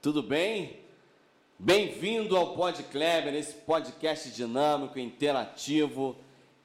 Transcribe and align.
tudo 0.00 0.22
bem? 0.22 0.80
Bem-vindo 1.58 2.34
ao 2.34 2.54
Pod 2.54 2.82
Kleber, 2.84 3.34
esse 3.34 3.52
podcast 3.52 4.30
dinâmico, 4.30 4.98
interativo 4.98 6.16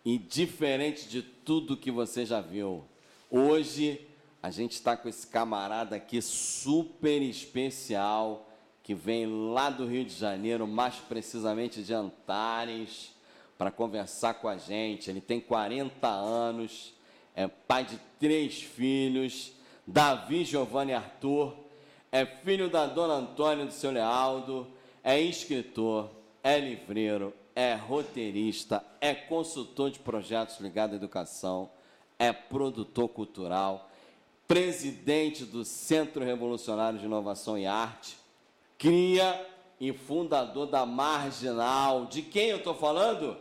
e 0.06 0.18
diferente 0.18 1.10
de 1.10 1.22
tudo 1.22 1.76
que 1.76 1.92
você 1.92 2.26
já 2.26 2.40
viu. 2.40 2.86
Hoje 3.30 4.08
a 4.42 4.50
gente 4.50 4.74
está 4.74 4.96
com 4.96 5.10
esse 5.10 5.28
camarada 5.28 5.98
aqui 5.98 6.22
super 6.22 7.22
especial 7.22 8.50
que 8.82 8.96
vem 8.96 9.26
lá 9.52 9.70
do 9.70 9.86
Rio 9.86 10.06
de 10.06 10.16
Janeiro, 10.16 10.66
mais 10.66 10.96
precisamente 10.96 11.84
de 11.84 11.94
Antares, 11.94 13.12
para 13.58 13.72
conversar 13.72 14.36
com 14.36 14.48
a 14.48 14.58
gente. 14.58 15.10
Ele 15.10 15.20
tem 15.20 15.42
40 15.42 16.08
anos, 16.08 16.94
é 17.36 17.46
pai 17.46 17.84
de 17.84 18.00
três 18.18 18.62
filhos, 18.62 19.52
Davi 19.86 20.46
Giovanni 20.46 20.94
Arthur, 20.94 21.61
é 22.12 22.26
filho 22.26 22.70
da 22.70 22.86
dona 22.86 23.14
Antônia 23.14 23.66
do 23.66 23.72
seu 23.72 23.92
Lealdo, 23.92 24.68
é 25.04 25.20
escritor, 25.20 26.10
é 26.44 26.60
livreiro, 26.60 27.34
é 27.56 27.74
roteirista, 27.74 28.84
é 29.00 29.14
consultor 29.14 29.90
de 29.92 30.00
projetos 30.00 30.60
ligados 30.60 30.94
à 30.94 30.98
educação, 30.98 31.70
é 32.20 32.34
produtor 32.34 33.08
cultural, 33.10 33.90
presidente 34.48 35.46
do 35.46 35.64
Centro 35.64 36.24
Revolucionário 36.24 37.00
de 37.00 37.06
Inovação 37.06 37.58
e 37.58 37.66
Arte, 37.66 38.18
cria 38.78 39.48
e 39.80 39.94
fundador 39.94 40.68
da 40.68 40.86
Marginal. 40.86 42.06
De 42.06 42.22
quem 42.22 42.50
eu 42.50 42.58
estou 42.58 42.76
falando? 42.76 43.38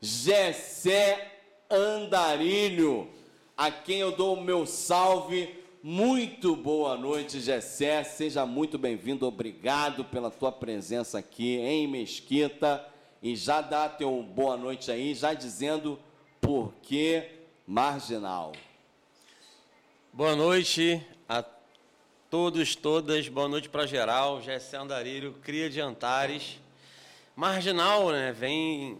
Gessé 0.00 1.38
Andarilho, 1.70 3.08
a 3.56 3.70
quem 3.70 3.98
eu 3.98 4.12
dou 4.12 4.34
o 4.34 4.40
meu 4.40 4.66
salve. 4.66 5.59
Muito 5.82 6.54
boa 6.54 6.94
noite, 6.94 7.40
Gessé. 7.40 8.04
Seja 8.04 8.44
muito 8.44 8.76
bem-vindo. 8.76 9.26
Obrigado 9.26 10.04
pela 10.04 10.30
tua 10.30 10.52
presença 10.52 11.18
aqui 11.18 11.56
em 11.56 11.88
Mesquita. 11.88 12.86
E 13.22 13.34
já 13.34 13.62
dá 13.62 13.88
teu 13.88 14.22
boa 14.22 14.58
noite 14.58 14.90
aí, 14.90 15.14
já 15.14 15.32
dizendo 15.32 15.98
por 16.38 16.74
que 16.82 17.24
marginal. 17.66 18.52
Boa 20.12 20.36
noite 20.36 21.02
a 21.26 21.42
todos, 22.28 22.76
todas. 22.76 23.30
Boa 23.30 23.48
noite 23.48 23.70
para 23.70 23.86
geral. 23.86 24.42
Gessé 24.42 24.76
Andarilho, 24.76 25.34
cria 25.42 25.70
de 25.70 25.80
Antares. 25.80 26.60
Marginal, 27.34 28.10
né? 28.10 28.32
Vem 28.32 28.98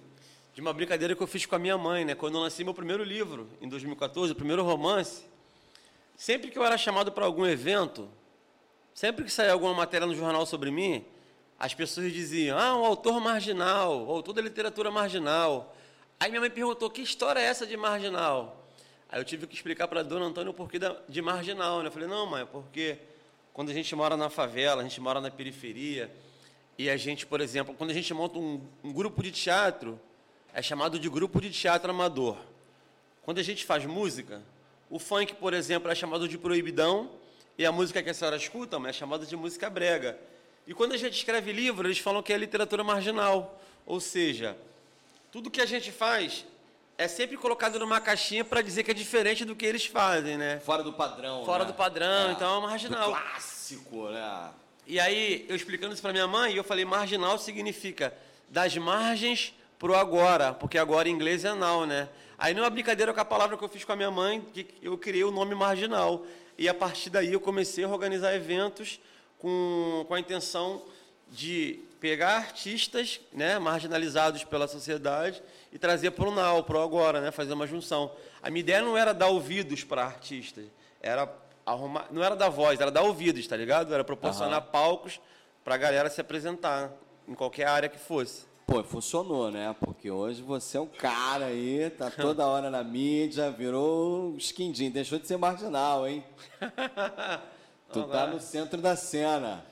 de 0.55 0.63
uma 0.63 0.73
brincadeira 0.73 1.15
que 1.15 1.23
eu 1.23 1.27
fiz 1.27 1.45
com 1.45 1.57
a 1.57 1.59
minha 1.59 1.77
mãe, 1.77 2.07
né? 2.07 2.15
Quando 2.15 2.37
eu 2.37 2.41
lancei 2.41 2.65
meu 2.65 2.73
primeiro 2.73 3.05
livro, 3.05 3.47
em 3.61 3.69
2014, 3.69 4.33
o 4.33 4.35
primeiro 4.35 4.65
romance, 4.65 5.29
sempre 6.21 6.51
que 6.51 6.59
eu 6.59 6.63
era 6.63 6.77
chamado 6.77 7.11
para 7.11 7.25
algum 7.25 7.47
evento, 7.47 8.07
sempre 8.93 9.25
que 9.25 9.33
saía 9.33 9.53
alguma 9.53 9.73
matéria 9.73 10.07
no 10.07 10.15
jornal 10.15 10.45
sobre 10.45 10.71
mim, 10.71 11.03
as 11.59 11.73
pessoas 11.73 12.13
diziam: 12.13 12.59
"Ah, 12.59 12.77
um 12.77 12.85
autor 12.85 13.19
marginal, 13.19 14.07
autor 14.11 14.35
da 14.35 14.43
literatura 14.43 14.91
marginal". 14.91 15.75
Aí 16.21 16.29
minha 16.29 16.43
mãe 16.43 16.51
perguntou: 16.51 16.91
"Que 16.91 17.01
história 17.01 17.41
é 17.41 17.45
essa 17.45 17.67
de 17.67 17.75
marginal?" 17.75 18.67
Aí 19.09 19.19
eu 19.19 19.25
tive 19.25 19.47
que 19.47 19.55
explicar 19.55 19.89
para 19.89 20.01
a 20.01 20.03
dona 20.03 20.27
Antônia 20.27 20.51
o 20.51 20.55
porquê 20.55 20.79
de 21.09 21.23
marginal, 21.23 21.81
né? 21.81 21.89
Eu 21.89 21.93
falei: 21.93 22.07
"Não, 22.07 22.27
mãe, 22.27 22.43
é 22.43 22.45
porque 22.45 22.99
quando 23.55 23.71
a 23.71 23.75
gente 23.75 23.97
mora 23.97 24.15
na 24.15 24.29
favela, 24.29 24.83
a 24.83 24.85
gente 24.85 25.01
mora 25.01 25.23
na 25.23 25.31
periferia, 25.31 26.15
e 26.77 26.91
a 26.91 26.99
gente, 26.99 27.25
por 27.25 27.41
exemplo, 27.41 27.75
quando 27.75 27.93
a 27.93 27.95
gente 27.95 28.13
monta 28.13 28.39
um, 28.39 28.61
um 28.85 28.93
grupo 28.93 29.23
de 29.23 29.33
teatro, 29.33 29.99
é 30.53 30.61
chamado 30.61 30.99
de 30.99 31.09
grupo 31.09 31.41
de 31.41 31.51
teatro 31.51 31.91
amador. 31.91 32.37
Quando 33.23 33.39
a 33.39 33.43
gente 33.43 33.65
faz 33.65 33.87
música, 33.87 34.43
o 34.91 34.99
funk, 34.99 35.37
por 35.37 35.55
exemplo, 35.55 35.91
é 35.91 35.95
chamado 35.95 36.29
de 36.29 36.37
proibidão, 36.37 37.09
e 37.57 37.65
a 37.65 37.71
música 37.71 38.03
que 38.03 38.11
a 38.11 38.15
senhora 38.15 38.37
escuta 38.37 38.77
é 38.89 38.93
chamada 38.93 39.25
de 39.25 39.37
música 39.37 39.71
brega. 39.71 40.19
E 40.67 40.75
quando 40.75 40.93
a 40.93 40.97
gente 40.97 41.15
escreve 41.15 41.53
livro, 41.53 41.87
eles 41.87 41.99
falam 41.99 42.23
que 42.23 42.33
é 42.33 42.37
literatura 42.37 42.83
marginal. 42.83 43.61
Ou 43.87 44.01
seja, 44.01 44.57
tudo 45.31 45.51
que 45.51 45.61
a 45.61 45.67
gente 45.67 45.93
faz 45.93 46.45
é 46.99 47.07
sempre 47.07 47.37
colocado 47.37 47.79
numa 47.79 48.01
caixinha 48.01 48.45
para 48.45 48.63
dizer 48.63 48.83
que 48.83 48.91
é 48.91 48.95
diferente 48.95 49.45
do 49.45 49.55
que 49.55 49.65
eles 49.65 49.87
fazem, 49.87 50.37
né? 50.37 50.59
Fora 50.61 50.83
do 50.83 50.93
padrão. 50.93 51.45
Fora 51.45 51.65
né? 51.65 51.71
do 51.71 51.75
padrão, 51.75 52.29
é. 52.29 52.33
então 52.33 52.59
é 52.59 52.67
marginal. 52.67 53.11
Clássico, 53.11 54.09
né? 54.09 54.51
E 54.87 54.99
aí, 54.99 55.47
eu 55.49 55.55
explicando 55.55 55.93
isso 55.93 56.03
para 56.03 56.13
minha 56.13 56.27
mãe, 56.27 56.55
eu 56.55 56.65
falei: 56.65 56.85
marginal 56.85 57.39
significa 57.39 58.13
das 58.49 58.77
margens 58.77 59.55
pro 59.79 59.95
agora, 59.95 60.53
porque 60.53 60.77
agora 60.77 61.09
em 61.09 61.13
inglês 61.13 61.45
é 61.45 61.55
now, 61.55 61.87
né? 61.87 62.09
Aí 62.41 62.55
numa 62.55 62.71
brincadeira 62.71 63.13
com 63.13 63.21
a 63.21 63.25
palavra 63.25 63.55
que 63.59 63.63
eu 63.63 63.69
fiz 63.69 63.85
com 63.85 63.93
a 63.93 63.97
minha 63.97 64.11
mãe, 64.11 64.41
que 64.41 64.67
eu 64.81 64.97
criei 64.97 65.23
o 65.23 65.31
nome 65.31 65.55
marginal. 65.55 66.25
E 66.57 66.71
a 66.71 66.73
partir 66.73 67.11
daí 67.11 67.35
eu 67.35 67.39
comecei 67.39 67.85
a 67.85 67.89
organizar 67.89 68.35
eventos 68.35 68.99
com, 69.39 70.07
com 70.09 70.15
a 70.15 70.19
intenção 70.19 70.83
de 71.31 71.81
pegar 72.01 72.39
artistas 72.39 73.21
né, 73.31 73.59
marginalizados 73.59 74.43
pela 74.43 74.67
sociedade 74.67 75.43
e 75.71 75.79
trazer 75.79 76.13
para 76.13 76.27
o 76.27 76.35
now, 76.35 76.65
para 76.65 76.79
o 76.79 76.83
agora, 76.83 77.21
né, 77.21 77.31
fazer 77.31 77.53
uma 77.53 77.67
junção. 77.67 78.11
A 78.43 78.49
minha 78.49 78.61
ideia 78.61 78.81
não 78.81 78.97
era 78.97 79.13
dar 79.13 79.27
ouvidos 79.27 79.85
para 79.85 80.03
artistas, 80.03 80.65
era 81.03 81.31
arrumar, 81.67 82.07
não 82.11 82.25
era 82.25 82.35
dar 82.35 82.49
voz, 82.49 82.81
era 82.81 82.91
dar 82.91 83.03
ouvidos, 83.03 83.47
tá 83.47 83.55
ligado? 83.55 83.93
Era 83.93 84.03
proporcionar 84.03 84.63
uhum. 84.63 84.71
palcos 84.71 85.21
para 85.63 85.75
a 85.75 85.79
galera 85.79 86.09
se 86.09 86.23
apresentar 86.23 86.91
em 87.29 87.35
qualquer 87.35 87.67
área 87.67 87.89
que 87.91 87.99
fosse. 87.99 88.49
Pô, 88.71 88.85
funcionou, 88.85 89.51
né? 89.51 89.75
Porque 89.81 90.09
hoje 90.13 90.43
você 90.43 90.77
é 90.77 90.81
um 90.81 90.87
cara 90.87 91.47
aí, 91.47 91.91
tá 91.91 92.09
toda 92.17 92.47
hora 92.47 92.71
na 92.71 92.85
mídia, 92.85 93.51
virou 93.51 94.37
esquindim, 94.37 94.93
deixou 94.93 95.19
de 95.19 95.27
ser 95.27 95.37
marginal, 95.37 96.07
hein? 96.07 96.23
tu 97.93 98.05
tá 98.05 98.29
no 98.29 98.39
centro 98.39 98.81
da 98.81 98.95
cena. 98.95 99.67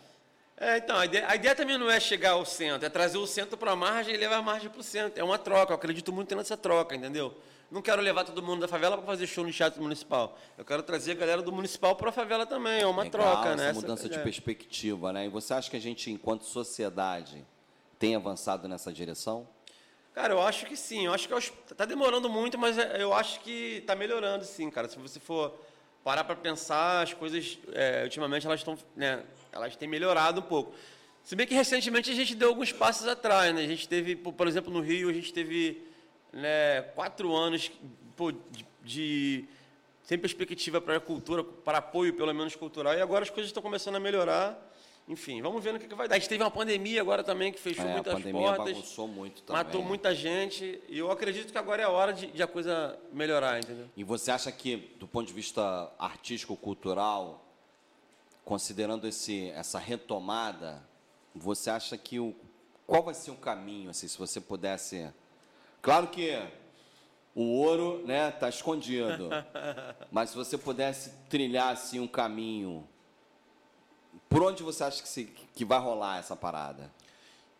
É, 0.56 0.78
então, 0.78 0.96
a 0.96 1.04
ideia, 1.04 1.28
a 1.28 1.36
ideia, 1.36 1.54
também 1.54 1.78
não 1.78 1.88
é 1.88 2.00
chegar 2.00 2.32
ao 2.32 2.44
centro, 2.44 2.84
é 2.84 2.90
trazer 2.90 3.18
o 3.18 3.26
centro 3.28 3.56
para 3.56 3.70
a 3.70 3.76
margem 3.76 4.12
e 4.12 4.16
levar 4.16 4.38
a 4.38 4.42
margem 4.42 4.68
para 4.68 4.80
o 4.80 4.82
centro. 4.82 5.20
É 5.20 5.22
uma 5.22 5.38
troca, 5.38 5.72
eu 5.72 5.76
acredito 5.76 6.12
muito 6.12 6.34
nessa 6.34 6.56
troca, 6.56 6.96
entendeu? 6.96 7.32
Não 7.70 7.80
quero 7.80 8.02
levar 8.02 8.24
todo 8.24 8.42
mundo 8.42 8.62
da 8.62 8.66
favela 8.66 8.96
para 8.96 9.06
fazer 9.06 9.28
show 9.28 9.44
no 9.44 9.52
teatro 9.52 9.80
municipal. 9.80 10.36
Eu 10.56 10.64
quero 10.64 10.82
trazer 10.82 11.12
a 11.12 11.14
galera 11.14 11.40
do 11.40 11.52
municipal 11.52 11.94
para 11.94 12.08
a 12.08 12.12
favela 12.12 12.44
também, 12.44 12.80
é 12.80 12.86
uma 12.86 13.04
Legal, 13.04 13.22
troca, 13.22 13.50
essa 13.50 13.56
né? 13.56 13.72
mudança 13.72 14.06
essa 14.06 14.16
de 14.16 14.24
perspectiva, 14.24 15.12
né? 15.12 15.26
E 15.26 15.28
você 15.28 15.54
acha 15.54 15.70
que 15.70 15.76
a 15.76 15.80
gente, 15.80 16.10
enquanto 16.10 16.42
sociedade, 16.42 17.46
tem 17.98 18.14
avançado 18.14 18.68
nessa 18.68 18.92
direção? 18.92 19.48
Cara, 20.14 20.34
eu 20.34 20.42
acho 20.42 20.66
que 20.66 20.76
sim. 20.76 21.06
Eu 21.06 21.14
acho 21.14 21.28
que 21.28 21.34
está 21.72 21.84
demorando 21.84 22.28
muito, 22.28 22.58
mas 22.58 22.76
é, 22.76 23.02
eu 23.02 23.12
acho 23.12 23.40
que 23.40 23.78
está 23.78 23.94
melhorando, 23.94 24.44
sim, 24.44 24.70
cara. 24.70 24.88
Se 24.88 24.98
você 24.98 25.20
for 25.20 25.54
parar 26.02 26.24
para 26.24 26.36
pensar, 26.36 27.02
as 27.02 27.12
coisas, 27.12 27.58
é, 27.72 28.02
ultimamente, 28.04 28.46
elas 28.46 28.60
estão, 28.60 28.78
né, 28.96 29.22
elas 29.52 29.76
têm 29.76 29.88
melhorado 29.88 30.40
um 30.40 30.44
pouco. 30.44 30.74
Se 31.22 31.36
bem 31.36 31.46
que 31.46 31.54
recentemente 31.54 32.10
a 32.10 32.14
gente 32.14 32.34
deu 32.34 32.48
alguns 32.48 32.72
passos 32.72 33.06
atrás, 33.06 33.54
né? 33.54 33.62
A 33.62 33.66
gente 33.66 33.86
teve, 33.86 34.16
por 34.16 34.48
exemplo, 34.48 34.72
no 34.72 34.80
Rio, 34.80 35.10
a 35.10 35.12
gente 35.12 35.32
teve 35.32 35.86
né, 36.32 36.82
quatro 36.94 37.34
anos 37.36 37.70
pô, 38.16 38.32
de, 38.32 38.66
de 38.82 39.44
sem 40.02 40.18
perspectiva 40.18 40.80
para 40.80 40.96
a 40.96 41.00
cultura, 41.00 41.44
para 41.44 41.78
apoio, 41.78 42.14
pelo 42.14 42.32
menos, 42.32 42.56
cultural, 42.56 42.94
e 42.94 43.00
agora 43.02 43.24
as 43.24 43.30
coisas 43.30 43.50
estão 43.50 43.62
começando 43.62 43.96
a 43.96 44.00
melhorar. 44.00 44.58
Enfim, 45.08 45.40
vamos 45.40 45.64
ver 45.64 45.72
no 45.72 45.78
que, 45.78 45.88
que 45.88 45.94
vai 45.94 46.06
dar. 46.06 46.16
A 46.16 46.18
gente 46.18 46.28
teve 46.28 46.42
uma 46.44 46.50
pandemia 46.50 47.00
agora 47.00 47.24
também 47.24 47.50
que 47.50 47.58
fechou 47.58 47.84
é, 47.86 47.92
muitas 47.94 48.12
a 48.12 48.16
pandemia 48.16 48.40
portas. 48.42 48.74
Bagunçou 48.74 49.08
muito 49.08 49.42
também. 49.42 49.64
Matou 49.64 49.82
muita 49.82 50.14
gente. 50.14 50.82
E 50.86 50.98
eu 50.98 51.10
acredito 51.10 51.50
que 51.50 51.56
agora 51.56 51.80
é 51.80 51.86
a 51.86 51.90
hora 51.90 52.12
de, 52.12 52.26
de, 52.26 52.42
a 52.42 52.46
coisa 52.46 52.98
melhorar, 53.10 53.58
entendeu? 53.58 53.86
E 53.96 54.04
você 54.04 54.30
acha 54.30 54.52
que, 54.52 54.76
do 54.98 55.08
ponto 55.08 55.26
de 55.26 55.32
vista 55.32 55.90
artístico, 55.98 56.54
cultural, 56.56 57.42
considerando 58.44 59.08
esse, 59.08 59.48
essa 59.50 59.78
retomada, 59.78 60.82
você 61.34 61.70
acha 61.70 61.96
que 61.96 62.20
o. 62.20 62.34
Qual 62.86 63.02
vai 63.02 63.14
ser 63.14 63.30
o 63.30 63.36
caminho, 63.36 63.88
assim, 63.90 64.06
se 64.08 64.18
você 64.18 64.40
pudesse. 64.40 65.10
Claro 65.80 66.08
que 66.08 66.38
o 67.34 67.42
ouro 67.42 68.02
né, 68.04 68.28
está 68.28 68.50
escondido. 68.50 69.30
mas 70.12 70.30
se 70.30 70.36
você 70.36 70.58
pudesse 70.58 71.12
trilhar 71.30 71.72
assim, 71.72 71.98
um 71.98 72.06
caminho 72.06 72.86
por 74.28 74.42
onde 74.42 74.62
você 74.62 74.84
acha 74.84 75.02
que, 75.02 75.08
se, 75.08 75.24
que 75.54 75.64
vai 75.64 75.78
rolar 75.78 76.18
essa 76.18 76.36
parada? 76.36 76.90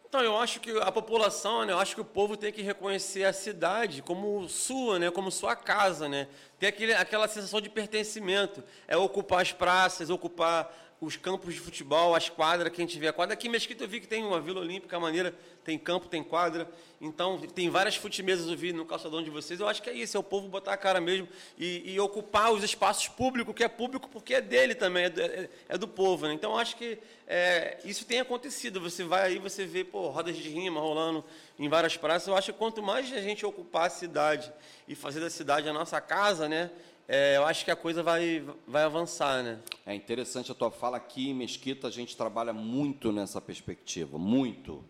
Então, 0.08 0.22
eu 0.22 0.38
acho 0.38 0.60
que 0.60 0.70
a 0.80 0.90
população, 0.90 1.66
né, 1.66 1.72
eu 1.72 1.78
acho 1.78 1.94
que 1.94 2.00
o 2.00 2.04
povo 2.04 2.34
tem 2.34 2.50
que 2.50 2.62
reconhecer 2.62 3.24
a 3.24 3.32
cidade 3.32 4.00
como 4.00 4.48
sua, 4.48 4.98
né, 4.98 5.10
como 5.10 5.30
sua 5.30 5.54
casa, 5.54 6.08
né? 6.08 6.28
Ter 6.58 6.68
aquele, 6.68 6.94
aquela 6.94 7.28
sensação 7.28 7.60
de 7.60 7.68
pertencimento, 7.68 8.64
é 8.86 8.96
ocupar 8.96 9.42
as 9.42 9.52
praças, 9.52 10.08
ocupar 10.08 10.74
os 11.00 11.16
campos 11.16 11.54
de 11.54 11.60
futebol, 11.60 12.14
as 12.14 12.28
quadras, 12.28 12.72
quem 12.72 12.84
tiver 12.84 13.12
quadra. 13.12 13.34
Aqui 13.34 13.46
em 13.46 13.50
Mesquita 13.50 13.84
eu 13.84 13.88
vi 13.88 14.00
que 14.00 14.08
tem 14.08 14.24
uma 14.24 14.40
Vila 14.40 14.60
Olímpica 14.60 14.98
maneira, 14.98 15.32
tem 15.64 15.78
campo, 15.78 16.08
tem 16.08 16.24
quadra. 16.24 16.68
Então, 17.00 17.38
tem 17.38 17.70
várias 17.70 17.94
futemesas 17.94 18.48
eu 18.48 18.56
vi 18.56 18.72
no 18.72 18.84
calçadão 18.84 19.22
de 19.22 19.30
vocês. 19.30 19.60
Eu 19.60 19.68
acho 19.68 19.80
que 19.80 19.88
é 19.88 19.92
isso, 19.92 20.16
é 20.16 20.20
o 20.20 20.24
povo 20.24 20.48
botar 20.48 20.72
a 20.72 20.76
cara 20.76 21.00
mesmo 21.00 21.28
e, 21.56 21.92
e 21.92 22.00
ocupar 22.00 22.52
os 22.52 22.64
espaços 22.64 23.06
públicos, 23.06 23.54
que 23.54 23.62
é 23.62 23.68
público 23.68 24.08
porque 24.08 24.34
é 24.34 24.40
dele 24.40 24.74
também, 24.74 25.04
é 25.04 25.10
do, 25.10 25.20
é, 25.20 25.48
é 25.68 25.78
do 25.78 25.86
povo. 25.86 26.26
Né? 26.26 26.34
Então, 26.34 26.58
acho 26.58 26.76
que 26.76 26.98
é, 27.28 27.78
isso 27.84 28.04
tem 28.04 28.18
acontecido. 28.18 28.80
Você 28.80 29.04
vai 29.04 29.22
aí, 29.22 29.38
você 29.38 29.64
vê 29.64 29.84
pô, 29.84 30.08
rodas 30.08 30.36
de 30.36 30.48
rima 30.48 30.80
rolando 30.80 31.24
em 31.56 31.68
várias 31.68 31.96
praças. 31.96 32.26
Eu 32.26 32.36
acho 32.36 32.52
que 32.52 32.58
quanto 32.58 32.82
mais 32.82 33.12
a 33.12 33.20
gente 33.20 33.46
ocupar 33.46 33.86
a 33.86 33.90
cidade 33.90 34.52
e 34.88 34.96
fazer 34.96 35.20
da 35.20 35.30
cidade 35.30 35.68
a 35.68 35.72
nossa 35.72 36.00
casa, 36.00 36.48
né? 36.48 36.70
É, 37.08 37.38
eu 37.38 37.46
acho 37.46 37.64
que 37.64 37.70
a 37.70 37.76
coisa 37.76 38.02
vai, 38.02 38.44
vai 38.66 38.82
avançar, 38.82 39.42
né? 39.42 39.58
É 39.86 39.94
interessante 39.94 40.52
a 40.52 40.54
tua 40.54 40.70
fala 40.70 40.98
aqui 40.98 41.30
em 41.30 41.34
Mesquita, 41.34 41.88
a 41.88 41.90
gente 41.90 42.14
trabalha 42.14 42.52
muito 42.52 43.10
nessa 43.10 43.40
perspectiva, 43.40 44.18
muito. 44.18 44.84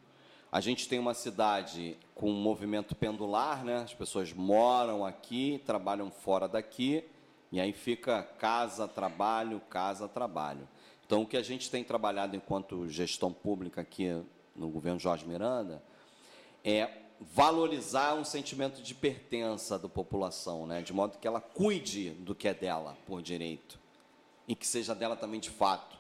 A 0.50 0.60
gente 0.60 0.88
tem 0.88 0.98
uma 0.98 1.14
cidade 1.14 1.96
com 2.16 2.28
um 2.28 2.34
movimento 2.34 2.96
pendular, 2.96 3.64
né? 3.64 3.82
As 3.82 3.94
pessoas 3.94 4.32
moram 4.32 5.06
aqui, 5.06 5.62
trabalham 5.64 6.10
fora 6.10 6.48
daqui, 6.48 7.04
e 7.52 7.60
aí 7.60 7.72
fica 7.72 8.22
casa, 8.22 8.88
trabalho, 8.88 9.60
casa, 9.70 10.08
trabalho. 10.08 10.68
Então, 11.06 11.22
o 11.22 11.26
que 11.26 11.36
a 11.36 11.42
gente 11.42 11.70
tem 11.70 11.84
trabalhado 11.84 12.34
enquanto 12.34 12.88
gestão 12.88 13.32
pública 13.32 13.80
aqui 13.80 14.20
no 14.56 14.68
governo 14.68 14.98
Jorge 14.98 15.24
Miranda 15.24 15.80
é 16.64 16.90
valorizar 17.20 18.14
um 18.14 18.24
sentimento 18.24 18.82
de 18.82 18.94
pertença 18.94 19.78
da 19.78 19.88
população, 19.88 20.66
né? 20.66 20.82
de 20.82 20.92
modo 20.92 21.18
que 21.18 21.26
ela 21.26 21.40
cuide 21.40 22.10
do 22.10 22.34
que 22.34 22.46
é 22.46 22.54
dela 22.54 22.96
por 23.06 23.20
direito 23.20 23.78
e 24.46 24.54
que 24.54 24.66
seja 24.66 24.94
dela 24.94 25.16
também 25.16 25.40
de 25.40 25.50
fato. 25.50 25.98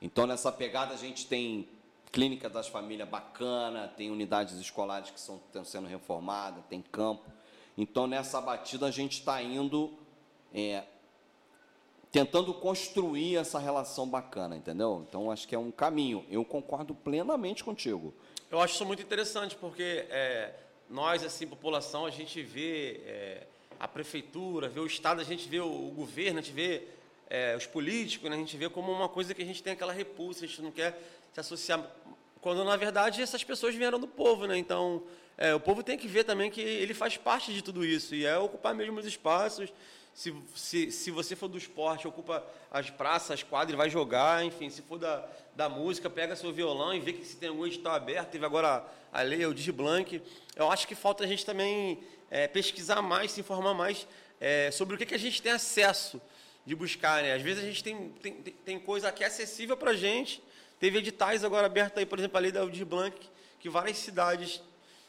Então, 0.00 0.26
nessa 0.26 0.52
pegada, 0.52 0.94
a 0.94 0.96
gente 0.96 1.26
tem 1.26 1.68
clínica 2.12 2.48
das 2.48 2.68
famílias 2.68 3.08
bacana, 3.08 3.88
tem 3.88 4.10
unidades 4.10 4.54
escolares 4.58 5.10
que 5.10 5.18
estão 5.18 5.64
sendo 5.64 5.86
reformadas, 5.86 6.64
tem 6.68 6.80
campo. 6.80 7.30
Então, 7.76 8.06
nessa 8.06 8.40
batida, 8.40 8.86
a 8.86 8.90
gente 8.90 9.18
está 9.18 9.42
indo 9.42 9.92
é, 10.54 10.84
tentando 12.10 12.54
construir 12.54 13.36
essa 13.36 13.58
relação 13.58 14.08
bacana, 14.08 14.56
entendeu? 14.56 15.04
Então, 15.06 15.30
acho 15.30 15.46
que 15.46 15.54
é 15.54 15.58
um 15.58 15.70
caminho. 15.70 16.24
Eu 16.30 16.44
concordo 16.44 16.94
plenamente 16.94 17.62
contigo. 17.62 18.14
Eu 18.48 18.60
acho 18.60 18.74
isso 18.74 18.86
muito 18.86 19.02
interessante, 19.02 19.56
porque 19.56 20.06
é, 20.08 20.52
nós, 20.88 21.24
assim, 21.24 21.48
população, 21.48 22.06
a 22.06 22.10
gente 22.10 22.40
vê 22.42 23.00
é, 23.04 23.46
a 23.78 23.88
prefeitura, 23.88 24.68
vê 24.68 24.78
o 24.78 24.86
Estado, 24.86 25.20
a 25.20 25.24
gente 25.24 25.48
vê 25.48 25.58
o, 25.58 25.66
o 25.66 25.90
governo, 25.90 26.38
a 26.38 26.42
gente 26.42 26.54
vê 26.54 26.84
é, 27.28 27.56
os 27.56 27.66
políticos, 27.66 28.30
né? 28.30 28.36
a 28.36 28.38
gente 28.38 28.56
vê 28.56 28.68
como 28.68 28.92
uma 28.92 29.08
coisa 29.08 29.34
que 29.34 29.42
a 29.42 29.44
gente 29.44 29.62
tem 29.62 29.72
aquela 29.72 29.92
repulsa, 29.92 30.44
a 30.44 30.48
gente 30.48 30.62
não 30.62 30.70
quer 30.70 30.96
se 31.32 31.40
associar. 31.40 31.84
Quando, 32.40 32.64
na 32.64 32.76
verdade, 32.76 33.20
essas 33.20 33.42
pessoas 33.42 33.74
vieram 33.74 33.98
do 33.98 34.06
povo, 34.06 34.46
né? 34.46 34.56
Então, 34.56 35.02
é, 35.36 35.52
o 35.52 35.58
povo 35.58 35.82
tem 35.82 35.98
que 35.98 36.06
ver 36.06 36.22
também 36.22 36.48
que 36.48 36.60
ele 36.60 36.94
faz 36.94 37.16
parte 37.16 37.52
de 37.52 37.62
tudo 37.62 37.84
isso, 37.84 38.14
e 38.14 38.24
é 38.24 38.38
ocupar 38.38 38.76
mesmo 38.76 39.00
os 39.00 39.06
espaços, 39.06 39.72
se, 40.16 40.34
se, 40.54 40.90
se 40.90 41.10
você 41.10 41.36
for 41.36 41.46
do 41.46 41.58
esporte, 41.58 42.08
ocupa 42.08 42.42
as 42.70 42.88
praças, 42.88 43.32
as 43.32 43.42
quadras, 43.42 43.76
vai 43.76 43.90
jogar, 43.90 44.42
enfim, 44.42 44.70
se 44.70 44.80
for 44.80 44.98
da, 44.98 45.28
da 45.54 45.68
música, 45.68 46.08
pega 46.08 46.34
seu 46.34 46.50
violão 46.50 46.94
e 46.94 47.00
vê 47.00 47.12
que 47.12 47.22
se 47.22 47.36
tem 47.36 47.50
algum 47.50 47.66
edital 47.66 47.94
aberto, 47.94 48.30
teve 48.30 48.46
agora 48.46 48.82
a 49.12 49.20
lei, 49.20 49.44
o 49.44 49.52
Digiblank. 49.52 50.22
Eu 50.56 50.70
acho 50.70 50.88
que 50.88 50.94
falta 50.94 51.22
a 51.22 51.26
gente 51.26 51.44
também 51.44 52.02
é, 52.30 52.48
pesquisar 52.48 53.02
mais, 53.02 53.32
se 53.32 53.40
informar 53.40 53.74
mais 53.74 54.08
é, 54.40 54.70
sobre 54.70 54.94
o 54.94 54.98
que, 54.98 55.04
que 55.04 55.14
a 55.14 55.18
gente 55.18 55.42
tem 55.42 55.52
acesso 55.52 56.18
de 56.64 56.74
buscar. 56.74 57.22
Né? 57.22 57.34
Às 57.34 57.42
vezes 57.42 57.62
a 57.62 57.66
gente 57.66 57.84
tem, 57.84 58.08
tem, 58.22 58.32
tem 58.32 58.78
coisa 58.80 59.12
que 59.12 59.22
é 59.22 59.26
acessível 59.26 59.76
para 59.76 59.90
a 59.90 59.94
gente. 59.94 60.42
Teve 60.80 60.96
editais 60.96 61.44
agora 61.44 61.66
abertos 61.66 61.98
aí, 61.98 62.06
por 62.06 62.18
exemplo, 62.18 62.38
a 62.38 62.40
lei 62.40 62.50
da 62.50 62.64
Digiblank, 62.64 63.20
que 63.60 63.68
várias 63.68 63.98
cidades 63.98 64.62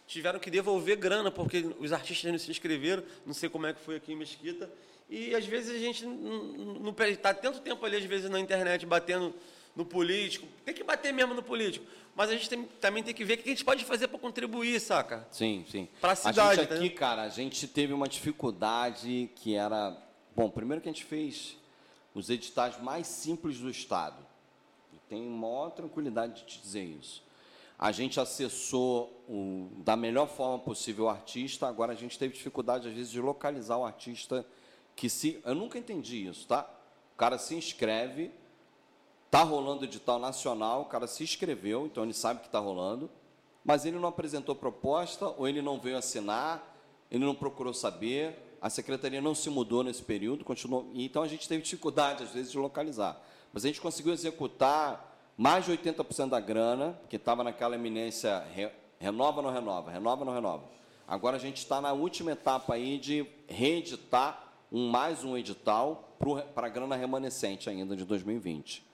tiveram 0.05 0.37
que 0.37 0.51
devolver 0.51 0.97
grana, 0.97 1.31
porque 1.31 1.73
os 1.79 1.93
artistas 1.93 2.29
não 2.29 2.39
se 2.39 2.51
inscreveram, 2.51 3.03
não 3.25 3.33
sei 3.33 3.47
como 3.47 3.67
é 3.67 3.73
que 3.73 3.79
foi 3.79 3.95
aqui 3.95 4.11
em 4.11 4.15
Mesquita, 4.17 4.69
e 5.09 5.33
às 5.33 5.45
vezes 5.45 5.75
a 5.75 5.79
gente 5.79 6.05
não 6.05 6.93
está 7.07 7.33
tanto 7.33 7.61
tempo 7.61 7.85
ali, 7.85 7.97
às 7.97 8.03
vezes, 8.03 8.29
na 8.29 8.39
internet, 8.39 8.85
batendo 8.85 9.33
no 9.75 9.85
político. 9.85 10.45
Tem 10.65 10.73
que 10.73 10.83
bater 10.83 11.13
mesmo 11.13 11.33
no 11.33 11.43
político. 11.43 11.85
Mas 12.15 12.31
a 12.31 12.33
gente 12.33 12.49
tem, 12.49 12.63
também 12.81 13.03
tem 13.03 13.13
que 13.13 13.23
ver 13.23 13.35
o 13.35 13.37
que 13.37 13.49
a 13.49 13.51
gente 13.51 13.63
pode 13.63 13.85
fazer 13.85 14.07
para 14.07 14.17
contribuir, 14.17 14.79
saca? 14.81 15.25
Sim, 15.31 15.63
sim. 15.69 15.87
Para 16.01 16.13
a 16.13 16.15
cidade. 16.15 16.39
A 16.39 16.63
gente 16.63 16.73
aqui, 16.73 16.89
cara, 16.89 17.21
a 17.21 17.29
gente 17.29 17.67
teve 17.67 17.93
uma 17.93 18.07
dificuldade 18.07 19.29
que 19.35 19.55
era. 19.55 19.95
Bom, 20.35 20.49
primeiro 20.49 20.81
que 20.81 20.89
a 20.89 20.91
gente 20.91 21.05
fez 21.05 21.55
os 22.13 22.29
editais 22.29 22.81
mais 22.81 23.07
simples 23.07 23.59
do 23.59 23.69
Estado. 23.69 24.17
E 24.91 24.97
tenho 25.07 25.29
maior 25.29 25.69
tranquilidade 25.69 26.41
de 26.41 26.45
te 26.47 26.59
dizer 26.59 26.83
isso. 26.83 27.23
A 27.77 27.91
gente 27.91 28.19
acessou 28.19 29.23
o, 29.29 29.69
da 29.83 29.95
melhor 29.95 30.27
forma 30.27 30.57
possível 30.57 31.05
o 31.05 31.09
artista, 31.09 31.67
agora 31.67 31.93
a 31.93 31.95
gente 31.95 32.17
teve 32.17 32.33
dificuldade, 32.33 32.87
às 32.87 32.95
vezes, 32.95 33.11
de 33.11 33.21
localizar 33.21 33.77
o 33.77 33.85
artista 33.85 34.43
que 34.97 35.09
se. 35.09 35.39
Eu 35.45 35.55
nunca 35.55 35.77
entendi 35.77 36.27
isso, 36.27 36.45
tá? 36.47 36.67
O 37.13 37.17
cara 37.17 37.37
se 37.37 37.55
inscreve, 37.55 38.31
tá 39.31 39.43
rolando 39.43 39.85
edital 39.85 40.19
nacional, 40.19 40.81
o 40.81 40.85
cara 40.85 41.07
se 41.07 41.23
inscreveu, 41.23 41.85
então 41.85 42.03
ele 42.03 42.13
sabe 42.13 42.41
que 42.41 42.47
está 42.47 42.59
rolando, 42.59 43.09
mas 43.63 43.85
ele 43.85 43.97
não 43.97 44.09
apresentou 44.09 44.55
proposta, 44.55 45.27
ou 45.27 45.47
ele 45.47 45.61
não 45.61 45.79
veio 45.79 45.97
assinar, 45.97 46.75
ele 47.09 47.23
não 47.23 47.35
procurou 47.35 47.73
saber, 47.73 48.57
a 48.61 48.69
secretaria 48.69 49.21
não 49.21 49.35
se 49.35 49.49
mudou 49.49 49.83
nesse 49.83 50.01
período, 50.01 50.43
continuou. 50.43 50.89
Então 50.93 51.21
a 51.21 51.27
gente 51.27 51.47
teve 51.47 51.61
dificuldade, 51.61 52.23
às 52.23 52.31
vezes, 52.31 52.51
de 52.51 52.57
localizar. 52.57 53.21
Mas 53.53 53.63
a 53.63 53.67
gente 53.67 53.79
conseguiu 53.79 54.13
executar 54.13 55.15
mais 55.37 55.65
de 55.65 55.71
80% 55.71 56.29
da 56.29 56.39
grana, 56.39 56.99
que 57.07 57.17
estava 57.17 57.43
naquela 57.43 57.75
eminência 57.75 58.39
re, 58.53 58.71
renova 58.99 59.37
ou 59.37 59.43
não 59.43 59.51
renova, 59.51 59.91
renova 59.91 60.21
ou 60.21 60.25
não 60.25 60.33
renova. 60.33 60.63
Agora 61.07 61.37
a 61.37 61.39
gente 61.39 61.57
está 61.57 61.79
na 61.79 61.93
última 61.93 62.31
etapa 62.31 62.73
aí 62.73 62.97
de 62.97 63.25
reeditar 63.47 64.46
um, 64.71 64.89
mais 64.89 65.23
um 65.23 65.37
edital 65.37 66.17
para 66.53 66.67
a 66.67 66.69
grana 66.69 66.95
remanescente 66.95 67.69
ainda 67.69 67.95
de 67.95 68.05
2020. 68.05 68.85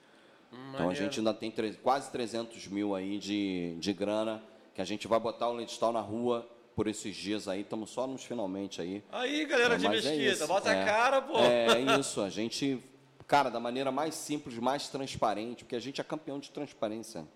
então 0.74 0.90
a 0.90 0.94
gente 0.94 1.20
ainda 1.20 1.34
tem 1.34 1.54
quase 1.82 2.12
300 2.12 2.68
mil 2.68 2.96
aí 2.96 3.18
de, 3.18 3.76
de 3.80 3.94
grana 3.94 4.44
que 4.74 4.82
a 4.82 4.86
gente 4.86 5.08
vai 5.08 5.20
botar 5.20 5.50
o 5.50 5.62
edital 5.62 5.92
na 5.92 6.02
rua 6.02 6.48
por 6.76 6.88
esses 6.88 7.16
dias 7.16 7.48
aí, 7.48 7.62
estamos 7.62 7.92
só 7.92 8.08
nos 8.08 8.24
finalmente 8.24 8.82
aí. 8.82 9.04
Aí, 9.12 9.46
galera 9.46 9.76
é, 9.76 9.78
de 9.78 9.86
é 9.86 9.90
Mesquita, 9.90 10.44
é 10.44 10.48
bota 10.48 10.72
a 10.72 10.86
cara, 10.86 11.22
pô. 11.22 11.38
É, 11.38 11.68
é 11.68 12.00
isso, 12.00 12.22
a 12.22 12.30
gente, 12.30 12.80
cara, 13.28 13.50
da 13.50 13.60
maneira 13.60 13.92
mais 13.92 14.16
simples, 14.16 14.58
mais 14.58 14.88
transparente, 14.90 15.64
porque 15.64 15.76
a 15.76 15.80
gente 15.80 16.02
é 16.02 16.04
campeão 16.04 16.40
de 16.40 16.50
transparência. 16.50 17.28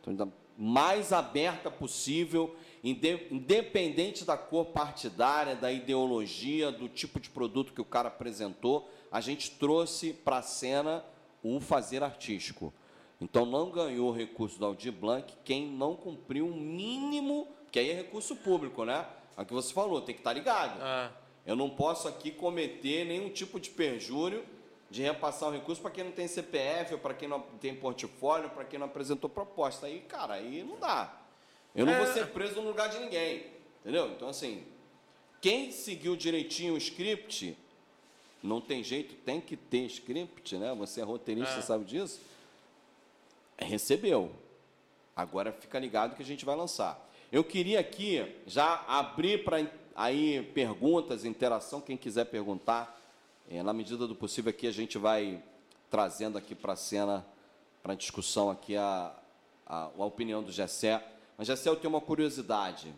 Então, 0.00 0.30
mais 0.60 1.12
aberta 1.12 1.70
possível 1.70 2.56
independente 2.82 4.24
da 4.24 4.36
cor 4.36 4.66
partidária, 4.66 5.54
da 5.54 5.70
ideologia, 5.70 6.72
do 6.72 6.88
tipo 6.88 7.20
de 7.20 7.30
produto 7.30 7.72
que 7.72 7.80
o 7.80 7.84
cara 7.84 8.08
apresentou, 8.08 8.90
a 9.10 9.20
gente 9.20 9.52
trouxe 9.52 10.12
para 10.12 10.38
a 10.38 10.42
cena 10.42 11.04
o 11.42 11.60
fazer 11.60 12.02
artístico. 12.02 12.72
Então 13.20 13.46
não 13.46 13.70
ganhou 13.70 14.12
recurso 14.12 14.58
da 14.58 14.66
Aldir 14.66 14.92
Blanc 14.92 15.32
quem 15.44 15.66
não 15.66 15.94
cumpriu 15.94 16.46
o 16.46 16.56
mínimo, 16.56 17.48
que 17.70 17.78
aí 17.78 17.90
é 17.90 17.94
recurso 17.94 18.34
público, 18.36 18.84
né? 18.84 19.06
É 19.36 19.42
o 19.42 19.46
que 19.46 19.52
você 19.52 19.72
falou, 19.72 20.00
tem 20.00 20.14
que 20.14 20.20
estar 20.20 20.30
tá 20.30 20.34
ligado. 20.34 20.80
Ah. 20.80 21.10
Eu 21.46 21.56
não 21.56 21.70
posso 21.70 22.08
aqui 22.08 22.30
cometer 22.30 23.04
nenhum 23.06 23.30
tipo 23.30 23.58
de 23.58 23.70
perjúrio 23.70 24.44
de 24.90 25.02
repassar 25.02 25.50
o 25.50 25.52
recurso 25.52 25.82
para 25.82 25.90
quem 25.90 26.04
não 26.04 26.12
tem 26.12 26.26
CPF, 26.26 26.94
ou 26.94 27.00
para 27.00 27.14
quem 27.14 27.28
não 27.28 27.40
tem 27.40 27.74
portfólio, 27.74 28.48
para 28.50 28.64
quem 28.64 28.78
não 28.78 28.86
apresentou 28.86 29.28
proposta. 29.28 29.86
Aí, 29.86 30.00
cara, 30.00 30.34
aí 30.34 30.64
não 30.64 30.78
dá. 30.78 31.14
Eu 31.74 31.84
não 31.84 31.92
é... 31.92 32.04
vou 32.04 32.12
ser 32.12 32.28
preso 32.28 32.60
no 32.62 32.68
lugar 32.68 32.88
de 32.88 32.98
ninguém. 32.98 33.46
Entendeu? 33.80 34.10
Então, 34.12 34.28
assim, 34.28 34.64
quem 35.40 35.70
seguiu 35.70 36.16
direitinho 36.16 36.74
o 36.74 36.78
script, 36.78 37.56
não 38.42 38.60
tem 38.60 38.82
jeito, 38.82 39.14
tem 39.14 39.40
que 39.40 39.56
ter 39.56 39.86
script, 39.86 40.56
né? 40.56 40.74
Você 40.74 41.00
é 41.00 41.04
roteirista, 41.04 41.58
é. 41.58 41.62
sabe 41.62 41.84
disso? 41.84 42.20
Recebeu. 43.58 44.32
Agora 45.14 45.52
fica 45.52 45.78
ligado 45.78 46.16
que 46.16 46.22
a 46.22 46.26
gente 46.26 46.44
vai 46.44 46.56
lançar. 46.56 47.04
Eu 47.30 47.44
queria 47.44 47.80
aqui 47.80 48.34
já 48.46 48.84
abrir 48.86 49.44
para 49.44 49.66
aí 49.94 50.42
perguntas, 50.54 51.24
interação, 51.24 51.80
quem 51.80 51.96
quiser 51.96 52.24
perguntar. 52.26 52.97
É, 53.50 53.62
na 53.62 53.72
medida 53.72 54.06
do 54.06 54.14
possível 54.14 54.50
aqui 54.50 54.66
a 54.66 54.70
gente 54.70 54.98
vai 54.98 55.42
trazendo 55.90 56.36
aqui 56.36 56.54
para 56.54 56.74
a 56.74 56.76
cena, 56.76 57.26
para 57.82 57.94
a 57.94 57.96
discussão 57.96 58.50
aqui 58.50 58.76
a, 58.76 59.10
a, 59.66 59.84
a 59.84 60.04
opinião 60.04 60.42
do 60.42 60.52
Gessé. 60.52 61.02
Mas, 61.36 61.46
Jacel, 61.46 61.72
eu 61.72 61.80
tenho 61.80 61.94
uma 61.94 62.00
curiosidade. 62.00 62.94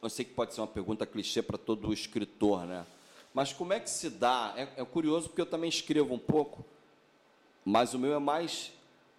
Eu 0.00 0.08
sei 0.08 0.24
que 0.24 0.32
pode 0.32 0.54
ser 0.54 0.60
uma 0.60 0.68
pergunta 0.68 1.04
clichê 1.04 1.42
para 1.42 1.58
todo 1.58 1.92
escritor, 1.92 2.64
né? 2.64 2.86
Mas 3.34 3.52
como 3.52 3.72
é 3.72 3.80
que 3.80 3.90
se 3.90 4.08
dá? 4.08 4.54
É, 4.56 4.68
é, 4.76 4.84
curioso 4.84 5.28
porque 5.28 5.40
eu 5.40 5.46
também 5.46 5.68
escrevo 5.68 6.14
um 6.14 6.18
pouco, 6.18 6.64
mas 7.64 7.92
o 7.92 7.98
meu 7.98 8.14
é 8.14 8.20
mais 8.20 8.72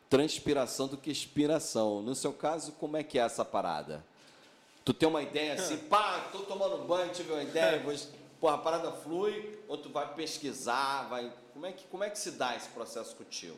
transpiração 0.10 0.88
do 0.88 0.96
que 0.96 1.12
inspiração. 1.12 2.02
No 2.02 2.16
seu 2.16 2.32
caso, 2.32 2.72
como 2.74 2.96
é 2.96 3.04
que 3.04 3.20
é 3.20 3.22
essa 3.22 3.44
parada? 3.44 4.02
Tu 4.86 4.94
tem 4.94 5.10
uma 5.10 5.22
ideia 5.22 5.56
assim, 5.56 5.76
pá, 5.90 6.30
tô 6.32 6.40
tomando 6.40 6.86
banho, 6.86 7.12
tive 7.12 7.34
uma 7.34 7.44
ideia, 7.44 7.84
vou... 7.84 7.94
Pô, 8.40 8.48
a 8.50 8.58
parada 8.58 8.92
flui, 8.92 9.60
ou 9.68 9.78
tu 9.78 9.90
vai 9.90 10.14
pesquisar, 10.14 11.08
vai... 11.10 11.32
Como 11.54 11.66
é 11.66 11.72
que, 11.72 11.86
como 11.86 12.04
é 12.04 12.10
que 12.10 12.20
se 12.20 12.32
dá 12.32 12.56
esse 12.56 12.70
processo 12.70 13.16
contigo? 13.16 13.58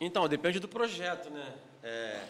Então, 0.00 0.28
depende 0.28 0.60
do 0.60 0.68
projeto, 0.68 1.28
né? 1.30 1.54
É, 1.82 2.22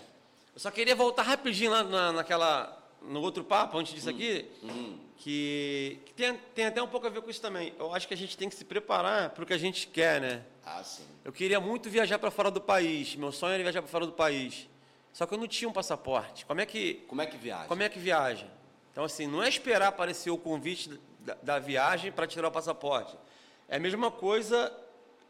eu 0.54 0.60
só 0.60 0.70
queria 0.70 0.96
voltar 0.96 1.22
rapidinho 1.22 1.70
lá 1.70 1.84
na, 1.84 2.12
naquela, 2.12 2.82
no 3.02 3.20
outro 3.20 3.44
papo, 3.44 3.78
antes 3.78 3.94
disso 3.94 4.08
aqui, 4.08 4.46
uhum. 4.62 4.98
que, 5.18 6.00
que 6.06 6.14
tem, 6.14 6.34
tem, 6.54 6.66
até 6.66 6.82
um 6.82 6.88
pouco 6.88 7.06
a 7.06 7.10
ver 7.10 7.20
com 7.20 7.30
isso 7.30 7.40
também. 7.40 7.74
Eu 7.78 7.94
acho 7.94 8.08
que 8.08 8.14
a 8.14 8.16
gente 8.16 8.36
tem 8.36 8.48
que 8.48 8.54
se 8.54 8.64
preparar 8.64 9.30
para 9.30 9.44
o 9.44 9.46
que 9.46 9.52
a 9.52 9.58
gente 9.58 9.86
quer, 9.86 10.20
né? 10.20 10.42
Ah, 10.64 10.82
sim. 10.82 11.04
Eu 11.24 11.32
queria 11.32 11.60
muito 11.60 11.90
viajar 11.90 12.18
para 12.18 12.30
fora 12.30 12.50
do 12.50 12.60
país. 12.60 13.14
Meu 13.14 13.30
sonho 13.30 13.54
era 13.54 13.62
viajar 13.62 13.82
para 13.82 13.90
fora 13.90 14.06
do 14.06 14.12
país. 14.12 14.66
Só 15.12 15.26
que 15.26 15.34
eu 15.34 15.38
não 15.38 15.46
tinha 15.46 15.68
um 15.68 15.72
passaporte. 15.72 16.44
Como 16.46 16.60
é 16.60 16.66
que 16.66 16.94
Como 17.06 17.20
é 17.20 17.26
que 17.26 17.36
viaja? 17.36 17.66
Como 17.66 17.82
é 17.82 17.88
que 17.88 17.98
viaja? 17.98 18.46
Então 18.98 19.04
assim, 19.04 19.28
não 19.28 19.40
é 19.40 19.48
esperar 19.48 19.86
aparecer 19.86 20.28
o 20.28 20.36
convite 20.36 20.90
da, 21.20 21.34
da 21.40 21.58
viagem 21.60 22.10
para 22.10 22.26
tirar 22.26 22.48
o 22.48 22.50
passaporte. 22.50 23.16
É 23.68 23.76
a 23.76 23.78
mesma 23.78 24.10
coisa 24.10 24.76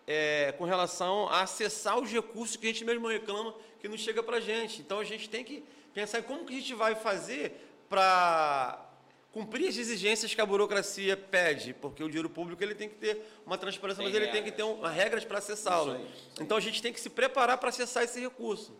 é, 0.06 0.54
com 0.56 0.64
relação 0.64 1.28
a 1.28 1.42
acessar 1.42 1.98
os 1.98 2.10
recursos 2.10 2.56
que 2.56 2.66
a 2.66 2.72
gente 2.72 2.82
mesmo 2.82 3.06
reclama 3.06 3.54
que 3.78 3.87
não 3.87 3.98
chega 3.98 4.22
para 4.22 4.38
a 4.38 4.40
gente. 4.40 4.80
Então 4.80 4.98
a 4.98 5.04
gente 5.04 5.28
tem 5.28 5.44
que 5.44 5.62
pensar 5.92 6.20
em 6.20 6.22
como 6.22 6.46
que 6.46 6.54
a 6.54 6.58
gente 6.58 6.72
vai 6.72 6.94
fazer 6.94 7.60
para 7.90 8.90
cumprir 9.32 9.68
as 9.68 9.76
exigências 9.76 10.34
que 10.34 10.40
a 10.40 10.46
burocracia 10.46 11.14
pede, 11.14 11.75
porque 11.75 12.02
o 12.02 12.08
dinheiro 12.08 12.30
público 12.30 12.64
ele 12.64 12.75
tem 12.75 12.88
que 12.88 12.94
ter 12.94 13.22
uma 13.44 13.58
transparência, 13.58 14.02
tem 14.02 14.06
mas 14.06 14.16
ele 14.16 14.32
regras. 14.32 14.44
tem 14.44 14.50
que 14.50 14.56
ter 14.56 14.62
uma, 14.62 14.88
regras 14.88 15.26
para 15.26 15.40
acessá-lo. 15.40 16.00
Então 16.40 16.56
a 16.56 16.60
gente 16.60 16.80
tem 16.80 16.90
que 16.90 16.98
se 16.98 17.10
preparar 17.10 17.58
para 17.58 17.68
acessar 17.68 18.02
esse 18.02 18.18
recurso. 18.18 18.75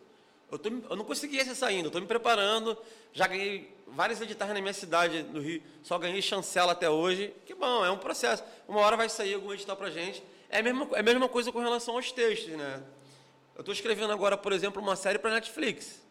Eu, 0.51 0.57
tô, 0.57 0.69
eu 0.69 0.95
não 0.95 1.05
consegui 1.05 1.39
acessar 1.39 1.69
ainda, 1.69 1.87
estou 1.87 2.01
me 2.01 2.07
preparando, 2.07 2.77
já 3.13 3.27
ganhei 3.27 3.73
vários 3.87 4.19
editais 4.21 4.51
na 4.51 4.59
minha 4.59 4.73
cidade, 4.73 5.23
no 5.23 5.39
Rio, 5.39 5.61
só 5.83 5.97
ganhei 5.97 6.21
chancela 6.21 6.71
até 6.71 6.89
hoje. 6.89 7.33
Que 7.45 7.53
bom, 7.53 7.85
é 7.85 7.91
um 7.91 7.97
processo. 7.97 8.43
Uma 8.67 8.81
hora 8.81 8.97
vai 8.97 9.09
sair 9.09 9.33
algum 9.35 9.53
edital 9.53 9.75
para 9.75 9.87
a 9.87 9.91
gente. 9.91 10.23
É 10.49 10.59
a, 10.59 10.63
mesma, 10.63 10.87
é 10.93 10.99
a 10.99 11.03
mesma 11.03 11.29
coisa 11.29 11.51
com 11.51 11.59
relação 11.59 11.95
aos 11.95 12.11
textos, 12.11 12.55
né? 12.55 12.81
Eu 13.55 13.61
estou 13.61 13.73
escrevendo 13.73 14.11
agora, 14.11 14.37
por 14.37 14.53
exemplo, 14.53 14.81
uma 14.81 14.95
série 14.95 15.19
para 15.19 15.31
Netflix. 15.31 16.01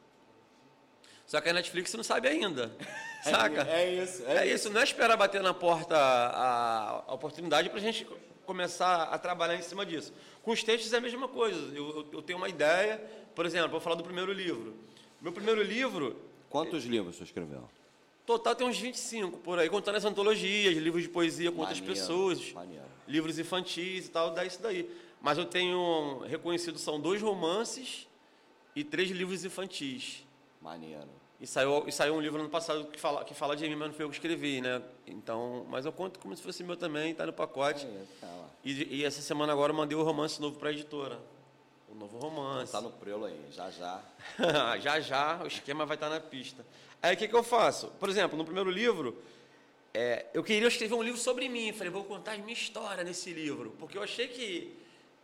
Só 1.27 1.41
que 1.41 1.49
a 1.49 1.53
Netflix 1.53 1.93
não 1.95 2.05
sabe 2.05 2.29
ainda. 2.29 2.73
É, 3.27 3.31
saca? 3.31 3.63
É, 3.69 3.95
isso. 3.95 4.25
É, 4.27 4.37
é 4.37 4.47
isso. 4.47 4.55
isso. 4.55 4.71
Não 4.71 4.81
é 4.81 4.85
esperar 4.85 5.17
bater 5.17 5.43
na 5.43 5.53
porta 5.53 5.97
a, 5.97 7.03
a 7.05 7.15
oportunidade 7.15 7.69
para 7.69 7.79
a 7.79 7.83
gente 7.83 8.07
começar 8.49 9.03
a 9.03 9.19
trabalhar 9.19 9.57
em 9.57 9.63
cima 9.63 9.85
disso. 9.85 10.11
Com 10.43 10.53
os 10.53 10.65
textos 10.65 10.91
é 10.95 10.97
a 10.97 11.01
mesma 11.03 11.29
coisa. 11.29 11.61
Eu, 11.77 12.09
eu, 12.11 12.23
tenho 12.23 12.39
uma 12.39 12.49
ideia, 12.49 12.99
por 13.35 13.45
exemplo, 13.45 13.69
vou 13.69 13.81
falar 13.81 13.95
do 13.95 14.03
primeiro 14.03 14.33
livro. 14.33 14.75
Meu 15.21 15.31
primeiro 15.31 15.63
livro. 15.63 16.17
Quantos 16.49 16.87
livros 16.87 17.17
você 17.17 17.25
escreveu? 17.25 17.69
Total 18.25 18.55
tem 18.55 18.67
uns 18.67 18.79
25 18.79 19.37
por 19.41 19.59
aí, 19.59 19.69
contando 19.69 19.97
as 19.97 20.05
antologias, 20.07 20.75
livros 20.79 21.03
de 21.03 21.11
poesia 21.11 21.53
com 21.53 21.59
maneiro, 21.59 21.79
outras 21.79 21.99
pessoas, 21.99 22.53
maneiro. 22.53 22.85
livros 23.07 23.39
infantis 23.39 24.07
e 24.07 24.11
tal, 24.11 24.31
dá 24.31 24.47
isso 24.47 24.63
daí. 24.63 24.91
Mas 25.21 25.37
eu 25.37 25.45
tenho 25.45 26.21
reconhecido, 26.21 26.79
são 26.79 26.99
dois 26.99 27.21
romances 27.21 28.09
e 28.75 28.83
três 28.83 29.11
livros 29.11 29.45
infantis. 29.45 30.25
Maneiro. 30.63 31.09
E 31.41 31.47
saiu, 31.47 31.85
e 31.87 31.93
saiu 31.93 32.15
um 32.15 32.21
livro 32.21 32.43
no 32.43 32.49
passado 32.49 32.87
que 32.87 32.99
fala, 32.99 33.25
que 33.25 33.33
fala 33.33 33.55
de 33.55 33.69
mim, 33.69 33.77
mas 33.77 33.89
não 33.89 33.95
foi 33.95 34.05
eu 34.05 34.11
que 34.11 34.17
escrevi, 34.17 34.61
né? 34.61 34.83
Então, 35.07 35.65
mas 35.69 35.87
eu 35.87 35.93
conto 35.93 36.19
como 36.19 36.37
se 36.37 36.43
fosse 36.43 36.65
meu 36.65 36.77
também, 36.77 37.13
está 37.13 37.25
no 37.25 37.33
pacote. 37.33 37.87
Tá 38.21 38.49
e, 38.65 38.97
e, 38.97 39.05
essa 39.05 39.23
semana 39.23 39.53
agora 39.53 39.73
eu 39.73 39.77
mandei 39.77 39.97
o 39.97 40.01
um 40.01 40.05
romance 40.05 40.41
novo 40.41 40.59
para 40.59 40.71
a 40.71 40.73
editora. 40.73 41.21
O 41.89 41.95
novo 41.95 42.19
romance. 42.19 42.65
Está 42.65 42.81
no 42.81 42.91
prelo 42.91 43.25
aí, 43.25 43.41
já 43.53 43.71
já. 43.71 44.03
já 44.83 45.01
já, 45.01 45.43
o 45.43 45.47
esquema 45.47 45.87
vai 45.87 45.97
estar 45.97 46.09
tá 46.09 46.15
na 46.15 46.21
pista. 46.21 46.67
Aí 47.01 47.15
o 47.15 47.17
que, 47.17 47.29
que 47.29 47.37
eu 47.37 47.45
faço? 47.45 47.87
Por 48.01 48.09
exemplo, 48.09 48.37
no 48.37 48.45
primeiro 48.45 48.69
livro, 48.69 49.17
é, 49.95 50.27
eu 50.35 50.43
queria 50.43 50.67
escrever 50.67 50.95
um 50.95 51.03
livro 51.03 51.21
sobre 51.21 51.49
mim. 51.49 51.73
Falei, 51.73 51.91
vou 51.91 52.03
contar 52.03 52.33
a 52.33 52.39
minha 52.39 52.53
história 52.53 53.05
nesse 53.05 53.33
livro. 53.33 53.77
Porque 53.79 53.97
eu 53.97 54.03
achei 54.03 54.27
que, 54.27 54.77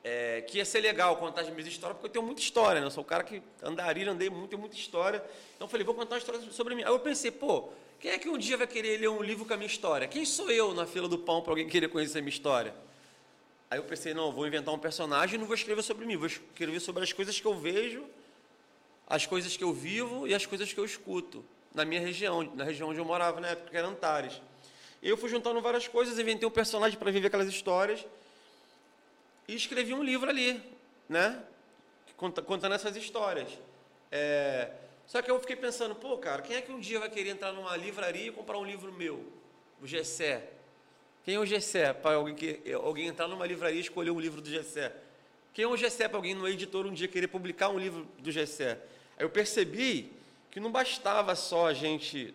é, 0.05 0.43
que 0.43 0.59
ia 0.59 0.67
ser 0.67 0.81
legal 0.81 1.17
contar 1.17 1.41
as 1.41 1.49
minhas 1.49 1.67
histórias, 1.67 1.97
porque 1.97 2.09
eu 2.09 2.13
tenho 2.13 2.27
muita 2.27 2.43
história, 2.43 2.79
né? 2.79 2.87
Eu 2.87 2.91
sou 2.91 3.03
um 3.03 3.07
cara 3.07 3.25
que 3.25 3.43
andarilho, 3.63 4.13
andei 4.13 4.29
muito, 4.29 4.51
tenho 4.51 4.61
muita 4.61 4.77
história. 4.77 5.25
Então 5.57 5.65
eu 5.65 5.69
falei, 5.69 5.85
vou 5.85 5.95
contar 5.95 6.17
uma 6.17 6.19
história 6.19 6.43
sobre 6.53 6.75
mim. 6.75 6.83
Aí 6.83 6.91
eu 6.91 7.01
pensei, 7.01 7.31
pô, 7.31 7.71
quem 7.99 8.11
é 8.11 8.19
que 8.19 8.29
um 8.29 8.37
dia 8.37 8.59
vai 8.59 8.67
querer 8.67 8.99
ler 8.99 9.09
um 9.09 9.23
livro 9.23 9.47
com 9.47 9.55
a 9.55 9.57
minha 9.57 9.67
história? 9.67 10.07
Quem 10.07 10.27
sou 10.27 10.51
eu 10.51 10.75
na 10.75 10.85
fila 10.85 11.09
do 11.09 11.19
pão 11.19 11.41
para 11.41 11.53
alguém 11.53 11.67
querer 11.67 11.89
conhecer 11.89 12.19
a 12.19 12.21
minha 12.21 12.29
história? 12.29 12.75
Aí 13.71 13.79
eu 13.79 13.85
pensei, 13.85 14.13
não, 14.13 14.31
vou 14.31 14.47
inventar 14.47 14.75
um 14.75 14.79
personagem 14.79 15.37
e 15.37 15.39
não 15.39 15.47
vou 15.47 15.55
escrever 15.55 15.83
sobre 15.83 16.05
mim, 16.05 16.19
vou 16.19 16.27
escrever 16.27 16.81
sobre 16.81 17.03
as 17.03 17.13
coisas 17.13 17.41
que 17.41 17.47
eu 17.47 17.55
vejo, 17.55 18.05
as 19.07 19.25
coisas 19.25 19.57
que 19.57 19.65
eu 19.65 19.73
vivo 19.73 20.29
e 20.29 20.35
as 20.35 20.45
coisas 20.45 20.71
que 20.71 20.79
eu 20.79 20.85
escuto 20.85 21.43
na 21.75 21.85
minha 21.85 22.01
região, 22.01 22.43
na 22.55 22.63
região 22.63 22.91
onde 22.91 22.99
eu 22.99 23.05
morava 23.07 23.41
na 23.41 23.49
época, 23.49 23.71
que 23.71 23.77
era 23.77 23.89
Antares. 23.89 24.41
E 25.03 25.09
eu 25.09 25.17
fui 25.17 25.31
juntando 25.31 25.61
várias 25.63 25.89
coisas, 25.89 26.19
inventei 26.19 26.47
um 26.47 26.51
personagem 26.51 26.99
para 26.99 27.11
viver 27.11 27.29
aquelas 27.29 27.49
histórias 27.49 28.05
e 29.47 29.55
escrevi 29.55 29.93
um 29.95 30.03
livro 30.03 30.29
ali, 30.29 30.63
né? 31.09 31.43
Contando 32.17 32.75
essas 32.75 32.97
histórias. 32.97 33.49
É... 34.11 34.71
Só 35.07 35.21
que 35.21 35.31
eu 35.31 35.39
fiquei 35.41 35.57
pensando, 35.57 35.95
pô, 35.95 36.17
cara, 36.17 36.41
quem 36.43 36.57
é 36.57 36.63
que 36.63 36.73
um 36.73 36.81
dia 36.81 36.99
vai 36.99 37.11
querer 37.11 37.31
entrar 37.31 37.53
numa 37.53 37.77
livraria 37.77 38.29
e 38.29 38.33
comprar 38.33 38.59
um 38.59 38.65
livro 38.65 38.93
meu, 38.93 39.25
do 39.81 39.87
Gessé? 39.87 40.51
Quem 41.25 41.35
é 41.35 41.39
o 41.39 41.45
Gessé 41.45 41.93
para 41.93 42.17
alguém, 42.17 42.35
que, 42.35 42.73
alguém 42.73 43.07
entrar 43.07 43.29
numa 43.29 43.47
livraria 43.47 43.79
e 43.79 43.81
escolher 43.81 44.11
um 44.11 44.21
livro 44.21 44.41
do 44.41 44.49
Gessé? 44.49 44.93
Quem 45.53 45.65
é 45.65 45.69
o 45.69 45.77
Gessé 45.77 46.09
para 46.09 46.19
alguém 46.19 46.35
no 46.35 46.49
editor 46.49 46.87
um 46.87 46.93
dia 46.93 47.09
querer 47.09 47.29
publicar 47.29 47.69
um 47.69 47.79
livro 47.79 48.07
do 48.19 48.33
Gessé? 48.33 48.79
Aí 49.17 49.25
eu 49.25 49.31
percebi 49.31 50.11
que 50.51 50.59
não 50.59 50.71
bastava 50.71 51.35
só 51.35 51.69
a 51.69 51.75
gente, 51.75 52.35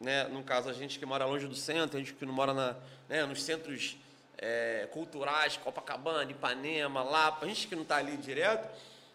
né, 0.00 0.24
no 0.24 0.42
caso, 0.42 0.68
a 0.68 0.72
gente 0.72 0.98
que 0.98 1.06
mora 1.06 1.24
longe 1.24 1.46
do 1.46 1.54
centro, 1.54 1.96
a 1.96 2.00
gente 2.00 2.14
que 2.14 2.26
não 2.26 2.32
mora 2.32 2.54
na, 2.54 2.76
né, 3.08 3.24
nos 3.24 3.42
centros 3.42 3.96
é, 4.40 4.88
culturais, 4.90 5.58
Copacabana, 5.58 6.30
Ipanema, 6.30 7.02
Lapa, 7.02 7.44
a 7.44 7.48
gente 7.48 7.68
que 7.68 7.76
não 7.76 7.82
está 7.82 7.96
ali 7.96 8.16
direto, 8.16 8.68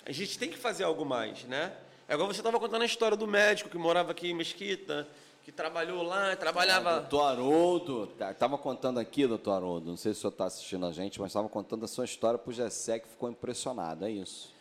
a 0.06 0.12
gente 0.12 0.38
tem 0.38 0.50
que 0.50 0.58
fazer 0.58 0.84
algo 0.84 1.04
mais, 1.04 1.44
né? 1.46 1.74
É 2.08 2.14
igual 2.14 2.28
você 2.28 2.40
estava 2.40 2.60
contando 2.60 2.84
a 2.84 2.86
história 2.86 3.18
do 3.18 3.26
médico 3.26 3.68
que 3.68 3.78
morava 3.78 4.12
aqui 4.12 4.30
em 4.30 4.36
Mesquita, 4.36 5.08
que 5.44 5.52
trabalhou 5.52 6.04
lá, 6.04 6.36
trabalhava... 6.36 6.92
É, 6.92 7.00
doutor 7.00 7.24
Haroldo, 7.24 8.04
estava 8.14 8.58
tá, 8.58 8.64
contando 8.64 9.00
aqui, 9.00 9.26
doutor 9.26 9.54
Haroldo, 9.54 9.90
não 9.90 9.98
sei 9.98 10.14
se 10.14 10.20
o 10.20 10.22
senhor 10.22 10.32
está 10.32 10.46
assistindo 10.46 10.86
a 10.86 10.92
gente, 10.92 11.20
mas 11.20 11.32
estava 11.32 11.50
contando 11.50 11.84
a 11.86 11.88
sua 11.88 12.06
história 12.06 12.38
para 12.38 12.50
o 12.50 12.54
Gessé, 12.54 13.00
que 13.00 13.08
ficou 13.08 13.30
impressionado, 13.30 14.06
é 14.06 14.12
isso. 14.12 14.54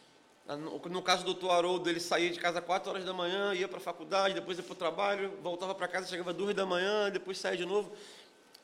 No, 0.46 0.78
no 0.78 1.02
caso 1.02 1.24
do 1.24 1.32
doutor 1.32 1.52
Haroldo, 1.52 1.88
ele 1.88 2.00
saía 2.00 2.30
de 2.30 2.38
casa 2.38 2.58
às 2.58 2.64
4 2.64 2.90
horas 2.90 3.04
da 3.04 3.14
manhã, 3.14 3.54
ia 3.54 3.66
para 3.66 3.78
a 3.78 3.80
faculdade, 3.80 4.34
depois 4.34 4.58
ia 4.58 4.64
para 4.64 4.72
o 4.72 4.76
trabalho, 4.76 5.32
voltava 5.42 5.74
para 5.74 5.88
casa, 5.88 6.06
chegava 6.06 6.32
às 6.32 6.36
2 6.36 6.54
da 6.54 6.66
manhã, 6.66 7.10
depois 7.10 7.38
saía 7.38 7.56
de 7.56 7.64
novo. 7.64 7.90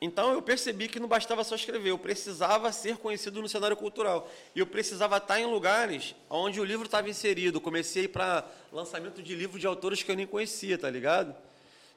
Então 0.03 0.33
eu 0.33 0.41
percebi 0.41 0.87
que 0.87 0.99
não 0.99 1.07
bastava 1.07 1.43
só 1.43 1.53
escrever, 1.53 1.91
eu 1.91 1.97
precisava 1.97 2.71
ser 2.71 2.97
conhecido 2.97 3.39
no 3.39 3.47
cenário 3.47 3.77
cultural. 3.77 4.27
E 4.55 4.59
eu 4.59 4.65
precisava 4.65 5.17
estar 5.17 5.39
em 5.39 5.45
lugares 5.45 6.15
onde 6.27 6.59
o 6.59 6.63
livro 6.63 6.85
estava 6.85 7.07
inserido. 7.07 7.61
Comecei 7.61 8.07
para 8.07 8.43
lançamento 8.71 9.21
de 9.21 9.35
livros 9.35 9.61
de 9.61 9.67
autores 9.67 10.01
que 10.01 10.09
eu 10.09 10.15
nem 10.15 10.25
conhecia, 10.25 10.75
tá 10.75 10.89
ligado? 10.89 11.35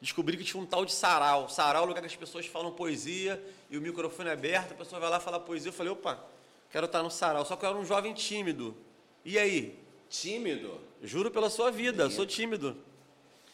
Descobri 0.03 0.37
que 0.37 0.45
tinha 0.45 0.63
um 0.63 0.67
tal 0.67 0.85
de 0.85 0.93
sarau. 0.93 1.49
Sarau 1.49 1.85
é 1.85 1.87
o 1.87 1.89
lugar 1.89 2.03
que 2.03 2.07
as 2.07 2.15
pessoas 2.15 2.45
falam 2.45 2.71
poesia 2.73 3.43
e 3.71 3.79
o 3.79 3.81
microfone 3.81 4.29
é 4.29 4.33
aberto, 4.33 4.73
a 4.73 4.75
pessoa 4.75 5.01
vai 5.01 5.09
lá 5.09 5.19
falar 5.19 5.41
poesia. 5.41 5.71
Eu 5.71 5.73
falei, 5.73 5.91
opa, 5.91 6.23
quero 6.71 6.85
estar 6.85 7.03
no 7.03 7.11
sarau. 7.11 7.47
Só 7.47 7.57
que 7.57 7.65
eu 7.65 7.71
era 7.71 7.79
um 7.79 7.87
jovem 7.87 8.13
tímido. 8.13 8.77
E 9.25 9.39
aí? 9.39 9.79
Tímido? 10.11 10.79
Juro 11.03 11.31
pela 11.31 11.49
sua 11.49 11.71
vida, 11.71 12.11
sou 12.11 12.27
tímido. 12.27 12.77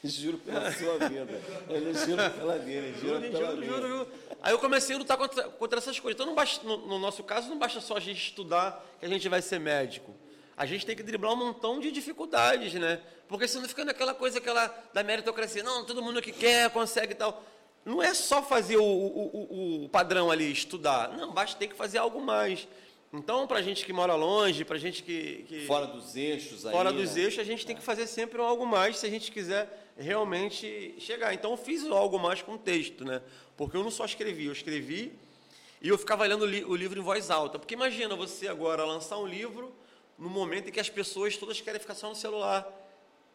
Juro 0.02 0.38
pela 0.38 0.72
sua 0.72 0.96
vida. 1.08 1.40
Ele 1.68 1.92
jura 1.92 2.30
pela 2.30 2.58
dele, 2.58 2.94
juro, 2.98 3.20
juro, 3.20 3.30
pela 3.30 3.50
juro, 3.50 3.66
juro, 3.66 3.88
juro. 3.88 4.08
Aí 4.40 4.52
eu 4.52 4.58
comecei 4.58 4.96
a 4.96 4.98
lutar 4.98 5.18
contra, 5.18 5.44
contra 5.44 5.78
essas 5.78 6.00
coisas. 6.00 6.16
Então, 6.16 6.26
não 6.26 6.34
basta, 6.34 6.66
no, 6.66 6.78
no, 6.86 6.98
nosso 6.98 7.22
caso, 7.22 7.50
não 7.50 7.58
basta 7.58 7.80
só 7.82 7.98
a 7.98 8.00
gente 8.00 8.18
estudar 8.18 8.82
que 8.98 9.04
a 9.04 9.08
gente 9.08 9.28
vai 9.28 9.42
ser 9.42 9.60
médico. 9.60 10.14
A 10.56 10.64
gente 10.64 10.86
tem 10.86 10.96
que 10.96 11.02
driblar 11.02 11.32
um 11.34 11.36
montão 11.36 11.80
de 11.80 11.90
dificuldades, 11.90 12.72
né? 12.74 13.00
Porque 13.28 13.46
senão 13.46 13.68
fica 13.68 13.84
naquela 13.84 14.14
coisa 14.14 14.38
aquela 14.38 14.68
da 14.94 15.02
meritocracia. 15.02 15.62
Não, 15.62 15.84
todo 15.84 16.02
mundo 16.02 16.22
que 16.22 16.32
quer, 16.32 16.70
consegue 16.70 17.12
e 17.12 17.16
tal. 17.16 17.44
Não 17.84 18.02
é 18.02 18.14
só 18.14 18.42
fazer 18.42 18.78
o, 18.78 18.84
o, 18.84 19.82
o, 19.82 19.84
o 19.84 19.88
padrão 19.90 20.30
ali, 20.30 20.50
estudar. 20.50 21.10
Não, 21.16 21.30
basta 21.32 21.58
ter 21.58 21.66
que 21.66 21.74
fazer 21.74 21.98
algo 21.98 22.20
mais. 22.22 22.66
Então, 23.12 23.46
para 23.46 23.58
a 23.58 23.62
gente 23.62 23.84
que 23.84 23.92
mora 23.92 24.14
longe, 24.14 24.64
para 24.64 24.76
a 24.76 24.78
gente 24.78 25.02
que, 25.02 25.44
que, 25.48 25.66
Fora 25.66 25.86
dos 25.86 26.14
eixos 26.14 26.64
aí, 26.64 26.72
Fora 26.72 26.92
dos 26.92 27.16
né? 27.16 27.22
eixos, 27.22 27.40
a 27.40 27.44
gente 27.44 27.66
tem 27.66 27.74
que 27.74 27.82
fazer 27.82 28.06
sempre 28.06 28.40
algo 28.40 28.64
mais 28.64 28.98
se 28.98 29.06
a 29.06 29.10
gente 29.10 29.32
quiser 29.32 29.89
realmente 30.00 30.94
chegar. 30.98 31.34
Então, 31.34 31.52
eu 31.52 31.56
fiz 31.56 31.84
algo 31.86 32.18
mais 32.18 32.42
com 32.42 32.54
o 32.54 32.58
texto, 32.58 33.04
né? 33.04 33.22
Porque 33.56 33.76
eu 33.76 33.84
não 33.84 33.90
só 33.90 34.04
escrevi, 34.04 34.46
eu 34.46 34.52
escrevi 34.52 35.12
e 35.80 35.88
eu 35.88 35.98
ficava 35.98 36.26
lendo 36.26 36.42
o 36.42 36.76
livro 36.76 36.98
em 36.98 37.02
voz 37.02 37.30
alta. 37.30 37.58
Porque 37.58 37.74
imagina 37.74 38.16
você 38.16 38.48
agora 38.48 38.84
lançar 38.84 39.18
um 39.18 39.26
livro 39.26 39.72
no 40.18 40.28
momento 40.28 40.68
em 40.68 40.72
que 40.72 40.80
as 40.80 40.90
pessoas 40.90 41.36
todas 41.36 41.60
querem 41.60 41.80
ficar 41.80 41.94
só 41.94 42.08
no 42.08 42.14
celular. 42.14 42.66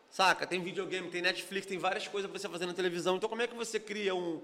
Saca? 0.10 0.48
Tem 0.48 0.62
videogame, 0.62 1.10
tem 1.10 1.22
Netflix, 1.22 1.68
tem 1.68 1.78
várias 1.78 2.08
coisas 2.08 2.30
para 2.30 2.40
você 2.40 2.50
fazer 2.50 2.66
na 2.66 2.74
televisão. 2.74 3.18
Então, 3.18 3.30
como 3.30 3.42
é 3.42 3.48
que 3.48 3.56
você 3.56 3.80
cria 3.80 4.16
um, 4.16 4.42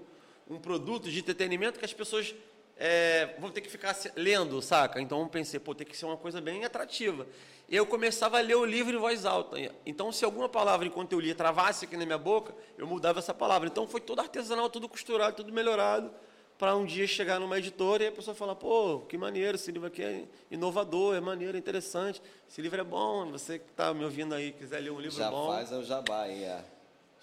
um 0.48 0.58
produto 0.58 1.10
de 1.10 1.18
entretenimento 1.18 1.78
que 1.78 1.84
as 1.84 1.92
pessoas 1.92 2.34
é, 2.76 3.34
vou 3.38 3.50
ter 3.50 3.60
que 3.60 3.70
ficar 3.70 3.96
lendo, 4.16 4.60
saca? 4.60 5.00
Então 5.00 5.20
eu 5.20 5.26
pensei, 5.28 5.60
pô, 5.60 5.74
tem 5.74 5.86
que 5.86 5.96
ser 5.96 6.06
uma 6.06 6.16
coisa 6.16 6.40
bem 6.40 6.64
atrativa. 6.64 7.26
E 7.68 7.76
eu 7.76 7.86
começava 7.86 8.38
a 8.38 8.40
ler 8.40 8.56
o 8.56 8.64
livro 8.64 8.94
em 8.94 8.98
voz 8.98 9.24
alta. 9.24 9.56
Então, 9.86 10.12
se 10.12 10.24
alguma 10.24 10.48
palavra, 10.48 10.86
enquanto 10.86 11.12
eu 11.12 11.20
lia, 11.20 11.34
travasse 11.34 11.86
aqui 11.86 11.96
na 11.96 12.04
minha 12.04 12.18
boca, 12.18 12.54
eu 12.76 12.86
mudava 12.86 13.18
essa 13.18 13.32
palavra. 13.32 13.68
Então, 13.68 13.86
foi 13.86 14.00
todo 14.00 14.20
artesanal, 14.20 14.68
tudo 14.68 14.88
costurado, 14.88 15.36
tudo 15.36 15.52
melhorado, 15.52 16.10
para 16.58 16.76
um 16.76 16.84
dia 16.84 17.06
chegar 17.06 17.40
numa 17.40 17.58
editora 17.58 18.04
e 18.04 18.06
a 18.08 18.12
pessoa 18.12 18.34
falar, 18.34 18.56
pô, 18.56 19.00
que 19.08 19.16
maneiro, 19.16 19.56
esse 19.56 19.72
livro 19.72 19.88
aqui 19.88 20.02
é 20.02 20.24
inovador, 20.50 21.16
é 21.16 21.20
maneiro, 21.20 21.56
é 21.56 21.58
interessante, 21.58 22.20
esse 22.48 22.60
livro 22.60 22.80
é 22.80 22.84
bom, 22.84 23.30
você 23.30 23.58
que 23.58 23.70
está 23.70 23.94
me 23.94 24.04
ouvindo 24.04 24.34
aí, 24.34 24.52
quiser 24.52 24.80
ler 24.80 24.90
um 24.90 25.00
livro 25.00 25.16
Já 25.16 25.30
bom... 25.30 25.46
Já 25.46 25.54
faz 25.54 25.72
o 25.72 25.82
jabá 25.82 26.22
aí, 26.22 26.44
é. 26.44 26.62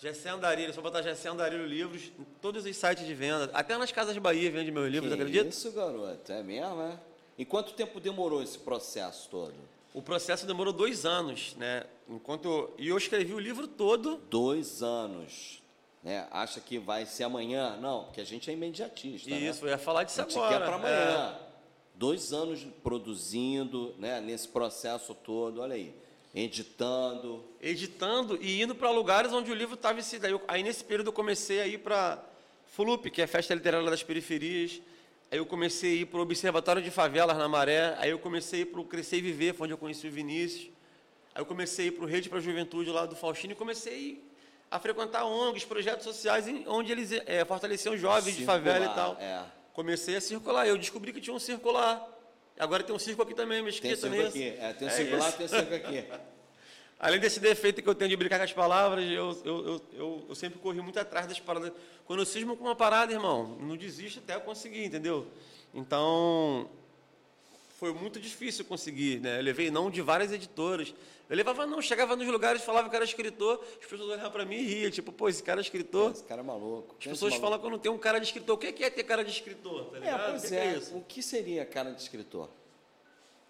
Gessé 0.02 0.30
Andarilho, 0.30 0.74
só 0.74 0.82
botar 0.82 1.02
Gessé 1.02 1.28
Andarilho 1.28 1.66
Livros 1.66 2.12
em 2.18 2.24
todos 2.42 2.66
os 2.66 2.76
sites 2.76 3.06
de 3.06 3.14
venda. 3.14 3.50
Até 3.54 3.78
nas 3.78 3.92
casas 3.92 4.14
de 4.14 4.20
Bahia 4.20 4.50
vende 4.50 4.72
meus 4.72 4.90
livros, 4.90 5.14
que 5.14 5.20
acredita? 5.22 5.50
Isso, 5.50 5.72
garoto, 5.74 6.32
é 6.32 6.42
mesmo, 6.42 6.82
é? 6.82 6.98
E 7.38 7.44
quanto 7.44 7.74
tempo 7.74 8.00
demorou 8.00 8.42
esse 8.42 8.58
processo 8.58 9.30
todo? 9.30 9.56
O 9.94 10.02
processo 10.02 10.46
demorou 10.46 10.72
dois 10.72 11.06
anos, 11.06 11.54
né? 11.58 11.84
Enquanto 12.08 12.70
e 12.78 12.88
eu 12.88 12.98
escrevi 12.98 13.34
o 13.34 13.40
livro 13.40 13.68
todo. 13.68 14.18
Dois 14.30 14.82
anos. 14.82 15.62
né? 16.02 16.28
Acha 16.32 16.62
que 16.62 16.80
vai 16.80 17.06
ser 17.06 17.26
amanhã? 17.26 17.76
Não, 17.78 18.06
porque 18.06 18.22
a 18.22 18.26
gente 18.26 18.50
é 18.50 18.54
imediatista. 18.54 19.30
Isso, 19.30 19.66
né? 19.66 19.72
eu 19.72 19.74
ia 19.74 19.78
falar 19.78 20.04
disso 20.06 20.22
a 20.22 20.24
gente 20.24 20.38
agora. 20.38 20.60
quer 20.60 20.66
para 20.66 20.76
amanhã. 20.76 21.36
É. 21.36 21.50
Dois 21.96 22.32
anos 22.32 22.66
produzindo, 22.82 23.94
né? 23.98 24.22
Nesse 24.22 24.48
processo 24.48 25.14
todo, 25.14 25.60
olha 25.60 25.76
aí, 25.76 25.94
editando. 26.34 27.44
Editando 27.62 28.38
e 28.42 28.62
indo 28.62 28.76
para 28.76 28.90
lugares 28.92 29.34
onde 29.34 29.52
o 29.52 29.56
livro 29.56 29.76
estava 29.76 30.00
em 30.00 30.04
Aí, 30.04 30.42
aí 30.48 30.64
nesse 30.64 30.84
período 30.84 31.08
eu 31.08 31.14
comecei 31.14 31.60
a 31.60 31.68
ir 31.68 31.80
para 31.80 32.24
FLUP, 32.68 33.10
que 33.10 33.22
é 33.22 33.26
a 33.26 33.28
Festa 33.28 33.54
Literária 33.54 33.90
das 33.90 34.04
Periferias. 34.04 34.82
Aí 35.32 35.38
eu 35.38 35.46
comecei 35.46 35.92
a 35.92 36.02
ir 36.02 36.06
para 36.06 36.20
o 36.20 36.22
Observatório 36.22 36.82
de 36.82 36.90
Favelas 36.90 37.38
na 37.38 37.48
Maré. 37.48 37.96
Aí 38.00 38.10
eu 38.10 38.20
comecei 38.20 38.60
a 38.60 38.62
ir 38.64 38.66
para 38.66 38.82
o 38.82 38.86
Crescer 38.86 39.18
e 39.18 39.22
Viver, 39.22 39.54
foi 39.54 39.66
onde 39.66 39.74
eu 39.74 39.78
conheci 39.78 40.08
o 40.08 40.12
Vinícius. 40.12 40.72
Aí 41.34 41.42
eu 41.42 41.46
comecei 41.46 41.86
a 41.86 41.88
ir 41.90 41.92
para 41.92 42.04
o 42.04 42.08
Rede 42.08 42.30
para 42.30 42.40
a 42.40 42.42
Juventude 42.42 42.90
lá 42.90 43.06
do 43.06 43.16
Faustino 43.16 43.54
e 43.54 43.56
comecei 43.56 44.24
a 44.72 44.80
frequentar 44.80 45.26
ONGs, 45.26 45.66
projetos 45.66 46.04
sociais, 46.04 46.46
onde 46.68 46.92
eles 46.92 47.12
é, 47.12 47.44
fortaleciam 47.46 47.98
jovens 47.98 48.36
circular, 48.36 48.58
de 48.58 48.64
favela 48.64 48.86
e 48.86 48.96
tal. 48.96 49.18
É. 49.20 49.44
Comecei 49.74 50.16
a 50.16 50.22
circular. 50.22 50.68
Eu 50.68 50.78
descobri 50.78 51.14
que 51.14 51.22
tinha 51.22 51.36
um 51.36 51.40
circular. 51.40 52.08
Agora 52.60 52.84
tem 52.84 52.94
um 52.94 53.00
circo 53.00 53.22
aqui 53.22 53.34
também, 53.34 53.64
mesquita 53.64 53.96
Tem 53.96 54.10
um 54.10 54.14
circo 54.14 54.28
aqui. 54.28 54.48
É, 54.60 54.74
tem 54.74 54.88
um 54.88 54.92
é 54.92 54.94
circular, 54.94 55.32
tem 55.32 55.46
um 55.46 55.50
circo 55.50 55.74
aqui. 55.74 56.04
Além 57.00 57.18
desse 57.18 57.40
defeito 57.40 57.82
que 57.82 57.88
eu 57.88 57.96
tenho 57.96 58.10
de 58.10 58.18
brincar 58.18 58.38
com 58.38 58.44
as 58.44 58.52
palavras, 58.52 59.06
eu, 59.06 59.42
eu, 59.46 59.66
eu, 59.66 59.82
eu, 59.94 60.26
eu 60.28 60.36
sempre 60.36 60.60
corri 60.60 60.82
muito 60.82 61.00
atrás 61.00 61.26
das 61.26 61.40
paradas. 61.40 61.72
Quando 62.06 62.20
eu 62.20 62.26
cismo 62.26 62.58
com 62.58 62.66
uma 62.66 62.76
parada, 62.76 63.14
irmão, 63.14 63.58
não 63.62 63.78
desisto 63.78 64.20
até 64.20 64.36
eu 64.36 64.42
conseguir, 64.42 64.84
entendeu? 64.84 65.26
Então, 65.74 66.70
foi 67.80 67.94
muito 67.94 68.20
difícil 68.20 68.66
conseguir, 68.66 69.22
né? 69.22 69.40
Eu 69.40 69.44
levei 69.44 69.72
não 69.72 69.90
de 69.90 70.02
várias 70.02 70.34
editoras. 70.34 70.94
Eu 71.30 71.36
levava 71.36 71.66
não, 71.66 71.82
chegava 71.82 72.16
nos 72.16 72.28
lugares, 72.28 72.64
falava 72.64 72.90
que 72.90 72.96
era 72.96 73.06
escritor, 73.06 73.64
as 73.80 73.86
pessoas 73.86 74.10
olhavam 74.10 74.32
para 74.32 74.46
mim 74.46 74.56
e 74.56 74.64
riam, 74.64 74.92
tipo, 74.92 75.12
pô, 75.12 75.30
esse 75.30 75.44
cara 75.44 75.60
é 75.60 75.64
escritor. 75.64 76.12
Esse 76.12 76.24
cara 76.24 76.42
é 76.42 76.44
maluco. 76.44 76.96
As 76.98 77.06
pessoas 77.06 77.34
maluco. 77.34 77.42
falam 77.42 77.60
que 77.60 77.66
eu 77.66 77.70
não 77.70 77.80
tenho 77.80 77.94
um 77.94 78.00
cara 78.00 78.20
de 78.20 78.26
escritor. 78.26 78.56
O 78.56 78.58
que 78.58 78.84
é 78.84 78.90
ter 78.90 79.04
cara 79.04 79.24
de 79.24 79.32
escritor? 79.32 79.86
Tá 79.92 80.00
ligado? 80.00 80.22
É, 80.22 80.30
pois 80.32 80.44
o 80.44 80.48
que 80.48 80.56
é, 80.56 80.66
é 80.66 80.78
isso? 80.78 80.98
O 80.98 81.02
que 81.04 81.22
seria 81.22 81.66
cara 81.66 81.92
de 81.92 82.02
escritor? 82.02 82.50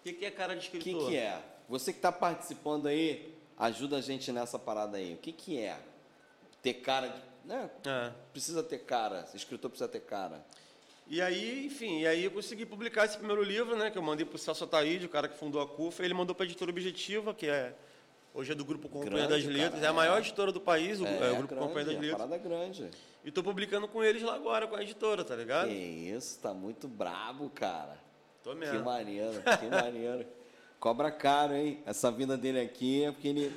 O 0.00 0.02
que 0.02 0.24
é 0.24 0.30
cara 0.30 0.54
de 0.54 0.64
escritor? 0.64 1.02
O 1.02 1.06
que, 1.06 1.10
que 1.10 1.16
é? 1.16 1.42
Você 1.68 1.92
que 1.92 1.98
está 1.98 2.12
participando 2.12 2.86
aí, 2.86 3.40
Ajuda 3.60 3.98
a 3.98 4.00
gente 4.00 4.32
nessa 4.32 4.58
parada 4.58 4.96
aí. 4.96 5.12
O 5.12 5.18
que, 5.18 5.32
que 5.32 5.60
é? 5.60 5.78
Ter 6.62 6.72
cara 6.72 7.08
de. 7.08 7.20
Né? 7.44 7.70
É. 7.84 8.10
Precisa 8.32 8.62
ter 8.62 8.78
cara. 8.78 9.28
Escritor 9.34 9.68
precisa 9.68 9.86
ter 9.86 10.00
cara. 10.00 10.42
E 11.10 11.20
aí, 11.20 11.66
enfim, 11.66 12.02
e 12.02 12.06
aí 12.06 12.24
eu 12.24 12.30
consegui 12.30 12.64
publicar 12.64 13.04
esse 13.04 13.18
primeiro 13.18 13.42
livro, 13.42 13.76
né? 13.76 13.90
Que 13.90 13.98
eu 13.98 14.02
mandei 14.02 14.24
para 14.24 14.36
o 14.36 14.38
Celso 14.38 14.62
Ataíde, 14.62 15.06
o 15.06 15.08
cara 15.08 15.26
que 15.26 15.36
fundou 15.36 15.60
a 15.60 15.66
CUFA. 15.66 16.04
Ele 16.04 16.14
mandou 16.14 16.36
para 16.36 16.44
a 16.44 16.46
editora 16.46 16.70
Objetiva, 16.70 17.34
que 17.34 17.48
é 17.48 17.74
hoje 18.32 18.52
é 18.52 18.54
do 18.54 18.64
Grupo 18.64 18.88
Companhia 18.88 19.26
das 19.26 19.44
Letras. 19.44 19.72
Cara, 19.72 19.86
é 19.86 19.88
a 19.88 19.92
maior 19.92 20.18
é. 20.18 20.20
editora 20.20 20.52
do 20.52 20.60
país, 20.60 21.00
o, 21.00 21.06
é, 21.06 21.10
é 21.10 21.32
o 21.32 21.36
Grupo 21.38 21.48
grande, 21.48 21.66
Companhia 21.66 21.84
das 21.84 21.94
Letras. 22.00 22.12
É 22.12 22.16
parada 22.28 22.38
grande. 22.38 22.90
E 23.24 23.28
estou 23.28 23.42
publicando 23.42 23.88
com 23.88 24.04
eles 24.04 24.22
lá 24.22 24.36
agora, 24.36 24.68
com 24.68 24.76
a 24.76 24.82
editora, 24.82 25.24
tá 25.24 25.34
ligado? 25.34 25.66
Que 25.66 25.74
isso, 25.74 26.38
tá 26.38 26.54
muito 26.54 26.86
brabo, 26.86 27.50
cara. 27.50 27.98
Tô 28.44 28.54
mesmo. 28.54 28.78
Que 28.78 28.84
maneiro, 28.84 29.42
que 29.42 29.66
maneiro. 29.66 30.24
Cobra 30.78 31.10
caro, 31.10 31.54
hein? 31.54 31.82
Essa 31.84 32.12
vinda 32.12 32.36
dele 32.36 32.60
aqui 32.60 33.02
é 33.02 33.10
porque 33.10 33.26
ele 33.26 33.56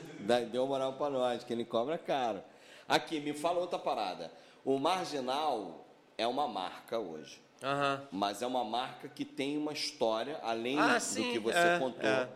deu 0.52 0.66
moral 0.66 0.94
para 0.94 1.12
nós, 1.12 1.44
que 1.44 1.54
ele 1.54 1.64
cobra 1.64 1.98
caro. 1.98 2.44
Aqui, 2.86 3.20
me 3.22 3.32
fala 3.32 3.60
outra 3.60 3.80
parada. 3.80 4.30
O 4.66 4.78
Marginal 4.78 5.83
é 6.24 6.28
uma 6.28 6.48
marca 6.48 6.98
hoje. 7.00 7.42
Uhum. 7.62 8.08
Mas 8.12 8.42
é 8.42 8.48
uma 8.48 8.64
marca 8.64 9.08
que 9.08 9.24
tem 9.24 9.58
uma 9.58 9.72
história, 9.72 10.40
além 10.44 10.78
ah, 10.78 10.96
do 10.96 11.00
sim, 11.02 11.32
que 11.32 11.40
você 11.40 11.58
é, 11.58 11.80
contou. 11.80 12.10
É. 12.10 12.30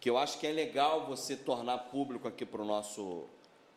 Que 0.00 0.10
eu 0.10 0.18
acho 0.18 0.38
que 0.38 0.46
é 0.46 0.52
legal 0.52 1.06
você 1.06 1.36
tornar 1.36 1.78
público 1.78 2.26
aqui 2.26 2.44
para 2.44 2.62
o 2.62 2.64
nosso 2.64 3.28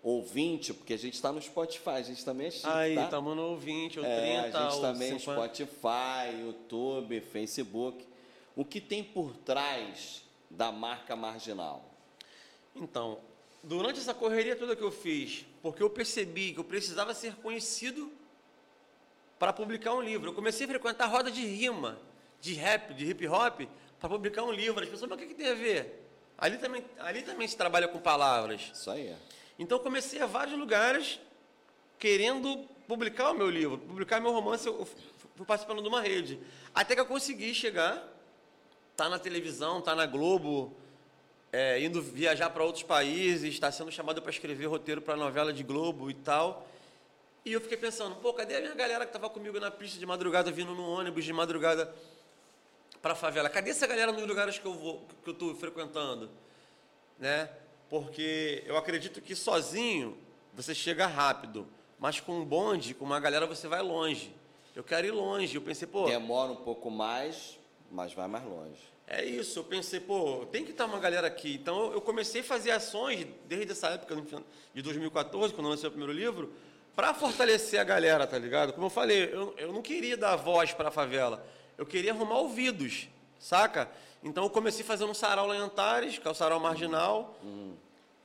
ouvinte, 0.01 0.73
porque 0.73 0.93
a 0.93 0.97
gente 0.97 1.13
está 1.13 1.31
no 1.31 1.41
Spotify, 1.41 1.89
a 1.89 2.01
gente 2.01 2.23
também 2.23 2.47
é 2.47 2.51
chique, 2.51 2.67
Aí, 2.67 2.95
tá? 2.95 3.05
estamos 3.05 3.35
no 3.35 3.43
ouvinte, 3.49 3.99
o 3.99 4.05
é, 4.05 4.41
30, 4.43 4.57
A 4.57 4.69
gente 4.69 4.81
também 4.81 5.11
no 5.13 5.19
Spotify, 5.19 6.41
YouTube, 6.41 7.21
Facebook. 7.21 8.05
O 8.55 8.63
que 8.63 8.79
tem 8.79 9.03
por 9.03 9.35
trás 9.37 10.23
da 10.49 10.71
marca 10.71 11.15
marginal? 11.15 11.83
Então, 12.75 13.19
durante 13.63 13.99
essa 13.99 14.13
correria 14.13 14.55
toda 14.55 14.75
que 14.75 14.83
eu 14.83 14.91
fiz, 14.91 15.45
porque 15.61 15.81
eu 15.81 15.89
percebi 15.89 16.53
que 16.53 16.59
eu 16.59 16.63
precisava 16.63 17.13
ser 17.13 17.35
conhecido 17.35 18.11
para 19.39 19.53
publicar 19.53 19.93
um 19.93 20.01
livro. 20.01 20.29
Eu 20.29 20.33
comecei 20.33 20.65
a 20.65 20.69
frequentar 20.69 21.07
roda 21.07 21.31
de 21.31 21.45
rima, 21.45 21.97
de 22.39 22.53
rap, 22.53 22.93
de 22.93 23.05
hip 23.09 23.27
hop, 23.27 23.61
para 23.99 24.09
publicar 24.09 24.43
um 24.43 24.51
livro. 24.51 24.83
As 24.83 24.89
pessoas, 24.89 25.09
mas 25.09 25.17
o 25.17 25.21
que, 25.21 25.27
que 25.27 25.35
tem 25.35 25.49
a 25.49 25.55
ver? 25.55 26.03
Ali 26.37 26.57
também, 26.57 26.83
ali 26.99 27.21
também 27.21 27.47
se 27.47 27.55
trabalha 27.55 27.87
com 27.87 27.99
palavras. 27.99 28.71
Isso 28.73 28.89
aí. 28.91 29.15
Então, 29.57 29.79
comecei 29.79 30.21
a 30.21 30.25
vários 30.25 30.57
lugares 30.57 31.19
querendo 31.97 32.65
publicar 32.87 33.31
o 33.31 33.33
meu 33.33 33.49
livro, 33.49 33.77
publicar 33.77 34.19
meu 34.19 34.31
romance. 34.31 34.67
Eu 34.67 34.85
fui 35.35 35.45
participando 35.45 35.81
de 35.81 35.87
uma 35.87 36.01
rede. 36.01 36.39
Até 36.73 36.93
que 36.95 37.01
eu 37.01 37.05
consegui 37.05 37.53
chegar 37.53 38.11
está 38.95 39.09
na 39.09 39.19
televisão, 39.19 39.79
está 39.79 39.93
na 39.93 40.05
Globo, 40.05 40.73
é, 41.51 41.81
indo 41.81 42.01
viajar 42.01 42.49
para 42.49 42.63
outros 42.63 42.83
países, 42.83 43.53
está 43.53 43.69
sendo 43.69 43.91
chamado 43.91 44.21
para 44.21 44.31
escrever 44.31 44.67
roteiro 44.67 45.01
para 45.01 45.17
novela 45.17 45.51
de 45.51 45.63
Globo 45.63 46.09
e 46.09 46.13
tal. 46.13 46.65
E 47.45 47.53
eu 47.53 47.61
fiquei 47.61 47.77
pensando, 47.77 48.15
pô, 48.15 48.33
cadê 48.33 48.55
a 48.55 48.59
minha 48.59 48.73
galera 48.73 49.05
que 49.05 49.09
estava 49.09 49.29
comigo 49.29 49.59
na 49.59 49.69
pista 49.69 49.99
de 49.99 50.05
madrugada, 50.05 50.51
vindo 50.51 50.73
no 50.73 50.89
ônibus 50.89 51.23
de 51.23 51.31
madrugada 51.31 51.93
para 53.03 53.13
a 53.13 53.15
favela? 53.15 53.47
Cadê 53.47 53.69
essa 53.69 53.85
galera 53.85 54.11
nos 54.11 54.25
lugares 54.25 54.57
que 54.57 54.65
eu 54.65 54.73
vou, 54.73 55.05
que 55.23 55.29
eu 55.29 55.33
estou 55.33 55.53
frequentando? 55.53 56.31
Né? 57.19 57.47
Porque 57.87 58.63
eu 58.65 58.75
acredito 58.75 59.21
que 59.21 59.35
sozinho 59.35 60.17
você 60.55 60.73
chega 60.73 61.05
rápido, 61.05 61.67
mas 61.99 62.19
com 62.19 62.39
um 62.39 62.43
bonde, 62.43 62.95
com 62.95 63.05
uma 63.05 63.19
galera, 63.19 63.45
você 63.45 63.67
vai 63.67 63.83
longe. 63.83 64.33
Eu 64.75 64.83
quero 64.83 65.05
ir 65.05 65.11
longe. 65.11 65.55
Eu 65.55 65.61
pensei, 65.61 65.87
pô. 65.87 66.07
Demora 66.07 66.51
um 66.51 66.55
pouco 66.55 66.89
mais, 66.89 67.59
mas 67.91 68.11
vai 68.11 68.27
mais 68.27 68.43
longe. 68.43 68.81
É 69.07 69.23
isso, 69.23 69.59
eu 69.59 69.63
pensei, 69.63 69.99
pô, 69.99 70.47
tem 70.51 70.65
que 70.65 70.71
estar 70.71 70.85
uma 70.85 70.97
galera 70.97 71.27
aqui. 71.27 71.53
Então 71.53 71.93
eu 71.93 72.01
comecei 72.01 72.41
a 72.41 72.43
fazer 72.43 72.71
ações 72.71 73.27
desde 73.47 73.71
essa 73.71 73.89
época 73.89 74.15
de 74.73 74.81
2014, 74.81 75.53
quando 75.53 75.67
eu 75.67 75.71
lancei 75.71 75.87
o 75.87 75.91
primeiro 75.91 76.11
livro, 76.11 76.51
para 76.95 77.13
fortalecer 77.13 77.79
a 77.79 77.83
galera, 77.83 78.25
tá 78.25 78.37
ligado? 78.37 78.73
Como 78.73 78.85
eu 78.85 78.89
falei, 78.89 79.29
eu, 79.31 79.53
eu 79.57 79.73
não 79.73 79.81
queria 79.81 80.15
dar 80.15 80.35
voz 80.35 80.71
para 80.71 80.89
a 80.89 80.91
favela, 80.91 81.45
eu 81.77 81.85
queria 81.85 82.11
arrumar 82.11 82.37
ouvidos, 82.37 83.09
saca? 83.39 83.89
Então 84.23 84.43
eu 84.43 84.49
comecei 84.49 84.83
fazendo 84.83 85.11
um 85.11 85.13
sarau 85.13 85.47
lá 85.47 85.55
em 85.55 85.59
Antares, 85.59 86.17
que 86.17 86.27
é 86.27 86.31
o 86.31 86.33
sarau 86.33 86.59
marginal. 86.59 87.37
Uhum. 87.43 87.75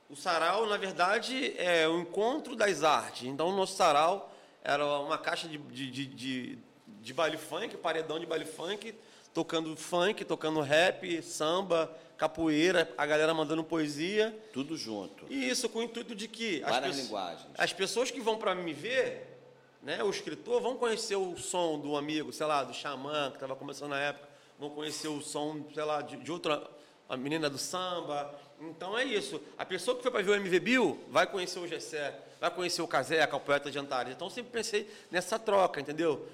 O 0.09 0.15
sarau, 0.15 0.65
na 0.65 0.77
verdade, 0.77 1.53
é 1.57 1.87
o 1.87 1.99
encontro 1.99 2.55
das 2.55 2.83
artes. 2.83 3.27
Então 3.27 3.49
o 3.49 3.55
nosso 3.55 3.75
sarau 3.75 4.33
era 4.63 4.85
uma 4.99 5.17
caixa 5.17 5.47
de, 5.47 5.57
de, 5.57 5.91
de, 5.91 6.05
de, 6.05 6.59
de 6.87 7.13
baile 7.13 7.37
funk, 7.37 7.77
paredão 7.77 8.19
de 8.19 8.25
baile 8.25 8.45
funk, 8.45 8.95
tocando 9.33 9.75
funk, 9.75 10.25
tocando 10.25 10.59
rap, 10.61 11.21
samba, 11.21 11.91
capoeira, 12.21 12.93
a 12.95 13.03
galera 13.03 13.33
mandando 13.33 13.63
poesia. 13.63 14.37
Tudo 14.53 14.77
junto. 14.77 15.25
E 15.27 15.49
isso 15.49 15.67
com 15.67 15.79
o 15.79 15.81
intuito 15.81 16.13
de 16.13 16.27
que 16.27 16.59
Várias 16.59 16.95
as, 16.95 17.03
linguagens. 17.03 17.47
as 17.57 17.73
pessoas 17.73 18.11
que 18.11 18.21
vão 18.21 18.37
para 18.37 18.53
me 18.53 18.73
ver, 18.73 19.39
né, 19.81 20.03
o 20.03 20.09
escritor, 20.11 20.61
vão 20.61 20.77
conhecer 20.77 21.15
o 21.15 21.35
som 21.35 21.79
do 21.79 21.97
amigo, 21.97 22.31
sei 22.31 22.45
lá, 22.45 22.63
do 22.63 22.75
xamã, 22.75 23.31
que 23.31 23.37
estava 23.37 23.55
começando 23.55 23.89
na 23.89 23.99
época, 23.99 24.29
vão 24.59 24.69
conhecer 24.69 25.07
o 25.07 25.19
som, 25.19 25.65
sei 25.73 25.83
lá, 25.83 26.03
de, 26.03 26.17
de 26.17 26.31
outra 26.31 26.61
a 27.09 27.17
menina 27.17 27.49
do 27.49 27.57
samba. 27.57 28.39
Então 28.61 28.95
é 28.95 29.03
isso. 29.03 29.41
A 29.57 29.65
pessoa 29.65 29.97
que 29.97 30.03
foi 30.03 30.11
para 30.11 30.21
ver 30.21 30.29
o 30.29 30.35
MV 30.35 30.59
Bill 30.59 31.03
vai 31.09 31.25
conhecer 31.25 31.57
o 31.57 31.67
Gessé, 31.67 32.15
vai 32.39 32.51
conhecer 32.51 32.83
o 32.83 32.87
Caseca, 32.87 33.35
o 33.35 33.39
poeta 33.39 33.71
de 33.71 33.79
Antares. 33.79 34.13
Então 34.13 34.29
sempre 34.29 34.51
pensei 34.51 34.87
nessa 35.09 35.39
troca, 35.39 35.81
entendeu? 35.81 36.27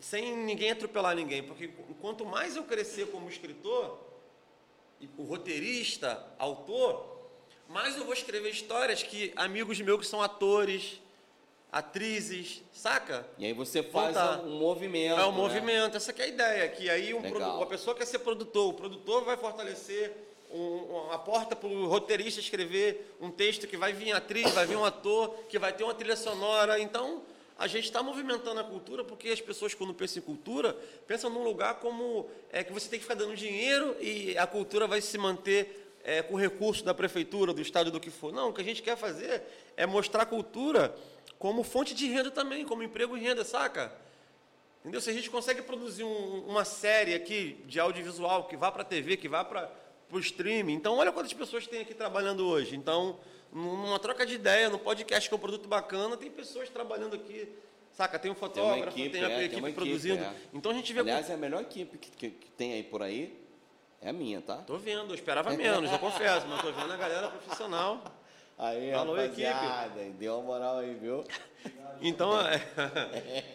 Sem 0.00 0.34
ninguém 0.34 0.70
atropelar 0.70 1.14
ninguém. 1.14 1.42
Porque 1.42 1.68
quanto 2.00 2.24
mais 2.24 2.56
eu 2.56 2.64
crescer 2.64 3.08
como 3.08 3.28
escritor, 3.28 4.05
o 5.16 5.24
roteirista, 5.24 6.24
autor, 6.38 7.16
mais 7.68 7.96
eu 7.96 8.04
vou 8.04 8.14
escrever 8.14 8.50
histórias 8.50 9.02
que 9.02 9.32
amigos 9.36 9.80
meus 9.80 10.00
que 10.00 10.06
são 10.06 10.22
atores, 10.22 11.00
atrizes, 11.70 12.62
saca? 12.72 13.26
E 13.38 13.44
aí 13.44 13.52
você 13.52 13.82
faz 13.82 14.16
um 14.44 14.58
movimento. 14.58 15.20
É 15.20 15.26
um 15.26 15.32
né? 15.32 15.36
movimento, 15.36 15.96
essa 15.96 16.12
é 16.12 16.22
a 16.22 16.26
ideia. 16.26 16.68
Que 16.68 16.88
aí 16.88 17.12
um 17.12 17.22
produ... 17.22 17.44
uma 17.44 17.66
pessoa 17.66 17.94
quer 17.94 18.06
ser 18.06 18.20
produtor, 18.20 18.70
o 18.70 18.74
produtor 18.74 19.24
vai 19.24 19.36
fortalecer 19.36 20.12
um, 20.50 21.06
uma 21.06 21.18
porta 21.18 21.56
para 21.56 21.68
o 21.68 21.86
roteirista 21.86 22.40
escrever 22.40 23.16
um 23.20 23.30
texto 23.30 23.66
que 23.66 23.76
vai 23.76 23.92
vir 23.92 24.12
atriz, 24.12 24.50
vai 24.52 24.66
vir 24.66 24.76
um 24.76 24.84
ator, 24.84 25.34
que 25.48 25.58
vai 25.58 25.72
ter 25.72 25.84
uma 25.84 25.94
trilha 25.94 26.16
sonora. 26.16 26.78
Então, 26.78 27.22
a 27.58 27.66
gente 27.66 27.84
está 27.84 28.02
movimentando 28.02 28.60
a 28.60 28.64
cultura 28.64 29.02
porque 29.02 29.30
as 29.30 29.40
pessoas, 29.40 29.72
quando 29.72 29.94
pensam 29.94 30.22
em 30.22 30.26
cultura, 30.26 30.74
pensam 31.06 31.30
num 31.30 31.42
lugar 31.42 31.76
como 31.76 32.28
é, 32.52 32.62
que 32.62 32.72
você 32.72 32.88
tem 32.88 32.98
que 32.98 33.04
ficar 33.04 33.14
dando 33.14 33.34
dinheiro 33.34 33.96
e 34.00 34.36
a 34.36 34.46
cultura 34.46 34.86
vai 34.86 35.00
se 35.00 35.16
manter 35.16 35.94
é, 36.04 36.22
com 36.22 36.36
recurso 36.36 36.84
da 36.84 36.92
prefeitura, 36.92 37.54
do 37.54 37.62
estado, 37.62 37.90
do 37.90 37.98
que 37.98 38.10
for. 38.10 38.32
Não, 38.32 38.50
o 38.50 38.52
que 38.52 38.60
a 38.60 38.64
gente 38.64 38.82
quer 38.82 38.96
fazer 38.96 39.42
é 39.76 39.86
mostrar 39.86 40.22
a 40.22 40.26
cultura 40.26 40.94
como 41.38 41.62
fonte 41.62 41.94
de 41.94 42.06
renda 42.06 42.30
também, 42.30 42.64
como 42.64 42.82
emprego 42.82 43.16
e 43.16 43.20
renda, 43.20 43.42
saca? 43.42 43.92
Entendeu? 44.80 45.00
Se 45.00 45.10
a 45.10 45.12
gente 45.12 45.30
consegue 45.30 45.62
produzir 45.62 46.04
um, 46.04 46.44
uma 46.46 46.64
série 46.64 47.14
aqui 47.14 47.64
de 47.66 47.80
audiovisual 47.80 48.44
que 48.44 48.56
vá 48.56 48.70
para 48.70 48.82
a 48.82 48.84
TV, 48.84 49.16
que 49.16 49.28
vá 49.28 49.44
para 49.44 49.70
o 50.12 50.18
streaming, 50.18 50.74
então 50.74 50.96
olha 50.96 51.10
quantas 51.10 51.32
pessoas 51.32 51.66
tem 51.66 51.80
aqui 51.80 51.94
trabalhando 51.94 52.46
hoje. 52.46 52.76
Então, 52.76 53.18
numa 53.52 53.98
troca 53.98 54.24
de 54.26 54.34
ideia, 54.34 54.68
no 54.68 54.78
podcast 54.78 55.28
que 55.28 55.34
é 55.34 55.36
um 55.36 55.40
produto 55.40 55.68
bacana, 55.68 56.16
tem 56.16 56.30
pessoas 56.30 56.68
trabalhando 56.68 57.16
aqui, 57.16 57.48
saca? 57.92 58.18
Tem 58.18 58.30
um 58.30 58.34
fotógrafo, 58.34 58.94
tem, 58.96 59.06
equipe, 59.06 59.24
a 59.24 59.28
é, 59.30 59.36
tem 59.36 59.44
equipe 59.46 59.62
equipe, 59.62 59.72
produzindo. 59.74 60.22
é. 60.22 60.32
Então 60.52 60.70
a 60.70 60.74
gente 60.74 60.92
vê. 60.92 61.00
Aliás, 61.00 61.30
é 61.30 61.34
a 61.34 61.36
melhor 61.36 61.62
equipe 61.62 61.96
que, 61.98 62.10
que- 62.10 62.30
que 62.30 62.50
tem 62.52 62.74
aí 62.74 62.82
por 62.82 63.02
aí 63.02 63.38
é 64.02 64.10
a 64.10 64.12
minha, 64.12 64.40
tá? 64.42 64.56
Tô 64.58 64.76
vendo, 64.76 65.10
eu 65.10 65.14
esperava 65.14 65.50
menos, 65.54 65.90
eu 65.90 65.98
confesso, 65.98 66.46
mas 66.46 66.60
tô 66.60 66.70
vendo 66.72 66.92
a 66.92 66.96
galera 66.96 67.28
profissional. 67.28 68.02
Aí, 68.58 68.90
Alô, 68.90 69.14
rapaziada, 69.14 70.00
deu 70.18 70.34
uma 70.36 70.42
moral 70.42 70.78
aí, 70.78 70.94
viu? 70.94 71.22
Então, 72.00 72.32
é, 72.40 72.62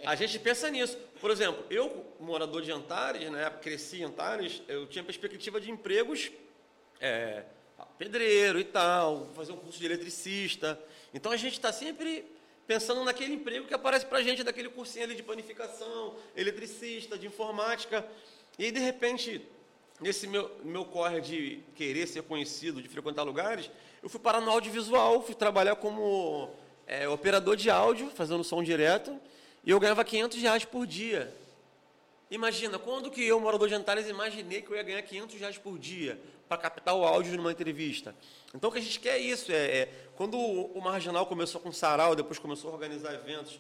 a 0.06 0.14
gente 0.16 0.38
pensa 0.38 0.70
nisso. 0.70 0.96
Por 1.20 1.32
exemplo, 1.32 1.64
eu, 1.72 2.06
morador 2.20 2.62
de 2.62 2.72
Antares, 2.72 3.30
né, 3.32 3.50
cresci 3.62 4.02
em 4.02 4.04
Antares, 4.04 4.62
eu 4.68 4.86
tinha 4.88 5.04
perspectiva 5.04 5.60
de 5.60 5.72
empregos 5.72 6.32
é, 7.00 7.44
pedreiro 7.98 8.60
e 8.60 8.64
tal, 8.64 9.30
fazer 9.36 9.52
um 9.52 9.58
curso 9.58 9.80
de 9.80 9.86
eletricista. 9.86 10.80
Então, 11.14 11.32
a 11.32 11.38
gente 11.38 11.54
está 11.54 11.72
sempre 11.72 12.26
pensando 12.68 13.04
naquele 13.04 13.34
emprego 13.34 13.68
que 13.68 13.74
aparece 13.74 14.06
para 14.06 14.20
a 14.20 14.24
gente, 14.24 14.44
daquele 14.44 14.70
cursinho 14.70 15.06
ali 15.06 15.16
de 15.16 15.24
panificação, 15.24 16.16
eletricista, 16.36 17.18
de 17.18 17.28
informática. 17.28 18.06
E 18.58 18.72
de 18.72 18.80
repente, 18.80 19.42
nesse 20.00 20.28
meu, 20.28 20.50
meu 20.64 20.86
corre 20.86 21.22
de 21.22 21.60
querer 21.76 22.08
ser 22.08 22.24
conhecido, 22.24 22.82
de 22.82 22.88
frequentar 22.88 23.24
lugares, 23.24 23.70
eu 24.02 24.10
fui 24.10 24.20
parar 24.20 24.42
no 24.42 24.50
audiovisual, 24.50 25.22
fui 25.22 25.36
trabalhar 25.36 25.76
como 25.76 26.50
é, 26.88 27.08
operador 27.08 27.56
de 27.56 27.70
áudio, 27.70 28.10
fazendo 28.10 28.44
som 28.44 28.64
direto, 28.64 29.20
e 29.64 29.72
eu 29.72 29.80
ganhava 29.80 30.04
500 30.04 30.42
reais 30.42 30.66
por 30.66 30.88
dia. 30.88 31.34
Imagina, 32.30 32.80
quando 32.80 33.12
que 33.12 33.22
eu, 33.22 33.40
morador 33.40 33.68
de 33.68 33.76
Antares, 33.76 34.08
imaginei 34.08 34.62
que 34.62 34.72
eu 34.72 34.78
ia 34.78 34.84
ganhar 34.84 35.02
500 35.02 35.40
reais 35.40 35.58
por 35.58 35.78
dia 35.78 36.18
para 36.52 36.58
captar 36.58 36.94
o 36.94 37.06
áudio 37.06 37.38
numa 37.38 37.50
entrevista? 37.50 38.14
Então, 38.54 38.70
o 38.70 38.74
que 38.74 38.80
a 38.80 38.82
gente 38.82 39.00
quer 39.00 39.16
é 39.16 39.20
isso. 39.20 39.54
É, 39.54 39.56
é 39.56 39.94
quando 40.18 40.38
o, 40.38 40.66
o 40.74 40.82
Marginal 40.82 41.26
começou 41.26 41.62
com 41.62 41.72
sarau, 41.72 42.14
depois 42.14 42.38
começou 42.38 42.72
a 42.72 42.74
organizar 42.74 43.14
eventos, 43.14 43.58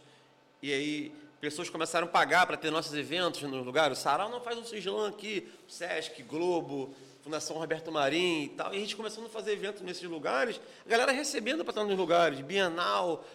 e 0.62 0.74
aí 0.74 1.16
pessoas 1.40 1.70
começaram 1.70 2.06
a 2.08 2.10
pagar 2.10 2.46
para 2.46 2.58
ter 2.58 2.70
nossos 2.70 2.94
eventos 2.94 3.44
nos 3.44 3.66
lugares. 3.66 3.98
O 3.98 4.02
sarau 4.02 4.30
não 4.30 4.42
faz 4.42 4.58
um 4.58 4.66
sigilão 4.66 5.06
aqui, 5.06 5.50
Sesc, 5.70 6.22
Globo, 6.24 6.94
Fundação 7.24 7.56
Roberto 7.56 7.94
Marim 7.94 8.44
e 8.44 8.50
tal. 8.50 8.74
E 8.74 8.78
a 8.78 8.80
gente 8.82 8.98
começando 8.98 9.28
a 9.28 9.30
fazer 9.30 9.54
eventos 9.54 9.82
nesses 9.82 10.04
lugares, 10.04 10.60
a 10.86 10.90
galera 10.90 11.14
recebendo 11.14 11.64
para 11.64 11.72
estar 11.72 11.86
nos 11.86 11.98
lugares, 11.98 12.42
Bienal, 12.42 13.26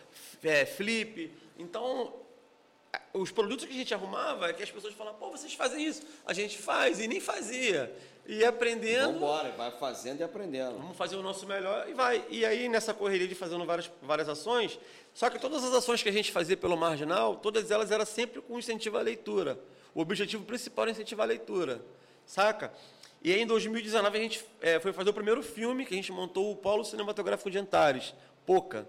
é, 0.44 0.66
Flip. 0.66 1.32
Então, 1.58 2.12
os 3.14 3.30
produtos 3.30 3.64
que 3.64 3.72
a 3.72 3.76
gente 3.76 3.94
arrumava 3.94 4.50
é 4.50 4.52
que 4.52 4.62
as 4.62 4.70
pessoas 4.70 4.92
falavam, 4.92 5.18
pô, 5.18 5.30
vocês 5.30 5.54
fazem 5.54 5.82
isso. 5.82 6.02
A 6.26 6.34
gente 6.34 6.58
faz 6.58 7.00
e 7.00 7.08
nem 7.08 7.20
fazia. 7.20 7.96
E 8.28 8.44
aprendendo, 8.44 9.04
Vamos 9.04 9.16
embora, 9.16 9.50
vai 9.52 9.70
fazendo 9.70 10.20
e 10.20 10.24
aprendendo. 10.24 10.76
vamos 10.78 10.96
fazer 10.96 11.14
o 11.14 11.22
nosso 11.22 11.46
melhor 11.46 11.88
e 11.88 11.94
vai. 11.94 12.24
E 12.28 12.44
aí, 12.44 12.68
nessa 12.68 12.92
correria 12.92 13.28
de 13.28 13.36
fazendo 13.36 13.64
várias, 13.64 13.90
várias 14.02 14.28
ações, 14.28 14.80
só 15.14 15.30
que 15.30 15.38
todas 15.38 15.62
as 15.62 15.72
ações 15.72 16.02
que 16.02 16.08
a 16.08 16.12
gente 16.12 16.32
fazia 16.32 16.56
pelo 16.56 16.76
marginal, 16.76 17.36
todas 17.36 17.70
elas 17.70 17.90
eram 17.92 18.04
sempre 18.04 18.42
com 18.42 18.58
incentivo 18.58 18.98
à 18.98 19.00
leitura. 19.00 19.58
O 19.94 20.00
objetivo 20.00 20.44
principal 20.44 20.84
era 20.84 20.90
incentivar 20.90 21.24
a 21.24 21.28
leitura, 21.28 21.80
saca? 22.26 22.72
E 23.22 23.32
aí, 23.32 23.40
em 23.40 23.46
2019, 23.46 24.18
a 24.18 24.20
gente 24.20 24.44
eh, 24.60 24.80
foi 24.80 24.92
fazer 24.92 25.10
o 25.10 25.14
primeiro 25.14 25.42
filme 25.42 25.86
que 25.86 25.94
a 25.94 25.96
gente 25.96 26.10
montou, 26.10 26.50
o 26.50 26.56
Polo 26.56 26.84
Cinematográfico 26.84 27.50
de 27.50 27.58
Antares, 27.58 28.12
Poca. 28.44 28.88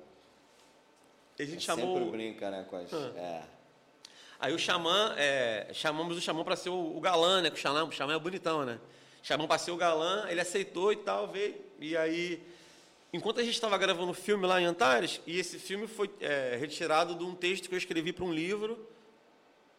E 1.38 1.44
a 1.44 1.46
gente 1.46 1.64
chamou... 1.64 1.96
Sempre 1.96 2.12
brinca, 2.12 2.50
né, 2.50 2.66
com 2.68 2.76
as... 2.76 2.92
É. 2.92 3.44
Aí 4.40 4.54
o 4.54 4.60
Xamã, 4.60 5.16
é, 5.18 5.68
chamamos 5.74 6.18
o 6.18 6.22
Xamã 6.22 6.44
para 6.44 6.56
ser 6.56 6.70
o, 6.70 6.98
o 6.98 7.00
galã, 7.00 7.42
né? 7.42 7.50
Que 7.50 7.56
o 7.56 7.60
Xamã, 7.60 7.84
o 7.84 7.92
Xamã 7.92 8.14
é 8.14 8.20
bonitão, 8.20 8.66
né? 8.66 8.80
Chamamos 9.28 9.50
para 9.50 9.58
ser 9.58 9.72
o 9.72 9.76
galã, 9.76 10.26
ele 10.30 10.40
aceitou 10.40 10.90
e 10.94 10.96
tal, 10.96 11.28
veio. 11.28 11.54
E 11.82 11.98
aí, 11.98 12.42
enquanto 13.12 13.42
a 13.42 13.44
gente 13.44 13.56
estava 13.56 13.78
gravando 13.78 14.12
o 14.12 14.14
filme 14.14 14.48
lá 14.48 14.62
em 14.62 14.64
Antares, 14.64 15.20
e 15.28 15.38
esse 15.38 15.60
filme 15.60 15.86
foi 15.86 16.10
é, 16.22 16.56
retirado 16.58 17.14
de 17.14 17.26
um 17.26 17.36
texto 17.36 17.68
que 17.68 17.76
eu 17.76 17.78
escrevi 17.78 18.14
para 18.14 18.24
um 18.24 18.32
livro, 18.32 18.88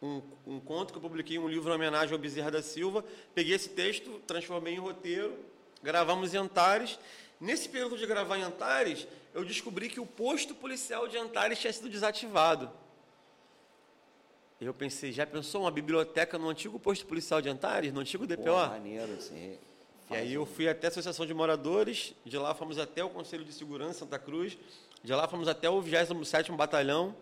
um, 0.03 0.21
um 0.45 0.59
conto 0.59 0.93
que 0.93 0.99
eu 0.99 1.01
publiquei, 1.01 1.39
um 1.39 1.47
livro 1.47 1.71
em 1.71 1.73
homenagem 1.73 2.13
ao 2.13 2.19
Bezerra 2.19 2.51
da 2.51 2.61
Silva. 2.61 3.03
Peguei 3.33 3.55
esse 3.55 3.69
texto, 3.69 4.21
transformei 4.27 4.75
em 4.75 4.79
roteiro, 4.79 5.35
gravamos 5.81 6.31
em 6.35 6.37
Antares. 6.37 6.99
Nesse 7.41 7.69
período 7.69 7.97
de 7.97 8.05
gravar 8.05 8.37
em 8.37 8.43
Antares, 8.43 9.07
eu 9.33 9.43
descobri 9.43 9.89
que 9.89 9.99
o 9.99 10.05
posto 10.05 10.53
policial 10.53 11.07
de 11.07 11.17
Antares 11.17 11.57
tinha 11.57 11.73
sido 11.73 11.89
desativado. 11.89 12.71
Eu 14.59 14.73
pensei, 14.73 15.11
já 15.13 15.25
pensou 15.25 15.61
uma 15.61 15.71
biblioteca 15.71 16.37
no 16.37 16.49
antigo 16.49 16.77
posto 16.79 17.05
policial 17.05 17.41
de 17.41 17.47
Antares, 17.49 17.93
no 17.93 18.01
antigo 18.01 18.27
DPO? 18.27 18.43
Pô, 18.43 18.51
maneiro, 18.67 19.13
assim. 19.13 19.57
E 20.11 20.15
aí 20.15 20.33
eu 20.33 20.45
fui 20.45 20.67
até 20.67 20.87
a 20.87 20.89
Associação 20.89 21.25
de 21.25 21.33
Moradores, 21.33 22.13
de 22.25 22.37
lá 22.37 22.53
fomos 22.53 22.77
até 22.77 23.03
o 23.03 23.09
Conselho 23.09 23.45
de 23.45 23.53
Segurança 23.53 23.99
Santa 23.99 24.19
Cruz, 24.19 24.57
de 25.03 25.13
lá 25.13 25.27
fomos 25.27 25.47
até 25.47 25.69
o 25.69 25.81
27º 25.81 26.55
Batalhão. 26.57 27.15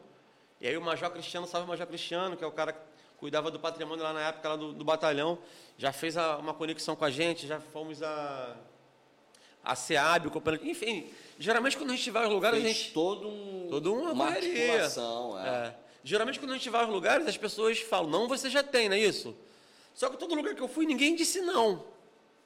E 0.59 0.67
aí 0.67 0.75
o 0.77 0.81
Major 0.81 1.11
Cristiano, 1.11 1.45
salve 1.45 1.65
o 1.65 1.69
Major 1.69 1.85
Cristiano, 1.85 2.35
que 2.35 2.43
é 2.43 2.47
o 2.47 2.51
cara 2.51 2.73
que 2.73 2.79
cuidava 3.17 3.51
do 3.51 3.59
patrimônio 3.59 4.03
lá 4.03 4.13
na 4.13 4.21
época 4.29 4.49
lá 4.49 4.55
do, 4.55 4.73
do 4.73 4.83
batalhão, 4.85 5.37
já 5.77 5.91
fez 5.91 6.17
a- 6.17 6.37
uma 6.37 6.53
conexão 6.53 6.95
com 6.95 7.03
a 7.05 7.09
gente, 7.11 7.45
já 7.45 7.59
fomos 7.59 8.01
a 8.01 8.55
a 9.63 9.75
SEAB, 9.75 10.27
o 10.27 10.31
Companhia- 10.31 10.61
enfim, 10.71 11.09
geralmente 11.37 11.75
quando 11.75 11.91
a 11.91 11.95
gente 11.95 12.09
vai 12.09 12.23
aos 12.23 12.31
lugares, 12.33 12.63
a 12.63 12.67
gente 12.67 12.93
todo 12.93 13.27
um, 13.27 13.67
Toda 13.69 13.91
uma, 13.91 14.11
uma 14.13 14.27
articulação, 14.29 15.37
é. 15.37 15.49
É. 15.49 15.75
Geralmente, 16.07 16.39
quando 16.39 16.51
a 16.51 16.53
gente 16.55 16.69
vai 16.69 16.81
aos 16.83 16.89
lugares, 16.89 17.27
as 17.27 17.35
pessoas 17.37 17.79
falam, 17.79 18.09
não, 18.09 18.27
você 18.29 18.49
já 18.49 18.63
tem, 18.63 18.87
não 18.87 18.95
é 18.95 18.99
isso? 18.99 19.35
Só 19.93 20.09
que 20.09 20.15
todo 20.17 20.33
lugar 20.35 20.55
que 20.55 20.61
eu 20.61 20.67
fui, 20.69 20.85
ninguém 20.85 21.15
disse 21.15 21.41
não. 21.41 21.83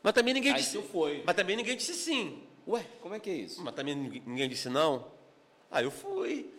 Mas 0.01 0.13
também 0.13 0.33
ninguém 0.33 0.51
Aí 0.53 0.57
disse. 0.59 0.77
tu 0.79 0.83
foi. 0.83 1.21
Mas 1.25 1.35
também 1.35 1.55
ninguém 1.55 1.77
disse 1.77 1.93
sim. 1.93 2.41
Ué, 2.67 2.83
como 3.01 3.13
é 3.13 3.19
que 3.19 3.29
é 3.29 3.33
isso? 3.33 3.61
Mas 3.61 3.75
também 3.75 3.95
ninguém, 3.95 4.49
disse 4.49 4.67
não. 4.67 5.05
Aí 5.69 5.83
eu 5.83 5.91
fui. 5.91 6.51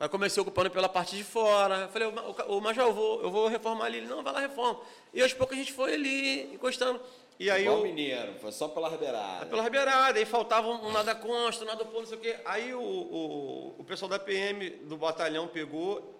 Aí 0.00 0.08
comecei 0.08 0.40
ocupando 0.42 0.70
pela 0.70 0.88
parte 0.88 1.14
de 1.16 1.22
fora. 1.22 1.86
Falei, 1.88 2.10
Ca- 2.36 2.46
ô 2.46 2.60
Major, 2.60 2.86
eu 2.88 2.92
vou, 2.94 3.22
eu 3.22 3.30
vou 3.30 3.46
reformar 3.46 3.84
ali. 3.84 3.98
Ele, 3.98 4.06
não, 4.08 4.22
vai 4.24 4.32
lá, 4.32 4.40
reforma. 4.40 4.80
E 5.14 5.22
aos 5.22 5.32
poucos 5.32 5.56
a 5.56 5.60
gente 5.60 5.72
foi 5.72 5.94
ali, 5.94 6.52
encostando. 6.54 7.00
E 7.38 7.48
aí 7.48 7.62
Igual 7.62 7.78
eu. 7.78 7.84
mineiro, 7.84 8.34
foi 8.40 8.50
só 8.50 8.66
pela 8.66 8.88
ribeirada. 8.88 9.44
É 9.44 9.48
pela 9.48 9.62
Ribeirada, 9.62 10.18
aí 10.18 10.24
faltava 10.26 10.68
um 10.68 10.90
nada 10.90 11.14
consta, 11.14 11.64
um 11.64 11.66
nada 11.68 11.84
pô, 11.84 12.00
não 12.00 12.06
sei 12.06 12.18
o 12.18 12.20
quê. 12.20 12.36
Aí 12.44 12.74
o, 12.74 12.80
o, 12.82 13.74
o 13.78 13.84
pessoal 13.84 14.08
da 14.08 14.18
PM 14.18 14.68
do 14.84 14.96
batalhão 14.96 15.46
pegou 15.48 16.19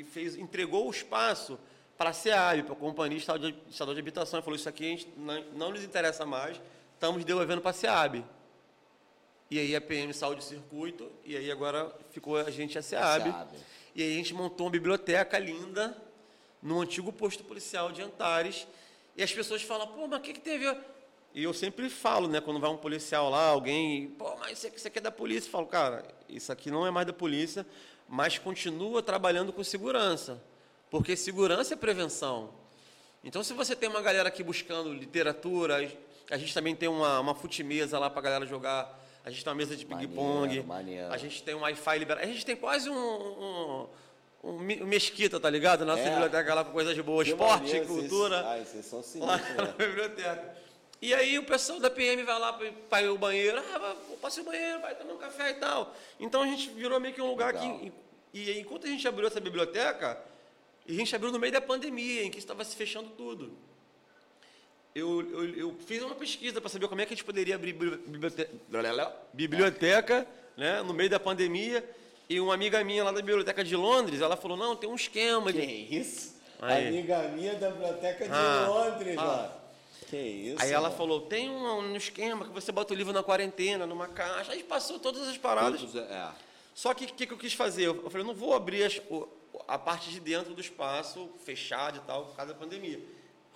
e 0.00 0.04
fez, 0.04 0.36
entregou 0.36 0.86
o 0.86 0.90
espaço 0.90 1.58
para 1.96 2.10
a 2.10 2.12
SEAB, 2.12 2.62
para 2.62 2.72
a 2.72 2.76
Companhia 2.76 3.18
Estadual 3.18 3.52
de, 3.94 4.00
Habitação, 4.00 4.40
e 4.40 4.42
falou, 4.42 4.56
isso 4.56 4.68
aqui 4.68 4.86
a 4.86 4.88
gente 4.88 5.08
não, 5.16 5.44
não 5.54 5.70
nos 5.70 5.84
interessa 5.84 6.24
mais, 6.24 6.60
estamos 6.94 7.24
devolvendo 7.24 7.60
para 7.60 7.70
a 7.70 7.74
SEAB. 7.74 8.24
E 9.50 9.58
aí 9.58 9.76
a 9.76 9.80
PM 9.80 10.12
saiu 10.14 10.34
de 10.34 10.44
circuito, 10.44 11.10
e 11.24 11.36
aí 11.36 11.50
agora 11.50 11.94
ficou 12.10 12.38
a 12.38 12.50
gente 12.50 12.78
a 12.78 12.82
SEAB. 12.82 13.24
SEAB. 13.24 13.56
E 13.94 14.02
aí 14.02 14.12
a 14.12 14.16
gente 14.16 14.32
montou 14.32 14.66
uma 14.66 14.72
biblioteca 14.72 15.38
linda 15.38 15.96
no 16.62 16.80
antigo 16.80 17.12
posto 17.12 17.44
policial 17.44 17.92
de 17.92 18.00
Antares. 18.00 18.66
E 19.16 19.22
as 19.22 19.32
pessoas 19.32 19.62
falam, 19.62 19.86
pô, 19.88 20.06
mas 20.06 20.20
o 20.20 20.22
que, 20.22 20.32
que 20.32 20.40
teve? 20.40 20.66
a-" 20.66 20.80
E 21.34 21.42
eu 21.42 21.52
sempre 21.52 21.90
falo, 21.90 22.28
né, 22.28 22.40
quando 22.40 22.58
vai 22.58 22.70
um 22.70 22.76
policial 22.76 23.28
lá, 23.28 23.48
alguém, 23.48 24.08
pô, 24.10 24.36
mas 24.36 24.58
isso 24.58 24.66
aqui, 24.66 24.76
isso 24.78 24.88
aqui 24.88 24.98
é 24.98 25.02
da 25.02 25.12
polícia. 25.12 25.48
Eu 25.48 25.52
falo, 25.52 25.66
cara, 25.66 26.04
isso 26.28 26.50
aqui 26.50 26.70
não 26.70 26.86
é 26.86 26.90
mais 26.90 27.06
da 27.06 27.12
polícia, 27.12 27.66
mas 28.12 28.36
continua 28.36 29.00
trabalhando 29.02 29.52
com 29.52 29.62
segurança. 29.62 30.42
Porque 30.90 31.14
segurança 31.16 31.74
é 31.74 31.76
prevenção. 31.76 32.50
Então, 33.22 33.44
se 33.44 33.52
você 33.52 33.76
tem 33.76 33.88
uma 33.88 34.02
galera 34.02 34.28
aqui 34.28 34.42
buscando 34.42 34.92
literatura, 34.92 35.88
a 36.28 36.36
gente 36.36 36.52
também 36.52 36.74
tem 36.74 36.88
uma, 36.88 37.20
uma 37.20 37.34
fute-mesa 37.36 37.96
lá 38.00 38.10
para 38.10 38.18
a 38.18 38.22
galera 38.22 38.46
jogar. 38.46 38.98
A 39.24 39.30
gente 39.30 39.44
tem 39.44 39.50
uma 39.52 39.56
mesa 39.56 39.76
de 39.76 39.86
ping-pong. 39.86 40.64
A 41.08 41.16
gente 41.16 41.40
tem 41.44 41.54
um 41.54 41.60
Wi-Fi 41.60 41.98
liberado. 42.00 42.26
A 42.26 42.32
gente 42.32 42.44
tem 42.44 42.56
quase 42.56 42.90
um, 42.90 42.96
um, 42.96 43.86
um 44.42 44.58
me- 44.58 44.82
um 44.82 44.86
mesquita, 44.86 45.38
tá 45.38 45.48
ligado? 45.48 45.84
Nossa 45.84 46.00
É. 46.02 46.10
biblioteca 46.10 46.54
lá 46.54 46.64
com 46.64 46.72
coisas 46.72 46.98
boas. 46.98 47.28
Esporte, 47.28 47.62
maneiro, 47.62 47.86
vocês- 47.86 48.00
cultura. 48.08 48.44
Ai, 48.48 48.64
vocês 48.64 48.84
são 48.86 48.98
Lá 48.98 49.04
sinistros, 49.04 49.56
na 49.56 49.62
né? 49.66 49.74
biblioteca. 49.78 50.56
E 51.02 51.14
aí 51.14 51.38
o 51.38 51.42
pessoal 51.42 51.80
da 51.80 51.90
PM 51.90 52.22
vai 52.22 52.38
lá 52.38 52.52
para 52.90 53.08
ao 53.08 53.16
banheiro. 53.16 53.58
Ah, 53.58 53.96
passar 54.20 54.42
o 54.42 54.44
banheiro, 54.44 54.80
vai 54.80 54.94
tomar 54.94 55.14
um 55.14 55.18
café 55.18 55.50
e 55.50 55.54
tal. 55.54 55.94
Então 56.18 56.42
a 56.42 56.46
gente 56.46 56.68
virou 56.70 57.00
meio 57.00 57.14
que 57.14 57.22
um 57.22 57.28
lugar 57.28 57.54
Legal. 57.54 57.78
que... 57.78 57.92
E 58.32 58.58
enquanto 58.60 58.86
a 58.86 58.90
gente 58.90 59.06
abriu 59.08 59.26
essa 59.26 59.40
biblioteca, 59.40 60.20
a 60.88 60.92
gente 60.92 61.14
abriu 61.16 61.32
no 61.32 61.38
meio 61.38 61.52
da 61.52 61.60
pandemia, 61.60 62.22
em 62.22 62.30
que 62.30 62.38
estava 62.38 62.64
se 62.64 62.76
fechando 62.76 63.10
tudo. 63.10 63.50
Eu, 64.94 65.20
eu, 65.30 65.54
eu 65.56 65.76
fiz 65.86 66.02
uma 66.02 66.14
pesquisa 66.14 66.60
para 66.60 66.68
saber 66.68 66.86
como 66.88 67.00
é 67.00 67.06
que 67.06 67.14
a 67.14 67.16
gente 67.16 67.24
poderia 67.24 67.54
abrir 67.54 67.72
biblioteca, 67.72 68.50
biblioteca 69.32 70.26
né, 70.56 70.82
no 70.82 70.92
meio 70.92 71.08
da 71.08 71.18
pandemia. 71.18 71.88
E 72.28 72.38
uma 72.38 72.54
amiga 72.54 72.82
minha 72.84 73.02
lá 73.02 73.10
da 73.10 73.20
biblioteca 73.20 73.64
de 73.64 73.74
Londres, 73.74 74.20
ela 74.20 74.36
falou, 74.36 74.56
não, 74.56 74.76
tem 74.76 74.88
um 74.88 74.94
esquema. 74.94 75.52
Que 75.52 75.66
De... 75.66 75.96
isso? 75.96 76.36
Aí. 76.60 76.88
Amiga 76.88 77.22
minha 77.28 77.54
da 77.54 77.70
biblioteca 77.70 78.24
de 78.24 78.32
Ah, 78.32 78.66
Londres, 78.68 79.16
ah. 79.18 79.59
Que 80.10 80.16
isso? 80.16 80.62
Aí 80.62 80.72
ela 80.72 80.88
mano. 80.88 80.96
falou, 80.96 81.20
tem 81.22 81.48
um, 81.48 81.78
um 81.78 81.96
esquema 81.96 82.44
que 82.44 82.50
você 82.52 82.70
bota 82.72 82.92
o 82.92 82.96
livro 82.96 83.12
na 83.12 83.22
quarentena, 83.22 83.86
numa 83.86 84.08
caixa. 84.08 84.52
Aí 84.52 84.62
passou 84.64 84.98
todas 84.98 85.28
as 85.28 85.38
paradas. 85.38 85.80
Todos, 85.80 85.96
é. 85.96 86.28
Só 86.74 86.92
que 86.92 87.04
o 87.04 87.08
que, 87.08 87.26
que 87.26 87.32
eu 87.32 87.38
quis 87.38 87.52
fazer? 87.52 87.84
Eu 87.86 87.96
eu 88.02 88.10
falei, 88.10 88.22
eu 88.22 88.26
não 88.26 88.34
vou 88.34 88.54
abrir 88.54 88.82
as- 88.84 89.00
a 89.68 89.78
parte 89.78 90.10
de 90.10 90.18
dentro 90.20 90.52
do 90.54 90.60
espaço 90.60 91.30
fechado 91.44 91.98
e 91.98 92.00
tal, 92.00 92.26
por 92.26 92.36
causa 92.36 92.52
da 92.52 92.58
pandemia. 92.58 93.00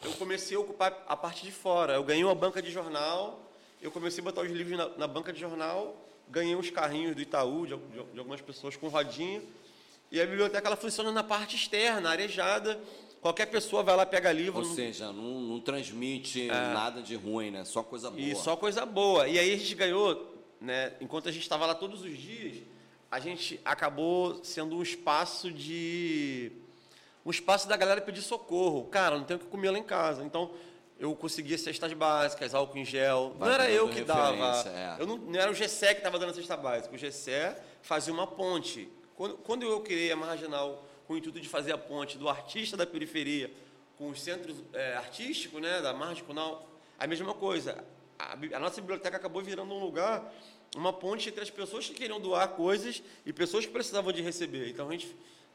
Eu 0.02 0.12
comecei 0.12 0.56
a 0.56 0.60
ocupar 0.60 1.04
a 1.08 1.16
parte 1.16 1.44
de 1.44 1.52
fora. 1.52 1.94
Eu 1.94 2.04
ganhei 2.04 2.22
uma 2.24 2.34
banca 2.34 2.62
de 2.62 2.70
jornal, 2.70 3.40
eu 3.82 3.90
comecei 3.90 4.20
a 4.20 4.24
botar 4.24 4.42
os 4.42 4.50
livros 4.50 4.76
na, 4.78 4.88
na 4.96 5.06
banca 5.06 5.32
de 5.32 5.40
jornal 5.40 5.96
ganhei 6.26 6.56
uns 6.56 6.70
carrinhos 6.70 7.14
do 7.14 7.20
Itaú, 7.20 7.66
de, 7.66 7.76
de, 7.76 8.02
de 8.12 8.18
algumas 8.18 8.40
pessoas 8.40 8.74
com 8.76 8.88
rodinha. 8.88 9.42
E 10.10 10.20
a 10.20 10.26
biblioteca 10.26 10.66
ela 10.66 10.76
funciona 10.76 11.12
na 11.12 11.22
parte 11.22 11.54
externa, 11.54 12.10
arejada. 12.10 12.80
Qualquer 13.24 13.46
pessoa 13.46 13.82
vai 13.82 13.96
lá, 13.96 14.04
pega 14.04 14.30
livro. 14.30 14.58
Ou 14.58 14.66
seja, 14.66 15.10
não, 15.10 15.40
não 15.40 15.58
transmite 15.58 16.46
nada 16.46 17.00
de 17.00 17.14
ruim, 17.14 17.50
né? 17.50 17.64
Só 17.64 17.82
coisa 17.82 18.10
boa. 18.10 18.20
E 18.20 18.36
só 18.36 18.54
coisa 18.54 18.84
boa. 18.84 19.26
E 19.26 19.38
aí 19.38 19.54
a 19.54 19.56
gente 19.56 19.74
ganhou, 19.74 20.36
né? 20.60 20.92
Enquanto 21.00 21.30
a 21.30 21.32
gente 21.32 21.40
estava 21.40 21.64
lá 21.64 21.74
todos 21.74 22.02
os 22.04 22.18
dias, 22.18 22.58
a 23.10 23.18
gente 23.18 23.58
acabou 23.64 24.44
sendo 24.44 24.76
um 24.76 24.82
espaço 24.82 25.50
de. 25.50 26.52
Um 27.24 27.30
espaço 27.30 27.66
da 27.66 27.78
galera 27.78 28.02
pedir 28.02 28.20
socorro. 28.20 28.84
Cara, 28.88 29.16
não 29.16 29.24
tenho 29.24 29.40
o 29.40 29.42
que 29.42 29.48
comer 29.48 29.70
lá 29.70 29.78
em 29.78 29.84
casa. 29.84 30.22
Então, 30.22 30.50
eu 30.98 31.16
conseguia 31.16 31.56
cestas 31.56 31.94
básicas, 31.94 32.54
álcool 32.54 32.76
em 32.76 32.84
gel. 32.84 33.34
Vai 33.38 33.48
não 33.48 33.54
era 33.54 33.70
eu 33.70 33.88
que 33.88 34.02
dava. 34.02 34.68
é. 34.68 34.96
Eu 34.98 35.06
não, 35.06 35.16
não 35.16 35.40
era 35.40 35.50
o 35.50 35.54
GSE 35.54 35.86
que 35.86 35.92
estava 35.94 36.18
dando 36.18 36.32
a 36.32 36.34
cesta 36.34 36.58
básica. 36.58 36.94
O 36.94 36.98
GSE 36.98 37.56
fazia 37.80 38.12
uma 38.12 38.26
ponte. 38.26 38.86
Quando, 39.16 39.38
quando 39.38 39.62
eu 39.62 39.80
criei 39.80 40.12
a 40.12 40.16
Marginal 40.16 40.84
com 41.06 41.14
o 41.14 41.16
intuito 41.16 41.40
de 41.40 41.48
fazer 41.48 41.72
a 41.72 41.78
ponte 41.78 42.16
do 42.18 42.28
artista 42.28 42.76
da 42.76 42.86
periferia 42.86 43.50
com 43.96 44.08
os 44.08 44.20
centros 44.20 44.56
é, 44.72 44.94
artísticos, 44.96 45.60
né, 45.60 45.80
da 45.80 45.92
Marginal, 45.92 46.68
a 46.98 47.06
mesma 47.06 47.34
coisa. 47.34 47.84
A, 48.18 48.32
a 48.32 48.58
nossa 48.58 48.80
biblioteca 48.80 49.16
acabou 49.16 49.42
virando 49.42 49.72
um 49.72 49.78
lugar, 49.78 50.32
uma 50.74 50.92
ponte 50.92 51.28
entre 51.28 51.42
as 51.42 51.50
pessoas 51.50 51.86
que 51.86 51.94
queriam 51.94 52.20
doar 52.20 52.48
coisas 52.48 53.02
e 53.24 53.32
pessoas 53.32 53.64
que 53.64 53.72
precisavam 53.72 54.12
de 54.12 54.22
receber. 54.22 54.68
Então 54.68 54.88
a 54.88 54.92
gente 54.92 55.14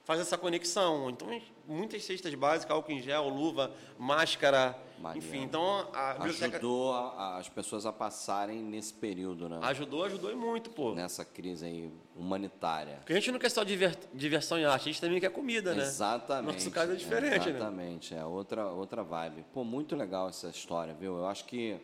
faz 0.10 0.20
essa 0.22 0.40
conexão. 0.40 1.08
Então, 1.12 1.28
muitas 1.68 2.04
cestas 2.04 2.34
básicas, 2.34 2.76
álcool 2.76 2.92
em 2.94 3.00
gel, 3.00 3.30
luva, 3.30 3.72
máscara, 4.00 4.76
Maneiro. 5.00 5.28
enfim. 5.28 5.44
Então, 5.44 5.88
a 5.94 6.14
biblioteca 6.16 6.58
Ajudou 6.58 6.94
a- 6.94 7.38
as 7.38 7.48
pessoas 7.48 7.86
a 7.86 7.94
passarem 7.94 8.58
nesse 8.58 8.92
período, 8.92 9.48
né? 9.48 9.60
ajudou, 9.62 10.04
ajudou 10.06 10.32
e 10.32 10.36
muito, 10.36 10.72
pô. 10.72 10.96
Nessa 10.96 11.24
crise 11.24 11.64
aí 11.64 11.94
humanitária. 12.16 12.96
Porque 13.02 13.14
a 13.14 13.16
gente 13.18 13.32
não 13.32 13.38
quer 13.38 13.50
só 13.52 13.64
diver- 13.64 13.96
diversão 14.12 14.58
e 14.58 14.66
arte, 14.66 14.90
a 14.90 14.92
gente 14.92 15.00
também 15.00 15.20
quer 15.20 15.30
comida, 15.30 15.76
né? 15.76 15.84
Exatamente. 15.84 16.54
Nosso 16.56 16.72
caso 16.72 16.94
é 16.94 16.96
diferente, 16.96 17.46
né? 17.46 17.58
Exatamente, 17.60 18.16
é 18.16 18.26
outra, 18.26 18.66
outra 18.66 19.04
vibe. 19.04 19.46
Pô, 19.54 19.64
muito 19.64 19.96
legal 19.96 20.28
essa 20.28 20.48
história, 20.48 20.92
viu? 20.96 21.20
Eu 21.20 21.28
acho 21.28 21.46
que 21.46 21.78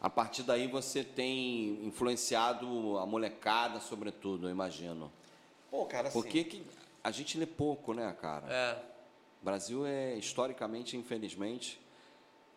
a 0.00 0.08
partir 0.08 0.44
daí 0.44 0.68
você 0.68 1.02
tem 1.02 1.84
influenciado 1.84 2.96
a 2.98 3.04
molecada, 3.04 3.80
sobretudo, 3.80 4.46
eu 4.46 4.50
imagino. 4.52 5.10
Pô, 5.72 5.84
cara, 5.86 6.06
assim... 6.06 6.22
Porque 6.22 6.44
que 6.44 6.62
a 7.08 7.10
gente 7.10 7.38
lê 7.38 7.46
pouco, 7.46 7.92
né, 7.94 8.14
cara? 8.20 8.46
É, 8.52 8.78
O 9.40 9.44
Brasil 9.44 9.86
é, 9.86 10.14
historicamente, 10.16 10.96
infelizmente, 10.96 11.80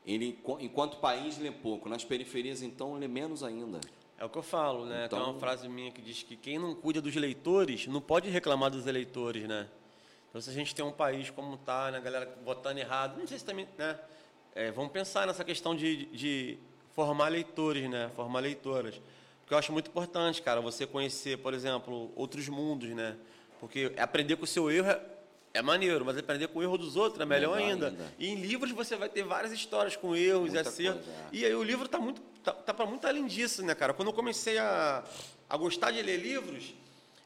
ele, 0.06 0.40
enquanto 0.60 0.98
país, 0.98 1.38
lê 1.38 1.52
pouco. 1.52 1.88
Nas 1.88 2.04
periferias, 2.04 2.62
então, 2.62 2.96
lê 2.96 3.08
menos 3.08 3.44
ainda. 3.44 3.80
é 4.18 4.26
o 4.26 4.30
que 4.30 4.38
eu 4.38 4.44
falo, 4.44 4.86
né? 4.86 5.08
Tem 5.08 5.18
Então- 5.18 5.32
uma 5.32 5.40
frase 5.40 5.68
minha 5.68 5.92
que 5.92 6.02
diz 6.02 6.22
que 6.24 6.36
quem 6.36 6.60
não 6.60 6.76
cuida 6.76 7.02
dos 7.02 7.16
leitores 7.16 7.88
não 7.88 8.00
pode 8.02 8.30
reclamar 8.30 8.70
dos 8.70 8.86
eleitores, 8.86 9.48
né? 9.48 9.68
Então, 10.30 10.40
se 10.40 10.50
a 10.50 10.54
gente 10.54 10.74
tem 10.76 10.86
um 10.86 10.92
país 10.92 11.30
como 11.32 11.58
tá, 11.58 11.90
né, 11.92 11.98
a 11.98 12.02
galera 12.02 12.38
votando 12.46 12.80
errado, 12.80 13.18
não 13.20 13.26
sei 13.28 13.40
se 13.40 13.46
também, 13.46 13.68
né? 13.78 14.00
É, 14.54 14.70
vamos 14.72 14.92
pensar 14.92 15.26
nessa 15.28 15.44
questão 15.44 15.76
de, 15.76 16.06
de 16.08 16.58
formar 16.92 17.30
leitores, 17.30 17.90
né? 17.90 18.10
Formar 18.16 18.40
leitoras. 18.42 19.02
Porque 19.42 19.54
eu 19.54 19.58
acho 19.58 19.72
muito 19.74 19.90
importante, 19.90 20.42
cara, 20.42 20.62
você 20.62 20.86
conhecer, 20.86 21.38
por 21.40 21.54
exemplo, 21.54 22.12
outros 22.16 22.48
mundos, 22.48 22.90
né? 22.92 23.18
Porque 23.62 23.93
aprender 23.97 24.36
com 24.36 24.43
o 24.43 24.47
seu 24.47 24.69
erro 24.71 24.89
é, 24.89 25.00
é 25.54 25.62
maneiro, 25.62 26.04
mas 26.04 26.17
aprender 26.17 26.47
com 26.47 26.60
o 26.60 26.63
erro 26.63 26.78
dos 26.80 26.95
outros 26.97 27.21
é 27.21 27.26
melhor, 27.26 27.56
Melhor 27.56 27.69
ainda. 27.71 27.88
ainda. 27.89 28.13
E 28.17 28.28
em 28.28 28.36
livros 28.36 28.71
você 28.71 28.95
vai 28.97 29.08
ter 29.08 29.24
várias 29.24 29.54
histórias 29.54 29.95
com 29.95 30.15
erros 30.15 30.50
e 30.50 30.54
Muita 30.56 30.67
acertos. 30.67 31.06
coisa, 31.06 31.19
é. 31.21 31.30
E 31.32 31.45
aí 31.45 31.54
o 31.56 31.63
livro 31.63 31.88
tá 31.88 32.00
muito 32.00 32.21
tá, 32.43 32.52
tá 32.52 32.74
para 32.74 32.86
muito 32.88 33.06
além 33.08 33.28
disso, 33.28 33.63
né, 33.63 33.76
cara? 33.76 33.93
Quando 33.93 34.08
eu 34.10 34.13
comecei 34.13 34.58
a, 34.58 35.04
a 35.47 35.56
gostar 35.58 35.91
de 35.91 36.02
ler 36.02 36.17
livros, 36.17 36.74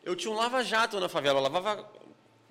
eu 0.03 0.13
tinha 0.15 0.29
um 0.31 0.35
lava-jato 0.35 0.99
na 0.99 1.07
favela, 1.07 1.39
eu 1.39 1.43
lavava 1.43 1.89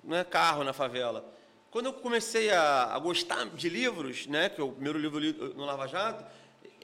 né, 0.03 0.23
carro 0.23 0.63
na 0.63 0.73
favela. 0.73 1.23
Quando 1.69 1.85
eu 1.87 1.93
comecei 1.93 2.49
a, 2.51 2.85
a 2.95 2.97
gostar 2.99 3.45
de 3.49 3.69
livros, 3.69 4.25
né, 4.27 4.49
que 4.49 4.61
o 4.61 4.71
primeiro 4.71 4.97
livro 4.97 5.17
eu 5.17 5.21
li 5.21 5.53
no 5.55 5.63
Lava 5.65 5.87
Jato, 5.87 6.25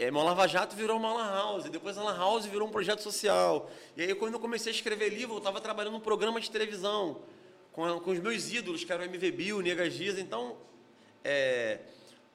é, 0.03 0.11
meu 0.11 0.23
Lava 0.23 0.47
Jato 0.47 0.75
virou 0.75 0.97
uma 0.97 1.13
lan 1.13 1.31
house, 1.31 1.69
depois 1.69 1.97
a 1.97 2.03
lan 2.03 2.17
house 2.17 2.45
virou 2.45 2.67
um 2.67 2.71
projeto 2.71 3.01
social. 3.01 3.69
E 3.95 4.01
aí 4.01 4.15
quando 4.15 4.33
eu 4.33 4.39
comecei 4.39 4.71
a 4.71 4.75
escrever 4.75 5.09
livro, 5.09 5.35
eu 5.35 5.37
estava 5.39 5.61
trabalhando 5.61 5.93
num 5.93 5.99
programa 5.99 6.41
de 6.41 6.49
televisão 6.49 7.21
com, 7.71 7.99
com 7.99 8.11
os 8.11 8.19
meus 8.19 8.51
ídolos, 8.51 8.83
que 8.83 8.91
eram 8.91 9.03
o 9.03 9.07
MV 9.07 9.31
Bill, 9.31 9.57
o 9.57 9.61
Nega 9.61 9.89
Giza, 9.89 10.19
então 10.19 10.57
é, 11.23 11.79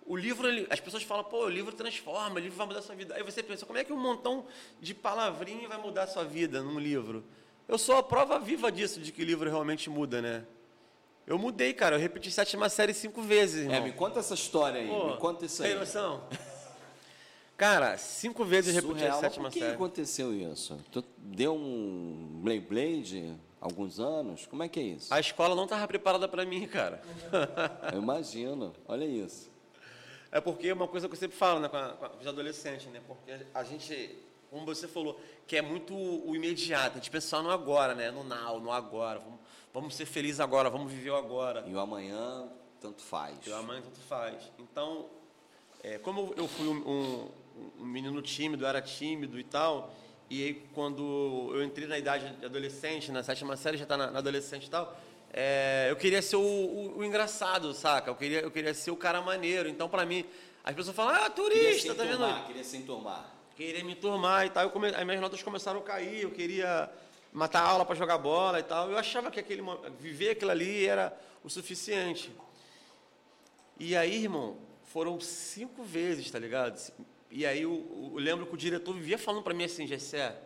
o 0.06 0.16
livro, 0.16 0.48
as 0.70 0.78
pessoas 0.78 1.02
falam, 1.02 1.24
pô, 1.24 1.44
o 1.44 1.48
livro 1.48 1.72
transforma, 1.72 2.36
o 2.36 2.38
livro 2.38 2.56
vai 2.56 2.66
mudar 2.66 2.78
a 2.78 2.82
sua 2.82 2.94
vida. 2.94 3.14
Aí 3.16 3.22
você 3.24 3.42
pensa, 3.42 3.66
como 3.66 3.78
é 3.78 3.84
que 3.84 3.92
um 3.92 3.98
montão 3.98 4.46
de 4.80 4.94
palavrinha 4.94 5.68
vai 5.68 5.78
mudar 5.78 6.04
a 6.04 6.06
sua 6.06 6.24
vida 6.24 6.62
num 6.62 6.78
livro? 6.78 7.24
Eu 7.66 7.78
sou 7.78 7.96
a 7.96 8.02
prova 8.02 8.38
viva 8.38 8.70
disso, 8.70 9.00
de 9.00 9.10
que 9.10 9.22
o 9.22 9.24
livro 9.24 9.50
realmente 9.50 9.90
muda, 9.90 10.22
né? 10.22 10.44
Eu 11.26 11.36
mudei, 11.36 11.74
cara, 11.74 11.96
eu 11.96 12.00
repeti 12.00 12.30
sétima 12.30 12.68
série 12.68 12.94
cinco 12.94 13.20
vezes, 13.20 13.62
irmão. 13.62 13.74
É, 13.74 13.80
me 13.80 13.92
conta 13.92 14.20
essa 14.20 14.34
história 14.34 14.80
aí, 14.80 14.86
Pô, 14.86 15.08
me 15.08 15.16
conta 15.16 15.44
isso 15.44 15.60
aí. 15.64 15.70
Tem 15.70 15.78
noção? 15.80 16.22
Cara, 17.56 17.96
cinco 17.96 18.44
vezes 18.44 18.76
Surreal. 18.82 19.08
a 19.08 19.10
Mas 19.12 19.20
sétima 19.20 19.44
por 19.48 19.52
que 19.52 19.60
série. 19.60 19.72
aconteceu 19.74 20.34
isso? 20.34 20.78
Tu 20.92 21.02
deu 21.18 21.54
um 21.54 22.40
Blade 22.42 22.60
Blade 22.60 23.34
alguns 23.60 23.98
anos? 23.98 24.44
Como 24.46 24.62
é 24.62 24.68
que 24.68 24.78
é 24.78 24.82
isso? 24.82 25.12
A 25.12 25.18
escola 25.18 25.54
não 25.54 25.64
estava 25.64 25.86
preparada 25.88 26.28
para 26.28 26.44
mim, 26.44 26.66
cara. 26.66 27.00
Eu 27.92 28.02
imagino. 28.02 28.74
Olha 28.86 29.06
isso. 29.06 29.50
É 30.30 30.38
porque 30.40 30.68
é 30.68 30.74
uma 30.74 30.86
coisa 30.86 31.08
que 31.08 31.14
eu 31.14 31.18
sempre 31.18 31.36
falo 31.36 31.60
né, 31.60 31.68
com, 31.68 31.76
a, 31.78 31.88
com 31.94 32.18
os 32.18 32.26
adolescentes, 32.26 32.88
né? 32.88 33.00
Porque 33.06 33.32
a 33.54 33.62
gente, 33.64 34.18
como 34.50 34.66
você 34.66 34.86
falou, 34.86 35.18
quer 35.46 35.62
muito 35.62 35.94
o 35.94 36.34
imediato, 36.36 36.92
a 36.92 36.94
gente 37.00 37.10
pensa 37.10 37.40
no 37.40 37.50
agora, 37.50 37.94
né? 37.94 38.10
No 38.10 38.22
now, 38.22 38.60
no 38.60 38.70
agora. 38.70 39.18
Vamos, 39.20 39.38
vamos 39.72 39.94
ser 39.94 40.04
felizes 40.04 40.40
agora, 40.40 40.68
vamos 40.68 40.92
viver 40.92 41.10
o 41.10 41.16
agora. 41.16 41.64
E 41.66 41.72
o 41.72 41.78
amanhã, 41.80 42.48
tanto 42.82 43.00
faz. 43.02 43.38
E 43.46 43.50
o 43.50 43.54
amanhã 43.56 43.80
tanto 43.80 44.00
faz. 44.00 44.52
Então, 44.58 45.06
é, 45.82 45.96
como 45.98 46.34
eu 46.36 46.46
fui 46.46 46.66
um, 46.68 46.76
um- 46.86 47.28
um 47.78 47.84
menino 47.84 48.20
tímido, 48.22 48.66
era 48.66 48.80
tímido 48.82 49.38
e 49.38 49.44
tal, 49.44 49.92
e 50.28 50.42
aí 50.42 50.54
quando 50.74 51.50
eu 51.54 51.62
entrei 51.64 51.86
na 51.86 51.98
idade 51.98 52.28
de 52.36 52.44
adolescente, 52.46 53.10
na 53.12 53.22
sétima 53.22 53.56
série, 53.56 53.76
já 53.76 53.84
está 53.84 53.96
na, 53.96 54.10
na 54.10 54.18
adolescente 54.18 54.66
e 54.66 54.70
tal, 54.70 54.96
é, 55.32 55.86
eu 55.90 55.96
queria 55.96 56.22
ser 56.22 56.36
o, 56.36 56.40
o- 56.40 56.98
o 56.98 57.04
engraçado, 57.04 57.72
saca? 57.74 58.10
Eu 58.10 58.14
queria, 58.14 58.40
eu 58.40 58.50
queria 58.50 58.72
ser 58.72 58.90
o 58.90 58.96
cara 58.96 59.20
maneiro. 59.20 59.68
Então, 59.68 59.88
pra 59.88 60.06
mim, 60.06 60.24
as 60.64 60.74
pessoas 60.74 60.96
falam, 60.96 61.14
ah, 61.14 61.28
turista, 61.30 61.94
tá 61.94 62.04
vendo? 62.04 62.14
enturmar, 62.14 62.46
queria 62.46 62.64
se 62.64 62.76
enturmar. 62.76 63.34
queria 63.56 63.84
me 63.84 63.94
turmar 63.94 64.46
e 64.46 64.50
tal. 64.50 64.62
Eu 64.64 64.70
come... 64.70 64.94
Aí 64.94 65.04
minhas 65.04 65.20
notas 65.20 65.42
começaram 65.42 65.80
a 65.80 65.82
cair, 65.82 66.22
eu 66.22 66.30
queria 66.30 66.90
matar 67.32 67.60
aula 67.62 67.84
para 67.84 67.94
jogar 67.94 68.16
bola 68.18 68.60
e 68.60 68.62
tal. 68.62 68.90
Eu 68.90 68.96
achava 68.96 69.30
que 69.30 69.38
aquele 69.38 69.62
viver 69.98 70.30
aquilo 70.30 70.50
ali 70.52 70.86
era 70.86 71.14
o 71.44 71.50
suficiente. 71.50 72.32
E 73.78 73.94
aí, 73.94 74.22
irmão, 74.22 74.56
foram 74.84 75.20
cinco 75.20 75.82
vezes, 75.84 76.30
tá 76.30 76.38
ligado? 76.38 76.80
E 77.30 77.44
aí 77.44 77.62
eu, 77.62 78.12
eu 78.14 78.18
lembro 78.18 78.46
que 78.46 78.54
o 78.54 78.56
diretor 78.56 78.94
vivia 78.94 79.18
falando 79.18 79.42
para 79.42 79.52
mim 79.54 79.64
assim, 79.64 79.86
Gessé, 79.86 80.36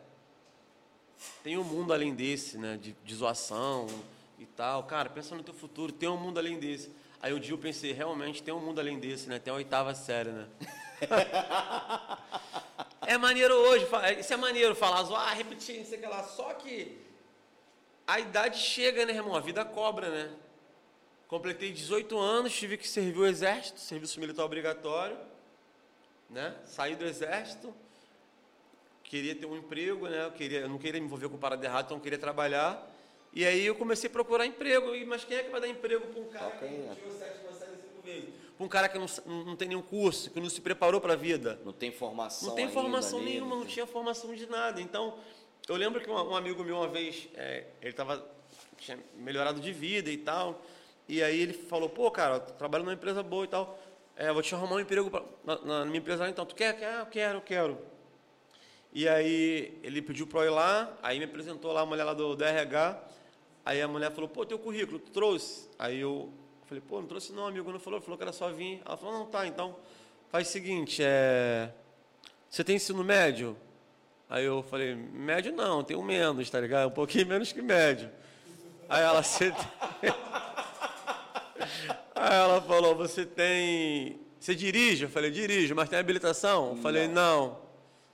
tem 1.43 1.57
um 1.59 1.65
mundo 1.65 1.93
além 1.93 2.15
desse, 2.15 2.57
né? 2.59 2.79
De, 2.81 2.97
de 3.05 3.15
zoação 3.15 3.87
e 4.39 4.47
tal. 4.47 4.85
Cara, 4.85 5.09
pensa 5.11 5.35
no 5.35 5.43
teu 5.43 5.55
futuro, 5.55 5.93
tem 5.93 6.09
um 6.09 6.17
mundo 6.17 6.39
além 6.39 6.59
desse. 6.59 6.91
Aí 7.23 7.35
um 7.35 7.39
dia 7.39 7.53
eu 7.53 7.59
pensei, 7.59 7.93
realmente 7.93 8.43
tem 8.43 8.53
um 8.55 8.61
mundo 8.61 8.81
além 8.81 8.99
desse, 8.99 9.29
né? 9.29 9.39
Tem 9.39 9.53
a 9.53 9.57
oitava 9.57 9.95
série, 9.95 10.31
né? 10.31 10.47
É 13.07 13.17
maneiro 13.19 13.55
hoje, 13.55 13.87
fa- 13.87 14.13
isso 14.13 14.33
é 14.33 14.37
maneiro 14.37 14.75
falar, 14.75 15.03
zoar, 15.03 15.35
repetir, 15.37 15.79
não 15.79 15.85
sei 15.87 15.99
o 15.99 16.01
que 16.01 16.07
lá. 16.07 16.23
Só 16.23 16.53
que 16.55 16.97
a 18.07 18.21
idade 18.21 18.59
chega, 18.59 19.05
né, 19.07 19.15
irmão? 19.15 19.35
A 19.35 19.41
vida 19.41 19.65
cobra, 19.65 20.09
né? 20.11 20.31
Completei 21.27 21.73
18 21.73 22.17
anos, 22.19 22.53
tive 22.55 22.77
que 22.77 22.87
servir 22.87 23.19
o 23.19 23.27
exército, 23.27 23.81
serviço 23.81 24.21
militar 24.21 24.45
obrigatório, 24.45 25.17
né? 26.31 26.57
Saí 26.65 26.95
do 26.95 27.05
exército, 27.05 27.75
queria 29.03 29.35
ter 29.35 29.47
um 29.47 29.57
emprego, 29.57 30.09
né? 30.09 30.25
Eu, 30.27 30.33
queria, 30.33 30.61
eu 30.61 30.69
não 30.69 30.79
queria 30.79 31.01
me 31.01 31.07
envolver 31.07 31.29
com 31.29 31.37
parada 31.37 31.65
errada, 31.65 31.87
então 31.87 31.97
eu 31.97 32.03
queria 32.03 32.19
trabalhar. 32.19 32.89
E 33.33 33.45
aí 33.45 33.65
eu 33.65 33.75
comecei 33.75 34.09
a 34.09 34.13
procurar 34.13 34.47
emprego. 34.47 34.95
E, 34.95 35.05
mas 35.05 35.25
quem 35.25 35.37
é 35.37 35.43
que 35.43 35.51
vai 35.51 35.61
dar 35.61 35.69
emprego 35.69 36.07
para 36.07 36.21
um 36.21 36.29
cara 36.29 36.51
que 36.53 36.67
tirou 36.67 37.19
sétima 37.19 37.53
série 37.53 37.77
cinco 37.77 38.03
vezes? 38.05 38.31
Para 38.57 38.67
um 38.67 38.69
cara 38.69 38.89
que 38.89 38.99
não, 38.99 39.07
não 39.27 39.45
não 39.47 39.57
tem 39.57 39.69
nenhum 39.69 39.83
curso, 39.83 40.31
que 40.31 40.41
não 40.41 40.51
se 40.51 40.61
preparou 40.61 41.01
para 41.01 41.15
a 41.15 41.17
vida? 41.17 41.61
Não 41.65 41.73
tem 41.73 41.91
formação 41.91 42.49
Não 42.49 42.55
tem 42.55 42.69
formação 42.69 43.19
ali, 43.19 43.31
nenhuma, 43.31 43.57
não 43.57 43.67
tinha 43.67 43.87
formação 43.87 44.35
de 44.35 44.47
nada. 44.47 44.81
Então, 44.81 45.19
eu 45.69 45.77
lembro 45.77 46.01
que 46.01 46.11
um, 46.11 46.15
um 46.15 46.37
amigo 46.37 46.63
meu 46.63 46.77
uma 46.77 46.89
vez, 46.89 47.29
é, 47.35 47.65
ele 47.81 47.93
tava, 47.93 48.25
tinha 48.79 48.99
melhorado 49.17 49.61
de 49.61 49.73
vida 49.73 50.11
e 50.11 50.17
tal, 50.17 50.63
e 51.09 51.23
aí 51.23 51.41
ele 51.41 51.53
falou, 51.53 51.89
pô, 51.89 52.11
cara, 52.11 52.35
eu 52.35 52.41
trabalho 52.41 52.85
numa 52.85 52.95
empresa 52.95 53.23
boa 53.23 53.45
e 53.45 53.49
tal, 53.49 53.79
é, 54.21 54.31
vou 54.31 54.43
te 54.43 54.55
arrumar 54.55 54.77
um 54.77 54.81
emprego 54.81 55.11
pra- 55.11 55.23
na, 55.43 55.57
na 55.65 55.85
minha 55.87 55.97
empresa, 55.97 56.29
então, 56.29 56.45
tu 56.45 56.55
quer? 56.55 56.79
quer? 56.79 56.95
Ah, 56.95 56.99
eu 57.01 57.07
quero, 57.07 57.39
eu 57.39 57.41
quero. 57.41 57.79
E 58.93 59.09
aí 59.09 59.81
ele 59.83 60.03
pediu 60.03 60.27
para 60.27 60.41
eu 60.41 60.47
ir 60.47 60.51
lá, 60.51 60.93
aí 61.03 61.19
me 61.19 61.25
apresentou 61.25 61.73
lá 61.73 61.81
a 61.81 61.87
mulher 61.87 62.05
lá 62.05 62.13
do, 62.13 62.37
do 62.37 62.45
RH, 62.45 63.03
aí 63.65 63.81
a 63.81 63.89
mulher 63.89 64.13
falou, 64.13 64.29
pô, 64.29 64.45
teu 64.45 64.59
currículo, 64.59 64.99
tu 64.99 65.11
trouxe? 65.11 65.71
Aí 65.79 66.01
eu 66.01 66.31
falei, 66.67 66.83
pô, 66.87 67.01
não 67.01 67.09
trouxe 67.09 67.33
não, 67.33 67.47
amigo, 67.47 67.73
não 67.73 67.81
falou, 67.81 67.99
falou 68.03 68.19
que 68.19 68.25
era 68.25 68.33
só 68.33 68.51
vir. 68.51 68.83
Ela 68.85 68.97
falou, 68.99 69.15
não, 69.19 69.27
tá, 69.27 69.47
então, 69.47 69.75
faz 70.29 70.49
o 70.49 70.51
seguinte, 70.51 71.03
é... 71.03 71.71
Você 72.51 72.63
tem 72.63 72.77
ensino 72.77 73.03
médio? 73.03 73.57
Aí 74.29 74.45
eu 74.45 74.63
falei, 74.65 74.95
médio 74.95 75.51
não, 75.53 75.83
tenho 75.83 76.03
menos, 76.03 76.51
tá 76.51 76.61
ligado? 76.61 76.89
Um 76.89 76.93
pouquinho 76.93 77.27
menos 77.27 77.53
que 77.53 77.63
médio. 77.63 78.11
Aí 78.87 79.03
ela, 79.03 79.23
você. 79.23 79.51
Aí 82.23 82.35
ela 82.37 82.61
falou, 82.61 82.95
você 82.95 83.25
tem. 83.25 84.21
Você 84.39 84.55
dirige? 84.55 85.05
Eu 85.05 85.09
falei, 85.09 85.31
dirijo, 85.31 85.75
mas 85.75 85.89
tem 85.89 85.99
habilitação? 85.99 86.73
Eu 86.73 86.77
falei, 86.77 87.09
não. 87.09 87.57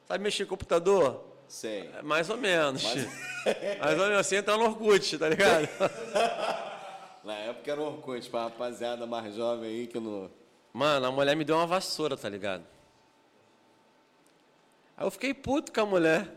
Sabe 0.06 0.22
mexer 0.22 0.44
em 0.44 0.46
computador? 0.46 1.24
Sei. 1.48 1.90
É, 1.92 2.02
mais 2.02 2.30
ou 2.30 2.36
menos. 2.36 2.84
Mais 2.84 3.98
ou 3.98 4.06
menos 4.06 4.18
assim 4.18 4.36
entra 4.36 4.56
no 4.56 4.66
Orkut, 4.66 5.18
tá 5.18 5.28
ligado? 5.28 5.68
Na 7.24 7.34
época 7.34 7.72
era 7.72 7.80
Orkut, 7.80 8.30
pra 8.30 8.44
rapaziada 8.44 9.06
mais 9.06 9.34
jovem 9.34 9.68
aí 9.68 9.86
que 9.88 9.98
não. 9.98 10.30
Mano, 10.72 11.06
a 11.06 11.10
mulher 11.10 11.34
me 11.34 11.44
deu 11.44 11.56
uma 11.56 11.66
vassoura, 11.66 12.16
tá 12.16 12.28
ligado? 12.28 12.64
Aí 14.96 15.04
eu 15.04 15.10
fiquei 15.10 15.34
puto 15.34 15.72
com 15.72 15.80
a 15.80 15.86
mulher. 15.86 16.28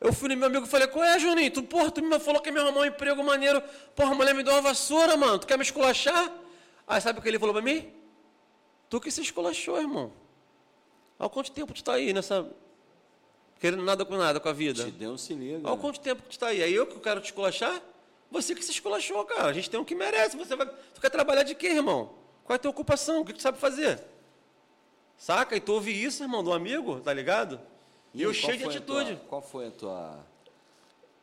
Eu 0.00 0.12
fui 0.12 0.28
no 0.28 0.36
meu 0.36 0.46
amigo 0.46 0.64
e 0.64 0.68
falei, 0.68 0.86
qual 0.86 1.04
é, 1.04 1.18
Juninho? 1.18 1.50
Tu, 1.50 1.62
porra, 1.64 1.90
tu 1.90 2.00
me 2.02 2.20
falou 2.20 2.40
que 2.40 2.50
ia 2.50 2.52
me 2.52 2.60
arrumar 2.60 2.82
um 2.82 2.84
emprego 2.84 3.22
maneiro. 3.24 3.60
Porra, 3.96 4.12
a 4.12 4.14
mulher 4.14 4.32
me 4.32 4.44
deu 4.44 4.52
uma 4.52 4.62
vassoura, 4.62 5.16
mano. 5.16 5.40
Tu 5.40 5.46
quer 5.48 5.56
me 5.56 5.64
esculachar? 5.64 6.41
Aí 6.86 7.00
sabe 7.00 7.18
o 7.18 7.22
que 7.22 7.28
ele 7.28 7.38
falou 7.38 7.54
pra 7.54 7.62
mim? 7.62 7.92
Tu 8.88 9.00
que 9.00 9.10
se 9.10 9.22
esculachou, 9.22 9.78
irmão. 9.78 10.12
Há 11.18 11.28
quanto 11.28 11.50
tempo 11.52 11.72
tu 11.72 11.82
tá 11.82 11.94
aí 11.94 12.12
nessa. 12.12 12.50
Querendo 13.60 13.82
nada 13.82 14.04
com 14.04 14.16
nada 14.16 14.40
com 14.40 14.48
a 14.48 14.52
vida? 14.52 14.84
Te 14.84 14.90
deu, 14.90 15.16
se 15.16 15.34
liga. 15.34 15.70
Há 15.70 15.76
quanto 15.76 16.00
tempo 16.00 16.22
que 16.22 16.30
tu 16.30 16.38
tá 16.38 16.48
aí? 16.48 16.62
Aí 16.62 16.74
eu 16.74 16.86
que 16.86 16.98
quero 16.98 17.20
te 17.20 17.26
esculachar? 17.26 17.80
Você 18.30 18.54
que 18.54 18.64
se 18.64 18.72
esculachou, 18.72 19.24
cara. 19.24 19.48
A 19.48 19.52
gente 19.52 19.70
tem 19.70 19.78
o 19.78 19.84
que 19.84 19.94
merece. 19.94 20.36
Você 20.36 20.56
vai... 20.56 20.66
Tu 20.66 21.00
quer 21.00 21.10
trabalhar 21.10 21.42
de 21.42 21.54
quê, 21.54 21.68
irmão? 21.68 22.14
Qual 22.44 22.54
é 22.54 22.56
a 22.56 22.58
tua 22.58 22.70
ocupação? 22.70 23.20
O 23.20 23.24
que 23.24 23.32
tu 23.32 23.40
sabe 23.40 23.58
fazer? 23.58 24.02
Saca? 25.16 25.54
E 25.54 25.60
tu 25.60 25.72
ouve 25.74 25.92
isso, 25.92 26.22
irmão, 26.22 26.42
do 26.42 26.52
amigo, 26.52 27.00
tá 27.00 27.12
ligado? 27.12 27.60
E, 28.12 28.22
eu 28.22 28.34
cheio 28.34 28.58
de 28.58 28.64
atitude. 28.64 29.16
Tua, 29.16 29.24
qual 29.28 29.42
foi 29.42 29.68
a 29.68 29.70
tua 29.70 30.26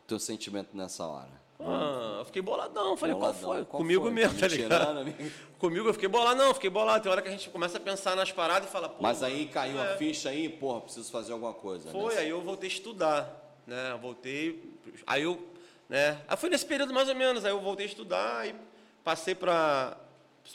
teu 0.08 0.18
sentimento 0.20 0.76
nessa 0.76 1.06
hora? 1.06 1.39
Ah, 1.62 2.18
eu 2.20 2.26
fiquei 2.26 2.42
boladão. 2.42 2.96
Falei, 2.96 3.14
boladão. 3.14 3.42
qual 3.42 3.56
foi? 3.56 3.66
Qual 3.66 3.82
Comigo 3.82 4.04
foi? 4.04 4.12
mesmo, 4.12 4.40
tá 4.40 4.48
ligado? 4.48 5.14
Comigo 5.58 5.90
eu 5.90 5.94
fiquei 5.94 6.08
bolado. 6.08 6.38
Não, 6.38 6.54
fiquei 6.54 6.70
bolado. 6.70 7.04
Tem 7.04 7.12
hora 7.12 7.22
que 7.22 7.28
a 7.28 7.32
gente 7.32 7.50
começa 7.50 7.78
a 7.78 7.82
pensar 7.82 8.16
nas 8.16 8.32
paradas 8.32 8.70
e 8.70 8.72
fala, 8.72 8.88
pô. 8.88 9.04
Mas 9.04 9.22
aí 9.22 9.48
caiu 9.48 9.78
é. 9.78 9.94
a 9.94 9.98
ficha 9.98 10.30
aí, 10.30 10.48
porra, 10.48 10.82
preciso 10.82 11.12
fazer 11.12 11.34
alguma 11.34 11.54
coisa. 11.54 11.92
Foi, 11.92 12.06
nessa... 12.06 12.22
aí 12.22 12.30
eu 12.30 12.42
voltei 12.42 12.70
a 12.70 12.72
estudar, 12.72 13.58
né? 13.68 13.98
voltei. 14.02 14.74
Aí 15.06 15.24
eu, 15.24 15.46
né? 15.90 16.22
Aí 16.28 16.38
foi 16.38 16.50
nesse 16.50 16.66
período 16.66 16.94
mais 16.94 17.10
ou 17.10 17.16
menos. 17.16 17.44
Aí 17.44 17.52
eu 17.52 17.60
voltei 17.60 17.86
a 17.86 17.90
estudar 17.90 18.48
e 18.48 18.56
passei 19.04 19.36
para 19.36 19.98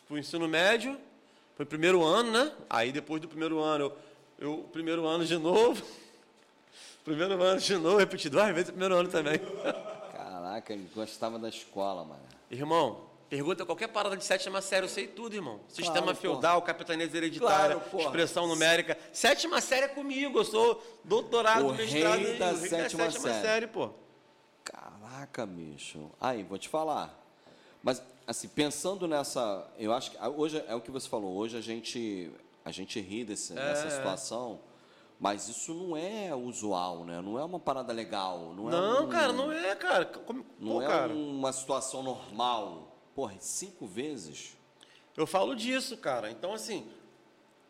o 0.09 0.17
ensino 0.17 0.49
médio. 0.49 0.99
Foi 1.55 1.67
primeiro 1.67 2.03
ano, 2.03 2.33
né? 2.33 2.53
Aí 2.69 2.91
depois 2.91 3.21
do 3.21 3.29
primeiro 3.29 3.61
ano, 3.61 3.93
eu, 4.39 4.49
eu 4.49 4.69
primeiro 4.73 5.07
ano 5.07 5.25
de 5.27 5.37
novo. 5.37 5.85
primeiro 7.05 7.41
ano 7.43 7.61
de 7.61 7.77
novo, 7.77 7.99
repeti 7.99 8.31
duas 8.31 8.49
vezes 8.55 8.71
o 8.71 8.73
primeiro 8.73 8.97
ano 8.97 9.09
também. 9.11 9.39
Caraca, 10.55 10.73
ele 10.73 10.89
gostava 10.95 11.39
da 11.39 11.49
escola, 11.49 12.05
mano. 12.05 12.23
Irmão, 12.49 13.07
pergunta 13.29 13.67
qualquer 13.67 13.89
parada 13.89 14.17
de 14.17 14.25
sétima 14.25 14.61
série, 14.63 14.85
eu 14.85 14.89
sei 14.89 15.09
tudo, 15.09 15.35
irmão. 15.35 15.59
Sistema 15.69 16.03
claro, 16.03 16.17
feudal, 16.17 16.61
porra. 16.61 16.73
capitaneza 16.73 17.17
hereditária, 17.17 17.77
claro, 17.77 18.05
expressão 18.05 18.47
numérica. 18.47 18.97
Sétima 19.13 19.61
série 19.61 19.87
é 19.87 19.89
comigo, 19.89 20.39
eu 20.39 20.45
sou 20.45 20.81
doutorado, 21.03 21.67
o 21.67 21.75
mestrado 21.75 22.21
rei 22.21 22.39
da, 22.39 22.55
sétima, 22.55 22.79
da 22.79 23.11
sétima 23.11 23.11
série. 23.11 23.43
série, 23.43 23.67
pô. 23.67 23.91
Caraca, 24.63 25.45
bicho. 25.45 26.09
Aí, 26.21 26.45
vou 26.45 26.59
te 26.59 26.69
falar. 26.69 27.21
Mas, 27.83 28.01
assim, 28.25 28.47
pensando 28.47 29.09
nessa. 29.09 29.69
Eu 29.77 29.93
acho 29.93 30.13
que 30.13 30.19
hoje 30.37 30.63
é 30.69 30.75
o 30.75 30.81
que 30.81 30.91
você 30.91 31.09
falou, 31.09 31.35
hoje 31.35 31.57
a 31.57 31.61
gente, 31.61 32.31
a 32.65 32.71
gente 32.71 33.01
ri 33.01 33.25
desse, 33.25 33.53
é. 33.53 33.57
dessa 33.57 33.91
situação. 33.91 34.61
Mas 35.19 35.49
isso 35.49 35.73
não 35.73 35.97
é 35.97 36.35
usual, 36.35 37.05
né? 37.05 37.21
Não 37.21 37.39
é 37.39 37.45
uma 37.45 37.61
parada 37.61 37.93
legal. 37.93 38.53
Não, 38.55 38.65
não 38.65 38.97
é 38.97 39.01
um, 39.01 39.09
cara, 39.09 39.33
não 39.33 39.53
é, 39.53 39.75
cara. 39.75 40.05
Como, 40.05 40.45
não 40.59 40.73
pô, 40.73 40.83
é 40.83 40.87
cara. 40.87 41.13
uma 41.13 41.53
situação 41.53 42.03
normal. 42.03 42.97
Porra, 43.15 43.35
cinco 43.39 43.87
vezes? 43.87 44.57
Eu 45.17 45.27
falo 45.27 45.55
disso, 45.55 45.97
cara. 45.97 46.31
Então, 46.31 46.53
assim. 46.53 46.87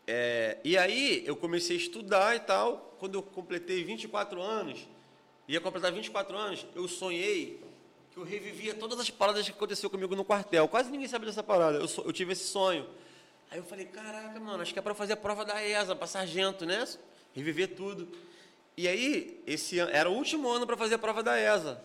É, 0.07 0.59
e 0.65 0.77
aí, 0.77 1.23
eu 1.27 1.37
comecei 1.37 1.77
a 1.77 1.79
estudar 1.79 2.35
e 2.37 2.41
tal. 2.41 2.97
Quando 2.99 3.15
eu 3.15 3.23
completei 3.23 3.85
24 3.85 4.41
anos, 4.41 4.89
ia 5.47 5.61
completar 5.61 5.93
24 5.93 6.37
anos, 6.37 6.67
eu 6.75 6.89
sonhei 6.89 7.63
que 8.11 8.19
eu 8.19 8.25
revivia 8.25 8.75
todas 8.75 8.99
as 9.01 9.11
paradas 9.11 9.45
que 9.45 9.51
aconteceu 9.51 9.91
comigo 9.91 10.15
no 10.15 10.25
quartel. 10.25 10.69
Quase 10.69 10.91
ninguém 10.91 11.09
sabe 11.09 11.27
dessa 11.27 11.43
parada. 11.43 11.79
Eu, 11.79 12.05
eu 12.05 12.13
tive 12.13 12.33
esse 12.33 12.45
sonho. 12.45 12.89
Aí 13.51 13.59
eu 13.59 13.65
falei, 13.65 13.87
caraca, 13.87 14.39
mano, 14.41 14.63
acho 14.63 14.73
que 14.73 14.79
é 14.79 14.83
para 14.83 14.95
fazer 14.95 15.15
a 15.15 15.17
prova 15.17 15.45
da 15.45 15.63
ESA, 15.63 15.95
para 15.97 16.07
sargento, 16.07 16.65
né? 16.65 16.87
Reviver 17.35 17.75
tudo. 17.75 18.09
E 18.77 18.89
aí, 18.89 19.43
esse 19.47 19.79
ano, 19.79 19.93
era 19.93 20.09
o 20.09 20.15
último 20.15 20.49
ano 20.49 20.67
para 20.67 20.77
fazer 20.77 20.95
a 20.95 20.99
prova 20.99 21.23
da 21.23 21.39
ESA. 21.39 21.83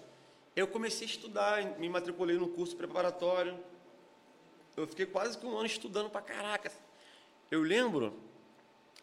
Eu 0.56 0.68
comecei 0.68 1.08
a 1.08 1.10
estudar, 1.10 1.80
me 1.80 1.88
matriculei 1.90 2.38
no 2.38 2.48
curso 2.50 2.76
preparatório. 2.76 3.58
Eu 4.76 4.88
fiquei 4.88 5.06
quase 5.06 5.38
que 5.38 5.46
um 5.46 5.58
ano 5.58 5.66
estudando 5.66 6.10
para 6.10 6.22
caraca. 6.22 6.72
Eu 7.52 7.62
lembro, 7.62 8.14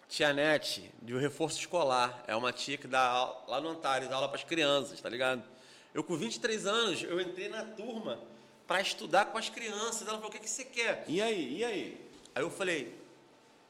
tia 0.08 0.32
Nete, 0.32 0.90
de 1.02 1.14
um 1.14 1.18
reforço 1.18 1.58
escolar. 1.58 2.24
É 2.26 2.34
uma 2.34 2.52
tia 2.52 2.76
que 2.76 2.86
dá 2.86 3.24
lá 3.46 3.60
no 3.60 3.68
Antares, 3.68 4.10
aula 4.10 4.28
para 4.28 4.38
as 4.38 4.44
crianças, 4.44 5.00
tá 5.00 5.08
ligado? 5.08 5.42
Eu, 5.94 6.04
com 6.04 6.16
23 6.16 6.66
anos, 6.66 7.02
eu 7.02 7.20
entrei 7.20 7.48
na 7.48 7.64
turma 7.64 8.20
para 8.66 8.80
estudar 8.80 9.26
com 9.26 9.38
as 9.38 9.48
crianças. 9.48 10.02
Ela 10.02 10.18
falou: 10.18 10.28
o 10.28 10.32
que, 10.32 10.40
que 10.40 10.50
você 10.50 10.64
quer? 10.64 11.04
E 11.08 11.22
aí? 11.22 11.58
E 11.58 11.64
aí? 11.64 12.10
Aí 12.34 12.42
eu 12.42 12.50
falei: 12.50 12.94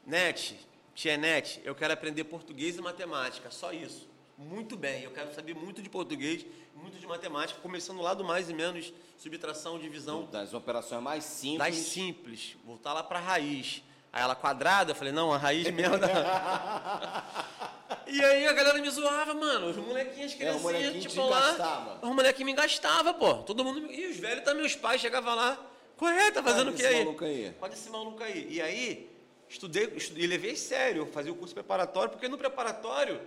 Nete, 0.04 0.58
tia 0.96 1.16
Nete, 1.18 1.60
eu 1.62 1.74
quero 1.74 1.92
aprender 1.92 2.24
português 2.24 2.76
e 2.78 2.80
matemática, 2.80 3.50
só 3.50 3.70
isso. 3.70 4.08
Muito 4.38 4.76
bem, 4.76 5.02
eu 5.02 5.10
quero 5.10 5.32
saber 5.34 5.54
muito 5.54 5.82
de 5.82 5.90
português, 5.90 6.44
muito 6.74 6.98
de 6.98 7.06
matemática, 7.06 7.60
começando 7.60 8.00
lá 8.00 8.14
do 8.14 8.24
mais 8.24 8.48
e 8.48 8.54
menos, 8.54 8.92
subtração, 9.18 9.78
divisão. 9.78 10.26
Das 10.32 10.54
operações 10.54 11.02
mais 11.02 11.24
simples. 11.24 11.58
Das 11.58 11.76
simples, 11.76 12.56
voltar 12.64 12.94
lá 12.94 13.02
para 13.02 13.18
a 13.18 13.22
raiz. 13.22 13.82
Aí 14.10 14.22
ela 14.22 14.34
quadrada, 14.34 14.92
eu 14.92 14.94
falei, 14.94 15.12
não, 15.12 15.32
a 15.32 15.36
raiz 15.36 15.70
mesmo 15.70 15.98
da... 15.98 17.24
E 18.08 18.24
aí 18.24 18.46
a 18.46 18.52
galera 18.52 18.80
me 18.80 18.90
zoava, 18.90 19.34
mano. 19.34 19.68
Os 19.68 19.76
molequinhos, 19.76 20.32
as 20.32 20.38
criancinhas, 20.38 20.96
é, 20.96 20.98
tipo 20.98 21.22
lá. 21.22 21.40
Gastava. 21.40 21.98
Os 22.02 22.14
molequinhos 22.14 22.50
me 22.52 22.56
gastavam, 22.56 23.14
pô. 23.14 23.34
Todo 23.38 23.64
mundo. 23.64 23.92
E 23.92 24.06
os 24.06 24.16
velhos 24.16 24.44
também, 24.44 24.64
os 24.64 24.74
pais 24.74 25.00
chegavam 25.00 25.34
lá. 25.34 25.58
Correto, 25.96 26.34
tá 26.34 26.42
fazendo 26.42 26.70
o 26.70 26.74
que 26.74 26.84
aí? 26.84 27.04
Maluco 27.04 27.24
aí? 27.24 27.54
Pode 27.58 27.74
esse 27.74 27.90
maluco 27.90 28.22
aí. 28.22 28.46
E 28.50 28.60
aí, 28.60 29.15
estudei, 29.48 29.92
e 30.14 30.26
levei 30.26 30.56
sério. 30.56 31.02
Eu 31.02 31.06
fazia 31.06 31.32
o 31.32 31.36
curso 31.36 31.54
preparatório, 31.54 32.10
porque 32.10 32.28
no 32.28 32.38
preparatório 32.38 33.20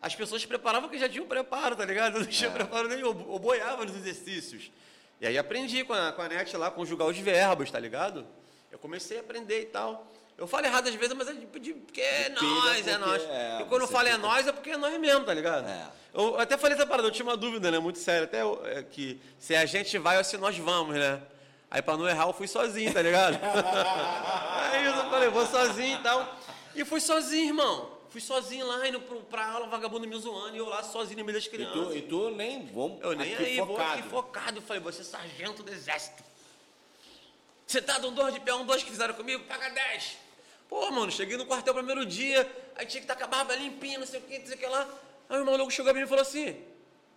as 0.00 0.16
pessoas 0.16 0.44
preparavam 0.44 0.88
que 0.88 0.98
já 0.98 1.08
tinham 1.08 1.26
preparo, 1.26 1.76
tá 1.76 1.84
ligado? 1.84 2.16
Eu 2.16 2.20
não 2.26 2.26
tinha 2.26 2.50
é. 2.50 2.52
preparo 2.52 2.88
nenhum, 2.88 3.08
eu 3.08 3.38
boiava 3.38 3.84
nos 3.84 3.94
exercícios. 3.94 4.70
E 5.20 5.26
aí 5.26 5.38
aprendi 5.38 5.84
com 5.84 5.92
a, 5.92 6.10
com 6.10 6.22
a 6.22 6.28
net 6.28 6.56
lá, 6.56 6.70
conjugar 6.70 7.06
os 7.06 7.16
verbos, 7.16 7.70
tá 7.70 7.78
ligado? 7.78 8.26
Eu 8.72 8.78
comecei 8.78 9.18
a 9.18 9.20
aprender 9.20 9.62
e 9.62 9.66
tal. 9.66 10.10
Eu 10.36 10.48
falo 10.48 10.66
errado 10.66 10.88
às 10.88 10.94
vezes, 10.96 11.14
mas 11.14 11.28
é 11.28 11.34
de, 11.34 11.46
de, 11.60 11.74
porque 11.74 12.00
é 12.00 12.28
nós, 12.30 12.88
é 12.88 12.98
nós. 12.98 13.22
É, 13.22 13.60
e 13.60 13.64
quando 13.66 13.82
eu 13.82 13.88
falo 13.88 14.08
é 14.08 14.16
nós, 14.16 14.48
é 14.48 14.50
porque 14.50 14.70
é 14.70 14.76
nós 14.76 14.98
mesmo, 14.98 15.24
tá 15.24 15.32
ligado? 15.32 15.68
É. 15.68 15.88
Eu 16.12 16.40
até 16.40 16.56
falei 16.56 16.76
essa 16.76 16.86
parada, 16.86 17.06
eu 17.06 17.12
tinha 17.12 17.24
uma 17.24 17.36
dúvida, 17.36 17.70
né? 17.70 17.78
Muito 17.78 18.00
séria, 18.00 18.24
até 18.24 18.40
é, 18.76 18.82
que 18.82 19.20
se 19.38 19.54
a 19.54 19.64
gente 19.64 19.96
vai 19.98 20.18
ou 20.18 20.24
se 20.24 20.36
nós 20.36 20.58
vamos, 20.58 20.96
né? 20.96 21.22
Aí 21.72 21.80
para 21.80 21.96
não 21.96 22.06
errar, 22.06 22.26
eu 22.26 22.34
fui 22.34 22.46
sozinho, 22.46 22.92
tá 22.92 23.00
ligado? 23.00 23.40
Aí 23.42 24.84
eu 24.84 24.92
falei, 25.08 25.30
vou 25.30 25.46
sozinho 25.46 25.98
e 25.98 26.02
tal. 26.02 26.36
E 26.74 26.84
fui 26.84 27.00
sozinho, 27.00 27.46
irmão. 27.46 27.90
Fui 28.10 28.20
sozinho 28.20 28.66
lá, 28.66 28.86
indo 28.86 29.00
pra 29.00 29.46
aula, 29.46 29.66
vagabundo 29.68 30.06
me 30.06 30.14
zoando, 30.18 30.54
e 30.54 30.58
eu 30.58 30.66
lá 30.68 30.82
sozinho 30.82 31.20
no 31.20 31.24
meio 31.24 31.38
das 31.38 31.48
crianças. 31.48 31.74
E 31.74 31.82
tu, 31.82 31.96
e 31.96 32.02
tu 32.02 32.30
nem, 32.36 32.66
vamos 32.66 33.00
Eu 33.00 33.14
nem 33.16 33.34
aí, 33.34 33.56
focado. 33.56 33.66
vou 33.66 33.80
aqui 33.80 34.02
focado. 34.02 34.58
Eu 34.58 34.62
falei, 34.62 34.82
você 34.82 35.00
é 35.00 35.04
sargento 35.04 35.62
do 35.62 35.72
exército. 35.72 36.22
Você 37.66 37.80
tá 37.80 37.94
dando 37.94 38.16
dor 38.16 38.30
de 38.30 38.40
pé, 38.40 38.52
um 38.52 38.66
dois 38.66 38.82
que 38.82 38.90
fizeram 38.90 39.14
comigo, 39.14 39.42
paga 39.44 39.70
10. 39.70 40.18
Pô, 40.68 40.90
mano, 40.90 41.10
cheguei 41.10 41.38
no 41.38 41.46
quartel 41.46 41.72
primeiro 41.72 42.04
dia, 42.04 42.40
aí 42.76 42.84
tinha 42.84 43.00
que 43.00 43.10
estar 43.10 43.16
com 43.16 43.24
a 43.24 43.26
barba 43.26 43.56
limpinha, 43.56 43.98
não 43.98 44.06
sei 44.06 44.20
o 44.20 44.22
que, 44.24 44.38
não 44.38 44.46
sei 44.46 44.56
o 44.56 44.58
que 44.58 44.66
lá. 44.66 44.86
Aí 45.26 45.40
o 45.40 45.46
maluco 45.46 45.70
chegou 45.70 45.90
a 45.90 45.94
mim 45.94 46.02
e 46.02 46.06
falou 46.06 46.20
assim, 46.20 46.54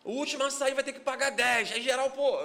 o 0.02 0.12
último 0.14 0.46
a 0.46 0.50
sair 0.50 0.74
vai 0.74 0.84
ter 0.84 0.94
que 0.94 1.02
pagar 1.02 1.32
10. 1.32 1.74
Aí 1.74 1.82
geral, 1.82 2.10
pô, 2.12 2.38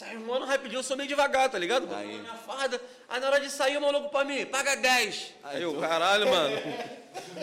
Sai 0.00 0.16
mano 0.16 0.46
rapidinho, 0.46 0.78
eu 0.78 0.82
sou 0.82 0.96
meio 0.96 1.10
devagar, 1.10 1.50
tá 1.50 1.58
ligado? 1.58 1.86
Botando 1.86 2.06
minha 2.06 2.32
farda. 2.32 2.80
Aí 3.06 3.20
na 3.20 3.26
hora 3.26 3.38
de 3.38 3.50
sair, 3.50 3.76
o 3.76 3.82
maluco 3.82 4.08
pra 4.08 4.24
mim, 4.24 4.46
paga 4.46 4.74
10. 4.74 5.34
Aí, 5.44 5.56
aí 5.56 5.62
eu, 5.62 5.78
caralho, 5.78 6.26
mano. 6.26 6.56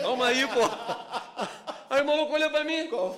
Toma 0.02 0.26
aí, 0.26 0.44
pô. 0.48 0.62
Aí 1.88 2.02
o 2.02 2.04
maluco 2.04 2.34
olhou 2.34 2.50
pra 2.50 2.64
mim. 2.64 2.88
Qual? 2.88 3.16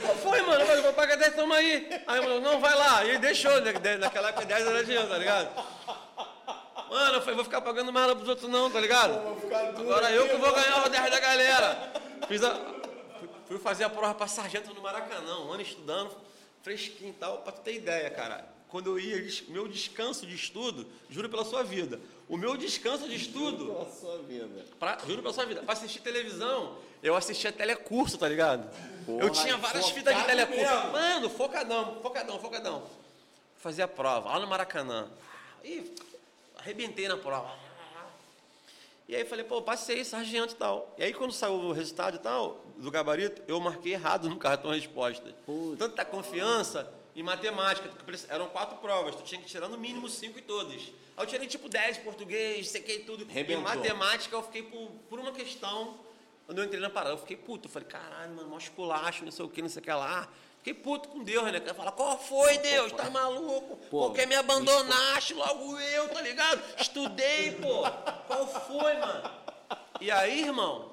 Qual 0.00 0.16
foi, 0.16 0.40
mano? 0.40 0.62
Eu 0.62 0.66
falei, 0.66 0.80
vou 0.80 0.94
pagar 0.94 1.16
10, 1.18 1.34
toma 1.34 1.56
aí. 1.56 2.02
Aí 2.06 2.18
o 2.18 2.22
maluco, 2.22 2.40
não, 2.40 2.60
vai 2.60 2.74
lá. 2.74 3.04
E 3.04 3.10
ele 3.10 3.18
deixou, 3.18 3.60
né? 3.60 3.74
naquela 3.98 4.30
época 4.30 4.46
10 4.46 4.66
era 4.66 4.82
dinheiro, 4.82 5.06
tá 5.06 5.18
ligado? 5.18 5.66
Mano, 6.88 7.16
eu 7.16 7.20
falei, 7.20 7.34
vou 7.34 7.44
ficar 7.44 7.60
pagando 7.60 7.92
mais 7.92 8.06
lá 8.06 8.16
pros 8.16 8.28
outros 8.30 8.50
não, 8.50 8.70
tá 8.70 8.80
ligado? 8.80 9.38
Agora 9.78 10.10
eu 10.12 10.30
que 10.30 10.36
vou 10.36 10.54
ganhar 10.54 10.86
o 10.86 10.88
10 10.88 11.10
da 11.10 11.20
galera. 11.20 11.92
Fiz 12.26 12.42
a... 12.42 12.58
Fui 13.46 13.58
fazer 13.58 13.84
a 13.84 13.90
prova 13.90 14.14
pra 14.14 14.26
sargento 14.26 14.72
no 14.72 14.80
Maracanã, 14.80 15.40
um 15.40 15.52
ano 15.52 15.60
estudando, 15.60 16.16
fresquinho 16.62 17.10
e 17.10 17.12
tal, 17.12 17.42
pra 17.42 17.52
tu 17.52 17.60
ter 17.60 17.74
ideia, 17.74 18.08
cara 18.08 18.56
quando 18.68 18.90
eu 18.90 18.98
ia, 18.98 19.26
meu 19.48 19.66
descanso 19.66 20.26
de 20.26 20.34
estudo, 20.34 20.86
juro 21.08 21.28
pela 21.28 21.44
sua 21.44 21.62
vida, 21.62 21.98
o 22.28 22.36
meu 22.36 22.56
descanso 22.56 23.08
de 23.08 23.14
estudo, 23.16 23.66
Pela 23.66 23.90
sua 23.90 24.18
vida. 24.18 24.64
pra, 24.78 24.98
juro 25.06 25.22
pela 25.22 25.32
sua 25.34 25.46
vida, 25.46 25.62
pra 25.62 25.72
assistir 25.72 26.00
televisão, 26.00 26.76
eu 27.02 27.14
assistia 27.16 27.50
telecurso, 27.50 28.18
tá 28.18 28.28
ligado? 28.28 28.68
eu 29.06 29.18
Porra, 29.18 29.30
tinha 29.30 29.56
várias 29.56 29.88
fitas 29.90 30.14
de 30.16 30.24
telecurso. 30.24 30.60
mesmo. 30.62 30.92
Mano, 30.92 31.30
focadão, 31.30 31.98
focadão, 32.02 32.38
focadão. 32.38 32.82
Fazia 33.56 33.86
a 33.86 33.88
prova, 33.88 34.28
lá 34.28 34.38
no 34.38 34.46
Maracanã. 34.46 35.08
E 35.64 35.94
arrebentei 36.58 37.08
na 37.08 37.16
prova. 37.16 37.50
E 39.08 39.16
aí 39.16 39.24
falei, 39.24 39.42
pô, 39.44 39.62
passei, 39.62 40.04
sargento 40.04 40.52
e 40.52 40.56
tal. 40.56 40.94
E 40.98 41.02
aí 41.04 41.14
quando 41.14 41.32
saiu 41.32 41.54
o 41.54 41.72
resultado 41.72 42.16
e 42.16 42.18
tal, 42.18 42.62
do 42.76 42.90
gabarito, 42.90 43.40
eu 43.48 43.58
marquei 43.58 43.94
errado 43.94 44.28
no 44.28 44.36
cartão 44.36 44.70
resposta. 44.70 45.34
Putz. 45.46 45.78
Tanta 45.78 46.04
confiança 46.04 46.92
em 47.18 47.22
matemática, 47.24 47.88
porque 47.88 48.20
eram 48.28 48.48
quatro 48.48 48.76
provas, 48.78 49.16
tu 49.16 49.24
tinha 49.24 49.40
que 49.40 49.48
tirar 49.48 49.68
no 49.68 49.76
mínimo 49.76 50.08
cinco 50.08 50.38
em 50.38 50.42
todas. 50.42 50.80
Aí 51.16 51.24
eu 51.24 51.26
tirei 51.26 51.48
tipo 51.48 51.68
10 51.68 51.98
em 51.98 52.00
português, 52.02 52.68
sequei 52.68 53.00
tudo. 53.00 53.26
Rebentou. 53.26 53.60
Em 53.60 53.64
matemática 53.64 54.36
eu 54.36 54.42
fiquei 54.44 54.62
por, 54.62 54.88
por 55.10 55.18
uma 55.18 55.32
questão, 55.32 55.98
quando 56.46 56.58
eu 56.58 56.64
entrei 56.64 56.80
na 56.80 56.88
parada, 56.88 57.14
eu 57.14 57.18
fiquei 57.18 57.36
puto. 57.36 57.66
Eu 57.66 57.72
falei, 57.72 57.88
caralho, 57.88 58.36
mano, 58.36 58.48
mó 58.50 58.56
esculacho, 58.56 59.24
não 59.24 59.32
sei 59.32 59.44
o 59.44 59.48
que, 59.48 59.60
não 59.60 59.68
sei 59.68 59.80
o 59.80 59.84
que 59.84 59.90
lá. 59.90 60.28
Fiquei 60.58 60.74
puto 60.74 61.08
com 61.08 61.24
Deus, 61.24 61.50
né? 61.50 61.60
Fala, 61.74 61.90
qual 61.90 62.16
foi, 62.16 62.56
Deus? 62.58 62.92
Tá 62.92 63.10
maluco? 63.10 63.76
Pô, 63.90 64.10
Por 64.10 64.14
que 64.14 64.24
me 64.24 64.36
abandonaste? 64.36 65.34
Logo 65.34 65.76
eu, 65.80 66.08
tá 66.10 66.20
ligado? 66.20 66.62
Estudei, 66.80 67.50
pô. 67.52 67.82
Qual 68.28 68.46
foi, 68.46 68.94
mano? 68.96 69.30
E 70.00 70.08
aí, 70.08 70.42
irmão? 70.44 70.92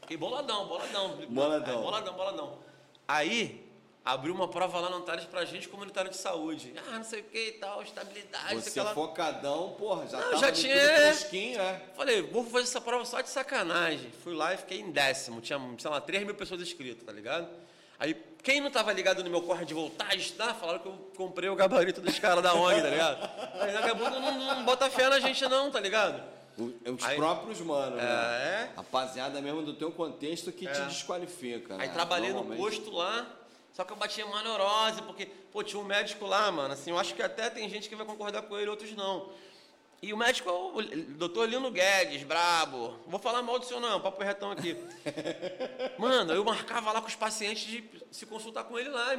Fiquei 0.00 0.16
boladão, 0.16 0.66
boladão. 0.66 1.16
Boladão. 1.28 1.78
É, 1.78 1.82
boladão, 1.82 2.14
boladão. 2.14 2.58
Aí, 3.06 3.61
abriu 4.04 4.34
uma 4.34 4.48
prova 4.48 4.80
lá 4.80 4.90
no 4.90 4.96
Antares 4.96 5.24
pra 5.26 5.44
gente, 5.44 5.68
comunitário 5.68 6.10
de 6.10 6.16
saúde. 6.16 6.74
Ah, 6.88 6.96
não 6.98 7.04
sei 7.04 7.20
o 7.20 7.24
que 7.24 7.48
e 7.48 7.52
tal, 7.52 7.82
estabilidade, 7.82 8.54
não 8.54 8.60
Você 8.60 8.70
que 8.72 8.80
lá. 8.80 8.92
focadão, 8.94 9.74
porra, 9.78 10.06
já 10.08 10.18
Não, 10.18 10.24
tava 10.30 10.38
já 10.38 10.52
tinha- 10.52 10.74
fresquinho, 10.76 11.60
é. 11.60 11.80
Falei, 11.96 12.22
vou 12.22 12.44
fazer 12.44 12.64
essa 12.64 12.80
prova 12.80 13.04
só 13.04 13.20
de 13.20 13.28
sacanagem. 13.28 14.10
Fui 14.24 14.34
lá 14.34 14.54
e 14.54 14.56
fiquei 14.56 14.80
em 14.80 14.90
décimo. 14.90 15.40
Tinha, 15.40 15.58
sei 15.78 15.90
lá, 15.90 16.00
3 16.00 16.24
mil 16.24 16.34
pessoas 16.34 16.60
inscritas, 16.60 17.04
tá 17.04 17.12
ligado? 17.12 17.48
Aí, 17.98 18.14
quem 18.42 18.60
não 18.60 18.70
tava 18.72 18.92
ligado 18.92 19.22
no 19.22 19.30
meu 19.30 19.42
corre 19.42 19.64
de 19.64 19.72
voltar 19.74 20.08
a 20.10 20.14
estudar, 20.16 20.54
falaram 20.54 20.80
que 20.80 20.86
eu 20.86 21.12
comprei 21.16 21.48
o 21.48 21.54
gabarito 21.54 22.00
dos 22.00 22.18
caras 22.18 22.42
da 22.42 22.52
ONG, 22.54 22.82
tá 22.82 22.88
ligado? 22.90 23.30
Aí, 23.60 23.72
daqui 23.72 23.90
a 23.90 23.94
pouco 23.94 24.18
não, 24.18 24.32
não 24.56 24.64
bota 24.64 24.90
fé 24.90 25.08
na 25.08 25.20
gente 25.20 25.40
não, 25.46 25.70
tá 25.70 25.78
ligado? 25.78 26.20
O- 26.58 26.72
Os 26.92 27.04
Aí- 27.04 27.16
próprios, 27.16 27.60
mano, 27.60 27.96
né? 27.96 28.02
É. 28.02 28.70
Rapaziada 28.76 29.40
mesmo 29.40 29.62
do 29.62 29.72
teu 29.74 29.92
contexto 29.92 30.50
que 30.50 30.66
te 30.66 30.80
desqualifica, 30.82 31.76
né? 31.76 31.84
Aí 31.84 31.90
trabalhei 31.90 32.32
no 32.32 32.44
posto 32.44 32.90
lá, 32.90 33.24
só 33.72 33.84
que 33.84 33.92
eu 33.92 33.96
batia 33.96 34.26
uma 34.26 34.42
neurose, 34.42 35.00
porque, 35.02 35.26
pô, 35.26 35.62
tinha 35.62 35.80
um 35.80 35.84
médico 35.84 36.26
lá, 36.26 36.50
mano, 36.52 36.74
assim, 36.74 36.90
eu 36.90 36.98
acho 36.98 37.14
que 37.14 37.22
até 37.22 37.48
tem 37.48 37.68
gente 37.68 37.88
que 37.88 37.96
vai 37.96 38.04
concordar 38.04 38.42
com 38.42 38.58
ele, 38.58 38.68
outros 38.68 38.92
não. 38.94 39.30
E 40.02 40.12
o 40.12 40.16
médico 40.16 40.50
é 40.50 40.52
o 40.52 40.82
doutor 41.14 41.48
Lino 41.48 41.70
Guedes, 41.70 42.24
brabo. 42.24 42.98
Vou 43.06 43.20
falar 43.20 43.40
mal 43.40 43.56
do 43.60 43.64
senhor 43.64 43.78
não, 43.78 44.00
papo 44.00 44.20
retão 44.20 44.50
aqui. 44.50 44.76
Mano, 45.96 46.34
eu 46.34 46.44
marcava 46.44 46.90
lá 46.90 47.00
com 47.00 47.06
os 47.06 47.14
pacientes 47.14 47.62
de 47.62 48.04
se 48.10 48.26
consultar 48.26 48.64
com 48.64 48.76
ele 48.76 48.88
lá, 48.88 49.14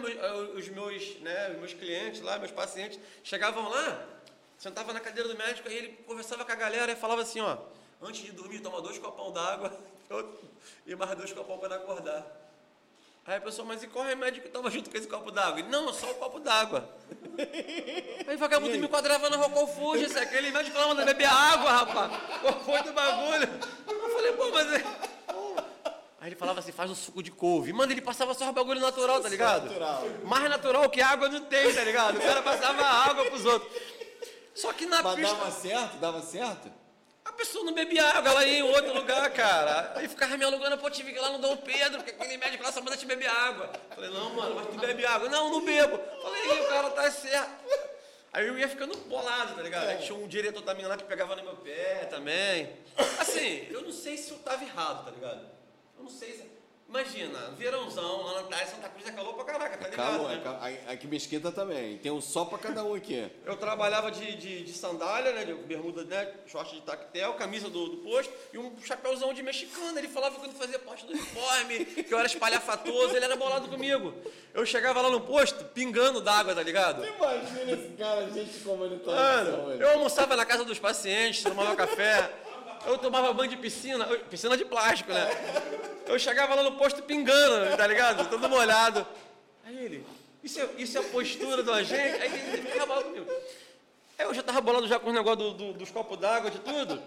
os 0.55 0.67
meus, 0.67 1.19
né, 1.21 1.51
os 1.51 1.59
meus 1.59 1.73
clientes 1.73 2.19
lá, 2.19 2.37
meus 2.37 2.51
pacientes, 2.51 2.99
chegavam 3.23 3.69
lá, 3.69 4.05
sentava 4.57 4.91
na 4.91 4.99
cadeira 4.99 5.29
do 5.29 5.37
médico, 5.37 5.69
aí 5.69 5.77
ele 5.77 5.87
conversava 6.05 6.43
com 6.43 6.51
a 6.51 6.55
galera 6.55 6.91
e 6.91 6.97
falava 6.97 7.21
assim, 7.21 7.39
ó, 7.39 7.57
antes 8.01 8.21
de 8.21 8.33
dormir, 8.33 8.59
toma 8.59 8.81
dois 8.81 8.99
copão 8.99 9.31
d'água 9.31 9.71
e 10.85 10.93
mais 10.95 11.17
dois 11.17 11.31
copão 11.31 11.57
quando 11.59 11.73
acordar. 11.73 12.42
Aí 13.25 13.37
a 13.37 13.41
pessoa, 13.41 13.65
mas 13.65 13.81
e 13.81 13.87
qual 13.87 14.03
remédio 14.03 14.41
que 14.41 14.49
tava 14.49 14.69
junto 14.69 14.89
com 14.89 14.97
esse 14.97 15.07
copo 15.07 15.31
d'água? 15.31 15.59
Ele, 15.59 15.69
não, 15.69 15.93
só 15.93 16.11
o 16.11 16.15
copo 16.15 16.41
d'água. 16.41 16.89
Aí 18.27 18.35
vagabundo 18.35 18.77
me 18.77 18.85
enquadrava 18.85 19.29
na 19.29 19.37
Rocol 19.37 19.67
Fuji, 19.67 20.05
esse 20.05 20.19
aquele 20.19 20.51
médico 20.51 20.77
lá 20.77 20.89
manda 20.89 21.05
beber 21.05 21.25
água, 21.25 21.71
rapaz. 21.71 22.11
Qual 22.41 22.59
foi 22.59 22.83
do 22.83 22.91
bagulho? 22.91 23.49
Eu 23.87 24.09
falei, 24.09 24.33
pô, 24.33 24.51
mas 24.51 24.73
é... 24.73 24.83
Aí 26.19 26.29
ele 26.29 26.35
falava 26.35 26.59
assim, 26.59 26.73
faz 26.73 26.91
um 26.91 26.95
suco 26.95 27.23
de 27.23 27.31
couve. 27.31 27.71
Mano, 27.71 27.91
ele 27.91 28.01
passava 28.01 28.33
só 28.33 28.51
bagulho 28.51 28.81
natural, 28.81 29.21
tá 29.21 29.29
ligado? 29.29 29.65
natural. 29.65 30.03
Mais 30.23 30.49
natural 30.49 30.89
que 30.89 31.01
água 31.01 31.29
não 31.29 31.41
tem, 31.41 31.73
tá 31.73 31.83
ligado? 31.83 32.17
O 32.17 32.21
cara 32.21 32.41
passava 32.41 32.81
água 32.81 33.25
pros 33.25 33.45
outros. 33.45 33.71
Só 34.53 34.71
que 34.73 34.85
na 34.85 35.01
Mas 35.01 35.15
pista... 35.15 35.35
dava 35.35 35.51
certo? 35.51 35.97
Dava 35.97 36.21
certo? 36.21 36.82
Pessoa 37.43 37.65
não 37.65 37.73
bebia 37.73 38.05
água, 38.05 38.45
ia 38.45 38.59
em 38.59 38.63
outro 38.63 38.93
lugar, 38.93 39.29
cara. 39.33 39.91
Aí 39.97 40.07
ficava 40.07 40.37
me 40.37 40.45
alugando, 40.45 40.77
pô, 40.77 40.89
tive 40.89 41.11
que 41.11 41.17
ir 41.17 41.21
lá 41.21 41.29
no 41.29 41.39
Dom 41.39 41.57
Pedro, 41.57 41.97
porque 41.97 42.11
aquele 42.11 42.37
médico 42.37 42.63
lá 42.63 42.71
só 42.71 42.79
manda 42.79 42.95
te 42.95 43.05
beber 43.05 43.29
água. 43.29 43.69
Falei, 43.93 44.09
não, 44.11 44.29
mano, 44.29 44.55
mas 44.55 44.67
tu 44.67 44.79
bebe 44.79 45.05
água. 45.05 45.27
Não, 45.27 45.51
não 45.51 45.59
bebo. 45.59 45.99
Falei, 46.21 46.61
o 46.61 46.67
cara 46.69 46.89
tá 46.91 47.11
certo. 47.11 47.51
Aí 48.31 48.47
eu 48.47 48.57
ia 48.57 48.69
ficando 48.69 48.95
bolado, 49.09 49.55
tá 49.55 49.61
ligado? 49.61 49.89
Aí 49.89 49.97
tinha 49.97 50.17
um 50.17 50.25
diretor 50.25 50.61
também 50.61 50.85
lá 50.85 50.95
que 50.95 51.03
pegava 51.03 51.35
no 51.35 51.43
meu 51.43 51.57
pé 51.57 52.07
também. 52.09 52.77
Assim, 53.19 53.67
eu 53.69 53.81
não 53.81 53.91
sei 53.91 54.15
se 54.15 54.31
eu 54.31 54.37
tava 54.37 54.63
errado, 54.63 55.03
tá 55.03 55.11
ligado? 55.11 55.41
Eu 55.97 56.03
não 56.05 56.09
sei 56.09 56.31
se... 56.31 56.49
Imagina, 56.87 57.39
verãozão, 57.57 58.21
lá 58.21 58.41
na 58.41 58.43
praia, 58.43 58.67
Santa 58.67 58.87
Cruz 58.87 59.07
é 59.07 59.11
calor 59.11 59.33
pra 59.33 59.45
caraca, 59.45 59.77
tá 59.77 59.87
ligado? 59.87 60.11
Calor, 60.11 60.29
né? 60.29 60.79
é 60.87 60.93
aqui 60.93 61.07
Mesquita 61.07 61.51
também. 61.51 61.97
Tem 61.97 62.11
um 62.11 62.21
só 62.21 62.45
pra 62.45 62.59
cada 62.59 62.83
um 62.83 62.93
aqui. 62.93 63.31
Eu 63.45 63.57
trabalhava 63.57 64.11
de, 64.11 64.35
de, 64.35 64.63
de 64.63 64.73
sandália, 64.73 65.31
né, 65.31 65.43
de 65.43 65.53
bermuda, 65.55 66.03
né, 66.03 66.31
short 66.45 66.75
de 66.75 66.81
tactel, 66.81 67.33
camisa 67.33 67.67
do, 67.67 67.87
do 67.89 67.97
posto 67.97 68.31
e 68.53 68.59
um 68.59 68.79
chapéuzão 68.79 69.33
de 69.33 69.41
mexicano. 69.41 69.97
Ele 69.97 70.07
falava 70.07 70.35
que 70.35 70.45
eu 70.45 70.47
não 70.47 70.55
fazia 70.55 70.77
parte 70.77 71.05
do 71.05 71.13
uniforme, 71.13 71.85
que 71.85 72.13
eu 72.13 72.19
era 72.19 72.27
espalhafatoso, 72.27 73.15
ele 73.15 73.25
era 73.25 73.35
bolado 73.35 73.67
comigo. 73.69 74.13
Eu 74.53 74.63
chegava 74.63 75.01
lá 75.01 75.09
no 75.09 75.21
posto, 75.21 75.65
pingando 75.65 76.21
d'água, 76.21 76.53
tá 76.53 76.61
ligado? 76.61 77.03
Imagina 77.03 77.71
esse 77.71 77.89
cara, 77.97 78.29
gente 78.29 78.59
comunitária. 78.59 79.51
Mano, 79.51 79.81
eu 79.81 79.89
almoçava 79.93 80.35
na 80.35 80.45
casa 80.45 80.63
dos 80.63 80.77
pacientes, 80.77 81.41
tomava 81.41 81.75
café, 81.75 82.31
eu 82.85 82.97
tomava 82.97 83.33
banho 83.33 83.49
de 83.49 83.57
piscina, 83.57 84.05
piscina 84.29 84.57
de 84.57 84.65
plástico, 84.65 85.11
né? 85.11 85.27
Eu 86.05 86.17
chegava 86.19 86.53
lá 86.55 86.63
no 86.63 86.73
posto 86.77 87.01
pingando, 87.03 87.75
tá 87.77 87.87
ligado? 87.87 88.29
Todo 88.29 88.49
molhado. 88.49 89.05
Aí 89.65 89.77
ele, 89.85 90.05
isso 90.43 90.59
é, 90.59 90.69
isso 90.77 90.97
é 90.97 91.01
a 91.01 91.03
postura 91.05 91.63
do 91.63 91.71
agente? 91.71 92.21
Aí 92.21 92.49
ele 92.53 92.61
ficava 92.69 93.01
comigo. 93.03 93.31
Aí 94.19 94.25
eu 94.25 94.33
já 94.33 94.43
tava 94.43 94.61
bolado 94.61 94.87
já 94.87 94.99
com 94.99 95.07
os 95.09 95.13
negócios 95.15 95.37
do- 95.37 95.53
do- 95.53 95.73
dos 95.73 95.89
copos 95.89 96.17
d'água, 96.17 96.51
de 96.51 96.59
tudo. 96.59 97.01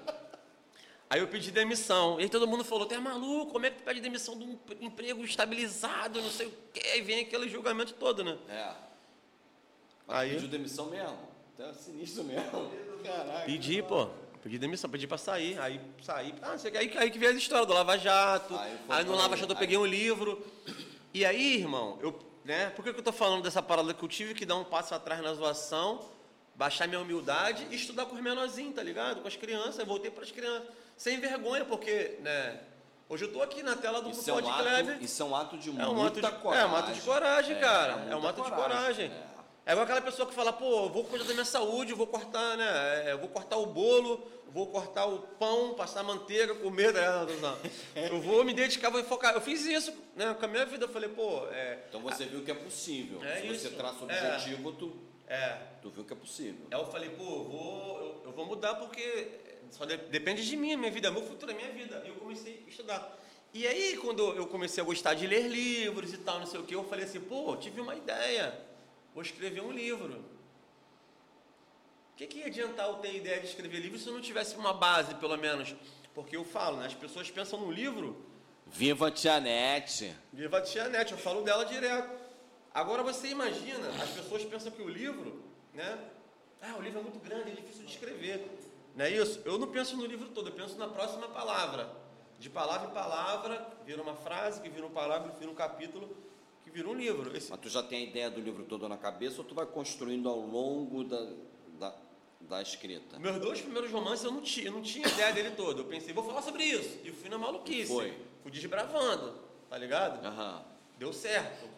Aí 1.09 1.21
eu 1.21 1.29
pedi 1.29 1.53
demissão. 1.53 2.19
E 2.19 2.25
aí 2.25 2.29
todo 2.29 2.49
mundo 2.49 2.65
falou, 2.65 2.85
tu 2.87 2.95
é 2.95 2.99
maluco, 2.99 3.53
como 3.53 3.65
é 3.67 3.71
que 3.71 3.77
tu 3.77 3.85
pede 3.85 4.01
demissão 4.01 4.37
de 4.37 4.45
um 4.45 4.59
emprego 4.81 5.23
estabilizado, 5.25 6.21
não 6.21 6.31
sei 6.31 6.47
o 6.49 6.53
quê. 6.73 6.83
Aí 6.95 7.01
vem 7.03 7.21
aquele 7.21 7.49
julgamento 7.49 7.93
todo, 7.95 8.25
né? 8.25 8.37
É. 8.49 8.73
Mas 10.07 10.19
Aí- 10.19 10.31
pediu 10.31 10.49
demissão 10.49 10.87
mesmo. 10.87 11.17
Tá 11.57 11.73
sinistro 11.75 12.25
mesmo. 12.25 12.71
Caraca. 13.05 13.45
Pedi, 13.47 13.83
pô. 13.83 14.09
Pedi 14.47 14.61
demissão, 14.61 14.89
pedi 14.89 15.09
pra 15.09 15.19
sair. 15.19 15.59
Aí 15.59 15.81
saí. 16.01 16.33
Ah, 16.41 16.57
sei 16.57 16.71
aí, 16.77 16.97
aí 16.99 17.11
que 17.11 17.19
veio 17.19 17.33
a 17.33 17.35
história 17.35 17.67
do 17.67 17.73
Lava 17.73 17.99
Jato. 17.99 18.57
Aí 18.57 18.79
Aí, 18.89 19.05
no 19.05 19.17
Lava 19.17 19.37
Jato 19.37 19.51
eu 19.53 19.57
peguei 19.57 19.77
um 19.77 19.85
livro. 19.85 20.41
E 21.13 21.27
aí, 21.27 21.57
irmão, 21.57 21.99
eu, 22.01 22.17
né? 22.45 22.71
Por 22.71 22.85
que, 22.85 22.93
que 22.93 23.01
eu 23.01 23.03
tô 23.03 23.11
falando 23.11 23.43
dessa 23.43 23.61
parada 23.61 23.93
que 23.93 24.01
eu 24.05 24.09
tive 24.09 24.35
que 24.35 24.47
dar 24.47 24.55
um 24.55 24.63
passo 24.63 24.95
atrás 24.95 25.21
na 25.21 25.35
zoação, 25.35 26.01
baixar 26.55 26.87
minha 26.87 27.01
humildade 27.01 27.67
e 27.73 27.75
estudar 27.75 28.07
com 28.07 28.15
os 28.15 28.21
menorzinhos, 28.23 28.77
tá 28.77 28.85
ligado? 28.85 29.21
Com 29.21 29.27
as 29.27 29.35
crianças. 29.35 29.81
Eu 29.81 29.87
voltei 29.87 30.13
pras 30.13 30.31
crianças. 30.31 30.69
Sem 30.97 31.19
vergonha, 31.19 31.65
porque, 31.65 32.17
né? 32.21 32.61
Hoje 33.09 33.25
eu 33.25 33.33
tô 33.33 33.43
aqui 33.43 33.65
na 33.65 33.75
tela 33.75 34.01
do 34.01 34.11
Isso 34.11 34.31
é, 34.31 34.33
um 34.33 34.43
Pod 34.43 34.63
Kleber. 34.63 35.03
isso 35.03 35.23
é 35.23 35.27
um 35.27 35.35
ato 35.35 35.59
de 35.59 35.71
É 35.71 35.87
um 35.89 35.95
muita 35.95 36.21
ato 36.25 36.37
de, 36.37 36.43
coragem. 36.43 36.63
é 36.65 36.67
um 36.73 36.77
ato 36.77 36.93
de 36.93 37.01
coragem, 37.01 37.59
cara. 37.59 37.93
É, 38.09 38.15
um 38.15 38.21
muita 38.21 38.29
ato 38.29 38.43
de 38.45 38.57
coragem. 38.57 39.07
É. 39.07 39.36
É 39.67 39.73
igual 39.73 39.83
aquela 39.85 40.01
pessoa 40.01 40.29
que 40.29 40.35
fala, 40.35 40.53
pô, 40.53 40.89
vou 40.89 41.03
cuidar 41.05 41.25
da 41.25 41.33
minha 41.35 41.45
saúde, 41.45 41.93
vou 41.93 42.07
cortar, 42.07 42.57
né? 42.57 43.05
é, 43.09 43.13
Eu 43.13 43.19
vou 43.19 43.29
cortar 43.29 43.57
o 43.57 43.67
bolo, 43.67 44.25
vou 44.53 44.69
cortar 44.69 45.07
o 45.07 45.19
pão, 45.19 45.75
passar 45.75 46.05
manteiga, 46.05 46.55
comer, 46.55 46.93
né? 46.95 47.05
Eu 47.97 48.21
vou 48.21 48.45
me 48.45 48.55
dedicar, 48.55 48.91
vou 48.91 49.03
focar. 49.03 49.35
Eu 49.35 49.41
fiz 49.41 49.67
isso, 49.67 49.93
né? 50.15 50.35
Com 50.39 50.45
a 50.45 50.49
minha 50.49 50.65
vida, 50.65 50.85
eu 50.85 50.89
falei, 50.89 51.09
pô, 51.09 51.45
é. 51.51 51.81
Então 51.89 52.01
você 52.01 52.25
viu 52.27 52.45
que 52.45 52.51
é 52.53 52.55
possível. 52.55 53.23
É 53.25 53.41
Se 53.41 53.49
você 53.49 53.67
isso. 53.69 53.71
traça 53.77 54.05
o 54.05 54.11
É. 54.11 54.35
objetivo, 54.37 54.71
tu, 54.73 54.97
É. 55.27 55.59
tu 55.83 55.91
viu 55.91 56.05
que 56.05 56.13
é 56.13 56.17
possível. 56.17 56.65
Aí 56.71 56.79
eu 56.81 56.87
falei, 56.87 57.11
pô, 57.11 57.25
eu 57.25 57.45
vou, 57.45 57.99
eu, 57.99 58.23
eu 58.27 58.33
vou 58.33 58.47
mudar 58.47 58.77
porque 58.77 59.29
só 59.73 59.85
de- 59.85 59.97
depende 59.97 60.47
de 60.49 60.57
mim, 60.57 60.77
minha 60.77 60.93
vida, 60.93 61.11
meu 61.11 61.23
futuro 61.23 61.51
é 61.51 61.55
minha 61.57 61.73
vida. 61.73 62.03
E 62.05 62.09
eu 62.11 62.15
comecei 62.15 62.63
a 62.65 62.71
estudar. 62.71 63.19
E 63.53 63.67
aí, 63.67 63.97
quando 63.97 64.23
eu 64.37 64.47
comecei 64.47 64.81
a 64.83 64.87
gostar 64.87 65.15
de 65.15 65.27
ler 65.27 65.49
livros 65.49 66.13
e 66.13 66.19
tal, 66.19 66.39
não 66.39 66.47
sei 66.47 66.61
o 66.61 66.63
que, 66.63 66.75
eu 66.75 66.85
falei 66.85 67.05
assim, 67.05 67.19
pô, 67.21 67.57
tive 67.57 67.81
uma 67.81 67.97
ideia, 67.97 68.57
vou 69.17 69.23
escrever 69.23 69.63
um 69.63 69.73
livro. 69.73 70.23
O 72.13 72.17
que, 72.17 72.27
que 72.27 72.39
ia 72.41 72.47
adiantar 72.49 72.87
eu 72.87 72.97
ter 72.97 73.17
ideia 73.17 73.41
de 73.41 73.47
escrever 73.47 73.81
livro 73.81 73.99
se 73.99 74.07
eu 74.07 74.13
não 74.13 74.21
tivesse 74.21 74.57
uma 74.57 74.75
base, 74.75 75.15
pelo 75.15 75.39
menos? 75.39 75.75
Porque 76.15 76.37
eu 76.37 76.45
falo, 76.45 76.77
né? 76.77 76.87
As 76.87 76.95
pessoas 76.95 77.31
pensam 77.31 77.59
no 77.59 77.73
livro, 77.73 78.15
Viva 78.67 79.09
a 79.09 79.11
Tia 79.11 79.41
Nete. 79.41 80.15
Viva 80.33 80.59
a 80.59 80.61
Tia 80.61 80.89
Net, 80.89 81.13
eu 81.13 81.19
falo 81.19 81.43
dela 81.43 81.65
direto. 81.65 82.11
Agora 82.75 83.03
você 83.03 83.29
imagina, 83.29 83.89
as 84.03 84.11
pessoas 84.11 84.45
pensam 84.45 84.71
que 84.71 84.83
o 84.83 84.89
livro, 84.89 85.43
né? 85.73 85.99
Ah, 86.61 86.75
o 86.77 86.83
livro 86.83 86.99
é 86.99 87.03
muito 87.03 87.19
grande, 87.21 87.53
é 87.53 87.55
difícil 87.55 87.87
de 87.87 87.93
escrever. 87.93 88.47
Não 88.95 89.05
é 89.05 89.11
isso? 89.11 89.41
Eu 89.47 89.57
não 89.57 89.69
penso 89.69 89.97
no 89.97 90.05
livro 90.05 90.29
todo, 90.29 90.51
eu 90.51 90.53
penso 90.53 90.77
na 90.77 90.89
próxima 90.89 91.29
palavra. 91.29 91.91
De 92.39 92.51
palavra 92.51 92.91
em 92.91 92.93
palavra, 92.93 93.67
vira 93.87 94.03
uma 94.03 94.15
frase, 94.15 94.61
que 94.61 94.69
vira 94.69 94.85
um 94.85 94.91
parágrafo, 94.91 95.39
vira 95.39 95.51
um 95.51 95.55
capítulo, 95.55 96.15
um 96.85 96.95
livro. 96.95 97.35
Esse, 97.37 97.49
Mas 97.51 97.61
tu 97.61 97.69
já 97.69 97.83
tem 97.83 98.05
a 98.05 98.09
ideia 98.09 98.29
do 98.29 98.41
livro 98.41 98.65
todo 98.65 98.89
na 98.89 98.97
cabeça 98.97 99.39
ou 99.39 99.45
tu 99.45 99.55
vai 99.55 99.65
construindo 99.65 100.29
ao 100.29 100.41
longo 100.41 101.05
da, 101.05 101.27
da, 101.79 101.95
da 102.41 102.61
escrita? 102.63 103.19
meus 103.21 103.39
dois 103.39 103.61
primeiros 103.61 103.91
romances 103.93 104.25
eu 104.25 104.33
não 104.33 104.41
tinha, 104.43 104.67
eu 104.67 104.73
não 104.73 104.83
tinha 104.83 105.07
ideia 105.07 105.33
dele 105.33 105.53
todo. 105.53 105.83
Eu 105.83 105.85
pensei, 105.87 106.13
vou 106.13 106.25
falar 106.25 106.43
sobre 106.43 106.65
isso. 106.65 106.99
E 107.05 107.13
fui 107.13 107.29
na 107.31 107.39
maluquice. 107.39 107.87
Foi. 107.93 108.13
Fui 108.43 108.51
desbravando, 108.51 109.35
tá 109.71 109.79
ligado? 109.79 110.25
Aham. 110.27 110.65
Deu 110.99 111.13
certo. 111.13 111.69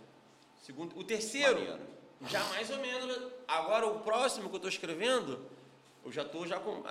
Segundo, 0.62 0.98
o 0.98 1.04
terceiro, 1.04 1.60
Maneiro. 1.60 1.80
já 2.28 2.42
mais 2.44 2.70
ou 2.70 2.78
menos. 2.78 3.32
Agora 3.46 3.86
o 3.86 4.00
próximo 4.00 4.48
que 4.48 4.54
eu 4.54 4.58
estou 4.58 4.68
escrevendo, 4.70 5.40
eu 6.04 6.10
já 6.12 6.22
estou 6.22 6.46
já 6.46 6.58
com. 6.58 6.82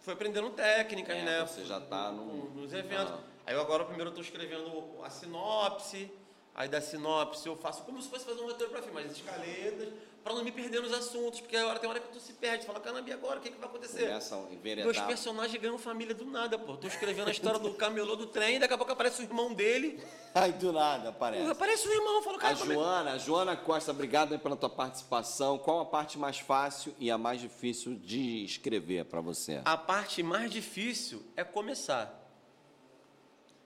Fui 0.00 0.12
aprendendo 0.12 0.50
técnicas, 0.50 1.16
É, 1.16 1.22
né? 1.24 1.40
você 1.46 1.64
já 1.64 1.80
tá 1.80 2.12
num- 2.12 2.50
nos 2.54 2.72
eventos. 2.72 3.12
Ah. 3.14 3.20
Aí 3.46 3.56
agora 3.56 3.84
primeiro 3.84 4.08
eu 4.10 4.12
estou 4.12 4.22
escrevendo 4.24 5.02
a 5.02 5.10
sinopse. 5.10 6.10
Aí 6.54 6.68
da 6.68 6.80
sinopse 6.80 7.46
eu 7.48 7.56
faço 7.56 7.82
como 7.82 8.00
se 8.00 8.08
fosse 8.08 8.24
fazer 8.24 8.40
um 8.40 8.44
roteiro 8.46 8.70
para 8.70 8.80
filme, 8.80 9.00
as 9.02 9.10
escaletas, 9.10 9.88
para 10.22 10.34
não 10.34 10.44
me 10.44 10.52
perder 10.52 10.80
nos 10.80 10.92
assuntos, 10.92 11.40
porque 11.40 11.56
a 11.56 11.66
hora 11.66 11.80
tem 11.80 11.90
hora 11.90 11.98
que 11.98 12.08
tu 12.12 12.20
se 12.20 12.32
perde, 12.34 12.64
fala, 12.64 12.78
caramba, 12.78 13.10
e 13.10 13.12
agora? 13.12 13.40
O 13.40 13.42
que, 13.42 13.50
que 13.50 13.58
vai 13.58 13.68
acontecer? 13.68 14.06
Começam 14.06 14.38
a 14.38 14.42
Meus 14.44 14.52
enveredar. 14.54 15.06
personagens 15.08 15.60
ganham 15.60 15.76
família 15.78 16.14
do 16.14 16.24
nada, 16.24 16.56
pô. 16.56 16.76
Tô 16.76 16.86
escrevendo 16.86 17.26
a 17.28 17.32
história 17.32 17.58
do 17.58 17.74
camelô 17.74 18.14
do 18.14 18.28
trem, 18.28 18.60
daqui 18.60 18.72
a 18.72 18.76
pouco 18.78 18.92
aparece 18.92 19.20
o 19.20 19.24
irmão 19.24 19.52
dele. 19.52 20.00
Ai, 20.32 20.52
do 20.52 20.72
nada 20.72 21.08
aparece. 21.08 21.50
Aparece 21.50 21.88
o 21.88 21.92
irmão, 21.92 22.14
eu 22.14 22.22
falo, 22.22 22.38
cara, 22.38 22.54
A 22.54 22.56
é- 22.62 22.64
Joana, 22.64 23.12
a 23.14 23.18
Joana 23.18 23.56
Costa, 23.56 23.90
obrigado 23.90 24.32
aí 24.32 24.38
pela 24.38 24.56
tua 24.56 24.70
participação. 24.70 25.58
Qual 25.58 25.80
a 25.80 25.84
parte 25.84 26.16
mais 26.18 26.38
fácil 26.38 26.94
e 27.00 27.10
a 27.10 27.18
mais 27.18 27.40
difícil 27.40 27.96
de 27.96 28.44
escrever 28.44 29.06
para 29.06 29.20
você? 29.20 29.60
A 29.64 29.76
parte 29.76 30.22
mais 30.22 30.50
difícil 30.52 31.20
é 31.36 31.42
começar. 31.42 32.20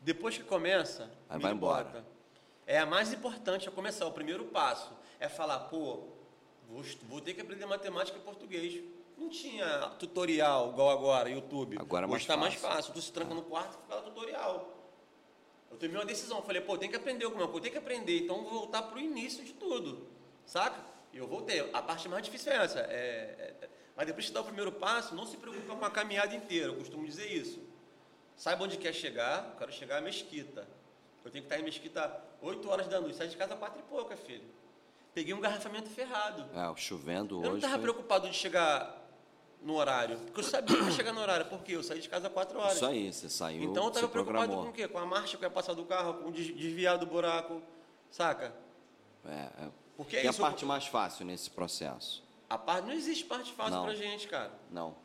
Depois 0.01 0.37
que 0.39 0.43
começa, 0.45 1.11
Aí 1.29 1.37
me 1.37 1.43
vai 1.43 1.53
embora. 1.53 1.85
bota. 1.85 2.18
É 2.69 2.79
a 2.79 2.85
mais 2.85 3.15
importante, 3.15 3.67
é 3.67 3.71
começar. 3.71 4.05
O 4.07 4.13
primeiro 4.13 4.45
passo 4.45 4.93
é 5.19 5.27
falar, 5.27 5.59
pô, 5.61 6.03
vou, 6.69 6.83
vou 7.09 7.19
ter 7.19 7.33
que 7.33 7.41
aprender 7.41 7.65
matemática 7.65 8.19
e 8.19 8.21
português. 8.21 8.85
Não 9.17 9.31
tinha 9.31 9.67
tutorial 9.99 10.69
igual 10.71 10.91
agora, 10.91 11.31
YouTube. 11.31 11.79
Agora 11.81 12.05
é 12.05 12.07
mais 12.07 12.21
Hoje 12.21 12.27
tá 12.29 12.37
mais 12.37 12.55
fácil. 12.55 12.77
fácil. 12.77 12.93
Tu 12.93 13.01
se 13.01 13.11
tranca 13.11 13.35
no 13.35 13.41
quarto 13.43 13.79
e 13.79 13.81
fica 13.83 13.95
lá 13.95 14.03
tutorial. 14.03 14.75
Eu 15.71 15.79
tomei 15.79 15.97
uma 15.97 16.05
decisão, 16.05 16.43
falei, 16.43 16.61
pô, 16.61 16.77
tem 16.77 16.91
que 16.91 16.97
aprender 16.97 17.25
alguma 17.25 17.47
coisa, 17.49 17.63
tem 17.63 17.73
que 17.73 17.79
aprender, 17.79 18.21
então 18.21 18.43
vou 18.43 18.53
voltar 18.53 18.83
pro 18.83 18.99
início 19.01 19.43
de 19.45 19.53
tudo, 19.55 20.07
saca? 20.47 20.79
E 21.13 21.17
eu 21.19 21.27
voltei. 21.27 21.71
A 21.73 21.81
parte 21.81 22.07
mais 22.07 22.23
difícil 22.23 22.53
é 22.53 22.57
essa. 22.57 22.81
é- 22.81 23.57
é- 23.63 23.69
mas 23.97 24.07
depois 24.07 24.27
que 24.27 24.33
dá 24.33 24.43
o 24.43 24.45
primeiro 24.45 24.73
passo, 24.73 25.15
não 25.15 25.27
se 25.27 25.37
preocupa 25.39 25.75
com 25.75 25.85
a 25.87 25.91
caminhada 25.91 26.35
inteira, 26.35 26.67
eu 26.69 26.77
costumo 26.77 27.05
dizer 27.07 27.33
isso. 27.33 27.61
Saiba 28.37 28.63
onde 28.65 28.77
quer 28.77 28.93
chegar, 28.93 29.51
eu 29.53 29.59
quero 29.59 29.73
chegar 29.73 29.97
à 29.99 30.01
mesquita. 30.03 30.69
Eu 31.29 31.33
tenho 31.33 31.45
que 31.45 31.53
estar 31.53 31.61
em 31.61 31.65
mesquita 31.65 32.23
8 32.41 32.71
horas 32.71 32.89
da 32.89 32.99
noite, 33.03 33.15
saí 33.17 33.29
de 33.29 33.37
casa 33.37 33.53
às 33.53 33.59
4 33.61 33.79
e 33.79 33.83
pouca, 33.83 34.17
filho. 34.17 34.45
Peguei 35.13 35.35
um 35.35 35.41
garrafamento 35.41 35.91
ferrado. 35.91 36.43
É, 36.59 36.75
chovendo 36.81 37.37
Eu 37.37 37.41
não 37.43 37.49
hoje. 37.51 37.57
estava 37.59 37.75
foi- 37.75 37.83
preocupado 37.83 38.31
de 38.31 38.35
chegar 38.35 38.97
no 39.61 39.75
horário, 39.77 40.17
porque 40.21 40.41
eu 40.41 40.45
sabia 40.45 40.75
que 40.79 40.83
ia 40.85 40.91
chegar 40.91 41.13
no 41.13 41.21
horário, 41.21 41.45
porque 41.47 41.73
eu 41.73 41.83
saí 41.83 42.01
de 42.01 42.09
casa 42.09 42.29
às 42.29 42.33
4 42.33 42.59
horas. 42.59 42.77
Isso 42.77 42.87
aí, 42.87 43.13
você 43.13 43.29
saiu. 43.29 43.63
Então 43.65 43.83
eu 43.85 43.89
estava 43.89 44.09
preocupado 44.09 44.39
programou. 44.47 44.65
com 44.65 44.71
o 44.71 44.73
quê? 44.75 44.89
Com 44.89 44.99
a 44.99 45.05
marcha 45.05 45.37
que 45.37 45.45
ia 45.45 45.51
passar 45.51 45.75
do 45.75 45.85
carro, 45.85 46.15
com 46.15 46.31
desviar 46.33 46.97
do 46.97 47.05
buraco, 47.05 47.61
saca? 48.11 48.55
É, 49.27 49.65
é. 49.67 49.69
Porque 49.99 50.17
é 50.17 50.25
e 50.25 50.29
isso, 50.31 50.43
a 50.43 50.47
parte 50.49 50.65
mais 50.65 50.87
fácil 50.87 51.27
nesse 51.27 51.51
processo? 51.51 52.25
A 52.49 52.57
parte, 52.57 52.87
não 52.87 52.95
existe 52.95 53.25
parte 53.27 53.53
fácil 53.53 53.75
Não. 53.75 53.85
pra 53.85 53.95
gente, 53.95 54.27
cara. 54.29 54.51
Não. 54.71 54.97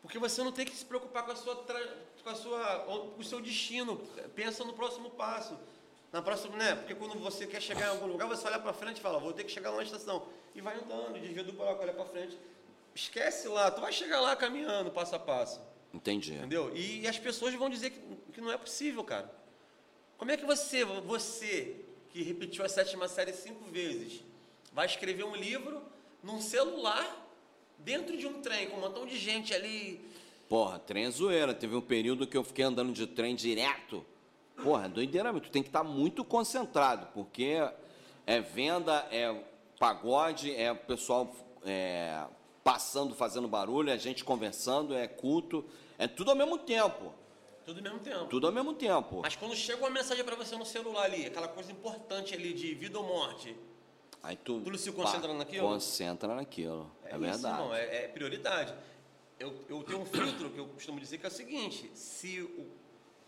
Porque 0.00 0.18
você 0.18 0.42
não 0.42 0.50
tem 0.52 0.64
que 0.64 0.74
se 0.74 0.84
preocupar 0.86 1.24
com 1.26 1.32
a 1.32 1.36
sua, 1.36 1.56
tra- 1.56 1.94
com 2.22 2.30
a 2.30 2.34
sua, 2.34 2.78
com 2.80 3.20
o 3.20 3.24
seu 3.24 3.40
destino. 3.40 3.96
Pensa 4.34 4.64
no 4.64 4.72
próximo 4.72 5.10
passo. 5.10 5.58
Na 6.12 6.20
próxima, 6.20 6.56
né? 6.56 6.74
Porque 6.74 6.94
quando 6.94 7.18
você 7.18 7.46
quer 7.46 7.60
chegar 7.60 7.86
em 7.86 7.90
algum 7.90 8.06
lugar, 8.06 8.28
você 8.28 8.46
olha 8.46 8.58
para 8.58 8.72
frente 8.72 8.98
e 8.98 9.00
fala, 9.00 9.18
vou 9.18 9.32
ter 9.32 9.44
que 9.44 9.50
chegar 9.50 9.70
lá 9.70 9.78
na 9.78 9.82
estação. 9.82 10.26
E 10.54 10.60
vai 10.60 10.76
andando, 10.76 11.18
desvia 11.18 11.42
do 11.42 11.52
buraco, 11.52 11.82
olha 11.82 11.92
para 11.94 12.04
frente. 12.04 12.38
Esquece 12.94 13.48
lá, 13.48 13.70
tu 13.70 13.80
vai 13.80 13.92
chegar 13.92 14.20
lá 14.20 14.36
caminhando, 14.36 14.90
passo 14.90 15.14
a 15.16 15.18
passo. 15.18 15.60
Entendi. 15.92 16.34
Entendeu? 16.34 16.74
E, 16.74 17.06
as 17.06 17.18
pessoas 17.18 17.54
vão 17.54 17.70
dizer 17.70 17.90
que, 17.90 18.00
que 18.34 18.40
não 18.40 18.52
é 18.52 18.58
possível, 18.58 19.02
cara. 19.02 19.32
Como 20.18 20.30
é 20.30 20.36
que 20.36 20.44
você, 20.44 20.84
você, 20.84 21.76
que 22.10 22.22
repetiu 22.22 22.64
a 22.64 22.68
sétima 22.68 23.08
série 23.08 23.32
cinco 23.32 23.64
vezes, 23.70 24.22
vai 24.72 24.86
escrever 24.86 25.24
um 25.24 25.34
livro 25.34 25.82
num 26.22 26.40
celular, 26.40 27.26
dentro 27.78 28.16
de 28.16 28.26
um 28.26 28.40
trem, 28.40 28.68
com 28.68 28.76
um 28.76 28.80
montão 28.80 29.06
de 29.06 29.18
gente 29.18 29.52
ali. 29.52 30.00
Porra, 30.52 30.78
trem 30.78 31.06
é 31.06 31.10
zoeira. 31.10 31.54
Teve 31.54 31.74
um 31.74 31.80
período 31.80 32.26
que 32.26 32.36
eu 32.36 32.44
fiquei 32.44 32.62
andando 32.62 32.92
de 32.92 33.06
trem 33.06 33.34
direto. 33.34 34.04
Porra, 34.62 34.84
é 34.84 34.88
doideira, 34.90 35.32
tu 35.40 35.50
tem 35.50 35.62
que 35.62 35.70
estar 35.70 35.82
muito 35.82 36.22
concentrado, 36.22 37.08
porque 37.14 37.56
é 38.26 38.40
venda, 38.42 39.08
é 39.10 39.34
pagode, 39.78 40.54
é 40.54 40.70
o 40.70 40.76
pessoal 40.76 41.34
é, 41.64 42.26
passando, 42.62 43.14
fazendo 43.14 43.48
barulho, 43.48 43.88
é 43.88 43.96
gente 43.96 44.22
conversando, 44.24 44.94
é 44.94 45.08
culto, 45.08 45.64
é 45.98 46.06
tudo 46.06 46.32
ao 46.32 46.36
mesmo 46.36 46.58
tempo. 46.58 47.14
Tudo 47.64 47.78
ao 47.78 47.84
mesmo 47.84 47.98
tempo. 48.00 48.26
Tudo 48.26 48.46
ao 48.46 48.52
mesmo 48.52 48.74
tempo. 48.74 49.20
Mas 49.22 49.34
quando 49.34 49.56
chega 49.56 49.78
uma 49.78 49.88
mensagem 49.88 50.22
para 50.22 50.36
você 50.36 50.54
no 50.54 50.66
celular 50.66 51.04
ali, 51.04 51.24
aquela 51.24 51.48
coisa 51.48 51.72
importante 51.72 52.34
ali 52.34 52.52
de 52.52 52.74
vida 52.74 52.98
ou 52.98 53.06
morte, 53.06 53.56
Aí 54.22 54.36
tu, 54.36 54.60
Tu 54.60 54.70
não 54.70 54.78
se 54.78 54.92
concentra 54.92 55.28
pá, 55.28 55.34
naquilo? 55.34 55.66
Concentra 55.66 56.34
naquilo. 56.34 56.90
É, 57.04 57.10
isso, 57.10 57.18
verdade. 57.18 57.60
irmão, 57.60 57.74
é, 57.74 58.04
é 58.04 58.08
prioridade. 58.08 58.72
Eu, 59.42 59.52
eu 59.68 59.82
tenho 59.82 60.00
um 60.00 60.06
filtro 60.06 60.50
que 60.50 60.58
eu 60.58 60.66
costumo 60.68 61.00
dizer 61.00 61.18
que 61.18 61.26
é 61.26 61.28
o 61.28 61.32
seguinte: 61.32 61.90
se 61.94 62.40
o 62.40 62.66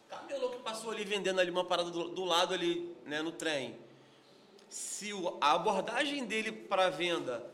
camelô 0.09 0.51
que 0.51 0.63
passou 0.63 0.93
ali 0.93 1.05
vendendo 1.05 1.41
ali 1.41 1.51
uma 1.51 1.65
parada 1.65 1.91
do, 1.91 2.09
do 2.11 2.25
lado 2.25 2.55
ali, 2.55 2.95
né, 3.05 3.21
no 3.21 3.33
trem, 3.33 3.75
se 4.69 5.13
o- 5.13 5.37
a 5.41 5.53
abordagem 5.55 6.25
dele 6.25 6.53
para 6.53 6.89
venda 6.89 7.45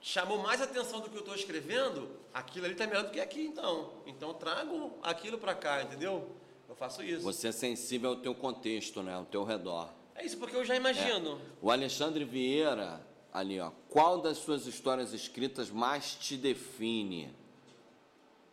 chamou 0.00 0.38
mais 0.38 0.60
atenção 0.60 1.00
do 1.00 1.08
que 1.08 1.14
eu 1.16 1.20
estou 1.20 1.34
escrevendo, 1.36 2.10
aquilo 2.32 2.64
ali 2.64 2.74
está 2.74 2.84
melhor 2.86 3.04
do 3.04 3.10
que 3.10 3.20
aqui, 3.20 3.42
então. 3.46 3.92
Então 4.06 4.28
eu 4.30 4.34
trago 4.34 4.98
aquilo 5.02 5.38
para 5.38 5.54
cá, 5.54 5.82
entendeu? 5.82 6.28
Eu 6.68 6.74
faço 6.74 7.00
isso. 7.02 7.22
Você 7.22 7.48
é 7.48 7.52
sensível 7.52 8.10
ao 8.10 8.16
teu 8.16 8.34
contexto, 8.34 9.02
né? 9.04 9.14
Ao 9.14 9.24
teu 9.24 9.44
redor. 9.44 9.88
É 10.16 10.24
isso 10.26 10.36
porque 10.38 10.56
eu 10.56 10.64
já 10.64 10.74
imagino. 10.74 11.40
O 11.62 11.70
Alexandre 11.70 12.24
Vieira, 12.24 13.00
ali, 13.32 13.60
ó. 13.60 13.70
Qual 13.88 14.20
das 14.20 14.38
suas 14.38 14.66
histórias 14.66 15.12
escritas 15.12 15.70
mais 15.70 16.14
te 16.16 16.36
define? 16.36 17.32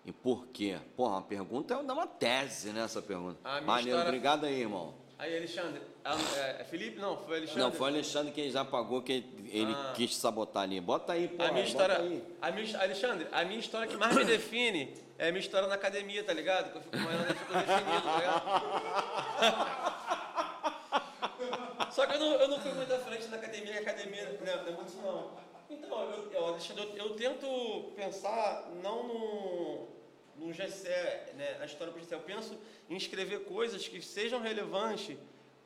E 0.05 0.11
por 0.11 0.47
quê? 0.47 0.77
Porra, 0.95 1.15
uma 1.17 1.21
pergunta 1.21 1.73
é 1.75 1.77
uma 1.77 2.07
tese 2.07 2.71
nessa 2.71 3.01
pergunta. 3.01 3.37
A 3.43 3.51
minha 3.55 3.61
Maneiro, 3.63 3.89
história- 3.89 4.07
obrigado 4.09 4.45
aí, 4.45 4.61
irmão. 4.61 4.93
Aí, 5.19 5.37
Alexandre. 5.37 5.79
É, 6.03 6.61
é 6.61 6.63
Felipe? 6.63 6.99
Não, 6.99 7.15
foi 7.17 7.37
Alexandre. 7.37 7.61
Não, 7.61 7.71
foi 7.71 7.89
Alexandre 7.91 8.31
que 8.33 8.49
já 8.49 8.65
pagou, 8.65 9.03
que 9.03 9.23
ele 9.51 9.71
Ah. 9.71 9.93
quis 9.95 10.15
sabotar 10.17 10.63
ali. 10.63 10.81
Bota 10.81 11.13
aí, 11.13 11.27
pô. 11.27 11.43
A 11.43 11.51
minha 11.51 11.63
história, 11.63 11.97
a 12.41 12.51
minha, 12.51 12.79
Alexandre, 12.81 13.27
a 13.31 13.45
minha 13.45 13.59
história 13.59 13.87
que 13.87 13.95
mais 13.97 14.15
me 14.15 14.25
define 14.25 14.95
é 15.19 15.27
a 15.27 15.31
minha 15.31 15.39
história 15.41 15.67
na 15.67 15.75
academia, 15.75 16.23
tá 16.23 16.33
ligado? 16.33 16.71
Que 16.71 16.77
eu 16.79 16.81
fico 16.81 16.97
malhando 16.97 17.31
e 17.31 17.35
fico 17.35 17.53
definido, 17.53 18.01
tá 18.01 18.17
ligado? 18.17 19.91
Só 21.91 22.05
que 22.07 22.13
eu 22.15 22.19
não, 22.19 22.33
eu 22.33 22.47
não 22.47 22.59
fui 22.59 22.71
muito 22.73 22.93
à 22.93 22.97
frente 22.99 23.27
na 23.27 23.37
academia, 23.37 23.79
academia 23.79 24.23
né, 24.23 24.37
não 24.65 24.67
é 24.67 24.71
muito 24.75 24.95
não. 24.97 25.29
Então, 25.71 26.11
eu, 26.11 26.31
eu, 26.33 26.45
Alexandre, 26.47 26.83
eu, 26.83 26.97
eu 26.97 27.15
tento 27.15 27.91
pensar 27.95 28.69
não 28.83 29.07
no, 29.07 29.87
no 30.35 30.51
GCE, 30.51 31.33
né, 31.37 31.57
na 31.57 31.65
história 31.65 31.93
do 31.93 31.99
GCE, 31.99 32.11
eu 32.11 32.19
penso 32.19 32.57
em 32.89 32.97
escrever 32.97 33.45
coisas 33.45 33.87
que 33.87 34.01
sejam 34.01 34.41
relevantes 34.41 35.17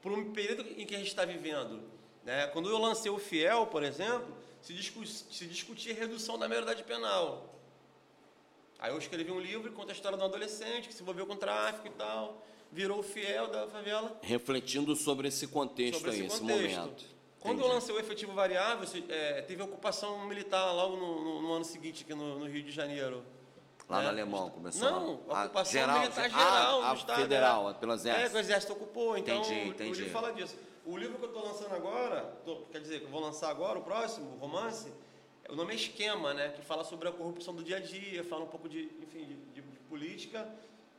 para 0.01 0.11
um 0.11 0.31
período 0.31 0.61
em 0.79 0.85
que 0.85 0.93
a 0.93 0.99
gente 0.99 1.07
está 1.07 1.25
vivendo. 1.25 1.81
Né? 2.23 2.45
Quando 2.47 2.69
eu 2.69 2.77
lancei 2.77 3.09
o 3.09 3.17
Fiel, 3.17 3.65
por 3.65 3.81
exemplo, 3.81 4.31
se, 4.61 4.73
discu 4.73 5.05
se 5.05 5.47
discutia 5.47 5.91
a 5.91 5.95
redução 5.95 6.37
da 6.37 6.47
maioridade 6.47 6.83
penal. 6.83 7.55
Aí 8.77 8.91
eu 8.91 8.97
escrevi 8.99 9.31
um 9.31 9.39
livro 9.39 9.69
que 9.71 9.75
conta 9.75 9.91
a 9.91 9.95
história 9.95 10.17
de 10.17 10.23
um 10.23 10.27
adolescente 10.27 10.87
que 10.87 10.93
se 10.93 11.01
envolveu 11.01 11.25
com 11.25 11.35
tráfico 11.35 11.87
e 11.87 11.91
tal, 11.91 12.45
virou 12.71 12.99
o 12.99 13.03
Fiel 13.03 13.47
da 13.47 13.67
favela 13.67 14.19
Refletindo 14.21 14.95
sobre 14.95 15.29
esse 15.29 15.47
contexto 15.47 15.99
sobre 15.99 16.11
aí, 16.11 16.17
esse 16.25 16.27
esse 16.27 16.41
contexto. 16.41 16.79
momento. 16.79 17.14
Quando 17.45 17.59
Entendi. 17.59 17.69
eu 17.69 17.75
lancei 17.75 17.95
o 17.95 17.99
efetivo 17.99 18.33
variável, 18.33 18.89
é, 19.07 19.43
teve 19.43 19.61
ocupação 19.61 20.25
militar 20.25 20.71
logo 20.71 20.97
no, 20.97 21.23
no- 21.23 21.41
no 21.43 21.53
ano 21.53 21.63
seguinte 21.63 22.03
aqui 22.03 22.15
no, 22.15 22.39
no 22.39 22.47
Rio 22.47 22.63
de 22.63 22.71
Janeiro. 22.71 23.23
Lá 23.87 23.99
no 24.01 24.05
É. 24.07 24.09
Alemão 24.09 24.49
começou. 24.49 24.89
Não, 24.89 25.19
a 25.29 25.43
ocupação 25.43 25.71
geral, 25.71 25.99
militar 25.99 26.27
geral 26.27 26.81
a 26.81 26.89
no 26.89 26.95
estado. 26.95 27.21
federal, 27.21 27.69
é. 27.69 27.73
pelo 27.75 27.91
É, 27.93 27.95
que 27.97 28.01
exército. 28.01 28.35
o 28.35 28.39
exército 28.39 28.73
ocupou, 28.73 29.15
então 29.15 29.37
Entendi, 29.41 29.53
o- 29.59 29.63
o 29.63 29.67
entendi. 29.67 29.93
livro 29.99 30.11
fala 30.11 30.33
disso. 30.33 30.55
O 30.87 30.97
livro 30.97 31.19
que 31.19 31.23
eu 31.25 31.29
estou 31.29 31.43
lançando 31.45 31.75
agora, 31.75 32.21
tô- 32.43 32.61
quer 32.71 32.81
dizer, 32.81 32.99
que 33.01 33.05
eu 33.05 33.11
vou 33.11 33.21
lançar 33.21 33.51
agora, 33.51 33.77
o 33.77 33.83
próximo, 33.83 34.25
o 34.37 34.39
romance, 34.39 34.91
o 35.47 35.55
nome 35.55 35.73
é 35.73 35.75
Esquema, 35.75 36.33
né? 36.33 36.49
Que 36.49 36.63
fala 36.63 36.83
sobre 36.83 37.07
a 37.07 37.11
corrupção 37.11 37.53
do 37.53 37.63
dia 37.63 37.77
a 37.77 37.79
dia, 37.79 38.23
fala 38.23 38.43
um 38.43 38.47
pouco 38.47 38.67
de, 38.67 38.85
enfim, 39.03 39.23
de- 39.53 39.61
de 39.61 39.61
política, 39.87 40.49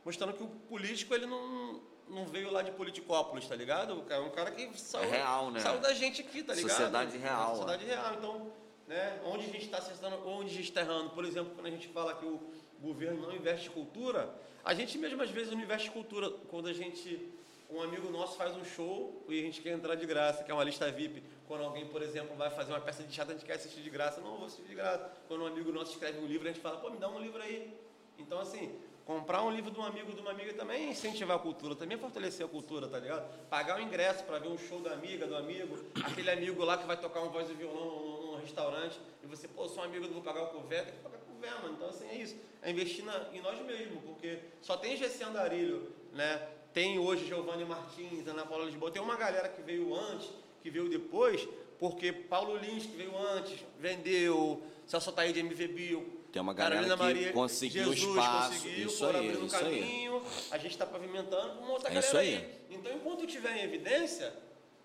mostrando 0.05 0.31
que 0.31 0.43
o 0.43 0.47
político 0.47 1.13
ele 1.13 1.25
não, 1.25 1.81
não 2.09 2.25
veio 2.25 2.51
lá 2.51 2.61
de 2.61 2.71
Politicópolis, 2.71 3.47
tá 3.47 3.55
ligado? 3.55 4.03
É 4.09 4.19
um 4.19 4.29
cara 4.29 4.51
que 4.51 4.79
saiu, 4.79 5.03
É 5.05 5.17
real, 5.17 5.51
né? 5.51 5.59
saiu 5.59 5.79
da 5.79 5.93
gente 5.93 6.21
aqui, 6.21 6.43
tá 6.43 6.53
ligado? 6.53 6.69
Sociedade 6.69 7.17
real, 7.17 7.43
É, 7.43 7.55
sociedade 7.55 7.85
real. 7.85 8.13
Então, 8.13 8.51
né? 8.87 9.19
Onde 9.25 9.45
a 9.45 9.49
gente 9.49 9.65
está 9.65 9.77
acertando, 9.77 10.27
onde 10.27 10.51
a 10.51 10.53
gente 10.53 10.69
está 10.69 10.81
errando. 10.81 11.09
Por 11.11 11.25
exemplo, 11.25 11.53
quando 11.53 11.67
a 11.67 11.71
gente 11.71 11.87
fala 11.89 12.15
que 12.15 12.25
o 12.25 12.41
governo 12.79 13.21
não 13.21 13.35
investe 13.35 13.67
em 13.67 13.71
cultura, 13.71 14.33
a 14.63 14.73
gente 14.73 14.97
mesmo 14.97 15.21
às 15.21 15.29
vezes 15.29 15.51
não 15.51 15.59
investe 15.59 15.89
em 15.89 15.91
cultura 15.91 16.29
quando 16.49 16.67
a 16.67 16.73
gente 16.73 17.33
um 17.69 17.81
amigo 17.81 18.09
nosso 18.09 18.37
faz 18.37 18.55
um 18.55 18.63
show 18.63 19.25
e 19.27 19.39
a 19.39 19.43
gente 19.43 19.61
quer 19.61 19.71
entrar 19.71 19.95
de 19.95 20.05
graça, 20.05 20.41
que 20.43 20.49
é 20.49 20.53
uma 20.53 20.63
lista 20.63 20.89
VIP. 20.89 21.21
Quando 21.47 21.63
alguém, 21.65 21.85
por 21.85 22.01
exemplo, 22.01 22.35
vai 22.37 22.49
fazer 22.49 22.71
uma 22.71 22.79
peça 22.79 23.03
de 23.03 23.13
teatro, 23.13 23.33
a 23.33 23.37
gente 23.37 23.45
quer 23.45 23.53
assistir 23.55 23.81
de 23.81 23.89
graça. 23.89 24.21
Não, 24.21 24.37
vou 24.37 24.45
assistir 24.45 24.63
de 24.67 24.75
graça. 24.75 25.11
Quando 25.27 25.43
um 25.43 25.47
amigo 25.47 25.71
nosso 25.71 25.91
escreve 25.91 26.19
um 26.19 26.25
livro, 26.25 26.47
a 26.47 26.51
gente 26.51 26.61
fala, 26.61 26.77
pô, 26.77 26.89
me 26.89 26.97
dá 26.97 27.09
um 27.09 27.19
livro 27.19 27.41
aí. 27.41 27.73
Então, 28.17 28.39
assim, 28.39 28.73
comprar 29.07 29.41
um 29.41 29.49
livro 29.49 29.71
de 29.71 29.79
um 29.79 29.83
amigo 29.83 30.11
de 30.11 30.19
uma 30.19 30.31
amiga 30.31 30.53
também 30.53 30.87
é 30.87 30.89
incentivar 30.89 31.37
a 31.37 31.39
cultura, 31.39 31.73
também 31.73 31.97
é 31.97 31.99
fortalecer 31.99 32.45
a 32.45 32.49
cultura, 32.49 32.89
tá 32.89 32.99
ligado? 32.99 33.25
Pagar 33.47 33.79
o 33.79 33.81
ingresso 33.81 34.21
para 34.25 34.37
ver 34.37 34.49
um 34.49 34.57
show 34.57 34.81
da 34.81 34.91
amiga, 34.91 35.25
do 35.25 35.33
amigo, 35.37 35.77
aquele 36.03 36.29
amigo 36.29 36.61
lá 36.65 36.77
que 36.77 36.85
vai 36.85 36.99
tocar 36.99 37.21
um 37.21 37.29
voz 37.29 37.49
e 37.49 37.53
violão 37.53 38.31
num, 38.31 38.37
restaurante, 38.41 38.99
e 39.23 39.27
você, 39.27 39.47
pô, 39.47 39.67
sou 39.69 39.79
um 39.79 39.85
amigo, 39.85 40.05
não 40.05 40.15
vou 40.15 40.21
pagar 40.21 40.43
o 40.43 40.47
couvert, 40.47 40.85
tem 40.85 40.93
que 40.95 40.99
pagar 40.99 41.17
o 41.17 41.31
couvert, 41.31 41.61
mano. 41.61 41.73
Então, 41.75 41.87
assim, 41.87 42.07
é 42.09 42.15
isso. 42.15 42.35
É 42.61 42.69
investir 42.69 43.05
na, 43.05 43.29
em 43.33 43.41
nós 43.41 43.59
mesmos, 43.65 44.03
porque 44.03 44.39
só 44.61 44.75
tem 44.75 44.97
GC 44.97 45.23
Andarilho, 45.23 45.89
né? 46.11 46.45
Tem 46.73 46.99
hoje 46.99 47.25
Giovanni 47.25 47.63
Martins, 47.63 48.27
Ana 48.27 48.45
Paula 48.45 48.65
Lisboa, 48.65 48.91
tem 48.91 49.01
uma 49.01 49.15
galera 49.15 49.47
que 49.47 49.61
veio 49.61 49.95
antes, 49.95 50.29
que 50.61 50.69
veio 50.69 50.89
depois, 50.89 51.47
porque 51.79 52.11
Paulo 52.11 52.57
Lins, 52.57 52.85
que 52.85 52.97
veio 52.97 53.17
antes, 53.17 53.57
vendeu, 53.79 54.61
Celso 54.85 55.11
Taí 55.13 55.31
de 55.31 55.39
MV 55.39 55.67
Bill, 55.69 56.16
tem 56.37 56.41
uma 56.43 56.53
galera 56.53 56.75
Carolina 56.75 56.97
que 56.97 57.03
Maria, 57.03 57.33
conseguiu 57.33 57.93
Jesus 57.93 58.15
espaço. 58.15 58.49
conseguiu, 58.53 58.87
isso 58.87 59.05
aí, 59.07 59.31
isso 59.31 59.59
caminho, 59.59 60.15
aí. 60.17 60.21
a 60.51 60.57
gente 60.59 60.71
está 60.71 60.85
pavimentando 60.85 61.59
uma 61.59 61.71
outra 61.71 61.89
É 61.89 61.93
galera 61.95 62.19
aí. 62.19 62.35
aí. 62.35 62.61
Então, 62.69 62.91
enquanto 62.93 63.21
eu 63.21 63.25
estiver 63.25 63.57
em 63.57 63.63
evidência, 63.63 64.31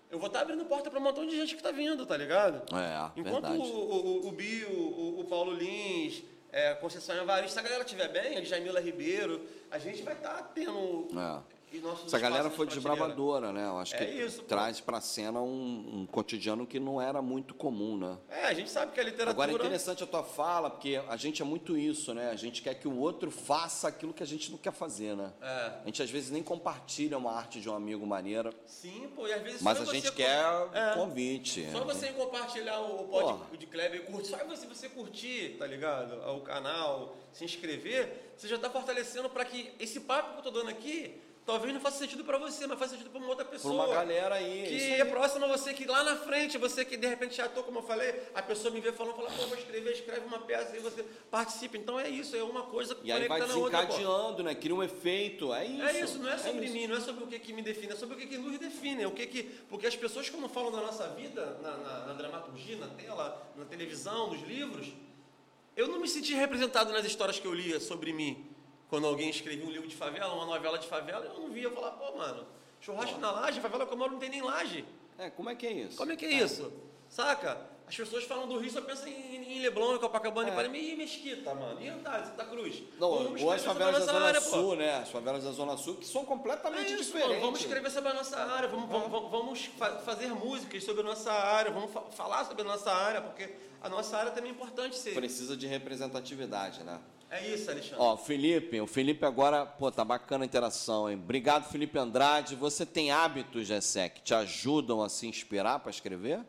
eu 0.09 0.17
vou 0.17 0.27
estar 0.27 0.41
abrindo 0.41 0.65
porta 0.65 0.89
para 0.89 0.99
um 0.99 1.03
montão 1.03 1.27
de 1.27 1.35
gente 1.35 1.49
que 1.49 1.59
está 1.61 1.69
vindo, 1.71 2.05
tá 2.07 2.17
ligado? 2.17 2.63
É, 2.75 3.19
Enquanto 3.19 3.47
verdade. 3.47 3.57
o, 3.57 3.63
o, 3.63 4.27
o 4.27 4.31
Bill, 4.31 4.69
o, 4.69 5.19
o 5.21 5.25
Paulo 5.25 5.53
Lins, 5.53 6.23
é, 6.51 6.73
Conceição 6.75 7.15
Evarista, 7.17 7.53
se 7.53 7.59
a 7.59 7.61
galera 7.61 7.83
estiver 7.83 8.07
bem, 8.09 8.37
a 8.37 8.43
Jamila 8.43 8.79
Ribeiro, 8.79 9.41
a 9.69 9.77
gente 9.77 10.01
vai 10.01 10.13
estar 10.15 10.51
tendo 10.55 11.07
É. 11.15 11.52
e 11.73 11.79
nossos 11.79 12.05
Essa 12.05 12.19
galera 12.19 12.49
foi 12.49 12.67
de 12.67 12.73
prateleira. 12.79 13.07
desbravadora, 13.07 13.51
né? 13.51 13.65
Eu 13.67 13.77
acho 13.79 13.95
É 13.95 14.05
que 14.05 14.05
isso, 14.05 14.43
traz 14.43 14.79
pra 14.79 15.01
cena 15.01 15.41
um, 15.41 16.01
um 16.01 16.05
cotidiano 16.05 16.65
que 16.67 16.79
não 16.79 17.01
era 17.01 17.21
muito 17.21 17.53
comum, 17.53 17.97
né? 17.97 18.17
É, 18.29 18.45
a 18.45 18.53
gente 18.53 18.69
sabe 18.69 18.91
que 18.91 18.99
a 18.99 19.03
literatura... 19.03 19.31
Agora 19.31 19.51
é 19.51 19.55
interessante 19.55 20.03
a 20.03 20.07
tua 20.07 20.23
fala, 20.23 20.69
porque 20.69 21.01
a 21.07 21.17
gente 21.17 21.41
é 21.41 21.45
muito 21.45 21.77
isso, 21.77 22.13
né? 22.13 22.29
A 22.29 22.35
gente 22.35 22.61
quer 22.61 22.75
que 22.75 22.87
o 22.87 22.97
outro 22.97 23.31
faça 23.31 23.87
aquilo 23.87 24.13
que 24.13 24.21
a 24.23 24.27
gente 24.27 24.51
não 24.51 24.57
quer 24.57 24.71
fazer, 24.73 25.15
né? 25.15 25.31
É. 25.41 25.45
A 25.45 25.85
gente 25.85 26.01
às 26.03 26.09
vezes 26.09 26.29
nem 26.29 26.43
compartilha 26.43 27.17
uma 27.17 27.31
arte 27.31 27.59
de 27.59 27.69
um 27.69 27.75
amigo 27.75 28.05
maneira, 28.05 28.53
Sim, 28.65 29.09
pô, 29.15 29.27
e 29.27 29.33
às 29.33 29.41
vezes 29.41 29.61
mas 29.61 29.81
a 29.81 29.85
gente 29.85 30.11
quer 30.11 30.43
É. 30.73 30.93
convite. 30.95 31.67
Só 31.71 31.83
você 31.83 32.07
compartilhar 32.13 32.79
o, 32.79 33.01
o 33.01 33.07
Porra. 33.07 33.37
pod 33.45 33.57
de 33.57 33.65
Kleber 33.65 34.01
e 34.01 34.03
curtir, 34.11 34.29
só 34.29 34.37
você, 34.45 34.67
você 34.67 34.89
curtir, 34.89 35.55
tá 35.57 35.65
ligado? 35.65 36.13
O 36.37 36.41
canal, 36.41 37.15
se 37.31 37.43
inscrever, 37.45 38.33
você 38.37 38.47
já 38.47 38.57
tá 38.57 38.69
fortalecendo 38.69 39.29
para 39.29 39.45
que 39.45 39.71
esse 39.79 40.01
papo 40.01 40.33
que 40.33 40.39
eu 40.47 40.51
tô 40.51 40.59
dando 40.59 40.69
aqui, 40.69 41.19
talvez 41.45 41.73
não 41.73 41.81
faça 41.81 41.99
sentido 41.99 42.23
para 42.23 42.37
você, 42.37 42.65
mas 42.67 42.79
faça 42.79 42.91
sentido 42.91 43.09
para 43.09 43.19
uma 43.19 43.29
outra 43.29 43.45
pessoa. 43.45 43.73
uma 43.73 43.87
galera 43.93 44.35
aí. 44.35 44.65
que 44.67 44.81
é 44.93 45.01
aí. 45.01 45.09
próxima 45.09 45.45
a 45.45 45.49
você, 45.49 45.73
que 45.73 45.85
lá 45.85 46.03
na 46.03 46.15
frente, 46.15 46.57
você 46.57 46.85
que 46.85 46.95
de 46.95 47.07
repente 47.07 47.35
já 47.35 47.47
tô, 47.47 47.63
como 47.63 47.79
eu 47.79 47.83
falei, 47.83 48.23
a 48.33 48.41
pessoa 48.41 48.73
me 48.73 48.79
vê 48.79 48.91
falando, 48.91 49.15
fala, 49.15 49.29
pô, 49.31 49.45
vou 49.47 49.57
escrever, 49.57 49.91
escreve 49.91 50.25
uma 50.25 50.39
peça 50.39 50.75
e 50.77 50.79
você 50.79 51.03
participa. 51.29 51.77
Então 51.77 51.99
é 51.99 52.09
isso, 52.09 52.35
é 52.35 52.43
uma 52.43 52.63
coisa 52.63 52.97
E 53.03 53.11
aí 53.11 53.27
vai 53.27 53.41
a 53.41 53.55
outra. 53.55 53.79
desencadeando, 53.79 54.43
né? 54.43 54.55
Cria 54.55 54.75
um 54.75 54.83
efeito. 54.83 55.53
É 55.53 55.65
isso. 55.65 55.83
É 55.83 55.99
isso, 56.01 56.19
não 56.19 56.29
é 56.29 56.37
sobre 56.37 56.65
isso. 56.65 56.73
mim, 56.73 56.87
não 56.87 56.97
é 56.97 57.01
sobre 57.01 57.23
o 57.23 57.27
que, 57.27 57.39
que 57.39 57.53
me 57.53 57.61
define, 57.61 57.93
é 57.93 57.95
sobre 57.95 58.15
o 58.15 58.17
que, 58.17 58.27
que 58.27 58.37
nos 58.37 58.57
define. 58.59 59.05
O 59.05 59.11
que 59.11 59.27
que, 59.27 59.43
porque 59.69 59.87
as 59.87 59.95
pessoas, 59.95 60.29
quando 60.29 60.47
falam 60.49 60.71
da 60.71 60.81
nossa 60.81 61.07
vida, 61.09 61.57
na, 61.61 61.77
na, 61.77 62.05
na 62.07 62.13
dramaturgia, 62.13 62.77
na 62.77 62.87
tela, 62.87 63.51
na 63.55 63.65
televisão, 63.65 64.31
nos 64.31 64.41
livros, 64.47 64.87
eu 65.75 65.87
não 65.87 65.99
me 65.99 66.07
senti 66.07 66.33
representado 66.33 66.91
nas 66.91 67.05
histórias 67.05 67.39
que 67.39 67.47
eu 67.47 67.53
lia 67.53 67.79
sobre 67.79 68.13
mim. 68.13 68.52
Quando 68.93 69.07
alguém 69.07 69.27
escrevia 69.31 69.65
um 69.65 69.71
livro 69.71 69.87
de 69.87 69.95
favela, 69.95 70.31
uma 70.35 70.45
novela 70.45 70.77
de 70.77 70.85
favela, 70.85 71.25
eu 71.25 71.33
não 71.41 71.49
via. 71.49 71.63
Eu 71.63 71.71
falava, 71.73 71.97
pô, 71.97 72.15
mano, 72.15 72.45
churrasco 72.79 73.17
na 73.19 73.31
laje, 73.31 73.59
favela 73.59 73.87
que 73.87 73.91
eu 73.91 73.97
moro 73.97 74.11
não 74.11 74.19
tem 74.19 74.29
nem 74.29 74.43
laje. 74.43 74.85
É, 75.17 75.31
como 75.31 75.49
é 75.49 75.55
que 75.55 75.65
é 75.65 75.71
isso? 75.71 75.97
Como 75.97 76.11
é 76.11 76.15
que 76.15 76.23
é 76.25 76.31
isso? 76.31 76.71
Saca? 77.09 77.59
As 77.87 77.97
pessoas 77.97 78.23
falam 78.25 78.47
do 78.47 78.59
Rio, 78.59 78.69
só 78.69 78.81
pensam 78.81 79.07
em, 79.07 79.57
em 79.57 79.61
Leblon, 79.63 79.95
em 79.95 79.97
Copacabana, 79.97 80.49
É. 80.49 80.51
e 80.51 80.53
Ipanema, 80.53 80.77
e 80.77 80.95
Mesquita, 80.95 81.55
mano. 81.55 81.81
E 81.81 81.89
Andares, 81.89 82.27
Santa 82.27 82.45
Cruz. 82.45 82.83
Não, 82.99 83.09
ou 83.43 83.51
as 83.51 83.63
favelas 83.63 84.05
da 84.05 84.13
Zona 84.13 84.25
área, 84.27 84.41
pô. 84.41 84.49
Sul, 84.51 84.75
né? 84.75 84.93
As 84.99 85.09
favelas 85.09 85.43
da 85.43 85.51
Zona 85.53 85.75
Sul, 85.75 85.95
que 85.95 86.05
são 86.05 86.23
completamente 86.23 86.91
É 86.93 86.95
isso, 86.95 87.05
diferentes. 87.05 87.29
mano. 87.31 87.41
Vamos 87.41 87.61
escrever 87.61 87.89
sobre 87.89 88.11
a 88.11 88.13
nossa 88.13 88.37
área, 88.37 88.69
vamos, 88.69 88.87
vamos, 88.87 89.09
vamos- 89.09 89.31
vamos 89.31 89.65
fa- 89.75 89.97
fazer 90.01 90.27
músicas 90.27 90.83
sobre 90.83 91.01
a 91.01 91.05
nossa 91.05 91.31
área, 91.33 91.71
vamos 91.71 91.91
fa- 91.91 92.03
falar 92.11 92.45
sobre 92.45 92.61
a 92.61 92.65
nossa 92.65 92.91
área, 92.93 93.21
porque 93.21 93.49
a 93.81 93.89
nossa 93.89 94.15
área 94.17 94.31
também 94.31 94.51
é 94.51 94.53
importante 94.53 94.95
ser. 94.95 95.15
Precisa 95.15 95.57
de 95.57 95.65
representatividade, 95.65 96.83
né? 96.83 97.01
É 97.35 97.47
isso, 97.47 97.71
Alexandre. 97.71 97.97
Ó, 97.97 98.15
Felipe, 98.15 98.79
o 98.79 98.85
Felipe 98.85 99.25
agora, 99.25 99.65
pô, 99.65 99.91
tá 99.91 100.05
bacana 100.05 100.43
a 100.43 100.45
interação, 100.45 101.09
hein? 101.09 101.17
Obrigado, 101.17 101.69
Felipe 101.71 101.97
Andrade. 101.97 102.55
Você 102.55 102.85
tem 102.85 103.11
hábitos, 103.11 103.65
Gessé, 103.65 104.07
que 104.09 104.21
te 104.21 104.33
ajudam 104.35 105.01
a 105.01 105.09
se 105.09 105.25
inspirar 105.25 105.79
para 105.79 105.89
escrever? 105.89 106.41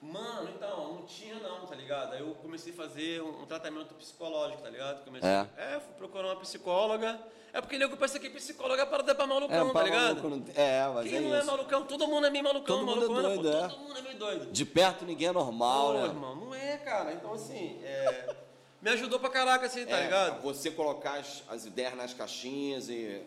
Mano, 0.00 0.48
então, 0.56 0.94
não 0.94 1.02
tinha 1.02 1.34
não, 1.40 1.66
tá 1.66 1.74
ligado? 1.74 2.14
Aí 2.14 2.20
eu 2.20 2.34
comecei 2.36 2.72
a 2.72 2.76
fazer 2.76 3.20
um, 3.22 3.42
um 3.42 3.46
tratamento 3.46 3.92
psicológico, 3.94 4.62
tá 4.62 4.70
ligado? 4.70 5.04
Comecei, 5.04 5.28
É? 5.28 5.46
é, 5.58 5.80
fui 5.80 5.92
procurar 5.98 6.28
uma 6.28 6.36
psicóloga. 6.36 7.20
É 7.52 7.60
porque 7.60 7.76
nego 7.76 7.96
pensa 7.98 8.18
que 8.18 8.30
psicóloga 8.30 8.82
é 8.82 8.86
para 8.86 9.02
dar 9.02 9.14
pra 9.14 9.26
malucão, 9.26 9.66
tá 9.66 9.72
pra 9.72 9.82
ligado? 9.82 10.22
maluco 10.22 10.50
É, 10.54 10.88
mas 10.94 11.04
Quem 11.08 11.18
é 11.18 11.20
não 11.20 11.34
é 11.34 11.38
isso. 11.38 11.46
malucão? 11.48 11.82
Todo 11.84 12.06
mundo 12.06 12.26
é 12.26 12.30
meio 12.30 12.44
malucão, 12.44 12.76
Todo 12.78 12.86
mundo 12.86 13.04
é 13.04 13.08
malucona, 13.08 13.28
pô. 13.36 13.42
doido, 13.42 13.56
é. 13.58 13.68
Todo 13.68 13.78
mundo 13.80 13.98
é 13.98 14.02
meio 14.02 14.18
doido. 14.18 14.46
De 14.52 14.64
perto 14.64 15.04
ninguém 15.04 15.28
é 15.28 15.32
normal, 15.32 15.86
Pô, 15.88 15.92
né? 15.98 16.04
irmão, 16.06 16.36
não 16.36 16.54
é, 16.54 16.78
cara. 16.78 17.12
Então, 17.12 17.34
assim, 17.34 17.78
é, 17.82 18.34
me 18.82 18.90
ajudou 18.90 19.18
pra 19.20 19.28
caraca, 19.30 19.66
assim, 19.66 19.84
tá 19.86 19.98
É, 19.98 20.04
ligado? 20.04 20.40
Você 20.42 20.70
colocar 20.70 21.18
as, 21.18 21.42
as 21.48 21.64
ideias 21.66 21.94
nas 21.94 22.14
caixinhas 22.14 22.88
e. 22.88 23.22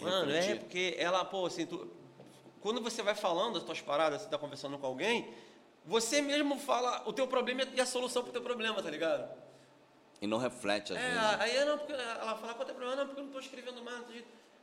Mano, 0.00 0.30
é 0.30 0.34
refletir. 0.40 0.58
porque 0.60 0.94
ela, 0.98 1.24
pô, 1.24 1.46
assim, 1.46 1.66
tu- 1.66 1.88
quando 2.60 2.80
você 2.80 3.02
vai 3.02 3.14
falando 3.14 3.58
as 3.58 3.64
tuas 3.64 3.80
paradas, 3.80 4.22
você 4.22 4.28
tá 4.28 4.38
conversando 4.38 4.78
com 4.78 4.86
alguém, 4.86 5.32
você 5.84 6.20
mesmo 6.22 6.58
fala 6.58 7.02
o 7.06 7.12
teu 7.12 7.26
problema 7.26 7.62
e 7.74 7.80
a 7.80 7.86
solução 7.86 8.22
pro 8.22 8.32
teu 8.32 8.42
problema, 8.42 8.82
tá 8.82 8.90
ligado? 8.90 9.28
E 10.20 10.26
não 10.26 10.38
reflete 10.38 10.92
às 10.92 10.98
É, 10.98 11.02
vezes. 11.10 11.40
aí 11.40 11.56
é, 11.56 11.64
não, 11.64 11.78
porque 11.78 11.92
ela 11.92 12.36
fala, 12.36 12.54
qual 12.54 12.60
é 12.60 12.62
o 12.62 12.64
teu 12.66 12.74
problema? 12.74 12.96
Não, 12.96 13.06
porque 13.06 13.20
eu 13.20 13.24
não 13.24 13.32
tô 13.32 13.40
escrevendo 13.40 13.82
mais. 13.82 13.98
não 13.98 14.04
tô 14.04 14.12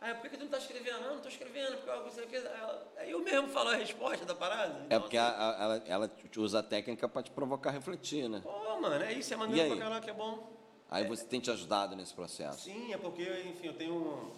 Aí, 0.02 0.14
por 0.14 0.22
que 0.24 0.30
que 0.30 0.38
tu 0.38 0.43
não 0.45 0.52
tá 0.52 0.58
escrevendo? 0.58 1.02
Não, 1.02 1.16
não 1.16 1.22
tô 1.22 1.28
escrevendo, 1.28 1.76
porque 1.78 1.89
eu, 1.89 2.04
você, 2.06 2.22
ela, 2.47 2.88
aí 2.97 3.12
eu 3.12 3.20
mesmo 3.20 3.50
falo 3.50 3.70
a 3.70 3.76
resposta 3.76 4.26
da 4.26 4.34
parada. 4.34 4.74
É 4.84 4.86
Então, 4.86 5.02
porque 5.02 5.18
assim, 5.18 5.36
a- 5.36 5.50
a- 5.50 5.64
ela, 5.64 5.84
ela 5.88 6.08
te 6.08 6.39
usa 6.39 6.60
a 6.60 6.64
técnica 6.64 7.10
para 7.10 7.22
te 7.24 7.32
provocar 7.32 7.70
a 7.72 7.74
refletir, 7.74 8.30
né? 8.30 8.39
Pô, 8.41 8.80
mano, 8.80 9.04
é 9.04 9.12
isso, 9.12 9.34
é 9.34 9.36
E 9.36 9.39
maneiro 9.39 9.76
pra 9.76 9.84
caralho 9.86 10.02
que 10.04 10.10
é 10.10 10.14
bom. 10.14 10.47
Aí 10.89 11.06
você 11.06 11.26
tem 11.26 11.39
te 11.41 11.52
ajudado 11.52 11.95
nesse 11.97 12.14
processo. 12.14 12.62
Sim, 12.62 12.93
é 12.93 12.97
porque, 12.97 13.24
enfim, 13.45 13.68
eu 13.68 13.74
tenho. 13.74 13.93
um- 13.93 14.32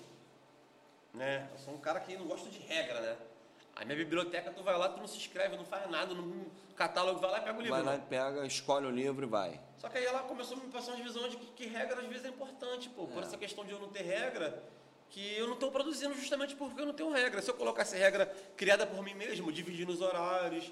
Né? 1.14 1.48
Eu 1.52 1.60
sou 1.60 1.74
um 1.74 1.78
cara 1.78 2.00
que 2.00 2.16
não 2.18 2.26
gosta 2.26 2.50
de 2.50 2.58
regra, 2.60 3.00
né? 3.02 3.18
A 3.76 3.84
minha 3.86 3.98
biblioteca, 3.98 4.52
tu 4.52 4.64
vai 4.64 4.78
lá, 4.78 4.90
tu 4.90 5.00
não 5.00 5.08
se 5.08 5.18
inscreve, 5.18 5.56
não 5.58 5.66
faz 5.66 5.90
nada, 5.90 6.14
no 6.14 6.46
catálogo, 6.76 7.20
vai 7.20 7.30
lá 7.32 7.38
e 7.40 7.42
pega 7.42 7.58
o 7.58 7.62
livro. 7.62 7.76
Vai 7.76 7.84
lá 7.84 7.94
e 7.94 7.98
mano. 7.98 8.08
pega, 8.10 8.46
escolhe 8.48 8.86
o 8.86 8.90
livro 8.92 9.26
e 9.26 9.30
vai. 9.30 9.60
Só 9.78 9.90
que 9.90 9.98
aí 9.98 10.06
ela 10.06 10.20
começou 10.24 10.58
a 10.58 10.60
me 10.62 10.72
passar 10.72 10.94
uma 10.94 11.04
visão 11.04 11.28
de 11.30 11.38
que, 11.38 11.46
que 11.48 11.66
regra 11.68 12.00
às 12.02 12.08
vezes 12.08 12.26
é 12.26 12.30
importante, 12.30 12.90
pô. 12.90 13.06
Por 13.08 13.22
É. 13.22 13.26
essa 13.26 13.38
questão 13.38 13.64
de 13.66 13.72
eu 13.72 13.80
não 13.80 13.90
ter 13.90 14.02
regra, 14.04 14.62
que 15.12 15.36
eu 15.38 15.46
não 15.46 15.54
estou 15.56 15.70
produzindo 15.72 16.14
justamente 16.16 16.56
porque 16.56 16.82
eu 16.82 16.86
não 16.86 16.94
tenho 16.94 17.12
regra. 17.12 17.42
Se 17.42 17.50
eu 17.52 17.54
colocasse 17.54 17.96
regra 17.98 18.26
criada 18.56 18.88
por 18.88 19.04
mim 19.04 19.14
mesmo, 19.14 19.52
dividindo 19.52 19.92
os 19.92 20.02
horários, 20.02 20.72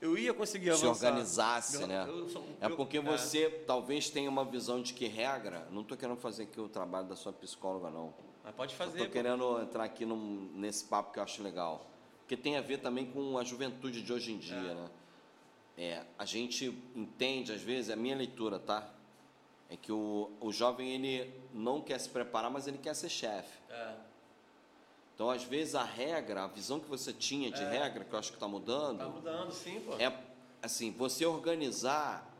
eu 0.00 0.18
ia 0.18 0.34
conseguir 0.34 0.76
Se 0.76 0.84
avançar. 0.84 1.06
organizasse, 1.08 1.80
Eu- 1.80 1.86
né? 1.86 2.04
eu 2.06 2.26
É 2.60 2.68
porque 2.68 3.00
você 3.00 3.48
talvez 3.66 4.10
tenha 4.10 4.28
uma 4.28 4.44
visão 4.44 4.82
de 4.82 4.92
que 4.92 5.06
regra. 5.06 5.66
Não 5.70 5.82
estou 5.82 5.96
querendo 5.96 6.18
fazer 6.18 6.42
aqui 6.42 6.60
o 6.60 6.68
trabalho 6.68 7.06
da 7.06 7.16
sua 7.16 7.32
psicóloga, 7.32 7.88
não. 7.90 8.12
Mas 8.44 8.54
pode 8.54 8.74
fazer. 8.74 8.98
Estou 8.98 9.08
querendo 9.10 9.60
entrar 9.62 9.84
aqui 9.84 10.04
num- 10.04 10.50
nesse 10.54 10.84
papo 10.84 11.12
que 11.12 11.18
eu 11.18 11.22
acho 11.22 11.42
legal. 11.42 11.86
Porque 12.20 12.36
tem 12.36 12.56
a 12.56 12.60
ver 12.60 12.78
também 12.78 13.06
com 13.06 13.38
a 13.38 13.44
juventude 13.44 14.02
de 14.02 14.12
hoje 14.12 14.32
em 14.32 14.38
dia, 14.38 14.56
É. 14.56 14.74
né? 14.74 14.90
É, 15.78 16.02
a 16.18 16.24
gente 16.24 16.66
entende, 16.94 17.52
às 17.52 17.60
vezes, 17.62 17.90
é 17.90 17.92
a 17.92 17.96
minha 17.96 18.16
leitura, 18.16 18.58
tá? 18.58 18.88
É 19.68 19.76
que 19.76 19.90
o, 19.90 20.30
o 20.40 20.52
jovem, 20.52 20.90
ele 20.94 21.34
não 21.52 21.80
quer 21.80 21.98
se 21.98 22.08
preparar, 22.08 22.50
mas 22.50 22.66
ele 22.68 22.78
quer 22.78 22.94
ser 22.94 23.08
chefe. 23.08 23.58
É. 23.68 23.94
Então, 25.14 25.30
às 25.30 25.42
vezes, 25.42 25.74
a 25.74 25.82
regra, 25.82 26.44
a 26.44 26.46
visão 26.46 26.78
que 26.78 26.88
você 26.88 27.12
tinha 27.12 27.50
de 27.50 27.64
regra, 27.64 28.04
que 28.04 28.12
eu 28.12 28.18
acho 28.18 28.30
que 28.30 28.36
está 28.36 28.46
mudando, 28.46 28.98
Tá 28.98 29.08
mudando, 29.08 29.50
sim, 29.52 29.80
pô. 29.80 29.94
é 29.94 30.12
assim, 30.62 30.90
você 30.92 31.24
organizar 31.26 32.30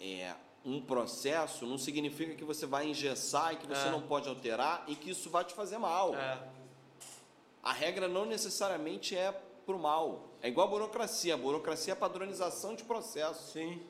é, 0.00 0.34
um 0.64 0.80
processo 0.80 1.64
não 1.64 1.78
significa 1.78 2.34
que 2.34 2.44
você 2.44 2.66
vai 2.66 2.88
engessar 2.88 3.54
e 3.54 3.56
que 3.56 3.66
você 3.66 3.86
É. 3.86 3.90
não 3.90 4.02
pode 4.02 4.28
alterar 4.28 4.84
e 4.88 4.96
que 4.96 5.10
isso 5.10 5.30
vai 5.30 5.44
te 5.44 5.54
fazer 5.54 5.78
mal. 5.78 6.14
É. 6.14 6.42
A 7.62 7.72
regra 7.72 8.08
não 8.08 8.26
necessariamente 8.26 9.16
é 9.16 9.32
pro 9.64 9.78
mal. 9.78 10.24
É 10.42 10.48
igual 10.48 10.66
a 10.66 10.70
burocracia. 10.70 11.34
A 11.34 11.36
burocracia 11.36 11.92
é 11.92 11.96
padronização 11.96 12.74
de 12.74 12.84
processos. 12.84 13.52
Sim. 13.52 13.80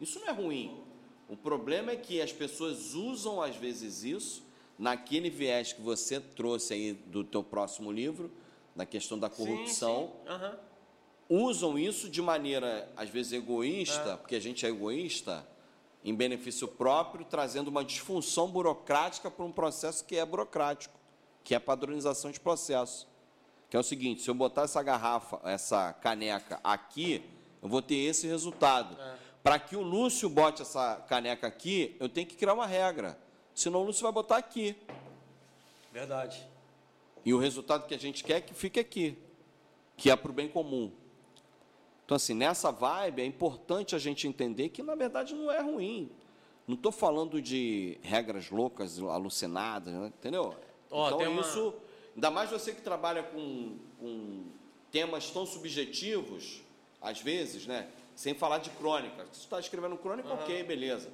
Isso 0.00 0.18
não 0.20 0.28
é 0.28 0.32
ruim. 0.32 0.84
O 1.28 1.36
problema 1.36 1.92
é 1.92 1.96
que 1.96 2.20
as 2.20 2.32
pessoas 2.32 2.94
usam 2.94 3.40
às 3.42 3.56
vezes 3.56 4.02
isso 4.04 4.44
naquele 4.78 5.28
viés 5.30 5.72
que 5.72 5.80
você 5.80 6.20
trouxe 6.20 6.74
aí 6.74 6.92
do 6.92 7.24
teu 7.24 7.42
próximo 7.42 7.90
livro, 7.90 8.30
na 8.74 8.84
questão 8.86 9.18
da 9.18 9.28
corrupção, 9.28 10.12
Sim, 10.12 10.12
sim. 10.24 10.28
Aham. 10.32 10.58
usam 11.28 11.78
isso 11.78 12.08
de 12.08 12.20
maneira 12.22 12.88
às 12.96 13.08
vezes 13.08 13.32
egoísta, 13.32 14.10
É. 14.12 14.16
porque 14.16 14.36
a 14.36 14.40
gente 14.40 14.64
é 14.64 14.68
egoísta, 14.68 15.46
em 16.04 16.14
benefício 16.14 16.68
próprio, 16.68 17.24
trazendo 17.24 17.68
uma 17.68 17.84
disfunção 17.84 18.48
burocrática 18.48 19.28
para 19.30 19.44
um 19.44 19.50
processo 19.50 20.04
que 20.04 20.16
é 20.16 20.24
burocrático. 20.24 20.94
que 21.42 21.54
é 21.54 21.60
padronização 21.60 22.30
de 22.32 22.40
processo. 22.40 23.06
Que 23.70 23.76
é 23.76 23.80
o 23.80 23.82
seguinte, 23.84 24.20
se 24.20 24.28
eu 24.28 24.34
botar 24.34 24.62
essa 24.62 24.82
garrafa, 24.82 25.40
essa 25.44 25.92
caneca 25.92 26.58
aqui, 26.64 27.22
eu 27.62 27.68
vou 27.68 27.80
ter 27.80 27.94
esse 27.94 28.26
resultado. 28.26 29.00
É. 29.00 29.16
Para 29.46 29.60
que 29.60 29.76
o 29.76 29.80
Lúcio 29.80 30.28
bote 30.28 30.62
essa 30.62 30.96
caneca 31.08 31.46
aqui, 31.46 31.94
eu 32.00 32.08
tenho 32.08 32.26
que 32.26 32.34
criar 32.34 32.52
uma 32.52 32.66
regra. 32.66 33.16
Senão 33.54 33.82
o 33.82 33.84
Lúcio 33.84 34.02
vai 34.02 34.10
botar 34.10 34.38
aqui. 34.38 34.74
Verdade. 35.92 36.44
E 37.24 37.32
o 37.32 37.38
resultado 37.38 37.86
que 37.86 37.94
a 37.94 37.98
gente 37.98 38.24
quer 38.24 38.38
é 38.38 38.40
que 38.40 38.52
fique 38.52 38.80
aqui, 38.80 39.16
que 39.96 40.10
é 40.10 40.16
para 40.16 40.32
o 40.32 40.34
bem 40.34 40.48
comum. 40.48 40.90
Então, 42.04 42.16
assim, 42.16 42.34
nessa 42.34 42.72
vibe, 42.72 43.22
é 43.22 43.24
importante 43.24 43.94
a 43.94 44.00
gente 44.00 44.26
entender 44.26 44.70
que, 44.70 44.82
na 44.82 44.96
verdade, 44.96 45.32
não 45.32 45.48
é 45.48 45.60
ruim. 45.60 46.10
Não 46.66 46.74
estou 46.74 46.90
falando 46.90 47.40
de 47.40 48.00
regras 48.02 48.50
loucas, 48.50 48.98
alucinadas, 48.98 49.94
né? 49.94 50.08
entendeu? 50.08 50.56
Oh, 50.90 51.06
então, 51.06 51.40
isso, 51.40 51.68
uma... 51.68 51.74
ainda 52.16 52.30
mais 52.32 52.50
você 52.50 52.74
que 52.74 52.80
trabalha 52.80 53.22
com, 53.22 53.78
com 54.00 54.46
temas 54.90 55.30
tão 55.30 55.46
subjetivos, 55.46 56.62
às 57.00 57.20
vezes, 57.20 57.64
né? 57.64 57.88
Sem 58.16 58.34
falar 58.34 58.58
de 58.58 58.70
crônica. 58.70 59.26
Se 59.30 59.40
você 59.40 59.44
está 59.44 59.60
escrevendo 59.60 59.96
crônica, 59.98 60.28
uhum. 60.28 60.34
ok, 60.34 60.64
beleza. 60.64 61.10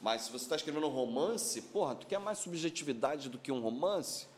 Mas 0.00 0.22
se 0.22 0.30
você 0.30 0.44
está 0.44 0.54
escrevendo 0.54 0.86
um 0.86 0.90
romance, 0.90 1.60
porra, 1.60 1.96
tu 1.96 2.06
quer 2.06 2.20
mais 2.20 2.38
subjetividade 2.38 3.28
do 3.28 3.36
que 3.36 3.50
um 3.50 3.60
romance? 3.60 4.28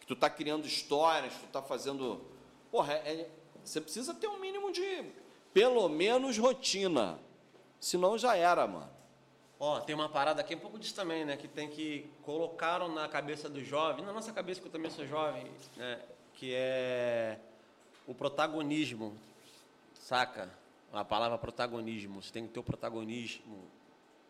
Que 0.00 0.06
tu 0.06 0.14
está 0.14 0.30
criando 0.30 0.66
histórias, 0.66 1.34
tu 1.34 1.44
está 1.44 1.60
fazendo. 1.60 2.22
Porra, 2.70 2.94
é, 2.94 3.12
é, 3.12 3.30
você 3.62 3.82
precisa 3.82 4.14
ter 4.14 4.28
um 4.28 4.40
mínimo 4.40 4.72
de, 4.72 5.04
pelo 5.52 5.86
menos, 5.90 6.38
rotina. 6.38 7.18
Senão 7.78 8.16
já 8.16 8.34
era, 8.34 8.66
mano. 8.66 8.90
Ó, 9.60 9.80
tem 9.80 9.94
uma 9.94 10.08
parada 10.08 10.40
aqui, 10.40 10.54
um 10.54 10.58
pouco 10.58 10.78
disso 10.78 10.94
também, 10.94 11.24
né? 11.24 11.36
Que 11.36 11.48
tem 11.48 11.68
que 11.68 12.10
colocaram 12.22 12.88
na 12.88 13.08
cabeça 13.08 13.48
do 13.48 13.62
jovem, 13.62 14.04
na 14.04 14.12
nossa 14.12 14.32
cabeça, 14.32 14.60
que 14.60 14.68
eu 14.68 14.72
também 14.72 14.90
sou 14.90 15.06
jovem, 15.06 15.50
né? 15.76 16.00
Que 16.34 16.54
é 16.54 17.38
o 18.06 18.14
protagonismo, 18.14 19.14
saca? 19.94 20.50
A 20.92 21.04
palavra 21.04 21.36
protagonismo. 21.36 22.22
Você 22.22 22.32
tem 22.32 22.46
que 22.46 22.52
ter 22.52 22.60
o 22.60 22.62
protagonismo 22.62 23.64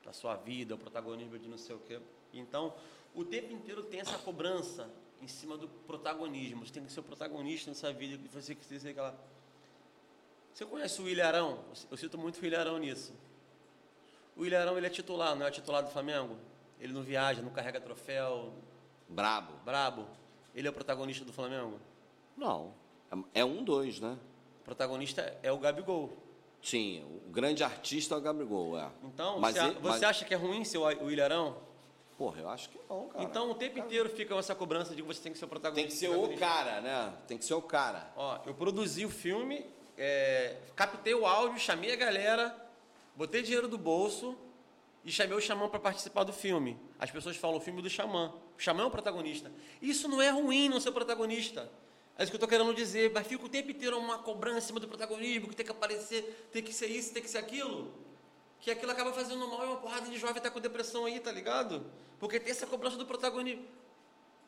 da 0.05 0.13
sua 0.13 0.37
vida, 0.37 0.75
o 0.75 0.79
protagonismo 0.79 1.39
de 1.39 1.49
não 1.49 1.59
sei 1.59 1.77
o 1.77 1.79
quê. 1.79 2.01
Então, 2.33 2.75
o 3.15 3.25
tempo 3.25 3.53
inteiro 3.53 3.83
tem 3.85 4.01
essa 4.01 4.19
cobrança 4.19 4.91
em 5.21 5.29
cima 5.29 5.57
do 5.57 5.69
protagonismo. 5.69 6.67
Você 6.67 6.73
tem 6.73 6.85
que 6.85 6.93
ser 6.93 7.01
o 7.01 7.03
protagonista 7.03 7.71
nessa 7.71 7.93
vida. 7.93 8.23
Você 8.33 8.55
que 8.55 8.65
ser 8.65 8.89
aquela. 8.89 9.19
Você 10.53 10.65
conhece 10.65 11.01
o 11.01 11.09
Ilharão? 11.09 11.65
Eu 11.91 11.97
cito 11.97 12.19
muito 12.19 12.41
o 12.41 12.47
Ilharão 12.47 12.79
nisso. 12.79 13.13
O 14.37 14.45
Ilharão 14.45 14.77
ele 14.77 14.87
é 14.87 14.91
titular, 14.91 15.35
não 15.35 15.47
é 15.47 15.51
titular 15.51 15.83
do 15.83 15.91
Flamengo? 15.91 16.37
Ele 16.81 16.93
não 16.93 17.03
viaja, 17.03 17.41
não 17.43 17.51
carrega 17.51 17.81
troféu. 17.81 18.53
Brabo. 19.09 19.53
Brabo. 19.65 20.07
Ele 20.55 20.67
é 20.67 20.71
o 20.71 20.75
protagonista 20.75 21.25
do 21.25 21.33
Flamengo? 21.33 21.79
Não. 22.37 22.75
É 23.33 23.45
um 23.45 23.63
dois, 23.63 24.01
né? 24.01 24.19
O 24.61 24.65
protagonista 24.65 25.23
é 25.43 25.51
o 25.53 25.59
Gabigol. 25.59 26.17
Sim, 26.67 27.05
o 27.25 27.31
grande 27.31 27.63
artista 27.63 28.17
é 28.17 28.19
o 28.19 28.21
Gabigol, 28.21 28.77
é. 28.77 28.91
Então, 29.05 29.39
mas 29.39 29.55
você, 29.55 29.67
ele, 29.67 29.75
você 29.75 29.89
mas... 29.89 30.03
acha 30.03 30.25
que 30.25 30.35
é 30.35 30.37
ruim 30.37 30.65
ser 30.65 30.79
o 30.79 31.09
Ilharão? 31.09 31.59
Porra, 32.19 32.41
eu 32.41 32.49
acho 32.49 32.71
que 32.71 32.81
não, 32.91 33.07
cara. 33.07 33.23
Então, 33.23 33.49
o 33.53 33.55
tempo 33.55 33.79
inteiro 33.79 34.09
fica 34.09 34.35
essa 34.35 34.53
cobrança 34.53 34.93
de 34.93 35.01
que 35.01 35.07
você 35.07 35.23
tem 35.23 35.31
que 35.31 35.39
ser 35.39 35.45
o 35.45 35.49
protagonista. 35.49 35.89
Tem 35.89 36.11
que 36.11 36.17
ser 36.17 36.35
o 36.35 36.37
cara, 36.37 36.81
né? 36.81 37.15
Tem 37.29 37.39
que 37.39 37.45
ser 37.45 37.55
o 37.55 37.63
cara. 37.63 38.13
Ó, 38.17 38.41
eu 38.45 38.53
produzi 38.53 39.07
o 39.07 39.09
filme, 39.09 39.65
é, 39.97 40.57
captei 40.75 41.15
o 41.15 41.25
áudio, 41.25 41.57
chamei 41.61 41.93
a 41.93 41.97
galera, 41.97 42.53
botei 43.15 43.43
dinheiro 43.43 43.69
do 43.69 43.79
bolso 43.79 44.37
e 45.05 45.13
chamei 45.13 45.39
o 45.39 45.41
Xamã 45.41 45.69
para 45.69 45.79
participar 45.79 46.25
do 46.25 46.33
filme. 46.33 46.77
As 46.99 47.13
pessoas 47.13 47.37
falam 47.37 47.59
o 47.59 47.61
filme 47.61 47.81
do 47.81 47.89
Xamã. 47.89 48.35
O 48.59 48.61
Xamã 48.61 48.83
é 48.83 48.87
o 48.87 48.91
protagonista. 48.91 49.53
Isso 49.81 50.09
não 50.09 50.21
é 50.21 50.31
ruim 50.31 50.69
não 50.69 50.81
ser 50.81 50.91
protagonista. 50.91 51.71
É 52.19 52.23
isso 52.23 52.33
que 52.33 52.37
eu 52.37 52.39
estou 52.39 52.49
querendo 52.49 52.75
dizer. 52.75 53.13
Mas 53.13 53.27
fica 53.27 53.45
o 53.45 53.49
tempo 53.49 53.71
inteiro 53.71 53.99
uma 53.99 54.19
cobrança 54.19 54.59
em 54.59 54.63
cima 54.63 54.81
do 54.81 54.89
protagonismo, 54.89 55.49
que 55.49 55.57
tem 55.57 55.67
que 55.67 55.73
aparecer, 55.73 56.49
tem 56.53 56.63
que 56.63 56.73
ser 56.73 56.87
isso, 56.87 57.13
tem 57.13 57.23
que 57.23 57.29
ser 57.29 57.39
aquilo. 57.39 57.93
Que 58.61 58.71
aquilo 58.71 58.91
acaba 58.91 59.13
fazendo 59.13 59.47
mal 59.47 59.63
e 59.63 59.67
uma 59.67 59.77
porrada 59.77 60.09
de 60.09 60.19
jovem 60.19 60.39
está 60.39 60.51
com 60.51 60.61
depressão 60.61 61.05
aí, 61.05 61.21
tá 61.21 61.31
ligado? 61.31 61.85
Porque 62.19 62.41
tem 62.41 62.51
essa 62.51 62.67
cobrança 62.67 62.97
do 62.97 63.05
protagonismo. 63.05 63.65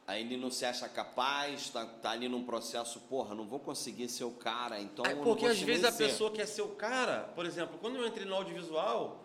Aí 0.06 0.22
ele 0.22 0.38
não 0.38 0.50
se 0.50 0.64
acha 0.64 0.88
capaz, 0.88 1.60
está 1.60 1.84
tá 1.84 2.12
ali 2.12 2.30
num 2.30 2.42
processo, 2.42 2.98
porra, 3.00 3.34
não 3.34 3.46
vou 3.46 3.60
conseguir 3.60 4.08
ser 4.08 4.24
o 4.24 4.30
cara, 4.30 4.80
então. 4.80 5.04
É 5.04 5.14
porque 5.14 5.44
às 5.44 5.60
vezes 5.60 5.84
a 5.84 5.92
pessoa 5.92 6.30
quer 6.30 6.46
ser 6.46 6.62
o 6.62 6.68
cara, 6.68 7.30
por 7.34 7.44
exemplo, 7.44 7.76
quando 7.78 7.96
eu 7.96 8.06
entrei 8.06 8.24
no 8.24 8.34
audiovisual, 8.34 9.22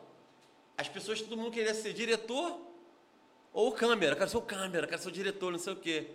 as 0.77 0.89
pessoas, 0.89 1.21
todo 1.21 1.37
mundo 1.37 1.51
queria 1.51 1.73
ser 1.73 1.93
diretor 1.93 2.59
ou 3.53 3.71
câmera, 3.71 4.13
quero 4.13 4.29
ser 4.29 4.35
o 4.35 4.41
câmera, 4.41 4.85
quero 4.85 5.01
ser 5.01 5.07
o 5.07 5.11
diretor, 5.11 5.53
não 5.53 5.59
sei 5.59 5.71
o 5.71 5.77
quê. 5.77 6.11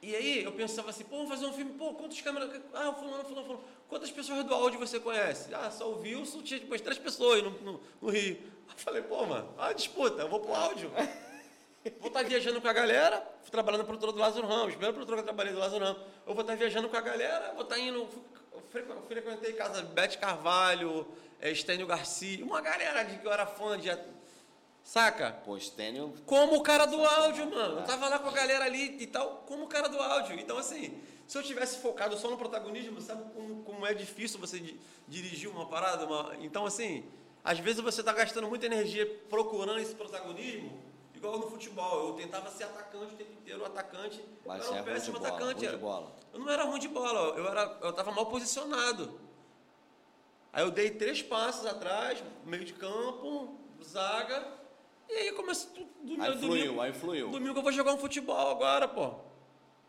E 0.00 0.14
aí 0.14 0.44
eu 0.44 0.52
pensava 0.52 0.90
assim, 0.90 1.04
pô, 1.04 1.16
vamos 1.16 1.30
fazer 1.30 1.46
um 1.46 1.52
filme, 1.52 1.72
pô, 1.72 1.92
quantas 1.94 2.20
câmeras. 2.20 2.48
Ah, 2.72 2.92
fulano, 2.92 3.24
fulano, 3.24 3.46
fulano. 3.46 3.64
Quantas 3.88 4.10
pessoas 4.10 4.44
do 4.44 4.54
áudio 4.54 4.78
você 4.78 5.00
conhece? 5.00 5.52
Ah, 5.52 5.70
só 5.70 5.90
o 5.90 6.00
Wilson, 6.00 6.42
tinha 6.42 6.60
tipo 6.60 6.78
três 6.80 6.98
pessoas 6.98 7.42
no, 7.42 7.50
no, 7.50 7.80
no 8.00 8.10
Rio. 8.10 8.38
Eu 8.68 8.76
falei, 8.76 9.02
pô, 9.02 9.26
mano, 9.26 9.52
ah, 9.58 9.72
disputa, 9.72 10.22
eu 10.22 10.28
vou 10.28 10.40
pro 10.40 10.54
áudio. 10.54 10.90
Vou 12.00 12.08
estar 12.08 12.22
viajando 12.22 12.60
com 12.60 12.68
a 12.68 12.72
galera, 12.72 13.20
trabalhando 13.50 13.84
para 13.84 13.94
o 13.94 13.98
produtor 13.98 14.12
do 14.12 14.18
Lázaro 14.18 14.46
Ramos, 14.46 14.72
primeiro 14.72 14.94
produtor 14.94 15.16
que 15.16 15.20
eu 15.20 15.24
trabalhei 15.24 15.52
do 15.52 15.58
Lázaro 15.58 15.84
Ramos. 15.84 16.02
Eu 16.26 16.34
vou 16.34 16.42
estar 16.42 16.54
viajando 16.54 16.88
com 16.88 16.96
a 16.96 17.00
galera, 17.00 17.52
vou 17.54 17.62
estar 17.62 17.78
indo. 17.78 18.06
Frequentei 19.08 19.54
casa 19.54 19.82
Bete 19.82 20.18
Carvalho, 20.18 21.06
é, 21.40 21.50
Estênio 21.50 21.86
Garcia, 21.86 22.44
uma 22.44 22.60
galera 22.60 23.02
de 23.04 23.18
que 23.18 23.26
eu 23.26 23.32
era 23.32 23.46
fã 23.46 23.78
de 23.78 23.88
Saca? 24.88 25.32
Pô, 25.44 25.60
Stênio... 25.60 26.14
Como 26.24 26.56
o 26.56 26.62
cara 26.62 26.86
do 26.86 27.04
áudio, 27.04 27.50
mano. 27.50 27.80
Eu 27.80 27.84
tava 27.84 28.08
lá 28.08 28.18
com 28.18 28.30
a 28.30 28.32
galera 28.32 28.64
ali 28.64 28.96
e 28.98 29.06
tal, 29.06 29.44
como 29.46 29.64
o 29.64 29.68
cara 29.68 29.86
do 29.86 29.98
áudio. 29.98 30.40
Então, 30.40 30.56
assim, 30.56 30.98
se 31.26 31.36
eu 31.36 31.42
tivesse 31.42 31.80
focado 31.80 32.16
só 32.16 32.30
no 32.30 32.38
protagonismo, 32.38 32.98
sabe 32.98 33.30
como, 33.34 33.62
como 33.64 33.86
é 33.86 33.92
difícil 33.92 34.40
você 34.40 34.76
dirigir 35.06 35.50
uma 35.50 35.66
parada? 35.66 36.06
Uma... 36.06 36.34
Então, 36.40 36.64
assim, 36.64 37.04
às 37.44 37.58
vezes 37.58 37.82
você 37.82 38.02
tá 38.02 38.14
gastando 38.14 38.48
muita 38.48 38.64
energia 38.64 39.04
procurando 39.28 39.78
esse 39.78 39.94
protagonismo, 39.94 40.82
igual 41.14 41.38
no 41.38 41.50
futebol. 41.50 42.08
Eu 42.08 42.14
tentava 42.14 42.48
ser 42.48 42.64
atacante 42.64 43.12
o 43.12 43.16
tempo 43.18 43.32
inteiro, 43.34 43.66
atacante. 43.66 44.24
Mas 44.46 44.64
eu 44.64 44.72
era 44.72 44.82
um 44.82 44.88
é 44.88 44.94
péssimo 44.94 45.18
bola, 45.18 45.28
atacante. 45.28 45.66
Era. 45.66 45.76
Eu 45.76 46.40
não 46.40 46.48
era 46.48 46.64
ruim 46.64 46.80
de 46.80 46.88
bola, 46.88 47.36
eu, 47.36 47.46
era, 47.46 47.78
eu 47.82 47.92
tava 47.92 48.10
mal 48.10 48.24
posicionado. 48.24 49.20
Aí 50.50 50.64
eu 50.64 50.70
dei 50.70 50.92
três 50.92 51.20
passos 51.20 51.66
atrás, 51.66 52.24
meio 52.46 52.64
de 52.64 52.72
campo, 52.72 53.54
zaga 53.84 54.56
e 55.08 55.12
aí 55.12 55.32
começa 55.32 55.68
domingo, 56.02 56.22
aí 56.22 56.36
fluiu, 56.36 56.64
domingo, 56.64 56.80
aí 56.80 56.92
fluiu. 56.92 57.30
Domingo 57.30 57.58
eu 57.58 57.62
vou 57.62 57.72
jogar 57.72 57.94
um 57.94 57.98
futebol 57.98 58.50
agora, 58.50 58.86
pô. 58.86 59.14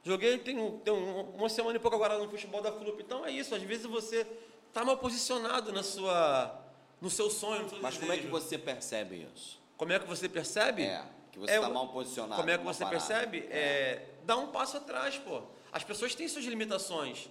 Joguei 0.03 0.37
tem, 0.37 0.55
tem 0.79 0.93
uma 0.93 1.49
semana 1.49 1.75
e 1.75 1.79
pouco 1.79 1.95
agora 1.95 2.17
no 2.17 2.29
futebol 2.29 2.61
da 2.61 2.71
Flup. 2.71 3.01
Então 3.01 3.25
é 3.25 3.31
isso, 3.31 3.53
às 3.53 3.61
vezes 3.61 3.85
você 3.85 4.25
tá 4.71 4.85
mal 4.85 4.97
posicionado 4.97 5.73
na 5.73 5.83
sua, 5.83 6.57
no 7.01 7.09
seu 7.09 7.29
sonho, 7.29 7.63
no 7.63 7.69
seu 7.69 7.81
Mas 7.81 7.95
desejo. 7.95 7.99
como 7.99 8.13
é 8.13 8.17
que 8.17 8.27
você 8.27 8.57
percebe 8.57 9.27
isso? 9.33 9.59
Como 9.75 9.91
é 9.91 9.99
que 9.99 10.07
você 10.07 10.29
percebe? 10.29 10.83
É, 10.83 11.05
que 11.31 11.39
você 11.39 11.53
está 11.53 11.67
é, 11.67 11.69
mal 11.69 11.89
posicionado. 11.89 12.35
Como 12.35 12.49
é 12.49 12.57
que 12.57 12.63
você 12.63 12.83
parada. 12.83 12.97
percebe? 12.97 13.47
É. 13.49 13.59
é, 13.59 14.09
dá 14.23 14.37
um 14.37 14.47
passo 14.47 14.77
atrás, 14.77 15.17
pô. 15.17 15.41
As 15.71 15.83
pessoas 15.83 16.15
têm 16.15 16.27
suas 16.27 16.45
limitações. 16.45 17.29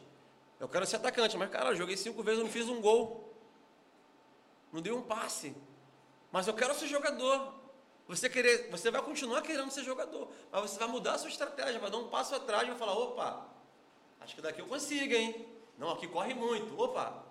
Eu 0.61 0.69
quero 0.69 0.87
ser 0.87 0.97
atacante, 0.97 1.37
mas, 1.37 1.51
cara, 1.51 1.71
eu 1.71 1.77
joguei 1.77 1.97
cinco 1.97 2.23
vezes 2.23 2.41
e 2.41 2.43
não 2.43 2.51
fiz 2.51 2.69
um 2.69 2.81
gol. 2.81 3.33
Não 4.73 4.83
dei 4.83 4.93
um 4.93 5.03
passe. 5.03 5.55
Mas 6.31 6.47
eu 6.47 6.55
quero 6.55 6.75
ser 6.75 6.87
jogador. 6.87 7.55
Você, 8.09 8.31
querer, 8.31 8.71
você 8.71 8.91
vai 8.91 9.03
continuar 9.03 9.43
querendo 9.43 9.71
ser 9.71 9.85
jogador, 9.85 10.33
mas 10.51 10.63
você 10.63 10.79
vai 10.79 10.89
mudar 10.89 11.13
a 11.13 11.19
sua 11.19 11.29
estratégia, 11.29 11.79
vai 11.79 11.91
dar 11.91 11.99
um 11.99 12.09
passo 12.09 12.35
atrás 12.35 12.63
e 12.63 12.71
vai 12.71 12.79
falar, 12.79 12.95
opa, 12.95 13.47
acho 14.19 14.35
que 14.35 14.41
daqui 14.41 14.63
eu 14.63 14.67
consigo, 14.67 15.15
hein? 15.15 15.47
Não, 15.77 15.91
aqui 15.91 16.09
corre 16.09 16.33
muito, 16.33 16.81
opa. 16.81 17.23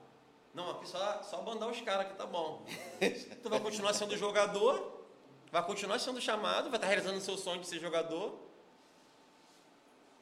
Não, 0.54 0.70
aqui 0.70 0.88
só, 0.88 1.24
só 1.24 1.42
bandar 1.42 1.68
os 1.68 1.82
caras 1.82 2.08
que 2.08 2.14
tá 2.14 2.28
bom. 2.28 2.64
tu 3.42 3.50
vai 3.50 3.60
continuar 3.60 3.94
sendo 3.94 4.16
jogador, 4.16 5.04
vai 5.52 5.66
continuar 5.66 5.98
sendo 5.98 6.22
chamado, 6.22 6.70
vai 6.70 6.78
estar 6.78 6.88
realizando 6.88 7.18
o 7.18 7.22
seu 7.22 7.38
sonho 7.38 7.60
de 7.60 7.68
ser 7.68 7.80
jogador. 7.80 8.38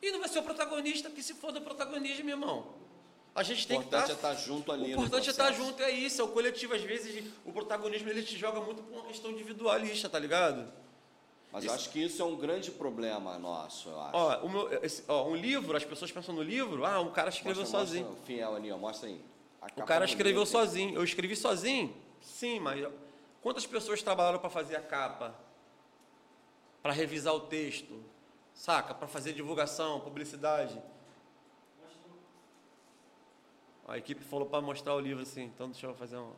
E 0.02 0.10
não 0.10 0.20
vai 0.20 0.30
ser 0.30 0.40
o 0.40 0.44
protagonista, 0.44 1.10
que 1.10 1.22
se 1.22 1.34
for 1.34 1.52
do 1.52 1.62
protagonismo, 1.62 2.24
meu 2.24 2.38
irmão. 2.38 2.76
A 3.36 3.44
gente 3.44 3.68
tem 3.68 3.80
que 3.80 3.86
estar. 3.86 3.98
O 3.98 4.02
importante 4.04 4.22
tá, 4.22 4.30
é 4.30 4.34
estar 4.34 4.44
junto 4.46 4.72
ali. 4.72 4.84
O 4.86 4.88
importante 4.92 5.28
é 5.28 5.32
estar 5.32 5.52
junto, 5.52 5.84
é 5.84 5.92
isso. 5.92 6.22
É 6.22 6.24
o 6.24 6.30
coletivo, 6.30 6.74
às 6.74 6.82
vezes, 6.82 7.26
o 7.46 7.52
protagonismo 7.52 8.10
ele 8.10 8.24
te 8.24 8.38
joga 8.38 8.62
muito 8.62 8.82
por 8.82 8.94
uma 8.94 9.06
questão 9.06 9.30
individualista, 9.30 10.08
tá 10.08 10.18
ligado? 10.18 10.72
Mas 11.52 11.64
isso. 11.64 11.72
eu 11.72 11.76
acho 11.76 11.90
que 11.90 12.04
isso 12.04 12.22
é 12.22 12.26
um 12.26 12.36
grande 12.36 12.72
problema 12.72 13.38
nosso, 13.38 13.90
eu 13.90 14.02
acho. 14.02 14.18
Ó, 14.18 14.48
meu, 14.48 14.84
esse, 14.84 15.04
ó, 15.08 15.28
um 15.28 15.36
livro, 15.36 15.76
as 15.76 15.84
pessoas 15.84 16.12
pensam 16.12 16.34
no 16.34 16.42
livro, 16.42 16.86
ah, 16.86 17.02
um 17.02 17.12
cara 17.12 17.30
escreveu 17.30 17.62
mostra, 17.64 17.80
sozinho. 17.80 18.06
Mostra, 18.08 18.26
fiel 18.26 18.56
ali, 18.56 18.72
ó, 18.72 18.78
mostra 18.78 19.10
aí. 19.10 19.22
O 19.76 19.84
cara 19.84 20.06
escreveu 20.06 20.46
sozinho. 20.46 20.96
Eu 20.96 21.04
escrevi 21.04 21.36
sozinho? 21.36 21.94
Sim, 22.22 22.60
mas 22.60 22.88
quantas 23.42 23.66
pessoas 23.66 24.02
trabalharam 24.02 24.40
para 24.40 24.50
fazer 24.50 24.76
a 24.76 24.82
capa? 24.82 25.36
Para 26.82 26.94
revisar 26.94 27.34
o 27.34 27.42
texto? 27.42 28.02
Saca? 28.54 28.94
Para 28.94 29.08
fazer 29.08 29.34
divulgação, 29.34 30.00
publicidade? 30.00 30.82
A 33.88 33.98
equipe 33.98 34.24
falou 34.24 34.48
para 34.48 34.62
mostrar 34.62 34.96
o 34.96 35.00
livro 35.00 35.22
assim, 35.22 35.44
então 35.44 35.70
deixa 35.70 35.86
eu 35.86 35.94
fazer 35.94 36.18
um. 36.18 36.32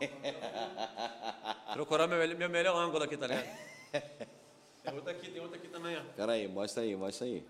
Procurar 1.74 2.06
meu, 2.06 2.36
meu 2.36 2.48
melhor 2.48 2.76
ângulo 2.76 3.04
aqui, 3.04 3.16
tá 3.16 3.26
ligado? 3.26 3.46
Tem 4.82 4.94
outra 4.94 5.12
aqui, 5.12 5.30
tem 5.30 5.42
outra 5.42 5.56
aqui 5.58 5.68
também, 5.68 5.96
ó. 5.96 6.02
Pera 6.16 6.32
aí, 6.32 6.48
mostra 6.48 6.82
aí, 6.82 6.96
mostra 6.96 7.26
aí. 7.26 7.44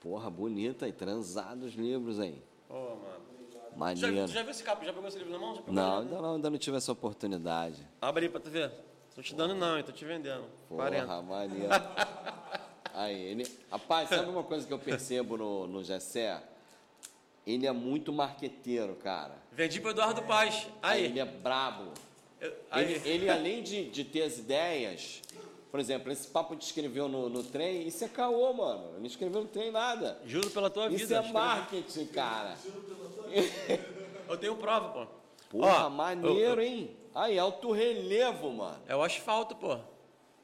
Porra, 0.00 0.28
bonita 0.28 0.86
aí, 0.86 0.92
transados 0.92 1.74
livros 1.74 2.18
aí. 2.18 2.42
Ô, 2.68 2.74
mano. 2.74 3.26
Já, 3.60 3.76
Maneiro. 3.76 4.26
tu 4.26 4.32
já 4.32 4.42
viu 4.42 4.50
esse 4.50 4.64
capa? 4.64 4.84
Já 4.84 4.92
pegou 4.92 5.06
esse 5.08 5.18
livro 5.18 5.32
na 5.32 5.38
mão? 5.38 5.54
Já 5.54 5.62
Não, 5.66 5.98
ainda 6.00 6.22
não, 6.22 6.34
ainda 6.36 6.50
não 6.50 6.58
tive 6.58 6.78
essa 6.78 6.90
oportunidade. 6.92 7.86
Abre 8.00 8.24
aí 8.24 8.30
pra 8.30 8.40
tu 8.40 8.48
ver. 8.48 8.72
Tô 9.14 9.22
te 9.22 9.34
dando 9.34 9.54
não, 9.54 9.76
hein? 9.76 9.84
Tô 9.84 9.92
te 9.92 10.04
vendendo. 10.04 10.44
Porra, 10.68 10.88
40. 10.88 11.22
maneiro. 11.22 11.68
Aí, 12.94 13.20
ele... 13.20 13.46
Rapaz, 13.70 14.08
sabe 14.08 14.30
uma 14.30 14.42
coisa 14.42 14.66
que 14.66 14.72
eu 14.72 14.78
percebo 14.78 15.36
no, 15.36 15.66
no 15.66 15.84
Gessé? 15.84 16.42
Ele 17.46 17.66
é 17.66 17.72
muito 17.72 18.12
marqueteiro, 18.12 18.94
cara. 18.96 19.36
Vendi 19.52 19.80
pro 19.80 19.90
Eduardo 19.90 20.22
Paz. 20.22 20.66
Aí. 20.82 21.04
Ele 21.04 21.20
é 21.20 21.24
brabo. 21.24 21.92
Eu- 22.40 22.52
aí. 22.70 22.92
Ele, 22.94 23.08
ele, 23.08 23.30
além 23.30 23.62
de, 23.62 23.88
de 23.88 24.04
ter 24.04 24.22
as 24.22 24.38
ideias, 24.38 25.22
por 25.70 25.78
exemplo, 25.78 26.10
esse 26.10 26.26
papo 26.28 26.56
que 26.56 26.64
escreveu 26.64 27.08
no, 27.08 27.28
no 27.28 27.42
trem, 27.44 27.86
isso 27.86 28.04
é 28.04 28.08
caô, 28.08 28.52
mano. 28.52 28.88
Ele 28.90 28.98
não 29.00 29.06
escreveu 29.06 29.42
no 29.42 29.48
trem 29.48 29.70
nada. 29.70 30.20
Juro 30.26 30.50
pela 30.50 30.68
tua 30.68 30.86
Isso 30.88 30.98
vida. 30.98 31.16
é 31.16 31.18
escreve- 31.20 31.32
marketing, 31.32 32.06
cara. 32.06 32.56
Eu 34.28 34.36
tenho 34.36 34.56
prova, 34.56 34.88
pô. 34.88 35.06
Porra, 35.48 35.86
Ó, 35.86 35.90
maneiro, 35.90 36.60
hein? 36.60 36.96
Aí, 37.14 37.38
alto 37.38 37.70
relevo, 37.70 38.50
mano. 38.52 38.78
É 38.88 38.96
o 38.96 39.02
asfalto, 39.02 39.54
pô. 39.54 39.78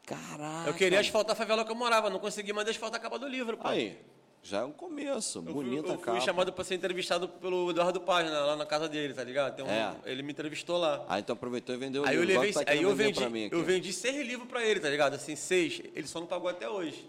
Caraca. 0.06 0.70
Eu 0.70 0.74
queria 0.74 1.00
asfaltar 1.00 1.32
a 1.32 1.36
favela 1.36 1.64
que 1.64 1.70
eu 1.70 1.74
morava, 1.76 2.08
não 2.08 2.18
consegui 2.20 2.52
mais 2.52 2.68
asfaltar 2.68 3.00
a 3.00 3.02
capa 3.02 3.18
do 3.18 3.26
livro, 3.26 3.56
pô. 3.58 3.66
Aí, 3.68 3.98
já 4.42 4.58
é 4.58 4.64
um 4.64 4.72
começo. 4.72 5.38
Eu 5.38 5.42
fui, 5.44 5.52
Bonita 5.52 5.88
eu 5.88 5.98
capa. 5.98 6.12
fui 6.12 6.20
chamado 6.20 6.52
para 6.52 6.64
ser 6.64 6.74
entrevistado 6.74 7.28
pelo 7.28 7.70
Eduardo 7.70 8.00
Paz, 8.00 8.28
né, 8.28 8.36
lá 8.38 8.56
na 8.56 8.66
casa 8.66 8.88
dele, 8.88 9.14
tá 9.14 9.22
ligado? 9.22 9.62
Um- 9.64 9.68
É. 9.70 9.94
Ele 10.04 10.22
me 10.22 10.32
entrevistou 10.32 10.78
lá. 10.78 11.04
Aí 11.08 11.22
tu 11.22 11.32
aproveitou 11.32 11.74
e 11.74 11.78
vendeu 11.78 12.02
o 12.02 12.06
Aí 12.08 12.16
eu 12.16 12.24
livro. 12.24 12.40
levei, 12.40 12.52
Quanto 12.52 12.66
tá 12.66 12.72
aí 12.72 12.82
eu 12.82 12.94
vendi, 12.94 13.28
mim 13.28 13.46
aqui? 13.46 13.54
eu 13.54 13.62
vendi 13.62 13.92
seis 13.92 14.26
livros 14.26 14.48
pra 14.48 14.64
ele, 14.64 14.80
tá 14.80 14.88
ligado? 14.90 15.14
Assim, 15.14 15.36
seis. 15.36 15.80
Ele 15.94 16.06
só 16.08 16.18
não 16.20 16.26
pagou 16.26 16.48
até 16.48 16.68
hoje. 16.68 17.08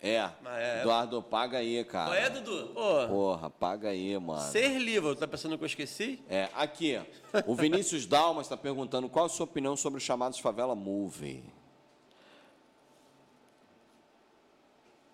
É. 0.00 0.30
Mas 0.42 0.58
é- 0.62 0.80
Eduardo, 0.82 1.20
paga 1.22 1.58
aí, 1.58 1.82
cara. 1.84 2.10
Qual 2.10 2.14
é, 2.16 2.30
Dudu? 2.30 2.68
Pô, 2.74 3.08
Porra, 3.08 3.50
paga 3.50 3.88
aí, 3.88 4.16
mano. 4.18 4.40
seis 4.52 4.80
livros. 4.80 5.18
Tá 5.18 5.26
pensando 5.26 5.58
que 5.58 5.64
eu 5.64 5.66
esqueci? 5.66 6.22
É, 6.28 6.48
aqui, 6.54 7.00
o 7.46 7.54
Vinícius 7.56 8.06
Dalmas 8.06 8.46
está 8.46 8.56
perguntando 8.56 9.08
qual 9.08 9.24
a 9.24 9.28
sua 9.28 9.44
opinião 9.44 9.76
sobre 9.76 9.96
os 9.98 10.04
chamados 10.04 10.38
Favela 10.38 10.74
Movie. 10.76 11.42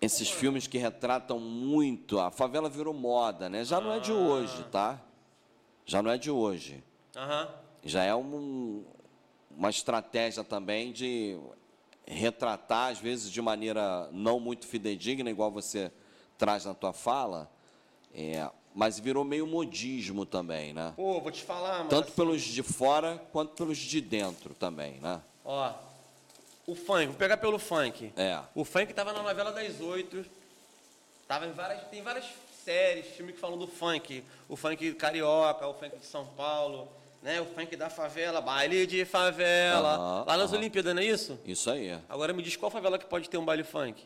Esses 0.01 0.29
filmes 0.29 0.67
que 0.67 0.77
retratam 0.77 1.39
muito. 1.39 2.19
A 2.19 2.29
favela 2.29 2.69
virou 2.69 2.93
moda, 2.93 3.49
né? 3.49 3.63
Já 3.63 3.79
não 3.81 3.93
é 3.93 3.99
de 3.99 4.11
hoje, 4.11 4.63
tá? 4.71 5.01
Já 5.85 6.01
não 6.01 6.11
é 6.11 6.17
de 6.17 6.29
hoje. 6.29 6.83
Aham. 7.15 7.47
Já 7.83 8.03
é 8.03 8.13
um- 8.15 8.83
uma 9.49 9.69
estratégia 9.69 10.43
também 10.43 10.91
de 10.91 11.39
retratar, 12.05 12.91
às 12.91 12.99
vezes 12.99 13.31
de 13.31 13.41
maneira 13.41 14.09
não 14.11 14.39
muito 14.39 14.67
fidedigna, 14.67 15.29
igual 15.29 15.49
você 15.51 15.91
traz 16.37 16.65
na 16.65 16.73
tua 16.73 16.93
fala, 16.93 17.49
é, 18.13 18.47
mas 18.75 18.99
virou 18.99 19.23
meio 19.23 19.47
modismo 19.47 20.25
também, 20.25 20.73
né? 20.73 20.93
Pô, 20.95 21.19
vou 21.21 21.31
te 21.31 21.43
falar, 21.43 21.77
mano. 21.79 21.89
Tanto 21.89 22.11
pelos 22.11 22.41
de 22.41 22.61
fora 22.61 23.23
quanto 23.31 23.53
pelos 23.53 23.77
de 23.77 24.01
dentro 24.01 24.53
também, 24.53 24.99
né? 24.99 25.21
Ó, 25.43 25.71
o 26.67 26.75
funk, 26.75 27.07
vou 27.07 27.15
pegar 27.15 27.37
pelo 27.37 27.59
funk. 27.59 28.11
É. 28.15 28.39
O 28.55 28.63
funk 28.65 28.93
tava 28.93 29.13
na 29.13 29.21
novela 29.21 29.51
das 29.51 29.79
oito. 29.81 30.25
Tava 31.27 31.45
em 31.45 31.51
várias. 31.51 31.83
Tem 31.89 32.01
várias 32.01 32.25
séries, 32.63 33.07
filmes 33.15 33.35
que 33.35 33.41
falam 33.41 33.57
do 33.57 33.67
funk. 33.67 34.23
O 34.49 34.55
funk 34.55 34.93
carioca, 34.95 35.67
o 35.67 35.73
funk 35.73 35.97
de 35.97 36.05
São 36.05 36.25
Paulo, 36.25 36.87
né? 37.21 37.39
O 37.41 37.45
funk 37.45 37.75
da 37.75 37.89
favela, 37.89 38.41
baile 38.41 38.85
de 38.87 39.05
favela. 39.05 39.95
Aham, 39.95 40.23
lá 40.27 40.37
nas 40.37 40.49
aham. 40.51 40.59
Olimpíadas, 40.59 40.93
não 40.95 41.01
é 41.01 41.05
isso? 41.05 41.39
Isso 41.45 41.69
aí. 41.69 41.99
Agora 42.09 42.33
me 42.33 42.41
diz 42.41 42.55
qual 42.55 42.71
favela 42.71 42.97
que 42.97 43.05
pode 43.05 43.29
ter 43.29 43.37
um 43.37 43.45
baile 43.45 43.63
funk? 43.63 44.03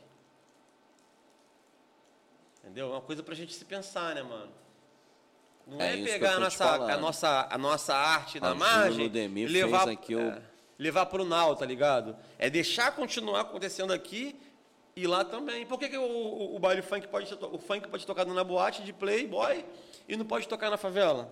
Entendeu? 2.64 2.88
É 2.88 2.92
uma 2.92 3.02
coisa 3.02 3.24
pra 3.24 3.34
gente 3.36 3.54
se 3.54 3.66
pensar, 3.66 4.14
né, 4.16 4.22
mano? 4.24 4.52
Não 5.66 5.80
É 5.82 5.92
é, 5.92 5.96
isso 5.96 6.04
que 6.06 6.12
pegar 6.12 6.30
a 6.30 6.34
tô 6.34 6.38
te 6.40 6.44
nossa, 6.44 6.58
falando. 6.66 6.90
a, 6.90 6.98
nossa, 6.98 7.48
a 7.52 7.58
nossa 7.58 7.96
arte 7.96 8.40
da 8.40 8.50
A 8.50 8.56
margem 8.56 9.06
e 9.06 9.10
fez 9.12 9.52
levar, 9.52 9.88
aqui 9.90 10.16
o- 10.16 10.20
é, 10.32 10.42
levar 10.80 11.06
pro 11.08 11.24
nau, 11.26 11.56
tá 11.56 11.66
ligado? 11.66 12.16
É 12.40 12.50
deixar 12.50 12.96
continuar 12.96 13.42
acontecendo 13.42 13.92
aqui 13.94 14.36
e 14.96 15.06
lá 15.06 15.24
também. 15.26 15.66
Por 15.66 15.78
que, 15.78 15.90
que 15.90 15.98
o, 15.98 16.02
o, 16.04 16.56
o 16.56 16.60
baile 16.60 16.82
funk 16.82 17.08
pode 17.08 17.32
o 17.34 17.60
funk 17.60 17.88
pode 17.90 18.08
tocar 18.08 18.26
na 18.26 18.44
boate 18.44 18.82
de 18.84 18.94
playboy 18.94 19.64
e 20.08 20.16
não 20.16 20.26
pode 20.26 20.48
tocar 20.48 20.70
na 20.72 20.78
favela? 20.78 21.32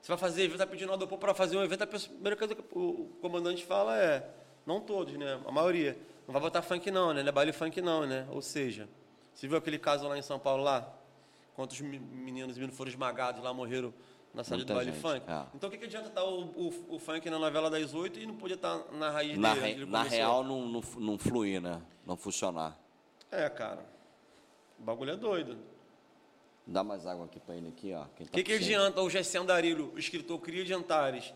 Você 0.00 0.08
vai 0.12 0.18
fazer 0.18 0.44
evento, 0.44 0.58
tá 0.58 0.66
pedindo 0.66 0.90
uma 0.90 0.96
dopô 0.96 1.18
para 1.18 1.34
fazer 1.34 1.56
um 1.56 1.64
evento, 1.64 1.82
a 1.82 1.86
primeira 1.86 2.36
coisa 2.36 2.54
que 2.54 2.62
o 2.72 2.78
o 2.80 3.18
comandante 3.20 3.64
fala 3.64 3.98
é, 4.00 4.24
não 4.64 4.80
todos, 4.80 5.14
né? 5.14 5.40
A 5.44 5.50
maioria. 5.50 5.98
Não 6.28 6.32
vai 6.32 6.40
botar 6.40 6.62
funk 6.62 6.90
não, 6.92 7.12
né? 7.12 7.22
Não 7.22 7.28
é 7.28 7.32
baile 7.32 7.52
funk 7.52 7.80
não, 7.80 8.06
né? 8.06 8.26
Ou 8.30 8.40
seja, 8.40 8.88
você 9.34 9.48
viu 9.48 9.56
aquele 9.58 9.78
caso 9.78 10.06
lá 10.06 10.16
em 10.16 10.22
São 10.22 10.38
Paulo 10.38 10.62
lá? 10.62 10.92
Quantos 11.56 11.80
me- 11.80 11.98
meninos 11.98 12.56
e 12.56 12.60
meninos 12.60 12.76
foram 12.76 12.88
esmagados 12.90 13.42
lá, 13.42 13.52
morreram 13.52 13.92
na 14.36 14.44
saída 14.44 14.64
do 14.66 14.74
baile 14.74 14.92
gente, 14.92 15.00
funk? 15.00 15.22
é. 15.28 15.46
Então 15.54 15.68
o 15.68 15.72
que, 15.72 15.78
que 15.78 15.84
adianta 15.86 16.08
estar 16.08 16.22
o, 16.22 16.42
o, 16.42 16.94
o 16.96 16.98
funk 16.98 17.28
na 17.30 17.38
novela 17.38 17.70
das 17.70 17.94
oito 17.94 18.20
e 18.20 18.26
não 18.26 18.36
podia 18.36 18.54
estar 18.56 18.78
na 18.92 19.10
raiz 19.10 19.36
Na, 19.38 19.54
dele? 19.54 19.84
re- 19.84 19.86
na 19.86 20.02
real, 20.02 20.44
não, 20.44 20.68
não, 20.68 20.82
não 20.98 21.18
fluir, 21.18 21.60
né? 21.60 21.80
Não 22.04 22.16
funcionar. 22.16 22.78
É, 23.30 23.48
cara. 23.48 23.84
O 24.78 24.82
bagulho 24.82 25.12
é 25.12 25.16
doido. 25.16 25.56
Dá 26.66 26.84
mais 26.84 27.06
água 27.06 27.24
aqui 27.24 27.40
pra 27.40 27.54
ele 27.56 27.68
aqui, 27.68 27.92
ó. 27.94 28.04
Quem 28.16 28.26
O 28.26 28.28
tá 28.30 28.34
que, 28.36 28.42
que 28.44 28.52
adianta 28.52 29.00
o 29.00 29.08
Gessé 29.08 29.38
Andarilho, 29.38 29.92
o 29.94 29.98
escritor 29.98 30.38
Cria 30.40 30.64
de 30.64 30.74
Antares, 30.74 31.32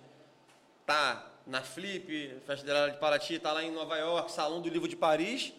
tá 0.84 1.26
na 1.46 1.62
Flip, 1.62 2.36
Festa 2.46 2.90
de 2.90 2.98
Paraty, 2.98 3.38
tá 3.38 3.52
lá 3.52 3.62
em 3.64 3.70
Nova 3.72 3.96
York, 3.96 4.30
Salão 4.30 4.60
do 4.60 4.68
Livro 4.68 4.86
de 4.88 4.96
Paris, 4.96 5.52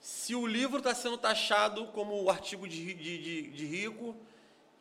se 0.00 0.34
o 0.34 0.46
livro 0.46 0.78
está 0.78 0.94
sendo 0.94 1.16
taxado 1.18 1.86
como 1.88 2.20
o 2.22 2.30
artigo 2.30 2.66
de, 2.66 2.94
de, 2.94 3.18
de, 3.22 3.42
de 3.50 3.64
rico 3.66 4.16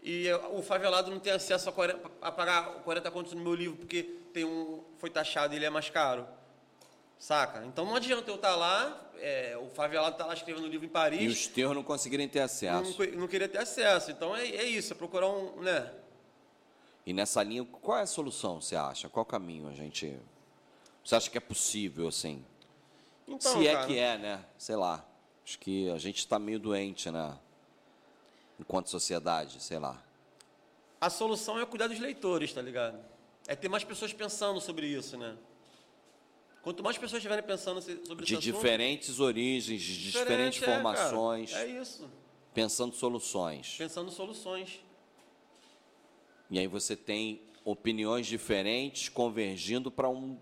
e 0.09 0.31
o 0.53 0.61
favelado 0.61 1.11
não 1.11 1.19
tem 1.19 1.33
acesso 1.33 1.67
a, 1.67 1.71
40, 1.73 2.09
a 2.21 2.31
pagar 2.31 2.63
40 2.85 3.11
contos 3.11 3.33
no 3.33 3.41
meu 3.41 3.53
livro 3.53 3.75
porque 3.75 4.03
tem 4.33 4.45
um, 4.45 4.81
foi 4.97 5.09
taxado 5.09 5.53
e 5.53 5.57
ele 5.57 5.65
é 5.65 5.69
mais 5.69 5.89
caro. 5.89 6.25
Saca? 7.19 7.65
Então 7.65 7.83
não 7.83 7.93
adianta 7.95 8.31
eu 8.31 8.35
estar 8.35 8.55
lá, 8.55 9.11
é, 9.19 9.57
o 9.61 9.67
favelado 9.69 10.13
está 10.13 10.25
lá 10.25 10.33
escrevendo 10.33 10.63
um 10.65 10.69
livro 10.69 10.85
em 10.85 10.89
Paris. 10.89 11.21
E 11.21 11.27
os 11.27 11.47
teus 11.47 11.75
não 11.75 11.83
conseguirem 11.83 12.29
ter 12.29 12.39
não, 12.39 12.45
acesso. 12.45 12.95
que- 12.95 13.07
não 13.07 13.27
queria 13.27 13.49
ter 13.49 13.57
acesso. 13.57 14.09
Então 14.09 14.33
é, 14.33 14.47
é 14.47 14.63
isso, 14.63 14.93
é 14.93 14.95
procurar 14.95 15.27
um. 15.27 15.59
Né? 15.61 15.91
E 17.05 17.11
nessa 17.11 17.43
linha, 17.43 17.65
qual 17.65 17.97
é 17.97 18.03
a 18.03 18.05
solução, 18.07 18.61
você 18.61 18.77
acha? 18.77 19.09
Qual 19.09 19.25
caminho 19.25 19.67
a 19.67 19.73
gente. 19.73 20.17
Você 21.03 21.15
acha 21.15 21.29
que 21.29 21.37
é 21.37 21.41
possível, 21.41 22.07
assim? 22.07 22.45
Então, 23.27 23.59
Se 23.59 23.67
é 23.67 23.73
cara, 23.73 23.87
que 23.87 23.97
é, 23.97 24.17
né? 24.17 24.45
Sei 24.57 24.75
lá. 24.77 25.03
Acho 25.43 25.59
que 25.59 25.89
a 25.89 25.97
gente 25.97 26.19
está 26.19 26.39
meio 26.39 26.59
doente, 26.59 27.11
né? 27.11 27.37
Enquanto 28.59 28.89
sociedade, 28.89 29.61
sei 29.61 29.79
lá. 29.79 30.03
A 30.99 31.09
solução 31.09 31.59
é 31.59 31.65
cuidar 31.65 31.87
dos 31.87 31.99
leitores, 31.99 32.51
tá 32.53 32.61
ligado? 32.61 32.97
É 33.47 33.55
ter 33.55 33.69
mais 33.69 33.83
pessoas 33.83 34.11
pensando 34.13 34.59
sobre 34.59 34.87
isso, 34.87 35.15
né? 35.17 35.37
Quanto 36.63 36.83
mais 36.83 36.97
pessoas 36.97 37.19
estiverem 37.19 37.43
pensando 37.45 37.81
sobre 37.81 38.25
De 38.25 38.33
esse 38.33 38.49
assunto, 38.49 38.55
diferentes 38.55 39.19
origens, 39.19 39.81
de 39.81 40.01
diferentes 40.01 40.55
diferente, 40.59 40.63
é, 40.63 40.65
cara. 40.65 40.75
formações, 40.81 41.53
É, 41.53 41.65
isso. 41.67 42.09
pensando 42.53 42.93
soluções. 42.95 43.75
Pensando 43.77 44.11
soluções. 44.11 44.81
E 46.49 46.57
aí 46.59 46.67
você 46.67 46.95
tem 46.95 47.41
opiniões 47.63 48.25
diferentes 48.27 49.07
convergindo 49.07 49.91
para 49.91 50.09
um, 50.09 50.37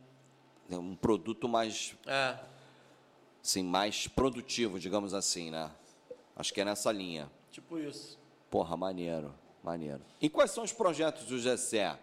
um 0.69 0.95
produto 0.95 1.47
mais, 1.47 1.93
É. 2.07 2.39
assim, 3.43 3.63
mais 3.63 4.07
produtivo, 4.07 4.79
digamos 4.79 5.13
assim, 5.13 5.51
né? 5.51 5.69
Acho 6.35 6.53
que 6.53 6.61
é 6.61 6.65
nessa 6.65 6.91
linha. 6.91 7.29
Tipo 7.55 7.79
isso. 7.79 8.19
Porra, 8.51 8.75
maneiro, 8.75 9.33
maneiro. 9.63 10.01
E 10.21 10.29
quais 10.29 10.51
são 10.51 10.65
os 10.65 10.73
projetos 10.73 11.23
do 11.23 11.39
Gessé? 11.39 11.97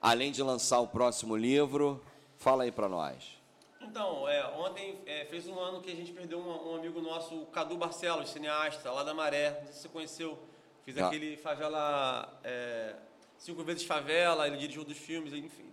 Além 0.00 0.30
de 0.30 0.40
lançar 0.40 0.78
o 0.78 0.86
próximo 0.86 1.36
livro, 1.36 2.00
fala 2.36 2.62
aí 2.62 2.70
para 2.70 2.88
nós. 2.88 3.42
Então, 3.80 4.28
é, 4.28 4.46
ontem 4.54 5.02
é, 5.04 5.24
fez 5.24 5.48
um 5.48 5.58
ano 5.58 5.80
que 5.80 5.90
a 5.90 5.96
gente 5.96 6.12
perdeu 6.12 6.38
um, 6.38 6.70
um 6.70 6.76
amigo 6.76 7.00
nosso, 7.00 7.42
o 7.42 7.46
Cadu 7.46 7.76
Barcelos, 7.76 8.30
cineasta, 8.30 8.88
lá 8.92 9.02
da 9.02 9.12
Maré. 9.12 9.50
Não 9.50 9.64
sei 9.64 9.72
se 9.72 9.80
você 9.80 9.88
conheceu. 9.88 10.38
Fiz 10.84 10.94
Já. 10.94 11.08
aquele 11.08 11.36
favela. 11.36 12.40
é, 12.44 12.94
cinco 13.38 13.64
vezes 13.64 13.82
favela, 13.82 14.46
ele 14.46 14.58
dirigiu 14.58 14.84
dos 14.84 14.96
filmes, 14.96 15.32
enfim. 15.32 15.68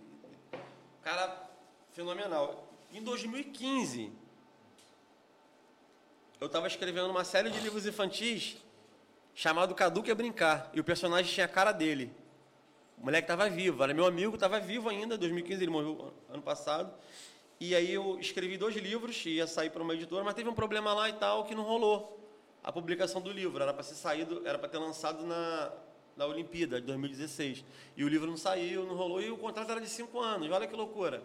Cara, 1.00 1.48
fenomenal. 1.92 2.66
Em 2.92 3.04
2015, 3.04 4.12
eu 6.40 6.48
estava 6.48 6.66
escrevendo 6.66 7.08
uma 7.08 7.22
série 7.22 7.50
de 7.50 7.60
livros 7.60 7.86
infantis 7.86 8.56
chamado 9.34 9.74
Cadu 9.74 10.02
Quer 10.02 10.14
Brincar. 10.14 10.70
E 10.72 10.80
o 10.80 10.84
personagem 10.84 11.32
tinha 11.32 11.46
a 11.46 11.48
cara 11.48 11.72
dele. 11.72 12.12
O 13.00 13.04
moleque 13.04 13.24
estava 13.24 13.48
vivo, 13.48 13.82
era 13.82 13.94
meu 13.94 14.04
amigo, 14.04 14.34
estava 14.34 14.60
vivo 14.60 14.88
ainda, 14.90 15.16
2015, 15.16 15.62
ele 15.62 15.70
morreu 15.70 16.12
ano 16.28 16.42
passado. 16.42 16.92
E 17.58 17.74
aí 17.74 17.92
eu 17.92 18.18
escrevi 18.18 18.58
dois 18.58 18.74
livros, 18.76 19.24
ia 19.24 19.46
sair 19.46 19.70
para 19.70 19.82
uma 19.82 19.94
editora, 19.94 20.22
mas 20.22 20.34
teve 20.34 20.48
um 20.48 20.54
problema 20.54 20.92
lá 20.92 21.08
e 21.08 21.14
tal 21.14 21.44
que 21.44 21.54
não 21.54 21.62
rolou. 21.62 22.18
A 22.62 22.70
publicação 22.70 23.20
do 23.22 23.32
livro 23.32 23.62
era 23.62 23.72
para 23.72 23.82
ser 23.82 23.94
saído, 23.94 24.46
era 24.46 24.58
para 24.58 24.68
ter 24.68 24.78
lançado 24.78 25.24
na, 25.24 25.72
na 26.16 26.26
Olimpíada 26.26 26.78
de 26.78 26.86
2016. 26.86 27.64
E 27.96 28.04
o 28.04 28.08
livro 28.08 28.28
não 28.28 28.36
saiu, 28.36 28.84
não 28.84 28.94
rolou, 28.94 29.20
e 29.22 29.30
o 29.30 29.38
contrato 29.38 29.70
era 29.70 29.80
de 29.80 29.88
cinco 29.88 30.20
anos. 30.20 30.50
Olha 30.50 30.66
que 30.66 30.76
loucura. 30.76 31.22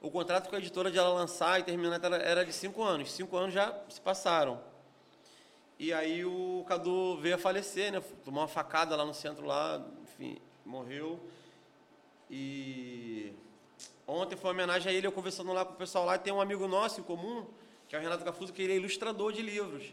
o 0.00 0.10
contrato 0.10 0.48
com 0.48 0.56
a 0.56 0.58
editora 0.58 0.90
de 0.90 0.98
ela 0.98 1.10
lançar 1.10 1.60
e 1.60 1.62
terminar 1.62 2.02
era, 2.02 2.16
era 2.16 2.44
de 2.44 2.54
cinco 2.54 2.82
anos. 2.82 3.12
Cinco 3.12 3.36
anos 3.36 3.52
já 3.52 3.78
se 3.90 4.00
passaram. 4.00 4.60
E 5.78 5.92
aí 5.92 6.24
o 6.24 6.64
Cadu 6.66 7.18
veio 7.18 7.34
a 7.34 7.38
falecer, 7.38 7.92
né? 7.92 8.02
Tomou 8.24 8.40
uma 8.40 8.48
facada 8.48 8.96
lá 8.96 9.04
no 9.04 9.12
centro 9.12 9.44
lá, 9.44 9.84
enfim, 10.02 10.38
morreu. 10.64 11.20
E 12.30 13.32
ontem 14.06 14.36
foi 14.36 14.48
uma 14.48 14.54
homenagem 14.54 14.90
a 14.90 14.94
ele, 14.94 15.06
eu 15.06 15.12
conversando 15.12 15.52
lá 15.52 15.64
com 15.64 15.74
o 15.74 15.76
pessoal 15.76 16.06
lá, 16.06 16.16
e 16.16 16.18
tem 16.18 16.32
um 16.32 16.40
amigo 16.40 16.66
nosso 16.66 17.00
em 17.00 17.04
comum, 17.04 17.46
que 17.88 17.94
é 17.94 17.98
o 17.98 18.02
Renato 18.02 18.24
Cafuso, 18.24 18.52
que 18.52 18.62
ele 18.62 18.72
é 18.72 18.76
ilustrador 18.76 19.32
de 19.32 19.42
livros. 19.42 19.92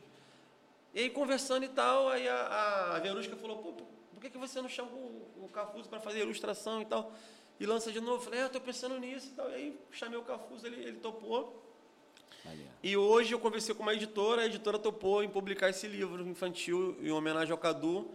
E 0.94 1.02
aí 1.02 1.10
conversando 1.10 1.66
e 1.66 1.70
tal, 1.70 2.08
aí 2.08 2.30
a, 2.30 2.96
a 2.96 3.00
Verusca 3.00 3.36
falou, 3.36 3.58
pô, 3.58 3.74
por 3.74 4.22
que, 4.22 4.30
que 4.30 4.38
você 4.38 4.62
não 4.62 4.70
chama 4.70 4.92
o, 4.92 5.44
o 5.44 5.50
Cafuso 5.52 5.90
para 5.90 6.00
fazer 6.00 6.20
ilustração 6.20 6.82
e 6.82 6.86
tal? 6.86 7.12
E 7.60 7.66
lança 7.66 7.92
de 7.92 8.00
novo, 8.00 8.18
eu 8.18 8.22
falei, 8.22 8.40
é, 8.40 8.44
eu 8.44 8.50
tô 8.50 8.62
pensando 8.62 8.98
nisso 8.98 9.28
e 9.28 9.36
tal. 9.36 9.50
E 9.50 9.54
aí 9.56 9.80
chamei 9.92 10.18
o 10.18 10.24
Cafuso, 10.24 10.66
ele, 10.66 10.82
ele 10.82 11.00
topou. 11.00 11.63
E 12.82 12.98
hoje 12.98 13.34
eu 13.34 13.40
conversei 13.40 13.74
com 13.74 13.84
uma 13.84 13.94
editora, 13.94 14.42
a 14.42 14.46
editora 14.46 14.78
topou 14.78 15.24
em 15.24 15.30
publicar 15.30 15.70
esse 15.70 15.88
livro 15.88 16.28
infantil 16.28 16.98
em 17.02 17.12
homenagem 17.12 17.52
ao 17.52 17.58
Cadu. 17.58 18.10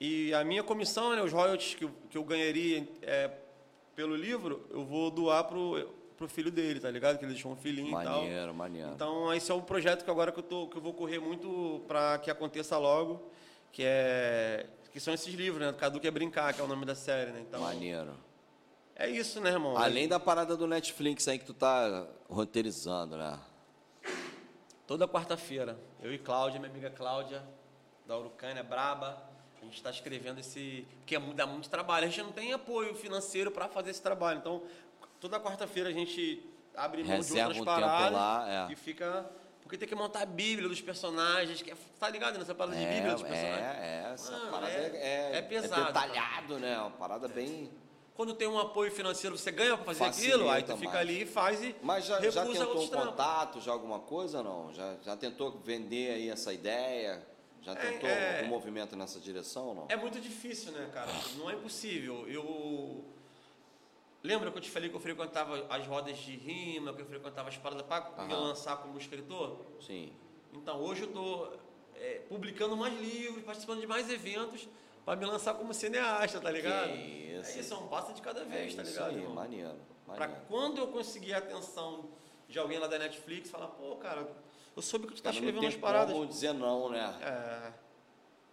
E 0.00 0.32
a 0.34 0.44
minha 0.44 0.62
comissão, 0.62 1.14
né, 1.14 1.22
os 1.22 1.32
royalties 1.32 1.74
que 1.74 1.84
eu, 1.84 1.90
que 2.10 2.18
eu 2.18 2.24
ganharia 2.24 2.88
é, 3.02 3.30
pelo 3.94 4.14
livro, 4.14 4.66
eu 4.70 4.84
vou 4.84 5.10
doar 5.10 5.44
pro, 5.44 5.88
pro 6.16 6.28
filho 6.28 6.50
dele, 6.50 6.80
tá 6.80 6.90
ligado? 6.90 7.18
Que 7.18 7.24
ele 7.24 7.32
deixou 7.32 7.52
um 7.52 7.56
filhinho 7.56 7.92
maneiro, 7.92 8.10
e 8.10 8.14
tal. 8.14 8.22
Maneiro, 8.22 8.54
maneiro. 8.54 8.90
Então, 8.94 9.34
esse 9.34 9.50
é 9.50 9.54
um 9.54 9.60
projeto 9.60 10.04
que 10.04 10.10
agora 10.10 10.32
que 10.32 10.38
eu, 10.38 10.42
tô, 10.44 10.66
que 10.68 10.76
eu 10.76 10.82
vou 10.82 10.92
correr 10.92 11.18
muito 11.20 11.82
para 11.86 12.18
que 12.18 12.30
aconteça 12.30 12.76
logo, 12.78 13.30
que 13.72 13.82
é 13.84 14.66
que 14.92 14.98
são 15.00 15.12
esses 15.14 15.32
livros, 15.32 15.64
né? 15.64 15.72
Cadu 15.72 16.00
quer 16.00 16.10
brincar, 16.10 16.52
que 16.52 16.60
é 16.60 16.64
o 16.64 16.66
nome 16.66 16.84
da 16.84 16.94
série, 16.94 17.30
né? 17.30 17.44
Então, 17.46 17.60
maneiro. 17.60 18.14
É 18.96 19.08
isso, 19.08 19.40
né, 19.40 19.50
irmão? 19.50 19.76
Além 19.76 20.08
da 20.08 20.18
parada 20.18 20.56
do 20.56 20.66
Netflix 20.66 21.28
aí 21.28 21.38
que 21.38 21.44
tu 21.44 21.54
tá 21.54 22.04
roteirizando, 22.28 23.16
né? 23.16 23.38
Toda 24.88 25.06
quarta-feira, 25.06 25.78
eu 26.02 26.10
e 26.14 26.16
Cláudia, 26.18 26.58
minha 26.58 26.70
amiga 26.72 26.88
Cláudia, 26.88 27.44
da 28.06 28.16
Urucânia, 28.16 28.62
braba, 28.62 29.22
a 29.60 29.64
gente 29.66 29.76
está 29.76 29.90
escrevendo 29.90 30.40
esse. 30.40 30.88
Porque 31.00 31.14
é 31.14 31.20
dá 31.20 31.46
muito 31.46 31.68
trabalho, 31.68 32.06
a 32.06 32.08
gente 32.08 32.22
não 32.22 32.32
tem 32.32 32.54
apoio 32.54 32.94
financeiro 32.94 33.50
para 33.50 33.68
fazer 33.68 33.90
esse 33.90 34.00
trabalho. 34.00 34.38
Então, 34.38 34.62
toda 35.20 35.38
quarta-feira 35.38 35.90
a 35.90 35.92
gente 35.92 36.42
abre 36.74 37.04
mão 37.04 37.16
Reserva 37.16 37.52
de 37.52 37.60
outras 37.60 37.76
um 37.76 37.82
paradas 37.82 38.12
lá, 38.12 38.66
é. 38.66 38.72
e 38.72 38.76
fica. 38.76 39.30
Porque 39.60 39.76
tem 39.76 39.86
que 39.86 39.94
montar 39.94 40.22
a 40.22 40.26
Bíblia 40.26 40.66
dos 40.66 40.80
personagens, 40.80 41.60
que 41.60 41.70
é, 41.70 41.76
tá 42.00 42.08
ligado 42.08 42.38
nessa 42.38 42.54
parada 42.54 42.74
de 42.74 42.82
É, 42.82 42.94
Bíblia 42.94 43.12
dos 43.12 43.22
personagens? 43.22 43.60
é, 43.60 44.04
é, 44.08 44.12
essa 44.14 44.32
Mano, 44.32 44.50
parada 44.50 44.72
é- 44.72 45.32
é, 45.34 45.36
é 45.36 45.42
pesado, 45.42 45.84
detalhado, 45.84 46.58
né? 46.58 46.78
Uma 46.78 46.90
parada 46.92 47.28
bem. 47.28 47.70
Quando 48.18 48.34
tem 48.34 48.48
um 48.48 48.58
apoio 48.58 48.90
financeiro, 48.90 49.38
você 49.38 49.52
ganha 49.52 49.76
para 49.76 49.84
fazer 49.84 50.00
Facilita 50.00 50.34
aquilo, 50.34 50.50
aí 50.50 50.64
tu 50.64 50.76
fica 50.76 50.86
mais. 50.86 51.00
ali 51.02 51.22
e 51.22 51.24
faz 51.24 51.62
e 51.62 51.76
Mas 51.80 52.04
já, 52.04 52.20
já 52.28 52.44
tentou 52.44 52.82
um 52.82 52.88
contato, 52.88 53.60
já 53.60 53.70
alguma 53.70 54.00
coisa 54.00 54.38
ou 54.38 54.44
não? 54.44 54.74
Já, 54.74 54.96
já 55.04 55.16
tentou 55.16 55.52
vender 55.52 56.14
aí 56.14 56.28
essa 56.28 56.52
ideia? 56.52 57.24
Já 57.62 57.76
tentou 57.76 58.08
é. 58.08 58.38
algum 58.38 58.48
movimento 58.48 58.96
nessa 58.96 59.20
direção 59.20 59.72
não? 59.72 59.86
É 59.88 59.94
muito 59.94 60.20
difícil, 60.20 60.72
né, 60.72 60.90
cara? 60.92 61.12
Não 61.36 61.48
é 61.48 61.54
impossível. 61.54 62.28
Eu. 62.28 63.04
Lembra 64.20 64.50
que 64.50 64.58
eu 64.58 64.62
te 64.62 64.70
falei 64.70 64.90
que 64.90 64.96
eu 64.96 65.00
frequentava 65.00 65.64
as 65.70 65.86
rodas 65.86 66.18
de 66.18 66.34
rima, 66.34 66.92
que 66.92 67.02
eu 67.02 67.06
frequentava 67.06 67.48
as 67.48 67.56
paradas 67.56 67.86
para 67.86 68.24
me 68.24 68.34
lançar 68.34 68.78
como 68.78 68.98
escritor? 68.98 69.64
Sim. 69.80 70.12
Então, 70.52 70.80
hoje 70.80 71.02
eu 71.02 71.08
estou 71.08 71.56
publicando 72.28 72.76
mais 72.76 73.00
livros, 73.00 73.44
participando 73.44 73.80
de 73.80 73.86
mais 73.86 74.10
eventos 74.10 74.68
para 75.08 75.16
me 75.16 75.24
lançar 75.24 75.54
como 75.54 75.72
cineasta, 75.72 76.38
tá 76.38 76.50
ligado? 76.50 76.90
isso. 76.90 77.56
É 77.56 77.60
isso, 77.60 77.72
é 77.72 77.76
um 77.78 77.88
passo 77.88 78.12
de 78.12 78.20
cada 78.20 78.42
É 78.42 78.44
vez, 78.44 78.74
tá 78.74 78.82
isso 78.82 78.90
ligado? 78.92 79.08
aí, 79.08 79.16
irmão? 79.16 79.34
maneiro. 79.34 79.74
Pra 80.04 80.18
maneiro. 80.26 80.42
quando 80.48 80.78
eu 80.78 80.88
conseguir 80.88 81.32
a 81.32 81.38
atenção 81.38 82.10
de 82.46 82.58
alguém 82.58 82.78
lá 82.78 82.86
da 82.86 82.98
Netflix, 82.98 83.48
falar, 83.48 83.68
pô, 83.68 83.96
cara, 83.96 84.28
eu 84.76 84.82
soube 84.82 85.06
que 85.06 85.14
tu 85.14 85.22
tá 85.22 85.30
Cara, 85.30 85.40
não 85.40 85.48
escrevendo 85.48 85.64
umas 85.64 85.76
paradas. 85.76 86.12
como 86.12 86.26
dizer 86.26 86.52
não, 86.52 86.90
né? 86.90 87.14
É. 87.22 87.72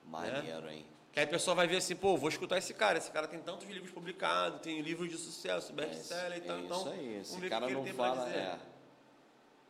Maneiro, 0.06 0.70
hein? 0.70 0.86
Que 1.12 1.20
aí 1.20 1.26
a 1.26 1.30
pessoa 1.30 1.56
vai 1.56 1.68
ver 1.68 1.78
assim, 1.78 1.96
pô, 1.96 2.16
vou 2.16 2.30
escutar 2.30 2.58
esse 2.58 2.74
cara. 2.74 2.98
Esse 3.00 3.12
cara 3.12 3.28
tem 3.28 3.40
tantos 3.42 3.68
livros 3.68 3.92
publicados, 3.92 4.62
tem 4.62 4.80
livros 4.82 5.10
de 5.10 5.18
sucesso, 5.18 5.74
best-seller 5.74 6.38
e 6.38 6.42
tal. 6.42 6.56
é 6.58 6.60
então, 6.62 6.78
isso 6.80 6.90
aí. 6.90 7.16
Esse 7.18 7.38
o 7.46 7.50
cara 7.50 7.66
que 7.66 7.72
ele 7.74 7.82
não 7.82 7.96
pra 7.96 8.16
fala. 8.16 8.30
É. 8.30 8.60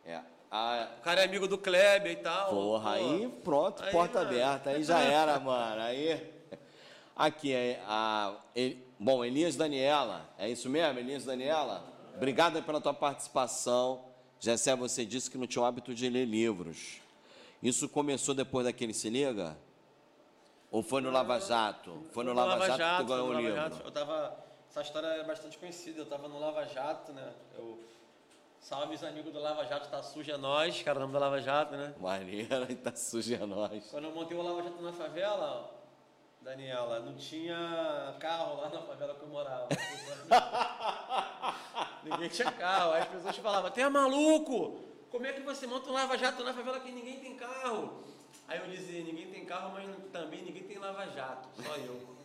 É. 0.04 0.20
Ah, 0.52 0.88
O 0.98 1.02
cara 1.02 1.20
é 1.22 1.24
amigo 1.24 1.48
do 1.48 1.58
Kleber 1.58 2.12
e 2.12 2.16
tal. 2.16 2.50
porra, 2.50 2.90
pô. 2.96 2.96
aí 2.96 3.28
pronto, 3.42 3.82
Aí, 3.82 3.90
porta 3.90 4.18
mano. 4.20 4.30
aberta. 4.30 4.70
Aí 4.70 4.82
já 4.84 5.00
era, 5.00 5.40
mano. 5.40 5.82
Aí. 5.82 6.35
Aqui, 7.16 7.52
é 7.52 7.82
a. 7.86 8.34
El- 8.54 8.76
Bom, 8.98 9.24
Elias 9.24 9.56
Daniela, 9.56 10.28
é 10.38 10.48
isso 10.48 10.68
mesmo, 10.70 10.98
Elias 10.98 11.24
Daniela? 11.24 11.84
Obrigado 12.14 12.56
aí 12.56 12.62
pela 12.62 12.80
tua 12.80 12.94
participação. 12.94 14.04
Jessé, 14.40 14.74
você 14.76 15.04
disse 15.04 15.30
que 15.30 15.36
não 15.38 15.46
tinha 15.46 15.62
o 15.62 15.64
hábito 15.66 15.94
de 15.94 16.08
ler 16.08 16.24
livros. 16.26 17.00
Isso 17.62 17.88
começou 17.88 18.34
depois 18.34 18.64
daquele 18.66 18.92
Se 18.94 19.08
Liga? 19.10 19.56
Ou 20.70 20.82
foi 20.82 21.00
no 21.00 21.10
Lava 21.10 21.38
Jato? 21.40 22.04
Foi 22.12 22.22
no 22.24 22.32
Lava, 22.32 22.66
Jato, 22.66 22.96
que 22.98 23.04
tu 23.04 23.08
ganhou 23.08 23.26
no 23.26 23.30
o 23.30 23.32
Lava 23.32 23.40
livro? 23.42 23.56
Jato. 23.56 23.82
Eu 23.84 23.90
tava. 23.90 24.44
Essa 24.70 24.82
história 24.82 25.06
é 25.06 25.24
bastante 25.24 25.56
conhecida. 25.58 26.00
Eu 26.00 26.06
tava 26.06 26.28
no 26.28 26.38
Lava 26.38 26.64
Jato, 26.66 27.12
né? 27.12 27.32
Eu. 27.54 27.78
Salve 28.60 28.94
os 28.94 29.04
amigos 29.04 29.32
do 29.32 29.38
Lava 29.40 29.64
Jato, 29.66 29.88
tá 29.90 30.02
sujo 30.02 30.30
é 30.32 30.36
nós, 30.36 30.82
cara, 30.82 30.98
o 30.98 31.00
nome 31.02 31.12
do 31.12 31.18
Lava 31.20 31.40
Jato, 31.40 31.76
né? 31.76 31.94
Maneira, 32.00 32.66
tá 32.82 32.94
suja 32.96 33.46
nós. 33.46 33.84
Quando 33.90 34.04
eu 34.04 34.12
montei 34.14 34.36
o 34.36 34.42
Lava 34.42 34.62
Jato 34.62 34.82
na 34.82 34.92
favela, 34.92 35.70
ó, 35.70 35.75
Daniela, 36.46 37.00
não 37.00 37.16
tinha 37.16 38.14
carro 38.20 38.60
lá 38.60 38.68
na 38.68 38.80
favela 38.80 39.16
que 39.16 39.22
eu 39.22 39.28
morava. 39.28 39.66
ninguém 42.04 42.28
tinha 42.28 42.52
carro. 42.52 42.92
Aí 42.92 43.02
as 43.02 43.08
pessoas 43.08 43.36
falavam, 43.38 43.72
é 43.74 43.88
maluco? 43.88 44.78
Como 45.10 45.26
é 45.26 45.32
que 45.32 45.40
você 45.40 45.66
monta 45.66 45.90
um 45.90 45.92
Lava 45.92 46.16
Jato 46.16 46.44
na 46.44 46.54
favela 46.54 46.78
que 46.78 46.92
ninguém 46.92 47.18
tem 47.18 47.34
carro? 47.34 48.04
Aí 48.46 48.60
eu 48.60 48.68
dizia, 48.68 49.02
ninguém 49.02 49.26
tem 49.26 49.44
carro, 49.44 49.72
mas 49.72 49.90
também 50.12 50.44
ninguém 50.44 50.62
tem 50.62 50.78
Lava 50.78 51.08
Jato, 51.08 51.48
só 51.60 51.74
eu. 51.78 52.16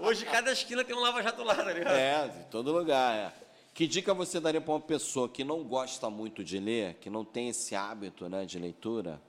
Hoje 0.00 0.24
cada 0.24 0.50
esquina 0.50 0.82
tem 0.82 0.96
um 0.96 1.00
Lava 1.00 1.22
Jato 1.22 1.42
lá, 1.42 1.54
tá 1.54 1.70
ligado? 1.70 1.94
É, 1.94 2.28
de 2.28 2.44
todo 2.46 2.72
lugar, 2.72 3.14
é. 3.14 3.30
Que 3.74 3.86
dica 3.86 4.14
você 4.14 4.40
daria 4.40 4.60
para 4.60 4.72
uma 4.72 4.80
pessoa 4.80 5.28
que 5.28 5.44
não 5.44 5.62
gosta 5.64 6.08
muito 6.08 6.42
de 6.42 6.58
ler, 6.58 6.94
que 6.94 7.10
não 7.10 7.26
tem 7.26 7.50
esse 7.50 7.76
hábito 7.76 8.26
né, 8.30 8.46
de 8.46 8.58
leitura? 8.58 9.20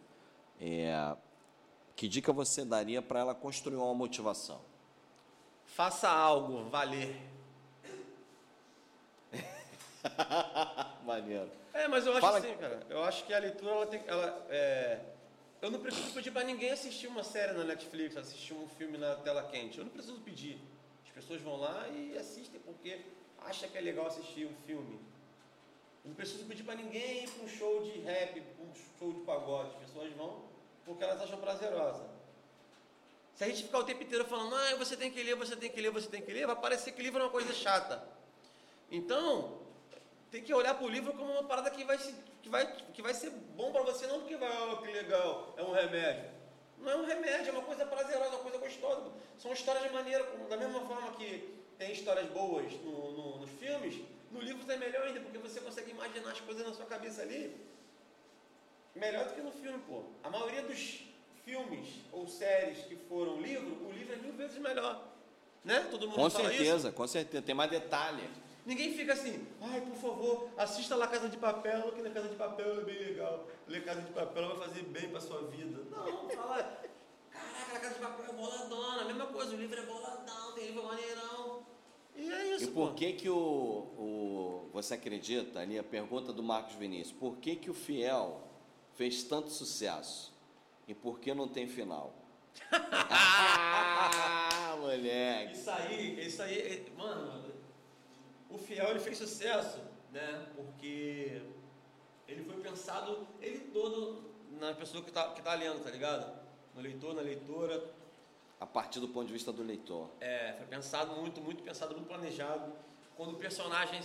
É, 0.58 1.18
que 1.96 2.08
dica 2.08 2.32
você 2.34 2.66
daria 2.66 3.02
para 3.02 3.20
ela 3.20 3.36
construir 3.36 3.76
uma 3.76 3.94
motivação? 3.94 4.62
Faça 5.66 6.10
algo 6.10 6.66
valer. 6.70 7.16
Maneiro. 11.06 11.50
É, 11.74 11.88
mas 11.88 12.06
eu 12.06 12.12
acho 12.14 12.22
Fala- 12.22 12.38
assim, 12.40 12.56
cara. 12.58 12.86
Eu 12.90 13.04
acho 13.04 13.26
que 13.26 13.34
a 13.34 13.40
leitura, 13.40 13.72
ela 13.72 13.86
tem. 13.88 14.04
Ela, 14.06 14.46
é... 14.50 15.00
Eu 15.62 15.72
não 15.72 15.80
preciso 15.80 16.14
pedir 16.14 16.30
pra 16.32 16.44
ninguém 16.44 16.72
assistir 16.72 17.08
uma 17.08 17.24
série 17.24 17.54
na 17.54 17.64
Netflix, 17.64 18.18
assistir 18.18 18.54
um 18.54 18.68
filme 18.68 18.98
na 18.98 19.16
tela 19.16 19.44
quente. 19.44 19.78
Eu 19.78 19.86
não 19.86 19.92
preciso 19.92 20.20
pedir. 20.20 20.60
As 21.06 21.12
pessoas 21.12 21.42
vão 21.42 21.56
lá 21.58 21.88
e 21.88 22.18
assistem 22.18 22.60
porque 22.66 23.00
acham 23.40 23.70
que 23.70 23.78
é 23.78 23.82
legal 23.82 24.08
assistir 24.08 24.46
um 24.46 24.54
filme. 24.68 25.00
Eu 26.04 26.10
não 26.10 26.16
preciso 26.16 26.44
pedir 26.46 26.64
pra 26.64 26.76
ninguém 26.76 27.24
ir 27.24 27.30
pra 27.30 27.46
um 27.46 27.48
show 27.48 27.82
de 27.84 27.98
rap, 28.02 28.42
pra 28.42 28.66
um 28.66 28.74
show 29.00 29.14
de 29.14 29.22
pagode. 29.22 29.70
As 29.70 29.76
pessoas 29.88 30.12
vão 30.14 30.42
porque 30.86 31.04
elas 31.04 31.22
acham 31.22 31.40
prazerosa. 31.40 32.04
Se 33.36 33.44
a 33.44 33.48
gente 33.48 33.64
ficar 33.64 33.80
o 33.80 33.84
tempo 33.84 34.04
inteiro 34.04 34.26
falando, 34.26 34.56
ah, 34.56 34.76
você 34.76 34.96
tem 34.96 35.12
que 35.12 35.22
ler, 35.24 35.36
você 35.36 35.56
tem 35.56 35.70
que 35.72 35.82
ler, 35.82 35.90
você 35.92 36.08
tem 36.08 36.22
que 36.22 36.32
ler, 36.32 36.46
vai 36.46 36.56
parecer 36.56 36.92
que 36.92 37.02
livro 37.02 37.20
é 37.20 37.24
uma 37.24 37.32
coisa 37.32 37.52
chata. 37.54 38.04
Então, 38.92 39.60
tem 40.30 40.44
que 40.44 40.54
olhar 40.54 40.76
para 40.76 40.86
o 40.86 40.90
livro 40.90 41.14
como 41.14 41.32
uma 41.32 41.44
parada 41.44 41.70
que 41.72 41.84
vai, 41.84 41.98
que 42.42 42.50
vai, 42.50 42.76
que 42.94 43.02
vai 43.02 43.14
ser 43.14 43.32
bom 43.32 43.72
para 43.72 43.82
você, 43.84 44.06
não 44.08 44.20
porque 44.20 44.38
vai, 44.38 44.52
oh, 44.72 44.78
que 44.78 44.92
legal, 44.92 45.54
é 45.58 45.64
um 45.64 45.72
remédio. 45.72 46.32
Não 46.78 46.92
é 46.92 46.96
um 46.98 47.06
remédio, 47.06 47.50
é 47.50 47.52
uma 47.52 47.64
coisa 47.64 47.86
prazerosa, 47.86 48.30
uma 48.30 48.40
coisa 48.40 48.58
gostosa. 48.60 49.12
São 49.40 49.52
histórias 49.54 49.84
de 49.84 49.90
maneira, 49.92 50.24
como- 50.26 50.48
da 50.48 50.58
mesma 50.58 50.82
forma 50.82 51.12
que 51.14 51.54
tem 51.78 51.92
histórias 51.92 52.28
boas 52.30 52.72
no, 52.84 53.12
no- 53.12 53.38
nos 53.40 53.50
filmes, 53.52 54.00
no 54.32 54.42
livro 54.42 54.70
é 54.72 54.78
melhor 54.78 55.08
ainda, 55.08 55.22
porque 55.22 55.38
você 55.40 55.60
consegue 55.60 55.92
imaginar 55.92 56.32
as 56.32 56.42
coisas 56.42 56.66
na 56.68 56.74
sua 56.74 56.86
cabeça 56.86 57.22
ali. 57.22 57.56
Melhor 58.96 59.26
do 59.28 59.34
que 59.34 59.42
no 59.42 59.52
filme, 59.52 59.80
pô. 59.88 60.04
A 60.24 60.30
maioria 60.30 60.62
dos 60.64 61.04
filmes 61.44 61.88
ou 62.12 62.28
séries 62.28 62.80
que 62.86 62.96
foram 62.96 63.42
livro, 63.42 63.86
o 63.88 63.92
livro 63.92 64.14
é 64.14 64.18
mil 64.18 64.34
vezes 64.34 64.58
melhor. 64.60 65.08
Né? 65.64 65.88
Todo 65.90 66.08
mundo 66.08 66.16
Com 66.16 66.30
fala 66.30 66.50
certeza, 66.50 66.88
isso? 66.90 66.98
com 66.98 67.08
certeza. 67.08 67.44
Tem 67.44 67.56
mais 67.56 67.72
detalhe. 67.72 68.24
Ninguém 68.66 68.94
fica 68.94 69.12
assim, 69.14 69.46
ai, 69.62 69.82
por 69.82 69.96
favor, 69.98 70.50
assista 70.58 70.96
lá 70.96 71.08
Casa 71.08 71.28
de 71.28 71.36
Papel, 71.36 71.92
que 71.92 72.02
na 72.02 72.10
Casa 72.12 72.30
de 72.30 72.36
Papel 72.36 72.80
é 72.80 72.84
bem 72.86 72.98
legal. 72.98 73.46
Ler 73.68 73.84
Casa 73.84 74.02
de 74.02 74.12
Papel 74.14 74.48
vai 74.56 74.68
fazer 74.68 74.84
bem 74.84 75.10
pra 75.10 75.20
sua 75.20 75.42
vida. 75.48 75.82
Não, 75.92 76.30
fala, 76.30 76.80
caraca, 77.30 77.76
a 77.76 77.80
Casa 77.80 77.94
de 77.96 78.00
Papel 78.00 78.26
é 78.30 78.34
boladona, 78.34 79.02
a 79.02 79.06
mesma 79.06 79.26
coisa, 79.26 79.54
o 79.54 79.58
livro 79.58 79.78
é 79.82 79.86
boladão, 79.86 80.54
tem 80.54 80.68
livro 80.68 80.84
maneirão. 80.84 81.66
E 82.16 82.32
é 82.32 82.56
isso, 82.56 82.64
E 82.66 82.68
por 82.68 82.90
pô. 82.90 82.94
que 82.96 83.14
que 83.14 83.30
o, 83.30 83.36
o 83.36 84.70
você 84.72 84.94
acredita, 84.94 85.60
ali 85.60 85.78
a 85.78 85.84
pergunta 85.84 86.32
do 86.32 86.42
Marcos 86.44 86.76
Vinícius, 86.76 87.12
por 87.20 87.38
que 87.38 87.58
que 87.58 87.70
o 87.70 87.74
Fiel 87.74 88.42
fez 88.96 89.24
tanto 89.24 89.50
sucesso 89.50 90.34
e 90.88 90.94
por 90.94 91.20
que 91.20 91.34
não 91.34 91.48
tem 91.48 91.68
final? 91.68 92.14
ah, 92.72 94.76
moleque. 94.80 95.54
Isso 95.54 95.70
aí, 95.70 96.28
isso 96.28 96.42
aí, 96.42 96.60
é- 96.60 96.86
mano, 96.98 97.52
o 98.50 98.58
Fiel 98.58 98.90
ele 98.90 99.00
fez 99.00 99.18
sucesso 99.18 99.80
né? 100.14 100.46
Porque 100.56 101.42
ele 102.28 102.44
foi 102.44 102.62
pensado, 102.62 103.28
ele 103.42 103.60
todo, 103.74 104.24
na 104.60 104.74
pessoa 104.74 105.04
que 105.04 105.12
tá, 105.12 105.34
que 105.34 105.42
tá 105.42 105.56
lendo, 105.56 105.84
tá 105.84 105.90
ligado? 105.90 106.32
No 106.76 106.82
leitor, 106.82 107.14
na 107.16 107.22
leitora. 107.22 107.84
A 108.60 108.66
partir 108.66 109.02
do 109.02 109.10
ponto 109.10 109.28
de 109.28 109.34
vista 109.34 109.52
do 109.52 109.64
leitor. 109.64 110.10
É, 110.22 110.54
foi 110.58 110.68
pensado 110.68 111.20
muito, 111.20 111.42
muito 111.42 111.62
pensado, 111.64 111.94
muito 111.96 112.08
planejado. 112.08 112.72
Quando 113.18 113.34
o 113.34 113.38
personagem 113.38 114.02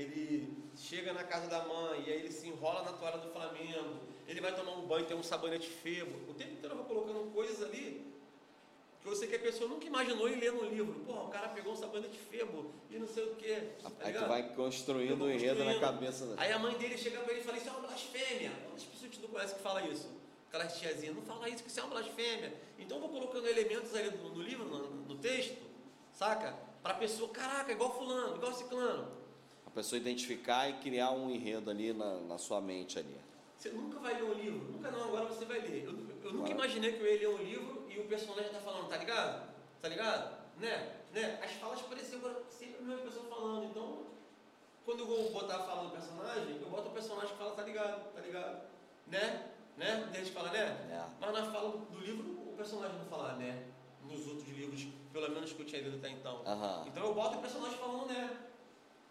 ele 0.00 0.56
chega 0.76 1.12
na 1.12 1.24
casa 1.24 1.48
da 1.48 1.64
mãe 1.64 2.04
e 2.06 2.12
aí 2.12 2.20
ele 2.20 2.30
se 2.30 2.46
enrola 2.48 2.82
na 2.82 2.92
toalha 2.92 3.18
do 3.18 3.30
Flamengo, 3.32 4.00
ele 4.28 4.40
vai 4.40 4.54
tomar 4.54 4.72
um 4.72 4.86
banho, 4.86 5.06
tem 5.06 5.16
um 5.16 5.22
sabonete 5.22 5.68
febo. 5.68 6.30
O 6.30 6.34
tempo 6.34 6.52
inteiro 6.52 6.74
eu 6.74 6.84
vou 6.84 6.86
colocando 6.86 7.32
coisas 7.32 7.62
ali 7.62 8.12
que 9.00 9.08
você 9.08 9.26
que 9.28 9.36
a 9.36 9.38
pessoa 9.38 9.70
nunca 9.70 9.86
imaginou 9.86 10.28
em 10.28 10.34
ler 10.34 10.52
no 10.52 10.64
livro. 10.64 11.00
Porra, 11.00 11.22
o 11.22 11.28
cara 11.28 11.48
pegou 11.48 11.72
um 11.72 11.76
sabonete 11.76 12.18
febo 12.18 12.72
e 12.90 12.98
não 12.98 13.06
sei 13.06 13.24
o 13.24 13.36
quê. 13.36 13.68
Tá 13.80 13.90
aí 14.00 14.12
tu 14.12 14.26
vai 14.26 14.54
construindo 14.54 15.22
o 15.22 15.26
um 15.26 15.30
enredo 15.30 15.64
na 15.64 15.78
cabeça. 15.78 16.34
Aí 16.36 16.52
a 16.52 16.58
mãe 16.58 16.76
dele 16.76 16.98
chega 16.98 17.20
para 17.20 17.32
ele 17.32 17.40
e 17.40 17.44
fala: 17.44 17.56
Isso 17.56 17.68
é 17.68 17.72
uma 17.72 17.80
blasfêmia. 17.86 18.52
Quantas 18.64 18.84
pessoas 18.84 19.16
tu 19.16 19.28
conhece 19.28 19.54
que 19.54 19.62
fala 19.62 19.82
isso? 19.82 20.10
Aquelas 20.48 20.78
tiazinhas, 20.78 21.14
não 21.14 21.22
fala 21.22 21.48
isso, 21.48 21.62
que 21.62 21.70
isso 21.70 21.80
é 21.80 21.82
uma 21.84 21.90
blasfêmia. 21.90 22.52
Então 22.78 22.96
eu 22.96 23.00
vou 23.00 23.10
colocando 23.10 23.46
elementos 23.46 23.94
ali 23.94 24.10
no, 24.10 24.30
no 24.30 24.42
livro, 24.42 24.64
no, 24.64 24.88
no, 24.88 25.16
texto, 25.16 25.62
saca? 26.12 26.56
Para 26.82 26.94
a 26.94 26.96
pessoa, 26.96 27.28
caraca, 27.30 27.72
igual 27.72 27.96
fulano, 27.96 28.36
igual 28.36 28.52
ciclano. 28.54 29.15
Pessoa 29.76 30.00
identificar 30.00 30.70
e 30.70 30.72
criar 30.78 31.10
um 31.10 31.30
enredo 31.30 31.70
ali 31.70 31.92
na, 31.92 32.14
na 32.20 32.38
sua 32.38 32.62
mente 32.62 32.98
ali. 32.98 33.20
Você 33.58 33.68
nunca 33.68 33.98
vai 33.98 34.14
ler 34.14 34.22
um 34.22 34.32
livro, 34.32 34.72
nunca 34.72 34.90
não, 34.90 35.04
agora 35.04 35.26
você 35.26 35.44
vai 35.44 35.60
ler. 35.60 35.84
Eu, 35.84 35.92
eu 36.24 36.32
nunca 36.32 36.50
imaginei 36.50 36.92
que 36.92 37.00
eu 37.00 37.06
ia 37.06 37.18
ler 37.20 37.28
um 37.28 37.42
livro 37.42 37.86
e 37.86 37.98
o 38.00 38.04
personagem 38.04 38.46
está 38.46 38.58
falando, 38.60 38.88
tá 38.88 38.96
ligado? 38.96 39.52
Tá 39.82 39.88
ligado? 39.90 40.34
Né? 40.58 40.96
né? 41.12 41.38
As 41.44 41.50
falas 41.52 41.82
pareciam 41.82 42.22
sempre 42.48 42.78
a 42.78 42.82
mesma 42.86 43.04
pessoa 43.04 43.26
falando, 43.26 43.66
então 43.66 44.06
quando 44.86 45.00
eu 45.00 45.06
vou 45.06 45.30
botar 45.30 45.56
a 45.56 45.64
fala 45.64 45.82
do 45.82 45.90
personagem, 45.90 46.58
eu 46.58 46.70
boto 46.70 46.88
o 46.88 46.92
personagem 46.92 47.28
que 47.28 47.36
fala, 47.36 47.50
tá 47.50 47.62
ligado, 47.62 48.14
tá 48.14 48.20
ligado? 48.22 48.62
Né? 49.08 49.50
Né? 49.76 50.08
A 50.10 50.16
gente 50.16 50.30
fala, 50.30 50.50
né? 50.52 50.88
É. 50.90 51.04
Mas 51.20 51.32
na 51.34 51.52
fala 51.52 51.76
do 51.76 51.98
livro, 51.98 52.30
o 52.30 52.54
personagem 52.56 52.98
não 52.98 53.04
fala, 53.04 53.34
né? 53.34 53.66
Nos 54.02 54.26
outros 54.26 54.48
livros, 54.48 54.86
pelo 55.12 55.28
menos 55.28 55.52
que 55.52 55.60
eu 55.60 55.66
tinha 55.66 55.82
lido 55.82 55.98
até 55.98 56.08
então. 56.08 56.36
Uhum. 56.46 56.86
Então 56.86 57.04
eu 57.04 57.14
boto 57.14 57.36
o 57.36 57.40
personagem 57.42 57.76
falando, 57.76 58.06
né? 58.06 58.46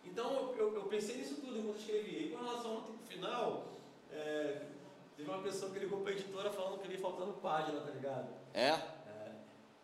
Então 0.05 0.53
eu, 0.57 0.75
eu 0.75 0.83
pensei 0.83 1.17
nisso 1.17 1.35
tudo 1.35 1.57
enquanto 1.57 1.79
escrevi. 1.79 2.25
E 2.25 2.29
com 2.31 2.43
relação 2.43 2.71
ao 2.71 2.83
final, 3.07 3.65
é, 4.11 4.61
teve 5.15 5.29
uma 5.29 5.41
pessoa 5.41 5.71
que 5.71 5.79
ligou 5.79 6.01
para 6.01 6.11
a 6.11 6.13
editora 6.13 6.51
falando 6.51 6.79
que 6.79 6.87
ele 6.87 6.97
faltando 6.97 7.33
página, 7.33 7.81
tá 7.81 7.91
ligado? 7.91 8.29
É? 8.53 8.69
É, 8.69 9.31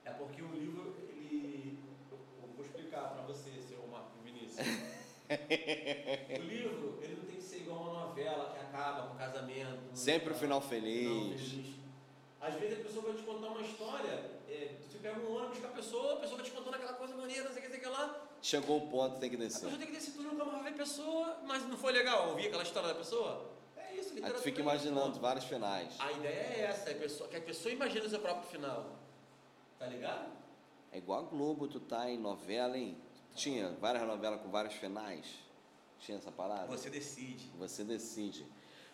é 0.05 0.11
porque 0.11 0.41
o 0.41 0.51
livro, 0.51 0.95
ele. 0.97 1.77
Eu, 2.11 2.17
vou 2.55 2.65
explicar 2.65 3.09
para 3.09 3.23
você, 3.23 3.49
seu 3.61 3.85
Marco 3.87 4.17
Vinícius. 4.23 4.65
o 6.39 6.43
livro, 6.43 6.99
ele 7.01 7.15
não 7.15 7.25
tem 7.25 7.35
que 7.35 7.43
ser 7.43 7.57
igual 7.57 7.81
uma 7.81 8.07
novela 8.07 8.53
que 8.53 8.59
acaba 8.59 9.07
com 9.07 9.17
casamento. 9.17 9.79
Sempre 9.93 10.33
o 10.33 10.35
final 10.35 10.61
feliz. 10.61 11.41
feliz. 11.41 11.81
Às 12.41 12.55
vezes 12.55 12.79
a 12.79 12.83
pessoa 12.83 13.05
vai 13.05 13.13
te 13.13 13.21
contar 13.21 13.49
uma 13.49 13.61
história, 13.61 14.31
é, 14.49 14.75
você 14.81 14.97
pega 14.97 15.19
um 15.19 15.35
ônibus 15.35 15.59
com 15.59 15.67
a 15.67 15.71
pessoa, 15.71 16.13
a 16.13 16.17
pessoa 16.17 16.37
vai 16.37 16.45
te 16.45 16.51
contando 16.51 16.73
aquela 16.73 16.93
coisa 16.93 17.15
maneira, 17.15 17.43
não 17.43 17.51
sei 17.51 17.61
o 17.61 17.65
que, 17.65 17.69
sei 17.69 17.79
o 17.79 17.81
que 17.83 17.87
lá. 17.87 18.30
Chegou 18.41 18.77
o 18.79 18.87
ponto, 18.87 19.19
tem 19.19 19.29
que 19.29 19.37
descer. 19.37 19.67
A 19.67 19.69
pessoa 19.69 19.77
tem 19.77 19.87
que 19.87 19.93
descer 19.93 20.13
tudo, 20.13 20.23
nunca 20.29 20.45
mais 20.45 20.63
vai 20.63 20.63
ver 20.63 20.75
a 20.75 20.77
pessoa, 20.79 21.37
mas 21.45 21.67
não 21.67 21.77
foi 21.77 21.91
legal 21.91 22.29
ouvir 22.29 22.47
aquela 22.47 22.63
história 22.63 22.89
da 22.89 22.95
pessoa? 22.95 23.51
É 23.77 23.93
isso, 23.93 24.09
literatura. 24.09 24.27
Aí 24.27 24.33
tu 24.33 24.43
fica 24.43 24.61
imaginando 24.61 25.19
vários 25.19 25.45
finais. 25.45 25.93
A 25.99 26.11
ideia 26.11 26.31
é 26.31 26.61
essa, 26.61 26.89
é 26.89 26.93
a 26.93 26.97
pessoa, 26.97 27.29
que 27.29 27.35
a 27.37 27.41
pessoa 27.41 27.71
imagina 27.71 28.05
o 28.05 28.09
seu 28.09 28.19
próprio 28.19 28.49
final. 28.49 28.97
Tá 29.77 29.85
ligado? 29.85 30.31
É 30.91 30.97
igual 30.97 31.19
a 31.19 31.23
Globo, 31.23 31.67
tu 31.67 31.79
tá 31.79 32.09
em 32.09 32.17
novela, 32.17 32.77
hein? 32.77 32.97
Tinha 33.35 33.69
várias 33.79 34.05
novelas 34.05 34.41
com 34.41 34.49
vários 34.49 34.73
finais. 34.73 35.25
Tinha 35.99 36.17
essa 36.17 36.31
parada? 36.31 36.65
Você 36.65 36.89
decide. 36.89 37.47
Você 37.59 37.83
decide. 37.83 38.45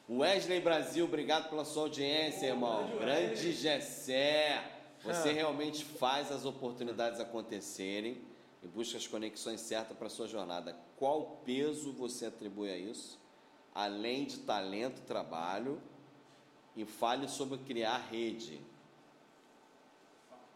Wesley 0.10 0.60
Brasil, 0.60 1.06
obrigado 1.06 1.50
pela 1.50 1.64
sua 1.64 1.84
audiência, 1.84 2.48
irmão. 2.48 2.98
Grande 2.98 3.54
Gessé. 3.54 4.62
Você 5.04 5.30
ah. 5.30 5.34
realmente 5.34 5.86
faz 5.86 6.32
as 6.32 6.46
oportunidades 6.46 7.20
acontecerem 7.20 8.22
e 8.64 8.68
busca 8.68 8.98
as 8.98 9.08
conexões 9.08 9.62
certas 9.62 9.98
para 9.98 10.08
a 10.08 10.10
sua 10.10 10.28
jornada. 10.28 10.76
Qual 10.98 11.42
peso 11.46 11.94
você 11.94 12.26
atribui 12.26 12.70
a 12.72 12.78
isso? 12.78 13.20
Além 13.74 14.26
de 14.26 14.40
talento 14.40 15.00
e 15.00 15.06
trabalho, 15.06 15.82
e 16.78 16.86
fale 16.86 17.28
sobre 17.28 17.58
criar 17.58 17.98
rede. 17.98 18.62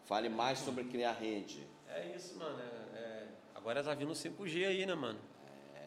Fale 0.04 0.28
mais 0.28 0.60
sobre 0.60 0.84
criar 0.84 1.12
rede. 1.12 1.66
É 1.88 2.12
isso, 2.14 2.38
mano. 2.38 2.58
É, 2.60 2.98
é... 2.98 3.28
Agora 3.54 3.82
tá 3.82 3.92
vindo 3.92 4.12
5G 4.12 4.66
aí, 4.66 4.86
né, 4.86 4.94
mano? 4.94 5.18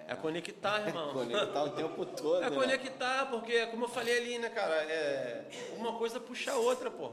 É 0.08 0.16
conectar, 0.16 0.82
irmão. 0.88 1.10
É 1.10 1.14
conectar 1.14 1.64
o 1.64 1.70
tempo 1.72 2.06
todo. 2.18 2.44
É 2.44 2.50
né? 2.50 2.56
conectar, 2.56 3.26
porque, 3.30 3.66
como 3.68 3.86
eu 3.86 3.90
falei 3.90 4.18
ali, 4.18 4.38
né, 4.38 4.50
cara, 4.50 4.76
é... 4.84 5.46
uma 5.78 5.98
coisa 5.98 6.20
puxa 6.20 6.52
a 6.52 6.58
outra, 6.58 6.92
pô. 6.92 7.12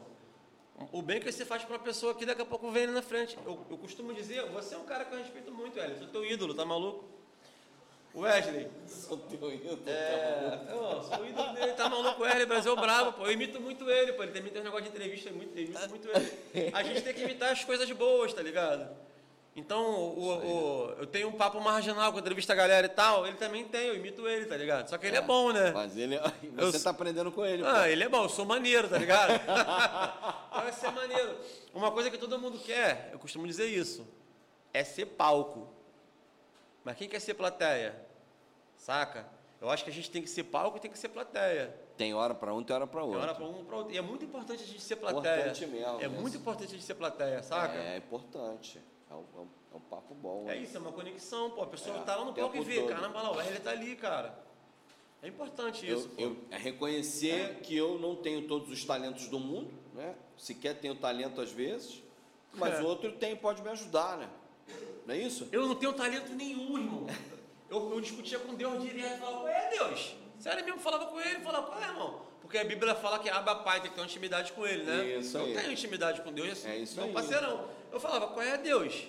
O 0.91 1.03
bem 1.03 1.21
que 1.21 1.31
você 1.31 1.45
faz 1.45 1.63
para 1.65 1.77
uma 1.77 1.83
pessoa 1.83 2.15
que 2.15 2.27
daqui 2.27 2.43
a 2.43 2.47
pouco 2.47 2.71
vem 2.71 2.85
ali 2.85 2.93
na 2.93 3.03
frente. 3.03 3.39
Eu, 3.45 3.65
eu 3.71 3.79
costumo 3.79 4.13
dizer, 4.13 4.45
você 4.51 4.75
é 4.75 4.79
um 4.79 4.85
cara 4.85 5.05
que 5.05 5.15
eu 5.15 5.19
respeito 5.19 5.53
muito, 5.53 5.79
Wesley. 5.79 5.99
Sou 5.99 6.09
teu 6.09 6.25
ídolo, 6.25 6.55
tá 6.55 6.65
maluco? 6.65 7.05
Wesley. 8.15 8.69
Sou 8.87 9.17
teu 9.17 9.53
ídolo, 9.53 9.79
é, 9.87 10.59
tá 10.67 10.75
maluco? 10.75 10.95
Eu 10.95 11.03
sou 11.03 11.27
ídolo 11.27 11.53
dele, 11.53 11.73
tá 11.73 11.89
maluco, 11.89 12.23
Wesley, 12.23 12.47
Brasil 12.47 12.77
bravo, 12.77 13.13
pô. 13.13 13.27
Eu 13.27 13.33
imito 13.33 13.61
muito 13.61 13.89
ele, 13.91 14.13
pô. 14.13 14.23
Ele 14.23 14.33
também 14.33 14.53
tem 14.53 14.61
um 14.61 14.65
negócio 14.65 14.85
de 14.85 14.91
entrevista, 14.91 15.31
eu 15.31 15.37
imito, 15.37 15.57
eu 15.57 15.65
imito 15.65 15.89
muito 15.89 16.09
ele. 16.09 16.71
A 16.75 16.83
gente 16.83 17.03
tem 17.03 17.15
que 17.15 17.23
imitar 17.23 17.53
as 17.53 17.65
coisas 17.65 17.91
boas, 17.93 18.33
tá 18.33 18.43
ligado? 18.43 18.89
Então, 19.55 19.85
o, 19.85 20.29
o, 20.29 20.91
eu 20.99 21.07
tenho 21.07 21.29
um 21.29 21.33
papo 21.33 21.61
marginal 21.61 22.11
com 22.11 22.19
entrevista 22.19 22.55
a 22.55 22.57
galera 22.57 22.87
e 22.87 22.91
tal, 22.91 23.27
ele 23.27 23.37
também 23.37 23.67
tem, 23.67 23.89
eu 23.89 23.97
imito 23.97 24.27
ele, 24.27 24.47
tá 24.47 24.57
ligado? 24.57 24.89
Só 24.89 24.97
que 24.97 25.07
ele 25.07 25.17
é, 25.17 25.19
é 25.19 25.23
bom, 25.23 25.53
né? 25.53 25.71
Mas 25.73 25.95
ele, 25.95 26.15
é, 26.15 26.21
você 26.57 26.79
eu, 26.79 26.83
tá 26.83 26.91
aprendendo 26.91 27.31
com 27.31 27.45
ele. 27.45 27.63
Ah, 27.63 27.81
pô. 27.81 27.85
ele 27.85 28.03
é 28.03 28.09
bom, 28.09 28.23
eu 28.23 28.29
sou 28.31 28.47
maneiro, 28.47 28.89
tá 28.89 28.97
ligado? 28.97 29.33
Vai 30.51 30.73
ser 30.73 30.91
maneiro. 30.91 31.37
Uma 31.75 31.91
coisa 31.91 32.11
que 32.11 32.17
todo 32.17 32.39
mundo 32.39 32.59
quer, 32.61 33.11
eu 33.13 33.19
costumo 33.19 33.47
dizer 33.47 33.67
isso, 33.67 34.09
é 34.73 34.83
ser 34.85 35.05
palco. 35.05 35.69
Mas 36.83 36.97
quem 36.97 37.07
quer 37.07 37.21
ser 37.21 37.35
plateia? 37.35 37.95
Saca? 38.75 39.27
Eu 39.61 39.71
acho 39.71 39.85
que 39.85 39.91
a 39.91 39.93
gente 39.93 40.11
tem 40.11 40.23
que 40.23 40.31
ser 40.31 40.45
palco 40.45 40.79
e 40.79 40.81
tem 40.81 40.91
que 40.91 40.99
ser 40.99 41.11
plateia. 41.11 41.77
Tem 41.97 42.15
hora 42.15 42.35
para 42.35 42.55
um, 42.55 42.65
tem 42.65 42.75
hora 42.75 42.87
para 42.87 43.03
outro. 43.05 43.21
Tem 43.21 43.29
hora 43.29 43.35
para 43.35 43.45
um, 43.45 43.65
para 43.65 43.77
outro. 43.77 43.95
E 43.95 43.99
é 43.99 44.03
muito 44.03 44.25
importante 44.25 44.63
a 44.63 44.67
gente 44.67 44.83
ser 44.83 44.97
plateia. 44.97 45.41
Importante 45.41 45.67
mesmo. 45.67 46.01
É 46.01 46.09
muito 46.09 46.39
importante 46.39 46.69
a 46.69 46.73
gente 46.73 46.85
ser 46.85 46.95
plateia, 46.95 47.43
saca? 47.43 47.77
É, 47.77 47.95
é 47.95 47.97
importante. 47.99 48.81
É 49.13 49.15
um, 49.15 49.25
é 49.37 49.41
um, 49.41 49.49
é 49.75 49.77
um 49.77 49.81
papo 49.81 50.15
bom. 50.15 50.49
É 50.49 50.57
isso, 50.57 50.77
é 50.77 50.81
uma 50.81 50.93
conexão, 50.93 51.51
pô. 51.51 51.63
A 51.63 51.67
pessoa 51.67 51.99
é, 51.99 52.01
tá 52.01 52.17
lá 52.17 52.25
no 52.25 52.33
palco 52.33 52.57
e 52.57 52.61
vê, 52.61 52.83
caramba, 52.85 53.21
lá, 53.21 53.33
o 53.33 53.41
R 53.41 53.61
tá 53.61 53.71
ali, 53.71 53.95
cara. 53.95 54.43
É 55.23 55.29
importante 55.29 55.89
isso. 55.89 56.11
Eu, 56.17 56.31
eu 56.31 56.37
é 56.51 56.57
reconhecer 56.57 57.41
é. 57.41 57.55
que 57.55 57.77
eu 57.77 57.99
não 57.99 58.17
tenho 58.17 58.49
todos 58.49 58.71
os 58.71 58.85
talentos 58.85 59.29
do 59.29 59.39
mundo, 59.39 59.71
né? 59.95 60.15
Sequer 60.37 60.81
tenho 60.81 60.97
talento 60.97 61.41
às 61.41 61.53
vezes, 61.53 62.03
mas 62.55 62.81
o 62.81 62.87
outro 62.87 63.13
tem, 63.13 63.37
pode 63.37 63.63
me 63.63 63.69
ajudar, 63.69 64.17
né? 64.17 64.29
Não 65.07 65.15
é 65.15 65.19
isso? 65.19 65.47
Eu 65.53 65.67
não 65.67 65.75
tenho 65.75 65.93
talento 65.93 66.33
nenhum, 66.33 66.79
irmão. 66.79 67.07
Eu, 67.71 67.93
eu 67.93 68.01
discutia 68.01 68.39
com 68.39 68.55
Deus 68.55 68.83
direto, 68.83 69.21
falava, 69.21 69.51
é 69.51 69.71
Deus. 69.71 70.17
Sério 70.39 70.65
mesmo, 70.65 70.81
falava 70.81 71.07
com 71.07 71.21
ele, 71.21 71.41
falava, 71.41 71.67
qual 71.69 71.81
é, 71.81 71.87
irmão? 71.87 72.21
Porque 72.41 72.59
a 72.59 72.65
Bíblia 72.65 72.95
fala 72.95 73.19
que 73.19 73.31
Abba 73.31 73.57
Pai 73.57 73.81
tem 73.81 73.91
que 73.91 73.95
ter 73.95 74.01
uma 74.01 74.07
intimidade 74.07 74.53
com 74.53 74.67
ele, 74.67 74.83
né? 74.83 75.19
Isso 75.19 75.39
eu 75.39 75.45
aí. 75.45 75.55
tenho 75.55 75.73
intimidade 75.73 76.21
com 76.23 76.33
Deus, 76.33 76.51
assim, 76.51 76.69
é 76.69 76.79
isso 76.79 76.97
meu 76.97 77.05
aí. 77.05 77.13
parceirão. 77.13 77.69
Eu 77.93 78.01
falava, 78.01 78.29
qual 78.29 78.43
é 78.43 78.57
Deus? 78.57 79.09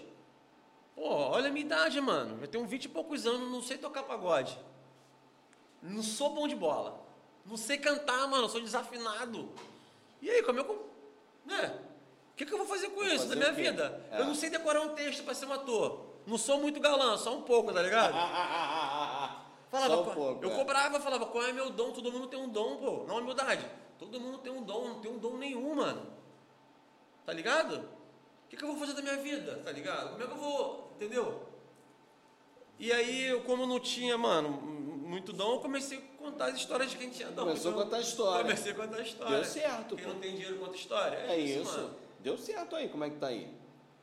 Pô, 0.95 1.07
olha 1.09 1.47
a 1.47 1.51
minha 1.51 1.65
idade, 1.65 1.99
mano. 1.99 2.37
Eu 2.41 2.47
tenho 2.47 2.65
20 2.65 2.85
e 2.85 2.89
poucos 2.89 3.25
anos, 3.25 3.49
não 3.49 3.61
sei 3.61 3.77
tocar 3.77 4.03
pagode. 4.03 4.57
Não 5.81 6.03
sou 6.03 6.29
bom 6.31 6.47
de 6.47 6.55
bola. 6.55 7.01
Não 7.45 7.57
sei 7.57 7.77
cantar, 7.77 8.27
mano, 8.27 8.47
sou 8.47 8.61
desafinado. 8.61 9.49
E 10.21 10.29
aí, 10.29 10.43
como 10.43 10.59
é 10.59 10.63
que 10.63 10.69
eu. 10.69 10.89
Né? 11.45 11.79
O 12.31 12.35
que, 12.35 12.45
que 12.45 12.53
eu 12.53 12.57
vou 12.57 12.67
fazer 12.67 12.89
com 12.89 12.95
vou 12.95 13.05
isso 13.05 13.27
fazer 13.27 13.29
da 13.29 13.35
minha 13.35 13.51
vida? 13.51 14.01
É. 14.11 14.19
Eu 14.19 14.25
não 14.25 14.35
sei 14.35 14.49
decorar 14.49 14.81
um 14.81 14.89
texto 14.89 15.23
para 15.23 15.33
ser 15.33 15.45
um 15.45 15.53
ator. 15.53 16.05
Não 16.25 16.37
sou 16.37 16.59
muito 16.59 16.79
galã, 16.79 17.17
só 17.17 17.35
um 17.35 17.41
pouco, 17.41 17.73
tá 17.73 17.81
ligado? 17.81 18.13
Falava, 19.69 20.01
um 20.01 20.13
pouco, 20.13 20.45
eu 20.45 20.51
é. 20.51 20.55
cobrava, 20.55 20.99
falava, 20.99 21.25
qual 21.25 21.43
é 21.45 21.51
meu 21.51 21.71
dom? 21.71 21.91
Todo 21.91 22.11
mundo 22.11 22.27
tem 22.27 22.39
um 22.39 22.47
dom, 22.47 22.77
pô. 22.77 23.05
Não 23.07 23.17
humildade. 23.17 23.67
Todo 23.97 24.19
mundo 24.19 24.37
tem 24.37 24.51
um 24.51 24.61
dom, 24.61 24.89
não 24.89 24.99
tem 24.99 25.11
um 25.11 25.17
dom 25.17 25.35
nenhum, 25.35 25.73
mano. 25.73 26.13
Tá 27.25 27.33
ligado? 27.33 27.83
O 28.45 28.49
que, 28.49 28.57
que 28.57 28.63
eu 28.63 28.67
vou 28.67 28.77
fazer 28.77 28.93
da 28.93 29.01
minha 29.01 29.17
vida? 29.17 29.61
Tá 29.63 29.71
ligado? 29.71 30.11
Como 30.11 30.23
é 30.23 30.27
que 30.27 30.31
eu 30.31 30.37
vou. 30.37 30.93
Entendeu? 30.95 31.49
E 32.79 32.91
aí, 32.91 33.27
eu, 33.27 33.41
como 33.41 33.65
não 33.65 33.79
tinha, 33.79 34.17
mano, 34.17 34.49
muito 34.51 35.31
dom, 35.31 35.53
eu 35.53 35.59
comecei 35.59 35.99
a 35.99 36.17
contar 36.17 36.47
as 36.47 36.55
histórias 36.55 36.89
de 36.91 36.97
quem 36.97 37.09
tinha 37.09 37.29
dom. 37.29 37.43
Começou 37.43 37.71
então, 37.71 37.81
a 37.81 37.85
contar 37.85 37.99
história. 37.99 38.43
Comecei 38.43 38.71
a 38.71 38.75
contar 38.75 39.01
história. 39.01 39.35
Deu 39.35 39.45
certo. 39.45 39.95
Quem 39.95 40.05
pô. 40.05 40.13
não 40.13 40.19
tem 40.19 40.31
dinheiro 40.31 40.57
conta 40.57 40.75
história. 40.75 41.17
É, 41.17 41.33
é 41.33 41.39
isso. 41.39 41.71
Mano. 41.71 41.95
Deu 42.19 42.37
certo 42.37 42.75
aí, 42.75 42.89
como 42.89 43.03
é 43.03 43.09
que 43.09 43.17
tá 43.17 43.27
aí? 43.27 43.47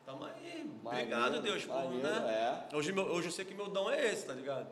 Tamo 0.04 0.24
aí. 0.24 0.70
Obrigado, 0.84 1.40
Deus, 1.40 1.64
por, 1.64 1.90
né? 1.90 2.66
É. 2.70 2.76
Hoje, 2.76 2.92
meu, 2.92 3.04
hoje 3.04 3.28
eu 3.28 3.32
sei 3.32 3.44
que 3.44 3.54
meu 3.54 3.68
dom 3.68 3.90
é 3.90 4.12
esse, 4.12 4.26
tá 4.26 4.34
ligado? 4.34 4.68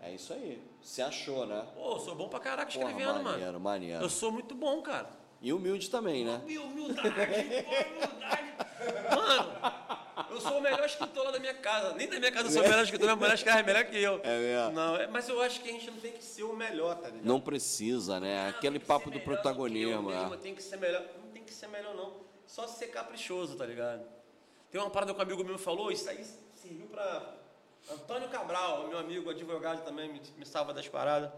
É 0.00 0.14
isso 0.14 0.32
aí. 0.32 0.62
Se 0.82 1.00
achou, 1.00 1.46
né? 1.46 1.66
Pô, 1.74 1.92
eu 1.92 2.00
sou 2.00 2.14
bom 2.14 2.28
pra 2.28 2.38
caraca 2.38 2.70
escrevendo, 2.70 2.98
Porra, 2.98 3.22
maneiro, 3.22 3.52
mano. 3.52 3.60
Maneiro, 3.60 4.02
Eu 4.02 4.10
sou 4.10 4.30
muito 4.30 4.54
bom, 4.54 4.82
cara. 4.82 5.08
E 5.40 5.52
humilde 5.52 5.90
também, 5.90 6.24
né? 6.24 6.40
Humildade, 6.44 7.08
humildade. 7.08 8.63
Mano, 9.14 9.52
eu 10.30 10.40
sou 10.40 10.58
o 10.58 10.60
melhor 10.60 10.84
escritor 10.84 11.24
lá 11.24 11.30
da 11.30 11.38
minha 11.38 11.54
casa. 11.54 11.94
Nem 11.94 12.08
da 12.08 12.18
minha 12.18 12.32
casa 12.32 12.48
eu 12.48 12.52
sou 12.52 12.62
o 12.62 12.64
melhor 12.68 12.82
escritor, 12.84 13.06
minha 13.06 13.16
mulher 13.16 13.34
escreve 13.34 13.62
melhor 13.62 13.84
que 13.84 13.96
eu. 14.02 14.20
É 14.22 14.38
mesmo? 14.38 14.72
Não, 14.72 14.96
é- 14.96 15.06
mas 15.06 15.28
eu 15.28 15.40
acho 15.42 15.60
que 15.60 15.68
a 15.68 15.72
gente 15.72 15.90
não 15.90 15.98
tem 15.98 16.12
que 16.12 16.22
ser 16.24 16.42
o 16.44 16.54
melhor, 16.54 16.96
tá 16.96 17.08
ligado? 17.08 17.24
Não 17.26 17.40
precisa, 17.40 18.18
né? 18.20 18.46
Ah, 18.46 18.48
Aquele 18.50 18.78
papo 18.78 19.10
do 19.10 19.20
protagonismo. 19.20 19.92
eu 19.92 20.02
mesmo, 20.02 20.34
é. 20.34 20.36
Tem 20.38 20.54
que 20.54 20.62
ser 20.62 20.76
melhor. 20.76 21.02
Não 21.22 21.30
tem 21.32 21.42
que 21.44 21.52
ser 21.52 21.66
melhor, 21.68 21.94
não. 21.94 22.14
Só 22.46 22.66
ser 22.66 22.88
caprichoso, 22.88 23.56
tá 23.56 23.64
ligado? 23.66 24.04
Tem 24.70 24.80
uma 24.80 24.90
parada 24.90 25.12
que 25.14 25.18
um 25.18 25.22
amigo 25.22 25.42
meu 25.44 25.58
falou, 25.58 25.90
isso 25.92 26.08
aí 26.10 26.24
serviu 26.54 26.86
pra 26.88 27.34
Antônio 27.90 28.28
Cabral, 28.28 28.88
meu 28.88 28.98
amigo, 28.98 29.30
advogado 29.30 29.84
também, 29.84 30.12
me, 30.12 30.20
me 30.36 30.44
salva 30.46 30.72
das 30.74 30.88
paradas. 30.88 31.30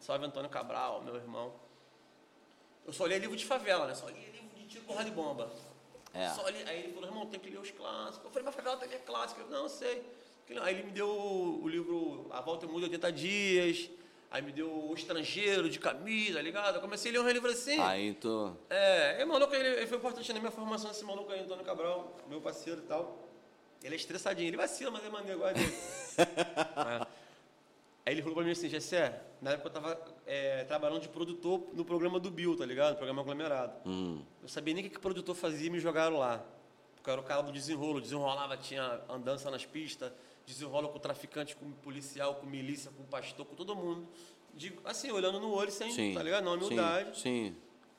Salve 0.00 0.24
Antônio 0.26 0.48
Cabral, 0.50 1.02
meu 1.02 1.16
irmão. 1.16 1.52
Eu 2.86 2.92
só 2.92 3.06
lia 3.06 3.18
livro 3.18 3.36
de 3.36 3.44
favela, 3.44 3.86
né? 3.86 3.94
Só 3.94 4.06
lia 4.08 4.28
livro 4.30 4.48
de 4.56 4.64
tiro, 4.66 4.84
porra 4.84 5.04
de 5.04 5.10
bomba. 5.10 5.50
É. 6.12 6.28
Só 6.30 6.48
li- 6.48 6.64
aí 6.66 6.84
ele 6.84 6.92
falou, 6.92 7.08
irmão, 7.08 7.26
tem 7.26 7.38
que 7.38 7.50
ler 7.50 7.58
os 7.60 7.70
clássicos. 7.70 8.24
Eu 8.24 8.30
falei, 8.30 8.44
mas 8.44 8.54
favela 8.54 8.76
também 8.76 8.96
é 8.96 8.98
clássico. 9.00 9.40
Eu, 9.40 9.48
não, 9.48 9.68
sei. 9.68 10.02
Aí 10.62 10.74
ele 10.74 10.82
me 10.82 10.90
deu 10.90 11.08
o, 11.08 11.68
livro 11.68 12.26
A 12.30 12.40
Volta 12.40 12.66
em 12.66 12.70
80 12.70 13.12
Dias. 13.12 13.88
Aí 14.30 14.42
me 14.42 14.52
deu 14.52 14.68
O 14.70 14.94
Estrangeiro 14.94 15.68
de 15.68 15.78
Camisa, 15.78 16.34
tá 16.34 16.42
ligado? 16.42 16.76
Eu 16.76 16.80
comecei 16.80 17.10
a 17.10 17.14
ler 17.14 17.20
um 17.20 17.28
livro 17.30 17.50
assim. 17.50 17.78
Aí 17.80 18.14
tu. 18.14 18.56
É, 18.68 19.22
é 19.22 19.24
maluco, 19.24 19.54
ele, 19.54 19.68
ele 19.78 19.86
foi 19.86 19.98
importante 19.98 20.32
na 20.32 20.38
minha 20.38 20.50
formação, 20.52 20.90
esse 20.90 21.04
maluco 21.04 21.30
aí, 21.32 21.40
Antônio 21.40 21.64
Cabral, 21.64 22.16
meu 22.28 22.40
parceiro 22.40 22.80
e 22.80 22.86
tal. 22.86 23.18
Ele 23.82 23.94
é 23.94 23.96
estressadinho, 23.96 24.48
ele 24.48 24.56
vacila, 24.56 24.90
mas 24.90 25.04
é 25.04 25.08
maneiro, 25.08 25.38
igual 25.38 25.50
a 25.50 25.52
dele. 25.52 25.72
É. 26.20 27.06
Aí 28.10 28.14
ele 28.14 28.22
falou 28.22 28.34
pra 28.34 28.44
mim 28.44 28.50
assim, 28.50 28.68
Gessé, 28.68 29.22
na 29.40 29.52
época 29.52 29.68
eu 29.68 29.72
tava 29.72 30.04
é, 30.26 30.64
trabalhando 30.64 31.02
de 31.02 31.08
produtor 31.08 31.68
no 31.72 31.84
programa 31.84 32.18
do 32.18 32.28
Bill, 32.28 32.56
tá 32.56 32.66
ligado? 32.66 32.90
No 32.90 32.96
programa 32.96 33.22
aglomerado. 33.22 33.72
Hum. 33.88 34.20
Eu 34.42 34.48
sabia 34.48 34.74
nem 34.74 34.82
o 34.82 34.86
que, 34.88 34.90
que 34.90 34.98
o 34.98 35.00
produtor 35.00 35.32
fazia 35.36 35.68
e 35.68 35.70
me 35.70 35.78
jogaram 35.78 36.18
lá. 36.18 36.44
Porque 36.96 37.08
eu 37.08 37.12
era 37.12 37.20
o 37.20 37.24
cara 37.24 37.42
do 37.42 37.52
desenrolo, 37.52 38.00
desenrolava, 38.00 38.56
tinha 38.56 39.00
andança 39.08 39.48
nas 39.48 39.64
pistas, 39.64 40.10
desenrola 40.44 40.88
com 40.88 40.98
traficante, 40.98 41.54
com 41.54 41.70
policial, 41.70 42.34
com 42.34 42.46
milícia, 42.46 42.90
com 42.90 43.04
pastor, 43.04 43.46
com 43.46 43.54
todo 43.54 43.76
mundo. 43.76 44.08
Digo, 44.56 44.80
assim, 44.84 45.12
olhando 45.12 45.38
no 45.38 45.54
olho 45.54 45.70
sem, 45.70 45.92
Sim. 45.92 46.12
tá 46.12 46.20
ligado? 46.20 46.42
Não, 46.42 46.54
humildade. 46.54 47.16
Sim, 47.16 47.22
sim. 47.22 47.56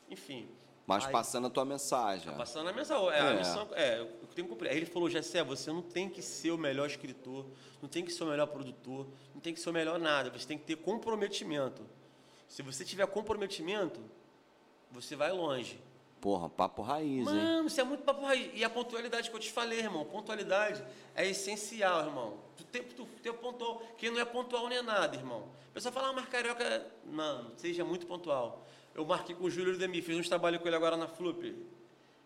Enfim. 0.09 0.49
Mas 0.91 1.05
Aí- 1.05 1.11
passando 1.11 1.47
a 1.47 1.49
tua 1.49 1.63
mensagem. 1.65 2.33
Passando 2.35 2.69
a 2.69 2.73
mensagem. 2.73 3.07
É, 3.09 3.19
a 3.21 3.25
É. 3.31 3.37
missão. 3.37 3.67
É, 3.73 3.99
eu 4.01 4.05
tenho 4.35 4.47
que 4.47 4.53
cumprir. 4.53 4.69
Aí 4.69 4.77
ele 4.77 4.85
falou, 4.85 5.09
Jessé, 5.09 5.43
você 5.43 5.71
não 5.71 5.81
tem 5.81 6.09
que 6.09 6.21
ser 6.21 6.51
o 6.51 6.57
melhor 6.57 6.87
escritor, 6.87 7.45
não 7.81 7.87
tem 7.87 8.03
que 8.03 8.11
ser 8.11 8.23
o 8.23 8.27
melhor 8.27 8.47
produtor, 8.47 9.07
não 9.33 9.39
tem 9.39 9.53
que 9.53 9.59
ser 9.59 9.69
o 9.69 9.73
melhor 9.73 9.97
nada. 9.97 10.29
Você 10.31 10.45
tem 10.47 10.57
que 10.57 10.65
ter 10.65 10.75
comprometimento. 10.75 11.81
Se 12.47 12.61
você 12.61 12.83
tiver 12.83 13.05
comprometimento, 13.07 14.01
você 14.91 15.15
vai 15.15 15.31
longe. 15.31 15.79
Porra, 16.19 16.49
papo 16.49 16.81
raiz, 16.83 17.19
hein? 17.19 17.23
Mano, 17.23 17.67
isso 17.67 17.81
é 17.81 17.83
muito 17.83 18.03
papo 18.03 18.23
raiz. 18.23 18.51
E 18.53 18.63
a 18.63 18.69
pontualidade 18.69 19.29
que 19.29 19.35
eu 19.35 19.39
te 19.39 19.51
falei, 19.51 19.79
irmão. 19.79 20.05
Pontualidade 20.05 20.83
é 21.15 21.25
essencial, 21.27 22.05
irmão. 22.05 22.37
Tu 22.57 22.63
tem, 22.65 22.83
tu 22.83 23.07
tem 23.23 23.33
pontual. 23.33 23.81
Quem 23.97 24.11
não 24.11 24.19
é 24.19 24.25
pontual 24.25 24.67
nem 24.67 24.77
é 24.79 24.81
nada, 24.83 25.15
irmão. 25.15 25.47
O 25.69 25.73
pessoal 25.73 25.91
fala, 25.93 26.09
ah, 26.09 26.13
mas 26.13 26.27
carioca. 26.27 26.85
Mano, 27.05 27.51
seja 27.57 27.83
muito 27.83 28.05
pontual. 28.05 28.67
Eu 28.93 29.05
marquei 29.05 29.35
com 29.35 29.45
o 29.45 29.49
Júlio 29.49 29.77
Demi, 29.77 30.01
fiz 30.01 30.17
uns 30.17 30.27
trabalhos 30.27 30.61
com 30.61 30.67
ele 30.67 30.75
agora 30.75 30.97
na 30.97 31.07
Flup. 31.07 31.55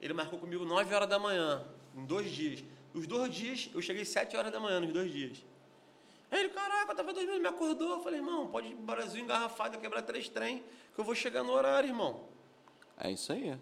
Ele 0.02 0.14
marcou 0.14 0.40
comigo 0.40 0.66
9 0.66 0.94
horas 0.94 1.08
da 1.10 1.20
manhã, 1.20 1.66
em 1.96 2.06
dois 2.06 2.30
dias. 2.32 2.64
Os 2.94 3.06
dois 3.08 3.34
dias, 3.34 3.70
eu 3.74 3.82
cheguei 3.82 4.04
7 4.06 4.36
horas 4.38 4.52
da 4.52 4.60
manhã 4.60 4.80
nos 4.80 4.92
dois 4.92 5.12
dias. 5.12 5.44
Aí 6.32 6.40
ele, 6.40 6.50
caraca, 6.50 6.92
eu 6.92 6.96
tava 6.96 7.14
dormindo, 7.14 7.40
me 7.40 7.48
acordou. 7.48 7.92
Eu 7.92 8.00
falei, 8.02 8.20
irmão, 8.20 8.48
pode 8.48 8.68
ir 8.70 8.76
pro 8.76 8.84
Brasil 8.96 9.24
engarrafado, 9.24 9.78
quebrar 9.78 10.02
três 10.02 10.28
trem, 10.28 10.64
que 10.94 11.00
eu 11.00 11.06
vou 11.06 11.14
chegar 11.16 11.44
no 11.44 11.52
horário, 11.54 11.88
irmão. 11.90 12.24
É 12.98 13.12
isso 13.12 13.32
aí. 13.32 13.56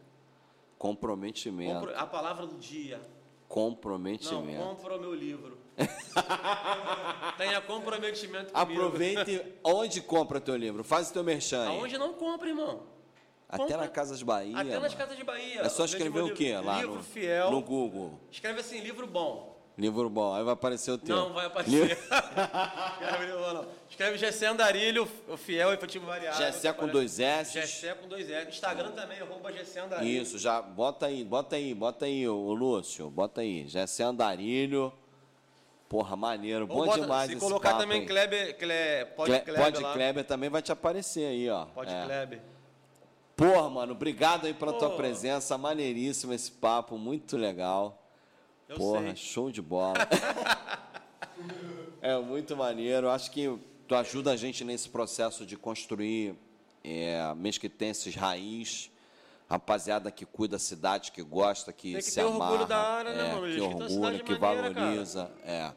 Comprometimento. 0.78 1.74
Compro- 1.80 1.96
A 1.98 2.06
palavra 2.06 2.46
do 2.48 2.58
dia. 2.58 2.98
Não, 2.98 3.48
Comprometimento. 3.48 4.64
compra 4.64 4.98
o 4.98 5.00
meu 5.00 5.14
livro. 5.14 5.58
Tenha 7.38 7.62
comprometimento 7.62 8.52
comigo. 8.54 8.82
Aproveite 8.82 9.46
onde 9.64 10.02
compra 10.02 10.40
teu 10.42 10.56
livro. 10.56 10.84
Faz 10.84 11.10
o 11.10 11.14
teu 11.14 11.24
merchan. 11.24 11.68
Aonde 11.68 11.98
não 11.98 12.14
compra, 12.14 12.50
irmão. 12.50 12.84
Até 13.50 13.78
na 13.78 13.88
Casas 13.88 14.22
Bahia. 14.24 14.58
Até 14.58 14.80
nas 14.80 14.94
casas 14.96 15.16
de 15.16 15.24
Bahia. 15.24 15.62
É 15.62 15.70
só 15.70 15.86
escrever 15.86 16.24
o 16.24 16.34
quê 16.34 16.58
lá 16.58 16.78
Livro 16.80 16.96
no, 16.96 17.04
fiel. 17.04 17.52
no 17.52 17.62
Google? 17.62 18.20
Escreve 18.32 18.60
assim, 18.60 18.80
livro 18.80 19.06
bom. 19.06 19.54
Livro 19.78 20.08
bom. 20.10 20.34
Aí 20.36 20.44
vai 20.44 20.54
aparecer 20.54 20.92
o 20.92 20.98
teu. 20.98 21.16
Não 21.16 21.34
vai 21.34 21.46
aparecer. 21.48 21.98
Escreve 21.98 23.26
livro 23.26 23.40
bom, 23.40 23.54
não. 23.54 23.66
Escreve 23.90 24.18
Gessé 24.18 24.48
Andarilho, 24.48 25.08
o 25.28 25.38
fiel 25.38 25.74
efetivo 25.74 26.06
variável. 26.06 26.46
Gessé 26.46 26.74
com 26.74 26.88
dois 26.88 27.20
S. 27.20 27.54
Gessé 27.54 27.94
com 27.94 28.08
dois 28.08 28.30
S. 28.30 28.50
Instagram 28.50 28.92
também, 28.92 29.20
arroba 29.20 29.52
Gessé 29.52 29.80
Andarilho. 29.82 30.22
Isso, 30.22 30.38
já 30.38 30.62
bota 30.62 31.08
aí, 31.08 31.24
bota 31.24 31.56
aí, 31.56 31.74
bota 31.74 32.06
aí, 32.06 32.28
o 32.28 32.54
Lúcio, 32.54 33.10
bota 33.10 33.42
aí. 33.42 33.68
Gessé 33.68 34.04
Andarilho. 34.04 34.94
Porra, 35.90 36.16
maneiro, 36.16 36.66
bom 36.66 36.86
bota- 36.86 37.02
demais 37.02 37.28
Se 37.28 37.34
esse 37.38 37.40
colocar 37.46 37.78
também. 37.78 38.04
Kleber, 38.04 38.58
pode 39.16 39.40
Kleber 39.42 39.64
Pode 39.64 39.80
lá. 39.82 39.94
Kleber 39.94 40.24
também 40.24 40.50
vai 40.50 40.62
te 40.62 40.72
aparecer 40.72 41.26
aí, 41.28 41.48
ó. 41.50 41.66
Pode 41.66 41.94
É. 41.94 42.04
Kleber. 42.04 42.42
Porra, 43.36 43.70
mano, 43.70 43.94
obrigado 43.94 44.46
aí 44.46 44.54
pela 44.54 44.74
tua 44.74 44.92
Pô. 44.92 44.98
presença, 44.98 45.58
maneiríssimo 45.58 46.34
esse 46.34 46.52
papo, 46.52 46.98
muito 46.98 47.36
legal. 47.36 48.00
Eu 48.70 48.78
Porra, 48.78 49.02
sei. 49.02 49.16
show 49.16 49.52
de 49.52 49.62
bola. 49.62 49.96
é 52.02 52.18
muito 52.20 52.56
maneiro. 52.56 53.10
Acho 53.10 53.32
que 53.32 53.60
tu 53.88 53.96
ajuda 53.96 54.32
a 54.32 54.38
gente 54.38 54.64
nesse 54.64 54.88
processo 54.88 55.46
de 55.46 55.58
construir 55.58 56.36
é, 56.84 57.34
mesquitenses 57.36 58.14
raiz, 58.14 58.92
rapaziada 59.50 60.12
que 60.12 60.26
cuida 60.26 60.54
da 60.54 60.60
cidade, 60.60 61.12
que 61.12 61.24
gosta, 61.24 61.74
que 61.74 61.96
que 61.96 62.02
se 62.02 62.16
ter 62.16 62.26
orgulho 62.26 62.44
amarra, 62.44 62.66
da 62.66 62.78
área, 62.78 63.14
né, 63.14 63.30
é, 63.30 63.34
mano? 63.34 63.54
que 63.54 63.60
é 63.60 63.64
orgulha, 63.64 64.20
que 64.20 64.40
maneira, 64.40 64.74
cara. 64.74 64.86
valoriza. 64.86 65.32
É. 65.44 65.72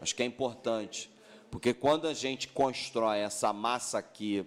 Acho 0.00 0.14
que 0.14 0.22
é 0.22 0.26
importante. 0.26 1.10
Porque 1.50 1.74
quando 1.74 2.06
a 2.06 2.14
gente 2.14 2.46
constrói 2.48 3.18
essa 3.18 3.52
massa 3.52 3.98
aqui 3.98 4.46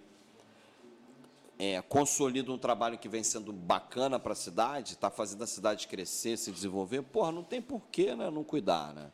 é, 1.60 1.82
consolida 1.82 2.52
um 2.52 2.58
trabalho 2.58 2.98
que 2.98 3.08
vem 3.08 3.24
sendo 3.24 3.54
bacana 3.54 4.20
para 4.20 4.34
a 4.34 4.36
cidade, 4.36 4.94
está 4.94 5.10
fazendo 5.10 5.44
a 5.44 5.48
cidade 5.48 5.88
crescer, 5.88 6.38
se 6.38 6.52
desenvolver, 6.52 7.02
porra, 7.04 7.32
não 7.32 7.44
tem 7.44 7.62
porquê 7.62 8.16
né, 8.16 8.30
não 8.30 8.44
cuidar, 8.44 8.94
né? 8.94 9.12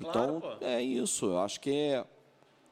Claro, 0.00 0.36
Então, 0.36 0.40
pô. 0.40 0.64
é 0.64 0.82
isso. 0.82 1.26
Eu 1.26 1.38
acho 1.38 1.60
que 1.60 1.70
é- 1.70 2.04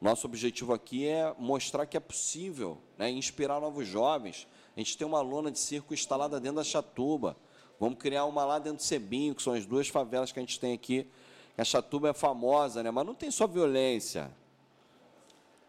nosso 0.01 0.27
objetivo 0.27 0.73
aqui 0.73 1.07
é 1.07 1.33
mostrar 1.37 1.85
que 1.85 1.95
é 1.95 1.99
possível, 1.99 2.77
né, 2.97 3.09
inspirar 3.09 3.59
novos 3.61 3.87
jovens. 3.87 4.47
A 4.75 4.79
gente 4.79 4.97
tem 4.97 5.05
uma 5.07 5.21
lona 5.21 5.49
de 5.51 5.59
circo 5.59 5.93
instalada 5.93 6.39
dentro 6.39 6.57
da 6.57 6.63
Chatuba. 6.63 7.37
Vamos 7.79 7.97
criar 7.99 8.25
uma 8.25 8.43
lá 8.43 8.59
dentro 8.59 8.77
do 8.77 8.83
Sebinho, 8.83 9.35
que 9.35 9.41
são 9.43 9.53
as 9.53 9.65
duas 9.65 9.87
favelas 9.87 10.31
que 10.31 10.39
a 10.39 10.41
gente 10.41 10.59
tem 10.59 10.73
aqui. 10.73 11.07
A 11.57 11.63
Chatuba 11.63 12.09
é 12.09 12.13
famosa, 12.13 12.81
né? 12.81 12.89
Mas 12.91 13.05
não 13.05 13.13
tem 13.13 13.29
só 13.29 13.45
violência. 13.45 14.31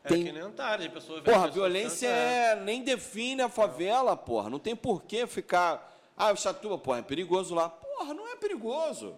É 0.05 0.09
Tem- 0.09 0.25
que 0.25 0.33
nem 0.33 0.43
Antares, 0.43 0.87
a 0.87 0.91
pessoa 0.91 1.23
Porra, 1.23 1.45
a 1.45 1.51
violência 1.51 2.09
canta, 2.09 2.21
é, 2.21 2.57
nem 2.63 2.83
define 2.85 3.41
a 3.41 3.49
favela, 3.49 4.15
porra. 4.17 4.51
Não 4.51 4.59
tem 4.59 4.77
por 4.77 5.03
que 5.03 5.27
ficar. 5.27 5.91
Ah, 6.17 6.31
o 6.31 6.37
Chatuba, 6.37 6.77
porra, 6.77 6.99
é 6.99 7.03
perigoso 7.03 7.55
lá. 7.55 7.71
Porra, 7.71 8.13
não 8.13 8.29
é 8.29 8.37
perigoso. 8.37 9.17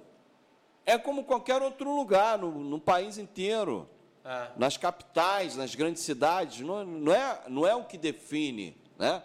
É 0.84 0.96
como 0.96 1.24
qualquer 1.24 1.60
outro 1.60 1.94
lugar 1.94 2.38
no, 2.38 2.52
no 2.52 2.78
país 2.80 3.18
inteiro. 3.18 3.88
É. 4.24 4.48
Nas 4.56 4.76
capitais, 4.76 5.56
nas 5.56 5.74
grandes 5.74 6.02
cidades. 6.02 6.60
Não, 6.60 6.84
não, 6.84 7.12
é, 7.12 7.42
não 7.48 7.66
é 7.66 7.74
o 7.74 7.84
que 7.84 7.98
define, 7.98 8.76
né? 8.96 9.22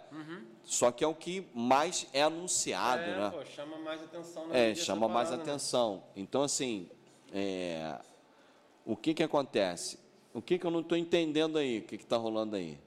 Só 0.64 0.90
que 0.92 1.02
é 1.04 1.06
o 1.06 1.14
que 1.14 1.46
mais 1.54 2.06
é 2.12 2.22
anunciado, 2.22 3.02
Uhum. 3.02 3.08
é, 3.08 3.18
né? 3.18 3.30
pô, 3.30 3.44
chama 3.44 3.78
mais 3.78 4.02
atenção 4.02 4.46
na 4.48 4.56
É, 4.56 4.74
chama 4.74 5.08
mais 5.08 5.28
parada, 5.28 5.44
né? 5.44 5.50
atenção. 5.52 6.02
Então, 6.16 6.42
assim, 6.42 6.88
é, 7.32 7.98
o 8.84 8.96
que 8.96 9.12
que 9.14 9.22
acontece? 9.24 9.98
O 10.34 10.40
que 10.40 10.58
que 10.58 10.66
eu 10.66 10.70
não 10.70 10.80
estou 10.80 10.96
entendendo 10.96 11.58
aí? 11.58 11.78
O 11.80 11.82
que 11.82 11.96
está 11.96 12.16
rolando 12.16 12.56
aí? 12.56 12.78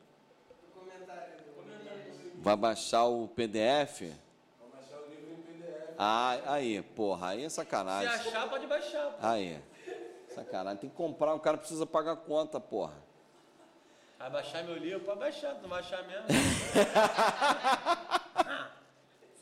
Vai 2.37 2.55
baixar 2.55 3.05
o 3.05 3.27
PDF? 3.29 4.11
Ah, 5.97 6.37
aí, 6.53 6.81
porra, 6.81 7.29
aí 7.29 7.43
é 7.43 7.49
Se 7.49 7.55
sacanagem. 7.55 8.07
achar, 8.09 8.49
pode 8.49 8.67
baixar. 8.67 9.11
pô. 9.11 9.17
Aí, 9.25 9.59
sacanagem. 10.33 10.79
Tem 10.79 10.89
que 10.89 10.95
comprar, 10.95 11.33
o 11.33 11.39
cara 11.39 11.57
precisa 11.57 11.85
pagar 11.85 12.11
a 12.13 12.17
conta, 12.17 12.59
porra. 12.59 12.93
Vai 14.19 14.29
baixar 14.29 14.63
meu 14.63 14.75
livro, 14.75 14.99
pode 15.01 15.19
baixar, 15.19 15.53
não 15.61 15.69
baixar 15.69 16.03
mesmo. 16.05 16.25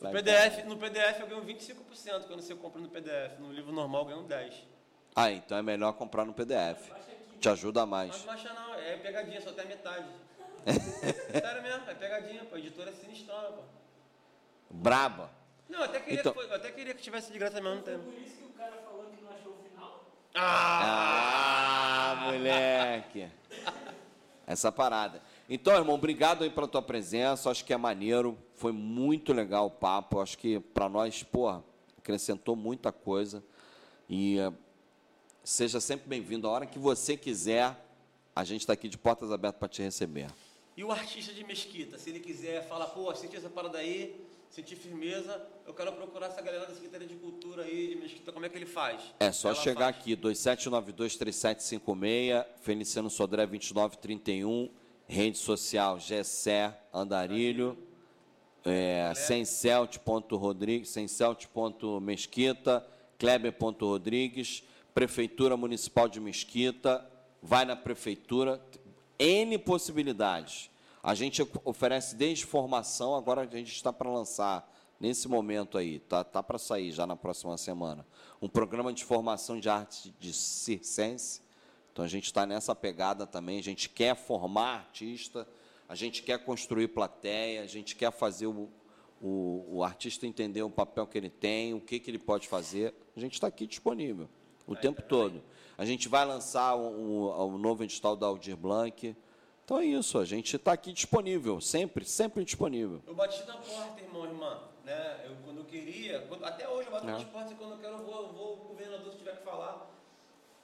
Sai 0.00 0.12
PDF, 0.12 0.64
no 0.64 0.76
PDF 0.76 1.20
eu 1.20 1.26
ganho 1.26 1.44
25% 1.44 2.26
quando 2.26 2.40
você 2.40 2.54
compra 2.54 2.80
no 2.80 2.88
PDF. 2.88 3.38
No 3.38 3.52
livro 3.52 3.72
normal 3.72 4.08
eu 4.10 4.24
ganho 4.24 4.48
10%. 4.48 4.52
Ah, 5.16 5.30
então 5.30 5.56
é 5.58 5.62
melhor 5.62 5.92
comprar 5.94 6.24
no 6.24 6.32
PDF. 6.32 6.90
Te 7.44 7.48
ajuda 7.50 7.80
Não 7.80 7.86
mais. 7.88 8.10
pode 8.10 8.24
baixar 8.24 8.54
não, 8.54 8.74
é 8.74 8.96
pegadinha, 8.96 9.38
só 9.42 9.50
até 9.50 9.60
a 9.60 9.66
metade. 9.66 10.06
Sério 11.30 11.62
mesmo, 11.62 11.90
é 11.90 11.94
pegadinha, 11.94 12.42
pô. 12.46 12.54
A 12.54 12.58
editora 12.58 12.88
é 12.88 12.94
sinistrona, 12.94 13.48
pô. 13.48 13.62
Braba. 14.70 15.30
Não, 15.68 15.80
eu 15.80 15.84
até 15.84 16.00
queria, 16.00 16.20
Então- 16.20 16.32
que, 16.32 16.38
foi- 16.40 16.48
eu 16.50 16.54
até 16.54 16.70
queria 16.70 16.94
que 16.94 17.02
tivesse 17.02 17.30
de 17.30 17.38
graça 17.38 17.60
mesmo. 17.60 17.74
Não 17.76 17.82
tem. 17.82 17.98
Por 17.98 18.14
isso 18.14 18.36
que 18.38 18.44
o 18.46 18.48
cara 18.54 18.72
falou 18.82 19.04
que 19.14 19.22
não 19.22 19.30
achou 19.30 19.52
o 19.52 19.56
final. 19.68 20.06
Ah, 20.34 22.16
moleque. 22.32 23.28
Essa 24.46 24.72
parada. 24.72 25.20
Então, 25.46 25.74
irmão, 25.74 25.96
obrigado 25.96 26.44
aí 26.44 26.50
pela 26.50 26.66
tua 26.66 26.80
presença. 26.80 27.50
Acho 27.50 27.62
que 27.62 27.74
é 27.74 27.76
maneiro. 27.76 28.38
Foi 28.54 28.72
muito 28.72 29.34
legal 29.34 29.66
o 29.66 29.70
papo. 29.70 30.18
Acho 30.18 30.38
que 30.38 30.60
para 30.60 30.88
nós, 30.88 31.22
porra, 31.22 31.62
acrescentou 31.98 32.56
muita 32.56 32.90
coisa. 32.90 33.44
E 34.08 34.38
seja 35.44 35.80
sempre 35.80 36.08
bem-vindo. 36.08 36.48
A 36.48 36.50
hora 36.50 36.66
que 36.66 36.78
você 36.78 37.16
quiser, 37.16 37.76
a 38.34 38.42
gente 38.42 38.62
está 38.62 38.72
aqui 38.72 38.88
de 38.88 38.96
portas 38.96 39.30
abertas 39.30 39.58
para 39.58 39.68
te 39.68 39.82
receber. 39.82 40.28
E 40.76 40.82
o 40.82 40.90
artista 40.90 41.32
de 41.32 41.44
Mesquita, 41.44 41.98
se 41.98 42.10
ele 42.10 42.18
quiser 42.18 42.66
falar, 42.66 42.86
pô, 42.86 43.14
senti 43.14 43.36
essa 43.36 43.48
parada 43.48 43.78
aí, 43.78 44.20
senti 44.50 44.74
firmeza, 44.74 45.40
eu 45.66 45.74
quero 45.74 45.92
procurar 45.92 46.26
essa 46.28 46.40
galera 46.42 46.66
da 46.66 46.74
Secretaria 46.74 47.06
de 47.06 47.14
Cultura 47.14 47.62
aí 47.62 47.88
de 47.88 47.96
Mesquita, 47.96 48.32
como 48.32 48.44
é 48.46 48.48
que 48.48 48.56
ele 48.56 48.66
faz? 48.66 49.00
É 49.20 49.30
só 49.30 49.50
Ela 49.50 49.58
chegar 49.58 49.92
faz. 49.92 49.96
aqui, 49.98 50.16
27923756, 50.16 52.44
Feliciano 52.62 53.10
Sodré 53.10 53.46
2931, 53.46 54.68
rede 55.06 55.38
social 55.38 56.00
Gessé 56.00 56.76
Andarilho, 56.92 57.78
é, 58.64 59.12
Sencelt.rodrigues, 59.14 60.88
Sencelt.mesquita, 60.88 62.84
Kleber.rodrigues, 63.18 64.64
Prefeitura 64.94 65.56
Municipal 65.56 66.08
de 66.08 66.20
Mesquita, 66.20 67.04
vai 67.42 67.64
na 67.64 67.74
Prefeitura, 67.74 68.64
N 69.18 69.58
possibilidades. 69.58 70.70
A 71.02 71.16
gente 71.16 71.42
oferece 71.64 72.14
desde 72.14 72.46
formação, 72.46 73.16
agora 73.16 73.40
a 73.40 73.46
gente 73.46 73.72
está 73.72 73.92
para 73.92 74.08
lançar, 74.08 74.72
nesse 75.00 75.26
momento 75.26 75.76
aí, 75.76 75.98
tá, 75.98 76.22
tá 76.22 76.40
para 76.44 76.58
sair 76.58 76.92
já 76.92 77.08
na 77.08 77.16
próxima 77.16 77.58
semana, 77.58 78.06
um 78.40 78.48
programa 78.48 78.92
de 78.92 79.04
formação 79.04 79.58
de 79.58 79.68
arte 79.68 80.14
de 80.20 80.32
circense. 80.32 81.42
Então 81.92 82.04
a 82.04 82.08
gente 82.08 82.26
está 82.26 82.46
nessa 82.46 82.72
pegada 82.72 83.26
também, 83.26 83.58
a 83.58 83.62
gente 83.62 83.88
quer 83.88 84.14
formar 84.14 84.76
artista, 84.76 85.46
a 85.88 85.96
gente 85.96 86.22
quer 86.22 86.44
construir 86.44 86.86
plateia, 86.86 87.62
a 87.62 87.66
gente 87.66 87.96
quer 87.96 88.12
fazer 88.12 88.46
o, 88.46 88.70
o, 89.20 89.78
o 89.78 89.82
artista 89.82 90.24
entender 90.24 90.62
o 90.62 90.70
papel 90.70 91.04
que 91.04 91.18
ele 91.18 91.30
tem, 91.30 91.74
o 91.74 91.80
que, 91.80 91.98
que 91.98 92.12
ele 92.12 92.18
pode 92.20 92.46
fazer. 92.46 92.94
A 93.16 93.18
gente 93.18 93.34
está 93.34 93.48
aqui 93.48 93.66
disponível 93.66 94.28
o 94.66 94.74
tempo 94.76 95.02
todo. 95.02 95.42
A 95.76 95.84
gente 95.84 96.08
vai 96.08 96.24
lançar 96.24 96.74
o, 96.76 96.80
o, 97.30 97.46
o 97.54 97.58
novo 97.58 97.82
edital 97.84 98.14
da 98.16 98.26
Aldir 98.26 98.56
Blanc. 98.56 99.16
Então 99.64 99.78
é 99.78 99.84
isso, 99.86 100.18
a 100.18 100.24
gente 100.24 100.56
está 100.56 100.72
aqui 100.72 100.92
disponível, 100.92 101.60
sempre, 101.60 102.04
sempre 102.04 102.44
disponível. 102.44 103.00
Eu 103.06 103.14
bati 103.14 103.42
na 103.46 103.56
porta, 103.56 104.00
irmão, 104.00 104.24
irmã, 104.26 104.60
né? 104.84 105.24
Eu, 105.26 105.36
quando 105.44 105.58
eu 105.58 105.64
queria, 105.64 106.20
quando- 106.28 106.44
até 106.44 106.68
hoje 106.68 106.86
eu 106.86 106.92
bato 106.92 107.08
É. 107.08 107.12
nas 107.12 107.24
portas 107.24 107.52
e 107.52 107.54
quando 107.54 107.72
eu 107.72 107.78
quero, 107.78 107.94
eu 107.94 108.04
vou, 108.04 108.22
eu 108.26 108.32
vou 108.32 108.52
o 108.52 108.56
governador 108.68 109.10
se 109.12 109.18
tiver 109.18 109.36
que 109.38 109.42
falar. 109.44 109.90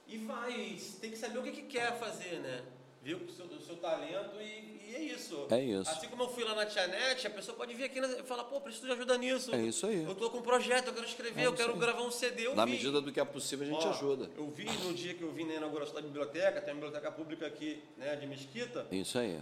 E 0.06 0.18
vai, 0.18 0.78
tem 1.00 1.10
que 1.10 1.16
saber 1.16 1.38
o 1.38 1.42
que, 1.42 1.52
que 1.52 1.62
quer 1.62 1.98
fazer, 1.98 2.40
né? 2.40 2.62
Ver 3.02 3.14
o 3.14 3.30
seu, 3.32 3.46
o 3.46 3.60
seu 3.62 3.76
talento 3.76 4.38
e, 4.40 4.90
e 4.90 4.94
é 4.94 5.00
isso. 5.00 5.46
É 5.50 5.58
isso. 5.62 5.90
Assim 5.90 6.06
como 6.08 6.24
eu 6.24 6.28
fui 6.28 6.44
lá 6.44 6.54
na 6.54 6.66
Tia 6.66 6.86
Net, 6.86 7.26
a 7.26 7.30
pessoa 7.30 7.56
pode 7.56 7.72
vir 7.74 7.84
aqui 7.84 7.98
e 7.98 8.22
falar, 8.24 8.44
pô, 8.44 8.60
preciso 8.60 8.84
de 8.86 8.92
ajuda 8.92 9.16
nisso. 9.16 9.54
É 9.54 9.58
isso 9.62 9.86
aí. 9.86 10.04
Eu 10.04 10.14
tô 10.14 10.28
com 10.28 10.38
um 10.38 10.42
projeto, 10.42 10.88
eu 10.88 10.92
quero 10.92 11.06
escrever, 11.06 11.40
É 11.40 11.46
eu 11.46 11.54
quero 11.54 11.72
aí. 11.72 11.78
gravar 11.78 12.02
um 12.02 12.10
CD, 12.10 12.52
Na 12.54 12.66
vi. 12.66 12.72
medida 12.72 13.00
do 13.00 13.10
que 13.10 13.18
é 13.18 13.24
possível, 13.24 13.66
a 13.66 13.70
gente 13.70 13.86
Ó, 13.86 13.90
ajuda. 13.90 14.30
Eu 14.36 14.50
vi 14.50 14.64
no 14.66 14.92
dia 14.92 15.14
que 15.14 15.22
eu 15.22 15.32
vim 15.32 15.46
na 15.46 15.54
inauguração 15.54 15.94
da 15.94 16.02
biblioteca, 16.02 16.60
tem 16.60 16.74
uma 16.74 16.80
biblioteca 16.82 17.10
pública 17.10 17.46
aqui, 17.46 17.82
né, 17.96 18.16
de 18.16 18.26
Mesquita, 18.26 18.86
Isso 18.92 19.18
aí. 19.18 19.40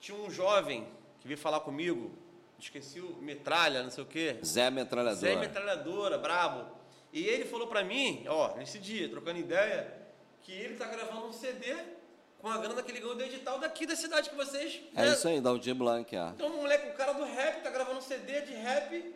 tinha 0.00 0.18
um 0.18 0.28
jovem 0.28 0.84
que 1.20 1.28
veio 1.28 1.38
falar 1.38 1.60
comigo, 1.60 2.10
esqueci 2.58 2.98
o 3.00 3.14
metralha, 3.22 3.84
não 3.84 3.90
sei 3.90 4.02
o 4.02 4.06
quê. 4.06 4.36
Zé 4.44 4.68
Metralhador. 4.68 5.20
Zé 5.20 5.36
Metralhadora, 5.36 6.18
brabo. 6.18 6.76
E 7.12 7.24
ele 7.24 7.44
falou 7.44 7.68
pra 7.68 7.84
mim, 7.84 8.24
ó, 8.28 8.56
nesse 8.56 8.78
dia, 8.80 9.08
trocando 9.08 9.38
ideia, 9.38 9.96
que 10.42 10.50
ele 10.52 10.74
tá 10.74 10.86
gravando 10.86 11.26
um 11.26 11.32
CD 11.32 11.72
com 12.40 12.48
a 12.48 12.58
grana 12.58 12.82
que 12.82 12.90
ele 12.90 13.00
ganhou 13.00 13.14
do 13.14 13.22
edital 13.22 13.58
daqui 13.58 13.86
da 13.86 13.94
cidade 13.94 14.30
que 14.30 14.36
vocês. 14.36 14.80
É 14.94 15.02
né? 15.02 15.12
isso 15.12 15.28
aí, 15.28 15.40
da 15.40 15.50
Aldir 15.50 15.74
Blanc. 15.74 16.14
É. 16.14 16.28
Então, 16.34 16.48
o 16.48 16.56
moleque, 16.56 16.88
o 16.88 16.94
cara 16.94 17.12
do 17.12 17.24
rap 17.24 17.62
tá 17.62 17.70
gravando 17.70 17.98
um 17.98 18.02
CD 18.02 18.40
de 18.42 18.54
rap, 18.54 19.14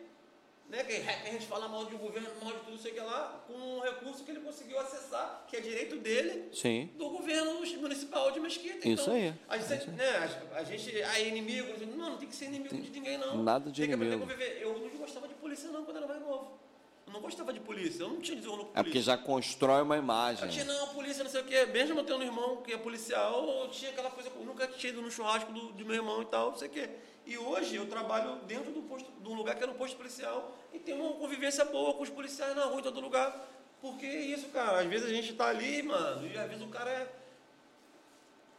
né? 0.69 0.83
Que 0.83 0.93
rap 0.93 1.27
a 1.27 1.31
gente 1.31 1.45
fala 1.47 1.67
mal 1.67 1.85
de 1.85 1.95
governo, 1.95 2.29
mal 2.41 2.53
de 2.53 2.59
tudo, 2.59 2.77
sei 2.77 2.91
que 2.91 2.99
lá, 2.99 3.43
com 3.47 3.53
um 3.53 3.79
recurso 3.81 4.23
que 4.23 4.31
ele 4.31 4.41
conseguiu 4.41 4.79
acessar, 4.79 5.45
que 5.47 5.57
é 5.57 5.59
direito 5.59 5.95
dele, 5.97 6.49
Sim. 6.53 6.89
do 6.97 7.09
governo 7.09 7.53
municipal 7.81 8.31
de 8.31 8.39
Mesquita. 8.39 8.87
Isso 8.87 9.03
então, 9.03 9.13
aí, 9.15 9.33
A 9.49 9.57
gente, 9.57 9.89
né, 9.91 10.09
a, 10.53 10.59
a 10.59 10.63
gente 10.63 11.01
é 11.01 11.27
inimigo, 11.27 11.73
a 11.73 11.77
gente, 11.77 11.95
não, 11.95 12.11
não 12.11 12.17
tem 12.17 12.29
que 12.29 12.35
ser 12.35 12.45
inimigo 12.45 12.75
de 12.75 12.91
ninguém, 12.91 13.17
não. 13.17 13.41
nada 13.43 13.71
de 13.71 13.81
tem 13.81 13.89
que 13.89 13.95
inimigo. 13.95 14.21
conviver. 14.21 14.59
Eu 14.61 14.77
não 14.77 14.89
gostava 14.97 15.27
de 15.27 15.33
polícia, 15.35 15.69
não, 15.69 15.83
quando 15.83 15.97
era 15.97 16.07
mais 16.07 16.21
novo. 16.21 16.64
Eu 17.07 17.13
não 17.13 17.21
gostava 17.21 17.53
de 17.53 17.59
polícia, 17.59 18.01
eu 18.03 18.09
não 18.09 18.19
tinha 18.19 18.35
desonro 18.35 18.65
com 18.65 18.71
É 18.71 18.81
porque 18.81 18.91
polícia. 18.91 19.15
já 19.15 19.17
constrói 19.17 19.81
uma 19.83 19.95
Eu 19.95 20.01
imagem. 20.01 20.49
tinha, 20.49 20.65
não, 20.65 20.87
polícia, 20.87 21.23
não 21.23 21.29
sei 21.29 21.41
o 21.41 21.45
quê. 21.45 21.65
Mesmo 21.67 21.99
eu 21.99 22.03
tendo 22.03 22.19
um 22.19 22.23
irmão 22.23 22.57
que 22.63 22.73
é 22.73 22.77
policial, 22.77 23.47
eu 23.61 23.69
tinha 23.69 23.91
aquela 23.91 24.09
coisa, 24.09 24.29
eu 24.35 24.43
nunca 24.43 24.67
tinha 24.67 24.91
ido 24.91 25.01
no 25.01 25.11
churrasco 25.11 25.51
do, 25.51 25.71
do 25.71 25.85
meu 25.85 25.95
irmão 25.95 26.21
e 26.21 26.25
tal, 26.25 26.51
não 26.51 26.57
sei 26.57 26.67
o 26.67 26.71
quê. 26.71 26.89
E 27.25 27.37
hoje 27.37 27.75
eu 27.75 27.87
trabalho 27.87 28.37
dentro 28.47 28.71
do 28.71 28.81
posto, 28.83 29.11
de 29.11 29.29
um 29.29 29.35
lugar 29.35 29.55
que 29.55 29.61
era 29.63 29.71
um 29.71 29.75
posto 29.75 29.95
policial 29.95 30.55
e 30.73 30.79
tenho 30.79 31.03
uma 31.03 31.13
convivência 31.15 31.63
boa 31.65 31.93
com 31.93 32.03
os 32.03 32.09
policiais 32.09 32.55
na 32.55 32.65
rua, 32.65 32.79
em 32.79 32.83
todo 32.83 32.99
lugar. 32.99 33.49
Porque 33.81 34.05
é 34.05 34.21
isso, 34.21 34.47
cara. 34.49 34.79
Às 34.81 34.87
vezes 34.87 35.05
a 35.07 35.13
gente 35.13 35.33
tá 35.33 35.45
ali, 35.47 35.83
mano, 35.83 36.25
e 36.27 36.35
às 36.37 36.47
vezes 36.49 36.63
o 36.63 36.69
cara 36.69 36.89
é. 36.89 37.07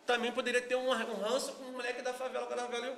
Também 0.06 0.30
poderia 0.30 0.62
ter 0.62 0.76
um, 0.76 0.88
um 0.88 1.16
ranço 1.20 1.52
com 1.54 1.64
um 1.64 1.72
moleque 1.72 2.00
da 2.00 2.14
favela, 2.14 2.44
o 2.44 2.48
cara 2.48 2.62
da 2.62 2.68
favela. 2.68 2.96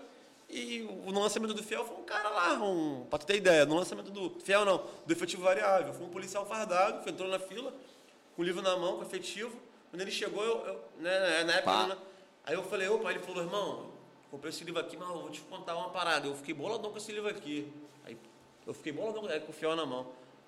E 0.49 0.83
o- 0.83 1.13
no 1.13 1.21
lançamento 1.21 1.53
do 1.53 1.63
Fiel 1.63 1.85
foi 1.85 1.97
um 1.97 2.05
cara 2.05 2.29
lá, 2.31 2.55
um, 2.55 3.05
pra 3.11 3.19
tu 3.19 3.27
ter 3.27 3.37
ideia, 3.37 3.67
no 3.67 3.75
lançamento 3.77 4.11
do 4.11 4.31
Fiel 4.41 4.65
não, 4.65 4.83
do 5.07 5.13
efetivo 5.13 5.43
variável, 5.43 5.93
foi 5.93 6.07
um 6.07 6.11
policial 6.11 6.47
fardado, 6.47 7.03
que 7.05 7.11
entrou 7.11 7.29
na 7.29 7.39
fila, 7.39 7.73
com 8.35 8.41
o 8.43 8.45
livro 8.45 8.63
na 8.63 8.75
mão, 8.77 8.97
com 8.97 9.03
efetivo. 9.03 9.55
Quando 9.91 10.01
ele 10.01 10.11
chegou, 10.11 10.43
eu, 10.43 10.67
eu- 10.67 10.85
né, 11.01 11.45
na 11.45 11.53
época, 11.55 11.87
né, 11.89 11.99
aí 12.45 12.55
eu 12.55 12.63
falei, 12.65 12.89
opa, 12.89 13.11
ele 13.11 13.21
falou, 13.21 13.43
irmão, 13.43 13.91
comprei 14.31 14.49
esse 14.51 14.65
livro 14.65 14.81
aqui, 14.81 14.97
mas 14.97 15.09
eu 15.09 15.19
vou 15.21 15.31
te 15.31 15.41
contar 15.43 15.77
uma 15.77 15.91
parada. 15.91 16.27
Eu 16.27 16.35
fiquei 16.35 16.55
boladão 16.55 16.91
com 16.91 16.97
esse 16.97 17.13
livro 17.13 17.29
aqui. 17.29 17.71
Aí 18.07 18.17
eu 18.67 18.73
fiquei 18.73 18.93
boladão 18.93 19.23
com 19.41 19.51
o 19.51 19.55
Fiel 19.55 19.77
na 19.77 19.85
mão. 19.85 20.07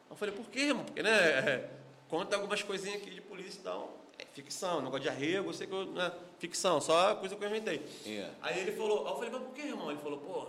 Eu 0.09 0.17
falei, 0.17 0.35
por 0.35 0.47
quê, 0.51 0.61
irmão? 0.61 0.85
Porque, 0.85 1.03
né, 1.03 1.69
conta 2.09 2.37
algumas 2.37 2.63
coisinhas 2.63 3.03
aqui 3.03 3.11
de 3.11 3.21
polícia 3.21 3.59
e 3.61 3.63
tal. 3.63 4.00
Ficção, 4.33 4.81
negócio 4.81 5.01
de 5.01 5.09
arrego, 5.09 5.51
eu 5.51 5.53
sei 5.53 5.67
que 5.67 5.73
eu, 5.73 5.87
né, 5.87 6.13
ficção, 6.39 6.81
só 6.81 7.17
coisa 7.17 7.35
que 7.35 7.45
eu 7.45 7.49
inventei. 7.49 7.85
É. 8.07 8.31
Aí 8.41 8.61
ele 8.61 8.73
falou, 8.73 9.07
eu 9.07 9.15
falei, 9.15 9.31
mas 9.31 9.43
por 9.43 9.53
que, 9.53 9.63
irmão? 9.63 9.91
Ele 9.91 10.01
falou, 10.01 10.19
pô, 10.19 10.47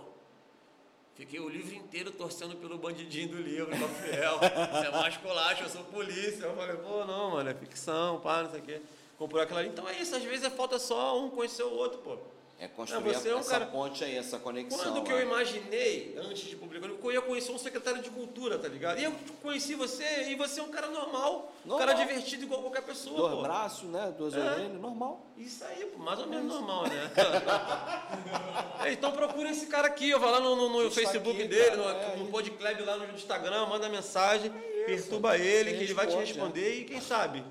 fiquei 1.16 1.40
o 1.40 1.48
livro 1.48 1.74
inteiro 1.74 2.12
torcendo 2.12 2.56
pelo 2.56 2.78
bandidinho 2.78 3.28
do 3.28 3.38
livro, 3.38 3.66
que 3.76 3.82
é 3.82 3.84
o 3.84 3.88
fiel. 3.88 4.38
Você 4.38 4.86
é 4.86 4.90
mais 4.90 5.16
colacho, 5.16 5.64
eu 5.64 5.68
sou 5.68 5.82
polícia. 5.84 6.44
Eu 6.44 6.54
falei, 6.54 6.76
pô, 6.76 7.04
não, 7.04 7.32
mano, 7.32 7.50
é 7.50 7.54
ficção, 7.54 8.20
pá, 8.20 8.44
não 8.44 8.50
sei 8.50 8.60
o 8.60 8.62
quê. 8.62 8.80
Comprou 9.18 9.42
aquela 9.42 9.60
ali. 9.60 9.68
Então 9.68 9.88
é 9.88 10.00
isso, 10.00 10.14
às 10.14 10.22
vezes 10.22 10.44
é 10.44 10.50
falta 10.50 10.78
só 10.78 11.20
um 11.20 11.28
conhecer 11.28 11.64
o 11.64 11.72
outro, 11.72 11.98
pô. 11.98 12.18
É 12.62 12.68
construir 12.68 13.10
É, 13.10 13.14
você 13.14 13.28
é 13.28 13.34
um 13.34 13.40
essa 13.40 13.50
cara- 13.50 13.66
ponte 13.66 14.04
aí, 14.04 14.16
essa 14.16 14.38
conexão. 14.38 14.78
Quando 14.78 15.02
que 15.02 15.12
né? 15.12 15.18
eu 15.18 15.22
imaginei, 15.26 16.16
antes 16.16 16.44
de 16.44 16.54
publicar, 16.54 16.86
eu 16.86 17.12
ia 17.12 17.20
conhecer 17.20 17.50
um 17.50 17.58
secretário 17.58 18.00
de 18.00 18.08
cultura, 18.08 18.56
tá 18.56 18.68
ligado? 18.68 19.00
E 19.00 19.04
eu 19.04 19.12
conheci 19.42 19.74
você, 19.74 20.04
e 20.30 20.36
você 20.36 20.60
é 20.60 20.62
um 20.62 20.68
cara 20.68 20.86
normal, 20.86 21.52
um 21.66 21.68
Normal. 21.70 21.88
cara 21.88 21.98
divertido 21.98 22.44
igual 22.44 22.60
qualquer 22.62 22.82
pessoa, 22.82 23.16
Dois 23.16 23.34
pô. 23.34 23.42
braços, 23.42 23.88
né? 23.88 24.14
Duas 24.16 24.32
É. 24.34 24.38
orelhas, 24.38 24.80
normal. 24.80 25.26
Isso 25.36 25.64
aí, 25.64 25.92
mais 25.98 26.20
ou 26.20 26.28
menos 26.28 26.46
normal, 26.54 26.84
né? 26.86 27.10
É, 28.84 28.92
então 28.92 29.10
procura 29.10 29.50
esse 29.50 29.66
cara 29.66 29.88
aqui, 29.88 30.14
ó, 30.14 30.18
vai 30.20 30.30
lá 30.30 30.38
no, 30.40 30.54
no- 30.54 30.84
no 30.84 30.90
Facebook 30.90 31.30
aqui, 31.38 31.48
dele, 31.48 31.64
cara, 31.70 31.76
no, 31.76 31.88
é, 31.88 32.16
no. 32.16 32.26
Podclub 32.26 32.82
lá 32.84 32.96
no 32.96 33.12
Instagram, 33.14 33.66
manda 33.66 33.88
mensagem, 33.88 34.50
perturba 34.86 35.36
ele, 35.36 35.72
que 35.76 35.84
ele 35.84 35.94
vai 35.94 36.06
te 36.06 36.10
responde, 36.14 36.32
responder 36.32 36.74
e 36.80 36.84
quem 36.84 37.00
sabe. 37.00 37.44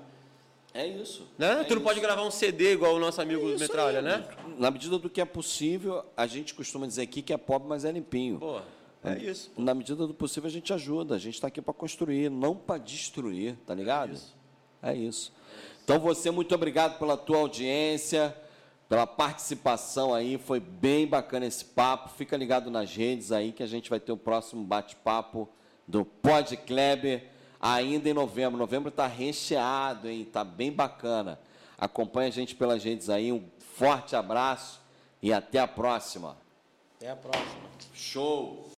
É 0.74 0.86
isso. 0.86 1.26
Né? 1.36 1.60
É 1.60 1.64
tu 1.64 1.74
não 1.74 1.82
pode 1.82 1.98
isso. 1.98 2.06
gravar 2.06 2.22
um 2.22 2.30
CD 2.30 2.72
igual 2.72 2.94
o 2.94 2.98
nosso 2.98 3.20
amigo 3.20 3.42
É 3.42 3.54
isso 3.54 3.58
Metralha, 3.60 3.98
aí. 3.98 4.04
né? 4.04 4.26
Na 4.58 4.70
medida 4.70 4.98
do 4.98 5.10
que 5.10 5.20
é 5.20 5.24
possível, 5.24 6.04
a 6.16 6.26
gente 6.26 6.54
costuma 6.54 6.86
dizer 6.86 7.02
aqui 7.02 7.20
que 7.20 7.32
é 7.32 7.36
pobre, 7.36 7.68
mas 7.68 7.84
é 7.84 7.92
limpinho. 7.92 8.38
Pô, 8.38 8.60
é 9.04 9.18
isso. 9.18 9.50
Na 9.56 9.74
medida 9.74 10.06
do 10.06 10.14
possível, 10.14 10.48
a 10.48 10.50
gente 10.52 10.72
ajuda. 10.72 11.14
A 11.14 11.18
gente 11.18 11.34
está 11.34 11.48
aqui 11.48 11.60
para 11.60 11.74
construir, 11.74 12.30
não 12.30 12.56
para 12.56 12.78
destruir, 12.80 13.56
tá 13.66 13.74
ligado? 13.74 14.18
É 14.82 14.94
isso. 14.94 15.32
Então, 15.84 15.98
você, 15.98 16.30
muito 16.30 16.54
obrigado 16.54 16.98
pela 16.98 17.16
tua 17.16 17.38
audiência, 17.38 18.34
pela 18.88 19.06
participação 19.06 20.14
aí. 20.14 20.38
Foi 20.38 20.58
bem 20.60 21.06
bacana 21.06 21.44
esse 21.44 21.64
papo. 21.64 22.08
Fica 22.16 22.36
ligado 22.36 22.70
nas 22.70 22.94
redes 22.94 23.30
aí 23.32 23.52
que 23.52 23.62
a 23.62 23.66
gente 23.66 23.90
vai 23.90 24.00
ter 24.00 24.12
o 24.12 24.16
próximo 24.16 24.64
bate-papo 24.64 25.48
do 25.86 26.04
Pod 26.04 26.56
Kleber 26.58 27.31
ainda 27.62 28.10
em 28.10 28.12
novembro. 28.12 28.58
Novembro 28.58 28.88
está 28.88 29.06
recheado, 29.06 30.08
hein? 30.08 30.24
Tá 30.24 30.42
bem 30.42 30.72
bacana. 30.72 31.38
Acompanhe 31.78 32.28
a 32.28 32.32
gente 32.32 32.56
pelas 32.56 32.82
redes 32.82 33.08
aí. 33.08 33.30
Um 33.30 33.44
forte 33.76 34.16
abraço 34.16 34.80
e 35.22 35.32
até 35.32 35.60
a 35.60 35.68
próxima. 35.68 36.36
Até 36.96 37.10
a 37.10 37.16
próxima. 37.16 37.62
Show! 37.94 38.71